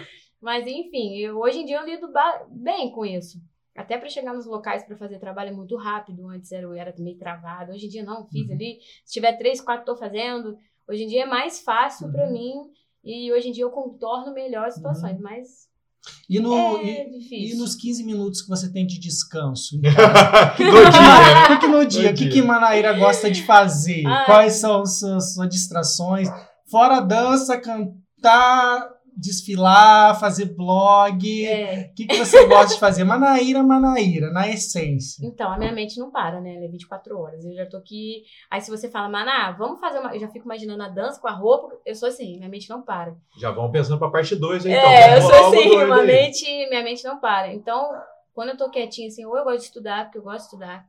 Mas 0.40 0.66
enfim, 0.68 1.16
eu- 1.18 1.36
hoje 1.38 1.60
em 1.60 1.64
dia 1.64 1.78
eu 1.80 1.84
lido 1.84 2.08
bem 2.48 2.92
com 2.92 3.04
isso. 3.04 3.38
Até 3.76 3.96
pra 3.98 4.08
chegar 4.08 4.32
nos 4.34 4.46
locais 4.46 4.84
pra 4.84 4.96
fazer 4.96 5.18
trabalho 5.18 5.50
é 5.50 5.52
muito 5.52 5.76
rápido. 5.76 6.28
Antes 6.28 6.50
era, 6.52 6.62
eu 6.64 6.72
era 6.72 6.94
meio 6.98 7.18
travado. 7.18 7.72
Hoje 7.72 7.86
em 7.86 7.88
dia 7.88 8.04
não, 8.04 8.24
fiz 8.28 8.46
Uhum. 8.48 8.54
ali. 8.54 8.78
Se 9.04 9.12
tiver 9.14 9.36
três, 9.36 9.60
quatro, 9.60 9.84
tô 9.84 9.96
fazendo. 9.96 10.56
Hoje 10.88 11.04
em 11.04 11.06
dia 11.08 11.22
é 11.24 11.26
mais 11.26 11.60
fácil 11.62 12.10
pra 12.12 12.24
Uhum. 12.26 12.32
mim. 12.32 12.54
E 13.04 13.32
hoje 13.32 13.48
em 13.48 13.52
dia 13.52 13.64
eu 13.64 13.70
contorno 13.70 14.32
melhor 14.32 14.66
as 14.66 14.74
situações. 14.74 15.16
Uhum. 15.16 15.22
Mas 15.22 15.67
E, 16.28 16.38
no, 16.40 16.78
é 16.78 17.06
e, 17.30 17.52
e 17.52 17.56
nos 17.56 17.74
15 17.74 18.04
minutos 18.04 18.42
que 18.42 18.48
você 18.48 18.70
tem 18.70 18.86
de 18.86 18.98
descanso? 18.98 19.76
no 19.80 19.82
dia, 19.82 19.92
né? 19.92 21.48
O 21.54 21.58
que 21.58 21.66
no 21.66 21.86
dia? 21.86 22.02
No 22.02 22.10
O 22.10 22.14
que, 22.14 22.24
dia. 22.24 22.32
que 22.32 22.42
Manaíra 22.42 22.92
gosta 22.92 23.30
de 23.30 23.42
fazer? 23.44 24.04
Ai. 24.06 24.26
Quais 24.26 24.52
são 24.54 24.82
as 24.82 24.98
suas, 24.98 25.34
suas 25.34 25.48
distrações? 25.48 26.28
Fora 26.70 27.00
dança, 27.00 27.56
cantar, 27.56 28.88
desfilar, 29.18 30.18
fazer 30.20 30.44
blog. 30.44 31.46
É. 31.46 31.90
O 31.90 31.94
que, 31.94 32.06
que 32.06 32.16
você 32.16 32.46
gosta 32.46 32.74
de 32.74 32.80
fazer? 32.80 33.02
Manaíra, 33.02 33.62
Manaíra, 33.62 34.30
na 34.30 34.48
essência. 34.48 35.26
Então, 35.26 35.52
a 35.52 35.58
minha 35.58 35.72
mente 35.72 35.98
não 35.98 36.10
para, 36.10 36.40
né? 36.40 36.54
Ela 36.54 36.66
é 36.66 36.68
24 36.68 37.18
horas. 37.18 37.44
Eu 37.44 37.52
já 37.52 37.66
tô 37.66 37.76
aqui. 37.76 38.22
Aí, 38.48 38.60
se 38.60 38.70
você 38.70 38.88
fala, 38.88 39.08
Maná, 39.08 39.50
vamos 39.50 39.80
fazer 39.80 39.98
uma. 39.98 40.14
Eu 40.14 40.20
já 40.20 40.28
fico 40.28 40.44
imaginando 40.44 40.82
a 40.84 40.88
dança 40.88 41.20
com 41.20 41.26
a 41.26 41.32
roupa. 41.32 41.76
Eu 41.84 41.96
sou 41.96 42.08
assim, 42.08 42.36
minha 42.36 42.48
mente 42.48 42.70
não 42.70 42.80
para. 42.80 43.16
Já 43.36 43.50
vamos 43.50 43.72
pensando 43.72 43.98
pra 43.98 44.08
parte 44.08 44.36
2 44.36 44.66
aí, 44.66 44.72
então. 44.72 44.88
é, 44.88 45.16
eu 45.16 45.22
sou 45.22 45.48
assim, 45.48 45.76
uma 45.76 46.02
mente, 46.04 46.44
minha 46.68 46.82
mente 46.84 47.02
não 47.04 47.18
para. 47.18 47.52
Então, 47.52 47.90
quando 48.32 48.50
eu 48.50 48.56
tô 48.56 48.70
quietinha, 48.70 49.08
assim, 49.08 49.24
ou 49.24 49.36
eu 49.36 49.42
gosto 49.42 49.58
de 49.58 49.64
estudar, 49.64 50.04
porque 50.04 50.18
eu 50.18 50.22
gosto 50.22 50.38
de 50.38 50.44
estudar. 50.44 50.86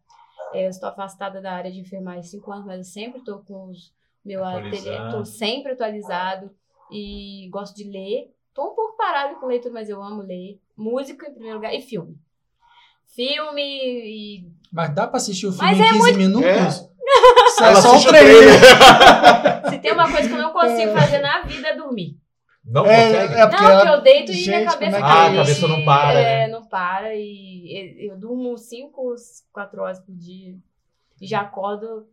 É, 0.54 0.66
eu 0.66 0.70
estou 0.70 0.90
afastada 0.90 1.42
da 1.42 1.52
área 1.52 1.72
de 1.72 1.80
enfermagem 1.80 2.20
há 2.20 2.24
cinco 2.24 2.52
anos, 2.52 2.66
mas 2.66 2.78
eu 2.78 2.84
sempre 2.84 3.22
tô 3.22 3.40
com 3.40 3.70
os 3.70 3.92
meu 4.24 4.44
ateliê, 4.44 5.26
sempre 5.26 5.72
atualizado 5.72 6.52
e 6.92 7.48
gosto 7.52 7.76
de 7.76 7.84
ler. 7.84 8.34
Tô 8.54 8.72
um 8.72 8.76
pouco 8.76 8.98
parada 8.98 9.36
com 9.36 9.46
leitura, 9.48 9.74
mas 9.74 9.90
eu 9.90 10.02
amo 10.02 10.22
ler. 10.22 10.60
Música 10.76 11.28
em 11.30 11.34
primeiro 11.34 11.58
lugar 11.58 11.74
e 11.74 11.82
filme. 11.82 12.18
Filme 13.16 13.62
e 13.62 14.52
Mas 14.72 14.94
dá 14.94 15.08
pra 15.08 15.18
assistir 15.18 15.48
o 15.48 15.52
filme 15.52 15.66
Mas 15.68 15.80
em 15.80 15.84
é 15.84 15.90
15 15.90 16.14
minutos? 16.14 16.48
Isso 16.48 17.64
é 17.64 17.68
Ela 17.68 17.82
só 17.82 17.98
o 17.98 18.04
trailer. 18.04 18.54
se 19.70 19.80
tem 19.80 19.92
uma 19.94 20.12
coisa 20.12 20.28
que 20.30 20.34
eu 20.36 20.42
não 20.42 20.54
consigo 20.54 20.92
fazer 20.94 21.20
na 21.20 21.42
vida 21.42 21.68
é 21.70 21.76
dormir. 21.76 22.18
Não 22.64 22.86
É, 22.86 23.06
consegue? 23.08 23.34
é 23.34 23.48
porque 23.48 23.64
Não, 23.64 23.94
eu 23.96 24.02
deito 24.02 24.32
e 24.32 24.36
Gente, 24.36 24.48
minha 24.58 24.66
cabeça 24.72 24.98
é 24.98 25.00
é? 25.00 25.04
Ah, 25.04 25.26
a 25.28 25.36
cabeça 25.36 25.68
não 25.68 25.86
para, 25.86 26.20
É, 26.20 26.48
né? 26.48 26.54
não 26.54 26.66
para. 26.68 27.16
E 27.16 28.08
eu 28.12 28.18
durmo 28.18 28.56
5, 28.58 29.16
4 29.52 29.82
horas 29.82 30.00
por 30.00 30.14
dia. 30.16 30.56
E 31.20 31.26
já 31.26 31.42
acordo 31.42 32.08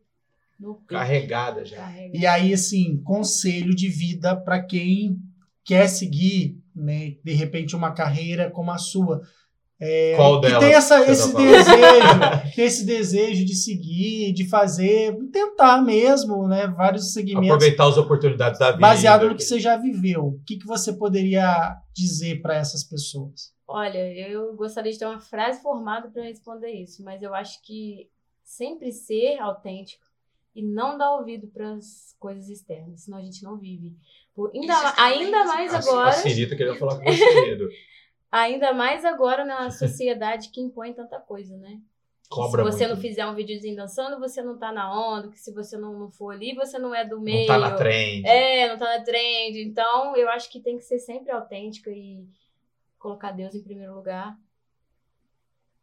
Carregada 0.86 1.64
já. 1.64 1.76
carregada. 1.76 2.16
E 2.16 2.26
aí, 2.26 2.52
assim, 2.54 2.96
conselho 3.02 3.74
de 3.74 3.88
vida 3.88 4.34
para 4.36 4.62
quem 4.62 5.18
quer 5.64 5.88
seguir, 5.88 6.58
né, 6.74 7.16
de 7.24 7.32
repente, 7.32 7.74
uma 7.76 7.92
carreira 7.92 8.50
como 8.50 8.70
a 8.70 8.78
sua. 8.78 9.20
Qual 10.16 10.40
Que 10.40 10.46
delas? 10.46 10.64
tem 10.64 10.72
essa, 10.74 11.04
você 11.04 11.10
esse 11.12 11.32
tá 11.32 11.38
desejo, 11.38 11.68
tem 12.56 12.64
esse 12.64 12.86
desejo 12.86 13.44
de 13.44 13.54
seguir, 13.54 14.32
de 14.32 14.48
fazer, 14.48 15.14
tentar 15.30 15.82
mesmo, 15.82 16.48
né? 16.48 16.66
Vários 16.68 17.12
segmentos 17.12 17.50
Aproveitar 17.50 17.86
as 17.86 17.98
oportunidades 17.98 18.58
da 18.58 18.68
vida. 18.68 18.80
baseado 18.80 19.28
no 19.28 19.36
que 19.36 19.42
você 19.44 19.60
já 19.60 19.76
viveu. 19.76 20.24
O 20.28 20.40
que, 20.46 20.56
que 20.56 20.66
você 20.66 20.94
poderia 20.94 21.76
dizer 21.94 22.40
para 22.40 22.56
essas 22.56 22.84
pessoas? 22.84 23.52
Olha, 23.68 23.98
eu 24.16 24.54
gostaria 24.56 24.90
de 24.92 24.98
ter 24.98 25.04
uma 25.04 25.20
frase 25.20 25.60
formada 25.60 26.08
para 26.08 26.22
responder 26.22 26.70
isso, 26.70 27.02
mas 27.04 27.22
eu 27.22 27.34
acho 27.34 27.60
que 27.62 28.08
sempre 28.42 28.90
ser 28.92 29.38
autêntico 29.40 30.05
e 30.56 30.62
não 30.62 30.96
dar 30.98 31.12
ouvido 31.16 31.46
para 31.48 31.74
as 31.74 32.16
coisas 32.18 32.48
externas, 32.48 33.02
senão 33.02 33.18
a 33.18 33.22
gente 33.22 33.42
não 33.44 33.56
vive. 33.58 33.94
Por- 34.34 34.50
ainda, 34.54 34.74
ainda 34.96 35.44
mais 35.44 35.72
A, 35.74 35.78
agora. 35.78 36.08
a 36.08 36.12
Cirita 36.12 36.56
queria 36.56 36.74
falar 36.74 36.98
com 36.98 37.04
você. 37.04 37.58
Ainda 38.32 38.72
mais 38.72 39.04
agora 39.04 39.44
na 39.44 39.70
sociedade 39.70 40.50
que 40.50 40.60
impõe 40.60 40.92
tanta 40.92 41.18
coisa, 41.20 41.56
né? 41.56 41.80
Cobra 42.28 42.64
se 42.64 42.70
você 42.72 42.86
muito. 42.86 42.96
não 42.96 43.00
fizer 43.00 43.24
um 43.24 43.34
videozinho 43.36 43.76
dançando, 43.76 44.18
você 44.18 44.42
não 44.42 44.58
tá 44.58 44.72
na 44.72 44.92
onda, 44.92 45.28
que 45.28 45.38
se 45.38 45.52
você 45.54 45.78
não, 45.78 45.96
não 45.96 46.10
for 46.10 46.34
ali, 46.34 46.52
você 46.54 46.76
não 46.76 46.92
é 46.92 47.04
do 47.04 47.16
Não 47.16 47.22
meio. 47.22 47.46
tá 47.46 47.56
na 47.56 47.76
trend. 47.76 48.26
É, 48.26 48.68
não 48.68 48.76
tá 48.76 48.98
na 48.98 49.04
trend. 49.04 49.60
Então, 49.62 50.16
eu 50.16 50.28
acho 50.28 50.50
que 50.50 50.58
tem 50.60 50.76
que 50.76 50.82
ser 50.82 50.98
sempre 50.98 51.30
autêntica 51.30 51.88
e 51.90 52.26
colocar 52.98 53.30
Deus 53.30 53.54
em 53.54 53.62
primeiro 53.62 53.94
lugar. 53.94 54.36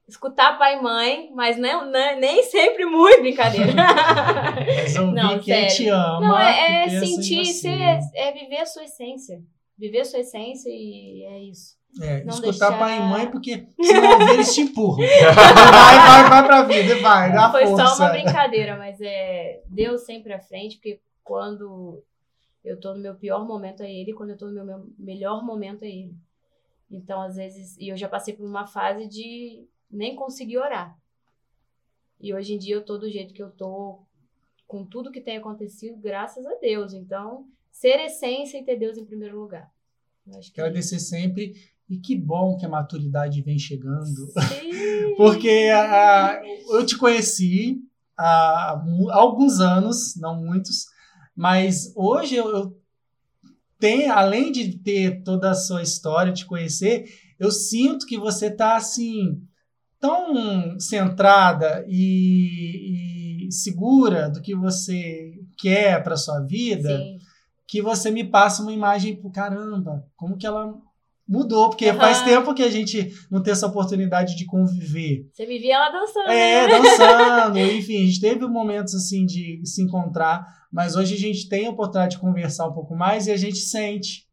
Escutar 0.07 0.57
pai 0.57 0.77
e 0.77 0.81
mãe, 0.81 1.31
mas 1.33 1.57
não, 1.57 1.85
não- 1.89 2.19
nem 2.19 2.43
sempre 2.43 2.85
muito 2.85 3.21
brincadeira. 3.21 3.71
Mas 4.83 4.95
ouvir 4.97 5.13
Não, 5.13 5.39
quem 5.39 5.69
sério. 5.69 5.75
te 5.75 5.87
ama. 5.89 6.19
Não, 6.19 6.37
é, 6.39 6.59
é 6.81 6.83
que 6.83 6.89
pensa 6.91 7.05
em 7.05 7.07
sentir, 7.15 7.45
você. 7.45 7.53
ser, 7.53 7.99
é 8.15 8.31
viver 8.33 8.57
a 8.57 8.65
sua 8.65 8.83
essência. 8.83 9.41
Viver 9.77 10.01
a 10.01 10.05
sua 10.05 10.19
essência 10.19 10.69
e 10.69 11.23
é 11.25 11.39
isso. 11.43 11.77
É, 12.01 12.23
Não 12.23 12.33
escutar 12.33 12.69
deixar- 12.69 12.79
pai 12.79 12.97
e 12.97 13.01
mãe, 13.01 13.31
porque 13.31 13.67
se 13.81 13.93
não 13.93 14.11
ouvir, 14.13 14.33
eles 14.33 14.53
te 14.53 14.61
empurram. 14.61 14.97
vai, 15.35 15.95
vai, 15.95 16.29
vai 16.29 16.45
pra 16.47 16.63
vida, 16.63 16.99
vai, 16.99 17.31
dá 17.31 17.49
Foi 17.51 17.65
força. 17.67 17.87
só 17.87 18.03
uma 18.03 18.09
brincadeira, 18.11 18.75
mas 18.77 18.99
é 18.99 19.61
Deus 19.67 20.01
sempre 20.05 20.33
à 20.33 20.39
frente, 20.39 20.75
porque 20.77 20.99
quando 21.23 22.03
eu 22.65 22.77
tô 22.79 22.93
no 22.93 22.99
meu 22.99 23.15
pior 23.15 23.45
momento 23.47 23.83
é 23.83 23.91
Ele, 23.91 24.13
quando 24.13 24.31
eu 24.31 24.37
tô 24.37 24.47
no 24.47 24.65
meu 24.65 24.85
melhor 24.99 25.43
momento 25.45 25.83
é 25.83 25.87
Ele. 25.87 26.13
Então, 26.91 27.21
às 27.21 27.35
vezes, 27.35 27.77
e 27.77 27.87
eu 27.89 27.95
já 27.97 28.09
passei 28.09 28.33
por 28.33 28.45
uma 28.45 28.67
fase 28.67 29.07
de 29.07 29.63
nem 29.93 30.15
conseguir 30.15 30.57
orar. 30.57 30.97
E 32.19 32.33
hoje 32.33 32.53
em 32.53 32.57
dia 32.57 32.75
eu 32.75 32.83
tô 32.83 32.97
do 32.97 33.09
jeito 33.09 33.33
que 33.33 33.43
eu 33.43 33.51
tô, 33.51 33.99
com 34.67 34.85
tudo 34.85 35.11
que 35.11 35.21
tem 35.21 35.37
acontecido, 35.37 35.97
graças 36.01 36.45
a 36.45 36.55
Deus. 36.55 36.93
Então, 36.93 37.45
ser 37.71 37.99
essência 37.99 38.57
e 38.57 38.63
ter 38.63 38.77
Deus 38.77 38.97
em 38.97 39.05
primeiro 39.05 39.39
lugar. 39.39 39.71
Eu 40.25 40.37
acho 40.39 40.51
que 40.51 40.59
Agradecer 40.59 40.99
sempre. 40.99 41.53
E 41.89 41.97
que 41.97 42.15
bom 42.15 42.57
que 42.57 42.65
a 42.65 42.69
maturidade 42.69 43.41
vem 43.41 43.59
chegando. 43.59 44.27
Sim. 44.27 45.15
Porque 45.17 45.69
ah, 45.73 46.41
eu 46.69 46.85
te 46.85 46.97
conheci 46.97 47.81
há 48.17 48.81
alguns 49.11 49.59
anos, 49.59 50.15
não 50.15 50.41
muitos, 50.41 50.87
mas 51.35 51.91
hoje 51.95 52.35
eu, 52.35 52.47
eu 52.55 52.81
tenho, 53.77 54.13
além 54.13 54.51
de 54.51 54.77
ter 54.77 55.23
toda 55.23 55.51
a 55.51 55.55
sua 55.55 55.81
história, 55.81 56.31
te 56.31 56.45
conhecer, 56.45 57.05
eu 57.37 57.51
sinto 57.51 58.05
que 58.05 58.17
você 58.17 58.47
está 58.47 58.75
assim 58.77 59.45
tão 60.03 60.77
centrada 60.81 61.85
e, 61.87 63.47
e 63.47 63.51
segura 63.53 64.29
do 64.29 64.41
que 64.41 64.53
você 64.53 65.31
quer 65.57 66.03
para 66.03 66.17
sua 66.17 66.41
vida 66.41 66.97
Sim. 66.97 67.17
que 67.65 67.81
você 67.81 68.11
me 68.11 68.25
passa 68.25 68.61
uma 68.61 68.73
imagem, 68.73 69.15
pô, 69.15 69.31
caramba, 69.31 70.05
como 70.17 70.35
que 70.35 70.45
ela 70.45 70.73
mudou, 71.25 71.69
porque 71.69 71.87
Aham. 71.87 71.99
faz 71.99 72.21
tempo 72.21 72.53
que 72.53 72.63
a 72.63 72.69
gente 72.69 73.13
não 73.31 73.41
tem 73.41 73.53
essa 73.53 73.65
oportunidade 73.67 74.35
de 74.35 74.45
conviver. 74.45 75.25
Você 75.31 75.45
me 75.47 75.57
via 75.57 75.79
lá 75.79 75.89
dançando. 75.89 76.27
É, 76.27 76.67
né? 76.67 76.67
dançando, 76.67 77.59
enfim, 77.71 78.03
a 78.03 78.05
gente 78.05 78.19
teve 78.19 78.45
momentos 78.45 78.93
assim 78.93 79.25
de 79.25 79.61
se 79.63 79.81
encontrar, 79.81 80.45
mas 80.69 80.97
hoje 80.97 81.13
a 81.15 81.17
gente 81.17 81.47
tem 81.47 81.65
a 81.67 81.69
oportunidade 81.69 82.15
de 82.15 82.21
conversar 82.21 82.67
um 82.67 82.73
pouco 82.73 82.93
mais 82.93 83.27
e 83.27 83.31
a 83.31 83.37
gente 83.37 83.59
sente. 83.59 84.27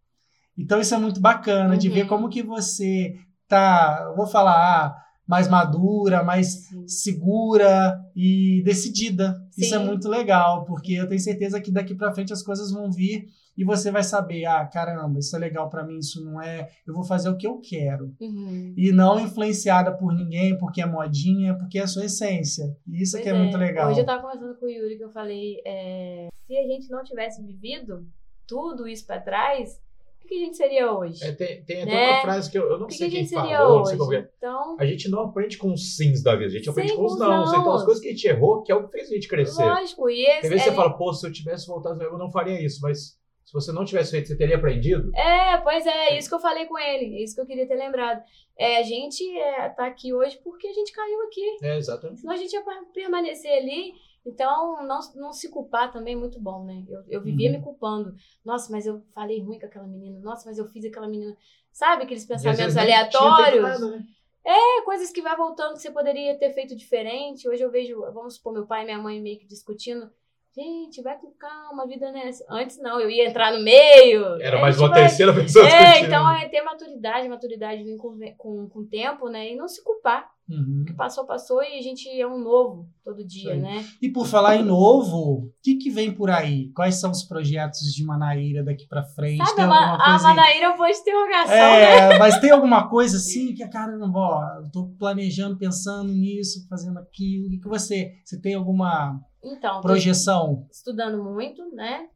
Então 0.59 0.81
isso 0.81 0.97
é 0.97 0.99
muito 0.99 1.21
bacana 1.21 1.77
de 1.77 1.87
Uhum. 1.87 1.95
ver 1.95 2.09
como 2.09 2.29
que 2.29 2.43
você 2.43 3.15
tá, 3.47 4.13
vou 4.17 4.27
falar, 4.27 4.57
ah, 4.57 5.10
mais 5.31 5.47
madura, 5.47 6.25
mais 6.25 6.49
Sim. 6.49 6.89
segura 6.89 7.97
e 8.17 8.61
decidida. 8.65 9.41
Isso 9.57 9.73
é 9.73 9.79
Sim. 9.79 9.85
muito 9.87 10.09
legal, 10.09 10.65
porque 10.65 10.95
eu 10.95 11.07
tenho 11.07 11.21
certeza 11.21 11.61
que 11.61 11.71
daqui 11.71 11.95
pra 11.95 12.13
frente 12.13 12.33
as 12.33 12.43
coisas 12.43 12.73
vão 12.73 12.91
vir 12.91 13.29
e 13.57 13.65
você 13.65 13.93
vai 13.93 14.03
saber, 14.03 14.45
ah, 14.47 14.67
caramba, 14.67 15.21
isso 15.21 15.37
é 15.37 15.39
legal 15.39 15.71
pra 15.71 15.85
mim, 15.85 15.99
isso 15.99 16.25
não 16.25 16.43
é, 16.43 16.69
eu 16.85 16.93
vou 16.93 17.05
fazer 17.05 17.29
o 17.29 17.37
que 17.37 17.47
eu 17.47 17.61
quero. 17.61 18.13
Uhum. 18.21 18.75
E 18.77 18.91
não 18.91 19.21
influenciada 19.21 19.97
por 19.97 20.13
ninguém, 20.13 20.59
porque 20.59 20.83
é 20.83 20.87
modinha, 20.87 21.55
porque 21.55 21.79
é 21.79 21.83
a 21.83 21.87
sua 21.87 22.07
essência. 22.07 22.65
E 22.89 23.01
isso 23.01 23.13
Pois 23.13 23.23
que 23.23 23.29
é, 23.29 23.33
muito 23.33 23.57
legal. 23.57 23.89
Hoje 23.89 24.01
eu 24.01 24.07
tava 24.07 24.23
conversando 24.23 24.59
com 24.59 24.67
o 24.67 24.69
Yuri 24.69 24.97
que 24.97 25.05
eu 25.05 25.11
falei, 25.11 25.63
é, 25.65 26.27
se 26.45 26.57
a 26.57 26.67
gente 26.67 26.91
não 26.91 27.05
tivesse 27.05 27.41
vivido 27.41 28.05
tudo 28.49 28.89
isso 28.89 29.07
pra 29.07 29.21
trás, 29.21 29.81
o 30.25 30.29
que 30.29 30.29
que 30.29 30.35
a 30.43 30.45
gente 30.47 30.57
seria 30.57 30.93
hoje? 30.93 31.25
É, 31.25 31.33
tem, 31.33 31.65
tem 31.65 31.83
até 31.83 31.91
Né? 31.93 32.11
uma 32.13 32.21
frase 32.23 32.51
que 32.51 32.59
eu, 32.59 32.65
eu 32.71 32.79
não 32.79 32.85
o 32.85 32.89
que, 32.89 32.93
que 32.95 32.99
sei 32.99 33.07
a 33.09 33.11
quem 33.11 33.27
falou, 33.27 33.79
não 33.79 33.85
sei 33.85 33.97
qual 33.97 34.09
que 34.09 34.17
é. 34.17 34.31
Então, 34.39 34.77
A 34.79 34.87
gente 34.87 35.09
não 35.11 35.21
aprende 35.23 35.59
com 35.59 35.73
os 35.73 35.97
sims 35.97 36.23
da 36.23 36.35
vida, 36.37 36.47
a 36.47 36.57
gente 36.57 36.69
aprende 36.71 36.93
com 36.95 37.05
os 37.05 37.19
nãos. 37.19 37.49
Então 37.51 37.73
as 37.75 37.85
coisas 37.85 38.03
que 38.03 38.09
a 38.09 38.13
gente 38.13 38.27
errou, 38.29 38.63
que 38.63 38.71
é 38.71 38.75
o 38.75 38.85
que 38.87 38.93
fez 38.93 39.11
a 39.11 39.15
gente 39.15 39.29
crescer. 39.29 39.65
lógico, 39.65 40.09
e 40.09 40.23
esse, 40.25 40.41
Tem 40.43 40.51
vezes 40.51 40.67
é, 40.67 40.71
você 40.71 40.77
fala, 40.77 40.97
pô, 40.97 41.13
se 41.13 41.27
eu 41.27 41.33
tivesse 41.33 41.67
voltado, 41.67 42.01
eu 42.03 42.17
não 42.19 42.31
faria 42.31 42.61
isso, 42.65 42.81
mas 42.83 43.19
se 43.45 43.53
você 43.53 43.73
não 43.73 43.85
tivesse 43.85 44.13
feito, 44.13 44.29
você 44.29 44.37
teria 44.37 44.57
aprendido? 44.57 45.11
É, 45.17 45.57
pois 45.59 45.85
é, 45.85 46.17
isso 46.17 46.29
que 46.29 46.35
eu 46.37 46.41
falei 46.41 46.67
com 46.67 46.79
ele, 46.79 47.17
é 47.17 47.25
isso 47.25 47.35
que 47.35 47.41
eu 47.41 47.47
queria 47.47 47.67
ter 47.67 47.75
lembrado. 47.75 48.23
É, 48.57 48.77
a 48.79 48.83
gente 48.83 49.25
é, 49.39 49.69
tá 49.71 49.87
aqui 49.87 50.13
hoje 50.15 50.39
porque 50.45 50.69
a 50.69 50.73
gente 50.73 50.93
caiu 50.93 51.21
aqui. 51.23 51.59
É, 51.67 51.77
exatamente. 51.79 52.21
Senão 52.21 52.35
a 52.35 52.37
gente 52.37 52.53
ia 52.53 52.63
per- 52.63 52.85
permanecer 52.95 53.51
ali. 53.51 53.93
Então, 54.27 54.85
não, 54.87 55.01
não 55.17 55.33
se 55.33 55.49
culpar 55.49 55.91
também 55.91 56.15
é 56.15 56.17
muito 56.17 56.39
bom, 56.39 56.65
né? 56.65 56.85
Eu, 56.89 57.03
eu 57.09 57.21
vivia 57.23 57.51
Uhum. 57.51 57.57
me 57.57 57.63
culpando. 57.63 58.15
Nossa, 58.45 58.71
mas 58.71 58.87
eu 58.87 59.03
falei 59.15 59.41
ruim 59.43 59.59
com 59.59 59.67
aquela 59.67 59.87
menina. 59.87 60.19
Nossa, 60.21 60.49
mas 60.49 60.59
eu 60.59 60.67
fiz 60.67 60.85
aquela 60.85 61.09
menina. 61.09 61.35
Sabe 61.73 62.03
aqueles 62.05 62.25
pensamentos 62.27 62.77
aleatórios? 62.77 63.63
nada, 63.63 63.87
né? 63.97 64.05
É, 64.45 64.83
coisas 64.85 65.11
que 65.11 65.23
vai 65.23 65.37
voltando 65.37 65.75
que 65.75 65.81
você 65.81 65.91
poderia 65.91 66.39
ter 66.39 66.51
feito 66.53 66.77
diferente. 66.77 67.49
Hoje 67.49 67.63
eu 67.63 67.71
vejo, 67.71 68.01
vamos 68.13 68.37
supor, 68.37 68.53
meu 68.53 68.67
pai 68.67 68.83
e 68.83 68.85
minha 68.87 68.99
mãe 68.99 69.21
meio 69.21 69.39
que 69.39 69.47
discutindo. 69.47 70.11
Gente, 70.53 71.01
vai 71.01 71.17
com 71.17 71.31
calma, 71.33 71.85
a 71.85 71.87
vida 71.87 72.11
não 72.11 72.19
é 72.19 72.29
essa. 72.29 72.45
Antes 72.51 72.77
não, 72.79 72.99
eu 73.01 73.09
ia 73.09 73.29
entrar 73.29 73.53
no 73.53 73.63
meio. 73.63 74.25
Era 74.43 74.59
a 74.59 74.61
mais 74.61 74.75
gente 74.75 74.85
uma 74.85 74.91
vai- 74.91 75.03
terceira 75.03 75.33
pessoa 75.33 75.65
É, 75.65 75.69
discutindo. 75.79 76.07
então 76.07 76.31
é 76.35 76.49
ter 76.49 76.63
maturidade, 76.63 77.29
maturidade 77.29 77.85
vem 77.85 77.97
com, 77.97 78.19
com, 78.37 78.69
com 78.69 78.79
o 78.81 78.87
tempo, 78.87 79.29
né? 79.29 79.53
E 79.53 79.57
não 79.57 79.69
se 79.69 79.83
culpar. 79.85 80.29
Uhum. 80.51 80.81
O 80.83 80.85
que 80.85 80.93
passou, 80.93 81.25
passou 81.25 81.63
e 81.63 81.79
a 81.79 81.83
gente 81.83 82.09
é 82.09 82.27
um 82.27 82.39
novo 82.43 82.89
todo 83.05 83.25
dia, 83.25 83.55
né? 83.55 83.85
E 84.03 84.09
por 84.09 84.27
falar 84.27 84.57
em 84.57 84.65
novo, 84.65 85.17
o 85.47 85.53
que, 85.63 85.77
que 85.77 85.89
vem 85.91 86.13
por 86.13 86.29
aí? 86.29 86.73
Quais 86.73 86.97
são 86.97 87.13
os 87.13 87.23
projetos 87.23 87.81
de 87.95 88.05
Manaíra 88.05 88.65
daqui 88.65 88.87
pra 88.89 89.05
frente? 89.05 89.39
Sabe, 89.39 89.55
tem 89.55 89.65
a, 89.65 89.69
alguma 89.69 89.87
Ma- 89.87 89.95
a 89.95 90.11
coisa 90.11 90.29
aí? 90.29 90.35
Manaíra 90.37 90.71
um 90.73 90.77
ponto 90.77 90.93
de 90.93 90.99
interrogação, 90.99 91.55
né? 91.55 91.97
É, 92.15 92.19
mas 92.19 92.39
tem 92.41 92.51
alguma 92.51 92.89
coisa 92.89 93.17
assim 93.19 93.55
que, 93.55 93.67
caramba, 93.69 94.19
ó, 94.19 94.59
eu 94.61 94.71
tô 94.73 94.89
planejando, 94.99 95.57
pensando 95.57 96.13
nisso, 96.13 96.67
fazendo 96.69 96.99
aquilo. 96.99 97.47
O 97.47 97.51
que, 97.51 97.59
que 97.59 97.69
você. 97.69 98.15
Você 98.25 98.41
tem 98.41 98.55
alguma 98.55 99.21
Então, 99.45 99.81
projeção? 99.81 100.67
estudando 100.73 101.23
muito, 101.23 101.65
né? 101.75 102.09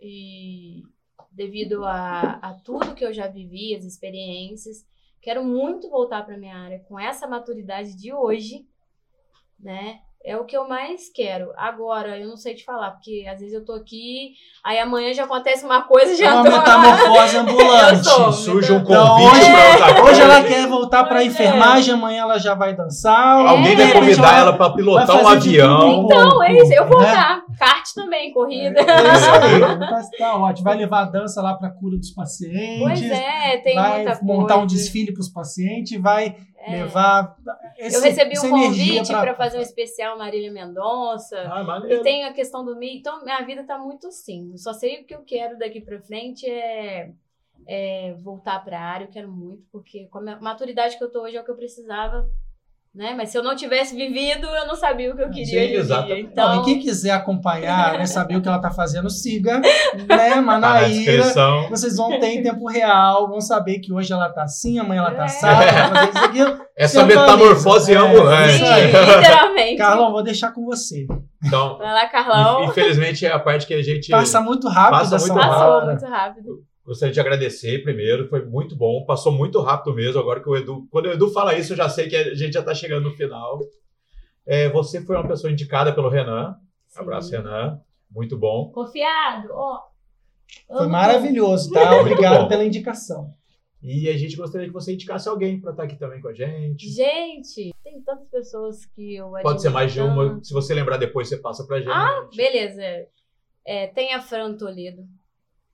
E 0.00 0.82
devido 1.30 1.84
a, 1.84 2.38
a 2.42 2.54
tudo 2.54 2.94
que 2.94 3.04
eu 3.04 3.12
já 3.12 3.26
vivi, 3.28 3.74
as 3.74 3.84
experiências, 3.84 4.84
quero 5.22 5.44
muito 5.44 5.88
voltar 5.88 6.26
para 6.26 6.36
minha 6.36 6.58
área 6.58 6.80
com 6.80 6.98
essa 6.98 7.26
maturidade 7.26 7.96
de 7.96 8.12
hoje, 8.12 8.68
né? 9.58 10.02
É 10.24 10.36
o 10.36 10.44
que 10.44 10.56
eu 10.56 10.68
mais 10.68 11.10
quero. 11.12 11.50
Agora, 11.56 12.16
eu 12.16 12.28
não 12.28 12.36
sei 12.36 12.54
te 12.54 12.64
falar, 12.64 12.92
porque 12.92 13.24
às 13.28 13.40
vezes 13.40 13.52
eu 13.54 13.64
tô 13.64 13.72
aqui, 13.72 14.30
aí 14.64 14.78
amanhã 14.78 15.12
já 15.12 15.24
acontece 15.24 15.64
uma 15.64 15.82
coisa, 15.82 16.12
É 16.12 16.14
já 16.16 16.34
uma 16.34 16.44
tô... 16.44 16.50
metamorfose 16.58 17.36
ambulante. 17.38 18.04
Sou. 18.04 18.32
Surge 18.32 18.72
um 18.72 18.84
convite 18.84 19.36
hoje- 19.40 19.50
pra 19.50 19.70
outra 19.72 19.94
coisa. 19.94 20.10
Hoje 20.10 20.20
ela 20.22 20.44
quer 20.44 20.66
voltar 20.68 21.04
pra 21.04 21.16
Pois 21.16 21.26
é. 21.26 21.26
enfermagem, 21.26 21.94
amanhã 21.94 22.22
ela 22.22 22.38
já 22.38 22.54
vai 22.54 22.74
dançar. 22.76 23.46
Alguém 23.46 23.74
vai 23.74 23.92
convidar 23.92 24.38
ela 24.38 24.52
pra 24.52 24.70
pilotar 24.70 25.06
vai 25.08 25.24
um 25.24 25.28
avião. 25.28 25.80
tudo 25.80 26.04
Então, 26.14 26.42
é 26.44 26.52
isso, 26.52 26.72
eu 26.72 26.86
vou 26.86 27.00
né? 27.00 27.12
dar. 27.12 27.42
Kart 27.58 27.84
também, 27.94 28.32
corrida. 28.32 28.80
É 28.80 29.14
isso 29.14 29.30
aí. 29.30 29.60
Tá, 29.92 30.02
tá 30.18 30.36
ótimo. 30.36 30.64
Vai 30.64 30.76
levar 30.76 31.00
a 31.00 31.04
dança 31.04 31.42
lá 31.42 31.54
pra 31.54 31.68
cura 31.70 31.96
dos 31.96 32.10
pacientes. 32.12 32.80
Pois 32.80 33.02
é, 33.02 33.56
tem 33.58 33.74
vai 33.74 34.04
muita 34.04 34.20
montar 34.22 34.56
um 34.58 34.66
desfile 34.66 35.12
pros 35.12 35.28
pacientes, 35.28 36.00
vai 36.00 36.36
É. 36.64 36.70
levar. 36.70 37.36
esse- 37.76 37.96
Eu 37.96 38.02
recebi 38.02 38.38
um 38.38 38.50
convite 38.50 39.12
para 39.22 39.34
fazer 39.34 39.58
um 39.58 39.62
especial 39.62 40.16
Marília 40.16 40.52
Mendonça. 40.52 41.36
Ah, 41.50 41.62
E 41.88 42.02
tem 42.02 42.24
a 42.24 42.32
questão 42.32 42.64
do 42.64 42.76
Mi. 42.76 42.98
Então, 42.98 43.24
minha 43.24 43.40
vida 43.42 43.64
tá 43.64 43.78
muito 43.78 44.06
assim. 44.08 44.50
Eu 44.52 44.58
só 44.58 44.72
sei 44.72 45.00
o 45.02 45.04
que 45.06 45.14
eu 45.14 45.22
quero 45.24 45.58
daqui 45.58 45.80
pra 45.80 46.00
frente 46.00 46.48
é, 46.48 47.10
é 47.66 48.14
voltar 48.22 48.64
pra 48.64 48.78
área. 48.80 49.04
Eu 49.06 49.10
quero 49.10 49.28
muito, 49.30 49.64
porque 49.72 50.06
com 50.06 50.18
a 50.18 50.40
maturidade 50.40 50.96
que 50.96 51.02
eu 51.04 51.10
tô 51.10 51.22
hoje 51.22 51.36
é 51.36 51.40
o 51.40 51.44
que 51.44 51.50
eu 51.50 51.56
precisava. 51.56 52.28
Né? 52.94 53.14
Mas 53.16 53.30
se 53.30 53.38
eu 53.38 53.42
não 53.42 53.56
tivesse 53.56 53.96
vivido, 53.96 54.46
eu 54.46 54.66
não 54.66 54.76
sabia 54.76 55.10
o 55.10 55.16
que 55.16 55.22
eu 55.22 55.30
queria. 55.30 55.46
Sim, 55.66 55.74
exatamente. 55.76 56.28
Então, 56.30 56.56
Não, 56.56 56.62
e 56.62 56.64
quem 56.66 56.78
quiser 56.78 57.12
acompanhar, 57.12 57.96
né, 57.96 58.04
saber 58.04 58.36
o 58.36 58.42
que 58.42 58.48
ela 58.48 58.58
tá 58.60 58.70
fazendo, 58.70 59.08
siga, 59.08 59.60
né, 59.96 60.06
Tá 60.06 60.36
na 60.36 60.42
Manaíra. 60.42 60.88
descrição. 61.22 61.70
Vocês 61.70 61.96
vão 61.96 62.20
ter 62.20 62.26
em 62.26 62.42
tempo 62.42 62.68
real, 62.68 63.28
vão 63.28 63.40
saber 63.40 63.78
que 63.78 63.90
hoje 63.94 64.12
ela 64.12 64.28
tá 64.28 64.42
assim, 64.42 64.78
amanhã 64.78 65.00
ela 65.00 65.10
tá 65.14 65.22
É. 65.24 66.72
Essa 66.76 67.00
Sintoniza. 67.00 67.20
metamorfose 67.20 67.94
É, 67.94 67.96
ambulante. 67.96 68.62
aí. 68.62 68.86
literalmente. 68.86 69.76
Carlão, 69.76 70.12
vou 70.12 70.22
deixar 70.22 70.52
com 70.52 70.62
você. 70.64 71.06
Então, 71.44 71.78
Vai 71.78 71.94
lá, 71.94 72.06
Carlão. 72.08 72.64
in- 72.64 72.66
infelizmente 72.68 73.24
é 73.24 73.32
a 73.32 73.38
parte 73.38 73.66
que 73.66 73.74
a 73.74 73.82
gente 73.82 74.10
Passa 74.10 74.40
muito 74.40 74.68
rápido 74.68 75.10
Passa 75.10 75.18
muito 75.18 75.34
Passou 75.34 75.66
hora. 75.72 75.86
muito 75.86 76.06
rápido. 76.06 76.48
Gostaria 76.92 77.12
de 77.12 77.20
agradecer 77.20 77.82
primeiro. 77.82 78.28
Foi 78.28 78.44
muito 78.44 78.76
bom. 78.76 79.04
Passou 79.04 79.32
muito 79.32 79.60
rápido 79.60 79.94
mesmo. 79.94 80.20
Agora 80.20 80.40
que 80.40 80.48
o 80.48 80.56
Edu. 80.56 80.86
Quando 80.90 81.06
o 81.06 81.12
Edu 81.12 81.30
fala 81.30 81.58
isso, 81.58 81.72
eu 81.72 81.76
já 81.76 81.88
sei 81.88 82.08
que 82.08 82.16
a 82.16 82.34
gente 82.34 82.52
já 82.52 82.62
tá 82.62 82.74
chegando 82.74 83.08
no 83.08 83.16
final. 83.16 83.60
É, 84.46 84.68
você 84.68 85.04
foi 85.04 85.16
uma 85.16 85.26
pessoa 85.26 85.52
indicada 85.52 85.94
pelo 85.94 86.08
Renan. 86.08 86.56
Abraço, 86.94 87.30
Sim. 87.30 87.36
Renan. 87.36 87.80
Muito 88.10 88.36
bom. 88.36 88.70
Confiado, 88.70 89.48
ó. 89.52 89.80
Foi 90.66 90.82
Amo. 90.82 90.90
maravilhoso, 90.90 91.72
tá? 91.72 91.98
Obrigado 92.00 92.46
pela 92.46 92.64
indicação. 92.64 93.34
E 93.82 94.08
a 94.08 94.16
gente 94.16 94.36
gostaria 94.36 94.66
que 94.66 94.72
você 94.72 94.92
indicasse 94.92 95.28
alguém 95.28 95.60
para 95.60 95.70
estar 95.70 95.84
aqui 95.84 95.96
também 95.96 96.20
com 96.20 96.28
a 96.28 96.34
gente. 96.34 96.88
Gente, 96.88 97.74
tem 97.82 98.00
tantas 98.02 98.28
pessoas 98.28 98.84
que 98.86 99.16
eu 99.16 99.30
Pode 99.42 99.62
ser 99.62 99.68
admiro 99.68 99.72
mais 99.72 99.92
de 99.92 100.00
uma. 100.00 100.44
Se 100.44 100.52
você 100.52 100.74
lembrar 100.74 100.98
depois, 100.98 101.28
você 101.28 101.38
passa 101.38 101.66
pra 101.66 101.78
gente. 101.80 101.90
Ah, 101.90 102.28
beleza. 102.36 102.82
É, 103.64 103.86
tem 103.88 104.12
a 104.12 104.20
Fran 104.20 104.56
Toledo, 104.56 105.02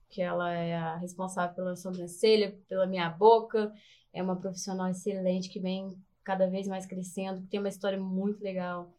que 0.09 0.21
ela 0.21 0.51
é 0.51 0.75
a 0.75 0.95
responsável 0.97 1.55
pela 1.55 1.75
sobrancelha, 1.75 2.55
pela 2.67 2.87
minha 2.87 3.09
boca. 3.09 3.71
É 4.13 4.23
uma 4.23 4.35
profissional 4.35 4.89
excelente 4.89 5.49
que 5.49 5.59
vem 5.59 5.95
cada 6.23 6.47
vez 6.47 6.67
mais 6.67 6.85
crescendo, 6.85 7.41
que 7.41 7.47
tem 7.47 7.59
uma 7.59 7.69
história 7.69 7.99
muito 7.99 8.43
legal. 8.43 8.89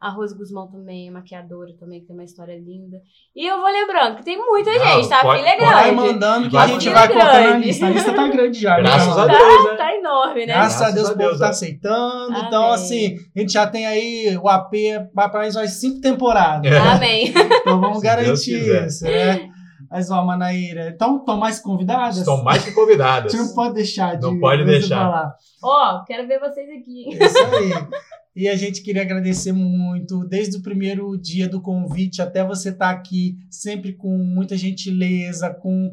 A 0.00 0.08
Rose 0.08 0.34
Guzmão 0.34 0.66
também 0.66 1.08
é 1.08 1.10
maquiadora, 1.10 1.74
também 1.78 2.00
que 2.00 2.06
tem 2.06 2.16
uma 2.16 2.24
história 2.24 2.56
linda. 2.58 3.02
E 3.36 3.46
eu 3.46 3.58
vou 3.60 3.70
lembrando 3.70 4.16
que 4.16 4.24
tem 4.24 4.38
muita 4.38 4.70
Não, 4.72 4.78
gente, 4.78 5.08
tá? 5.10 5.20
pode- 5.20 5.40
A 5.40 5.44
filha 5.44 5.50
é 5.50 5.58
pode- 5.58 5.70
Vai 5.74 5.90
mandando 5.92 6.46
que 6.48 6.52
Vai 6.54 6.64
a 6.64 6.66
gente 6.72 6.88
vai 6.88 7.08
colocando 7.08 7.50
na 7.50 7.58
lista. 7.58 7.86
A 7.86 7.90
lista 7.90 8.12
tá 8.14 8.28
grande 8.28 8.58
já. 8.60 8.76
né, 8.78 8.82
Graças 8.84 9.14
Carlão? 9.14 9.24
a 9.24 9.38
Deus, 9.38 9.64
né? 9.64 9.76
Tá 9.76 9.94
enorme, 9.94 10.46
né? 10.46 10.52
Graças 10.54 10.76
a 10.76 10.78
Graças 10.90 10.94
Deus 10.94 11.08
a 11.08 11.12
o 11.12 11.16
povo 11.16 11.28
Deus, 11.28 11.38
tá 11.40 11.46
é. 11.46 11.50
aceitando. 11.50 12.34
Amém. 12.34 12.44
Então, 12.46 12.70
assim, 12.72 13.18
a 13.36 13.40
gente 13.40 13.52
já 13.52 13.66
tem 13.66 13.86
aí 13.86 14.38
o 14.42 14.48
AP 14.48 14.72
vai 15.12 15.30
pra 15.30 15.40
mais 15.52 15.70
cinco 15.72 16.00
temporadas. 16.00 16.72
É. 16.72 16.78
Amém. 16.78 17.28
Então 17.60 17.78
vamos 17.78 17.98
Se 17.98 18.02
Deus 18.06 18.16
garantir 18.16 18.86
isso, 18.86 19.04
né? 19.04 19.50
Mas, 19.90 20.10
ó, 20.10 20.24
Manaíra, 20.24 20.88
então 20.94 21.16
estão 21.18 21.36
mais 21.36 21.58
convidadas? 21.58 22.18
Estão 22.18 22.44
mais 22.44 22.62
que 22.64 22.70
A 22.70 22.74
convidadas. 22.74 23.32
gente 23.32 23.42
não 23.48 23.54
pode 23.54 23.74
deixar 23.74 24.14
de 24.16 24.22
Não 24.22 24.38
pode 24.38 24.64
deixar. 24.64 24.98
falar. 25.04 25.34
Ó, 25.62 26.04
quero 26.04 26.28
ver 26.28 26.38
vocês 26.38 26.68
aqui. 26.70 27.08
Isso 27.12 27.38
aí. 27.38 27.88
E 28.36 28.48
a 28.48 28.54
gente 28.54 28.82
queria 28.82 29.02
agradecer 29.02 29.50
muito, 29.52 30.24
desde 30.24 30.56
o 30.58 30.62
primeiro 30.62 31.18
dia 31.18 31.48
do 31.48 31.60
convite 31.60 32.22
até 32.22 32.44
você 32.44 32.68
estar 32.68 32.88
aqui, 32.90 33.36
sempre 33.50 33.92
com 33.92 34.16
muita 34.16 34.56
gentileza, 34.56 35.50
com 35.52 35.90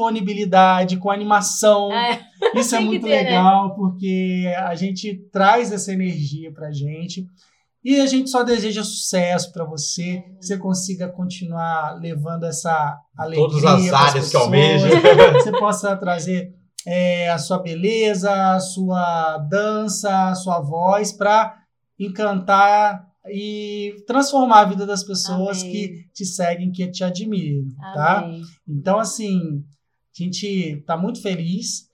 disponibilidade, 0.00 0.96
com 0.96 1.10
animação. 1.10 1.92
É, 1.92 2.20
Isso 2.54 2.74
é 2.74 2.80
muito 2.80 3.04
ter, 3.04 3.10
né? 3.10 3.22
legal, 3.24 3.74
porque 3.74 4.50
a 4.58 4.74
gente 4.74 5.14
traz 5.32 5.72
essa 5.72 5.92
energia 5.92 6.50
pra 6.52 6.70
gente. 6.72 7.26
E 7.86 8.00
a 8.00 8.06
gente 8.06 8.30
só 8.30 8.42
deseja 8.42 8.82
sucesso 8.82 9.52
para 9.52 9.64
você, 9.64 10.20
que 10.40 10.44
você 10.44 10.58
consiga 10.58 11.08
continuar 11.08 11.96
levando 12.00 12.42
essa 12.42 12.98
alegria. 13.16 13.46
Todas 13.46 13.64
as 13.64 13.92
áreas 13.92 14.12
que 14.26 14.32
pessoas, 14.32 14.42
almeja. 14.42 14.88
que 14.90 15.38
você 15.38 15.52
possa 15.52 15.96
trazer 15.96 16.52
é, 16.84 17.30
a 17.30 17.38
sua 17.38 17.58
beleza, 17.58 18.54
a 18.54 18.58
sua 18.58 19.38
dança, 19.38 20.30
a 20.30 20.34
sua 20.34 20.60
voz 20.60 21.12
para 21.12 21.62
encantar 21.96 23.06
e 23.28 23.94
transformar 24.04 24.62
a 24.62 24.64
vida 24.64 24.84
das 24.84 25.04
pessoas 25.04 25.62
Amém. 25.62 25.70
que 25.72 26.08
te 26.12 26.24
seguem, 26.24 26.72
que 26.72 26.90
te 26.90 27.04
admiram, 27.04 27.68
tá? 27.94 28.18
Amém. 28.18 28.42
Então, 28.68 28.98
assim, 28.98 29.62
a 30.18 30.24
gente 30.24 30.44
está 30.44 30.96
muito 30.96 31.22
feliz 31.22 31.84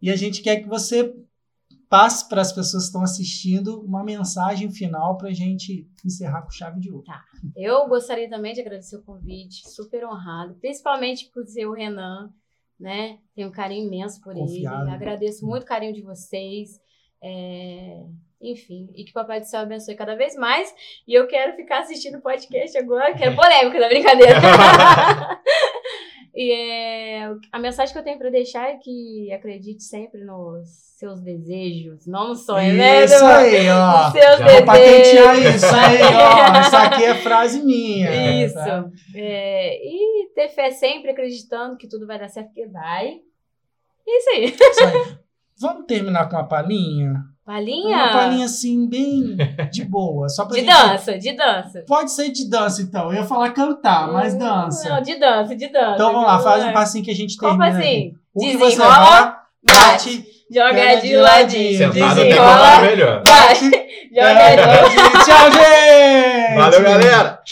e 0.00 0.12
a 0.12 0.14
gente 0.14 0.42
quer 0.42 0.58
que 0.58 0.68
você 0.68 1.12
passe 1.90 2.28
para 2.28 2.40
as 2.40 2.52
pessoas 2.52 2.84
que 2.84 2.86
estão 2.86 3.02
assistindo 3.02 3.80
uma 3.80 4.04
mensagem 4.04 4.70
final 4.70 5.18
para 5.18 5.28
a 5.28 5.32
gente 5.32 5.90
encerrar 6.06 6.42
com 6.42 6.50
chave 6.50 6.78
de 6.78 6.88
ouro. 6.88 7.04
Eu 7.56 7.88
gostaria 7.88 8.30
também 8.30 8.54
de 8.54 8.60
agradecer 8.60 8.96
o 8.96 9.02
convite, 9.02 9.68
super 9.68 10.06
honrado, 10.06 10.54
principalmente 10.60 11.28
por 11.34 11.44
ser 11.44 11.66
o 11.66 11.72
Renan, 11.72 12.32
né? 12.78 13.18
Tenho 13.34 13.48
um 13.48 13.52
carinho 13.52 13.88
imenso 13.88 14.20
por 14.20 14.32
Confiável. 14.32 14.86
ele. 14.86 14.94
Agradeço 14.94 15.44
muito 15.44 15.64
o 15.64 15.66
carinho 15.66 15.92
de 15.92 16.00
vocês. 16.00 16.80
É, 17.20 18.04
Enfim, 18.40 18.88
e 18.94 19.04
que 19.04 19.10
o 19.10 19.14
Papai 19.14 19.40
do 19.40 19.46
Céu 19.46 19.60
abençoe 19.60 19.96
cada 19.96 20.14
vez 20.14 20.36
mais. 20.36 20.72
E 21.06 21.12
eu 21.12 21.26
quero 21.26 21.56
ficar 21.56 21.80
assistindo 21.80 22.18
o 22.18 22.22
podcast 22.22 22.78
agora, 22.78 23.14
quero 23.14 23.34
polêmica 23.36 23.80
da 23.80 23.88
brincadeira. 23.88 24.38
E 26.42 26.52
é, 26.52 27.30
a 27.52 27.58
mensagem 27.58 27.92
que 27.92 27.98
eu 27.98 28.02
tenho 28.02 28.16
para 28.18 28.30
deixar 28.30 28.70
é 28.70 28.78
que 28.78 29.30
acredite 29.30 29.82
sempre 29.82 30.24
nos 30.24 30.66
seus 30.96 31.20
desejos, 31.20 32.06
não 32.06 32.28
no 32.28 32.34
sonho, 32.34 32.78
né? 32.78 33.04
Isso 33.04 33.22
aí, 33.22 33.68
ó. 33.68 34.04
Nos 34.04 34.12
seus 34.12 34.38
Já 34.38 34.46
Vou 34.46 34.64
patentear 34.64 35.36
desejos. 35.36 35.62
isso 35.62 35.74
aí, 35.74 35.98
ó. 36.02 36.60
Isso 36.66 36.76
aqui 36.76 37.04
é 37.04 37.14
frase 37.16 37.62
minha. 37.62 38.42
Isso. 38.42 38.54
tá? 38.54 38.88
É, 39.14 39.86
e 39.86 40.30
ter 40.34 40.48
fé 40.48 40.70
sempre 40.70 41.10
acreditando 41.10 41.76
que 41.76 41.86
tudo 41.86 42.06
vai 42.06 42.18
dar 42.18 42.28
certo, 42.30 42.46
porque 42.46 42.66
vai. 42.68 43.20
Isso 44.06 44.30
aí. 44.30 44.44
Isso 44.46 44.84
aí. 44.84 45.18
Vamos 45.60 45.84
terminar 45.86 46.28
com 46.28 46.36
uma 46.36 46.44
palhinha? 46.48 47.14
Palhinha? 47.44 47.96
Uma 47.96 48.12
palhinha 48.12 48.46
assim, 48.46 48.88
bem 48.88 49.36
de 49.72 49.84
boa. 49.84 50.28
Só 50.28 50.44
pra 50.44 50.54
De 50.54 50.60
gente... 50.64 50.72
dança, 50.72 51.18
de 51.18 51.32
dança. 51.36 51.84
Pode 51.86 52.12
ser 52.12 52.30
de 52.30 52.48
dança, 52.48 52.80
então. 52.82 53.08
Eu 53.08 53.14
ia 53.20 53.24
falar 53.24 53.50
cantar, 53.50 54.12
mas 54.12 54.34
dança. 54.34 54.88
Não, 54.88 55.02
de 55.02 55.18
dança, 55.18 55.56
de 55.56 55.68
dança. 55.68 55.94
Então 55.94 56.12
vamos 56.12 56.26
lá, 56.28 56.38
faz 56.38 56.64
um 56.64 56.72
passinho 56.72 57.04
que 57.04 57.10
a 57.10 57.14
gente 57.14 57.36
Qual 57.36 57.52
termina. 57.58 57.76
passinho? 57.78 58.08
aqui. 58.10 58.16
O 58.34 58.40
que 58.40 58.56
você 58.56 58.76
Desenrola, 58.76 58.94
vai, 58.94 59.34
bate, 59.64 60.16
bate, 60.16 60.26
joga 60.50 60.72
de 60.96 61.08
de 61.08 61.16
ladinho, 61.16 61.22
ladinho. 61.22 61.78
Sentado 61.78 62.14
desenrola, 62.14 62.76
eu 62.76 62.82
melhor. 62.82 63.22
bate, 63.24 63.70
joga 64.14 64.50
de 64.50 64.90
de- 64.90 65.24
Tchau, 65.24 65.50
gente! 65.52 66.54
Valeu, 66.56 66.82
galera! 66.82 67.42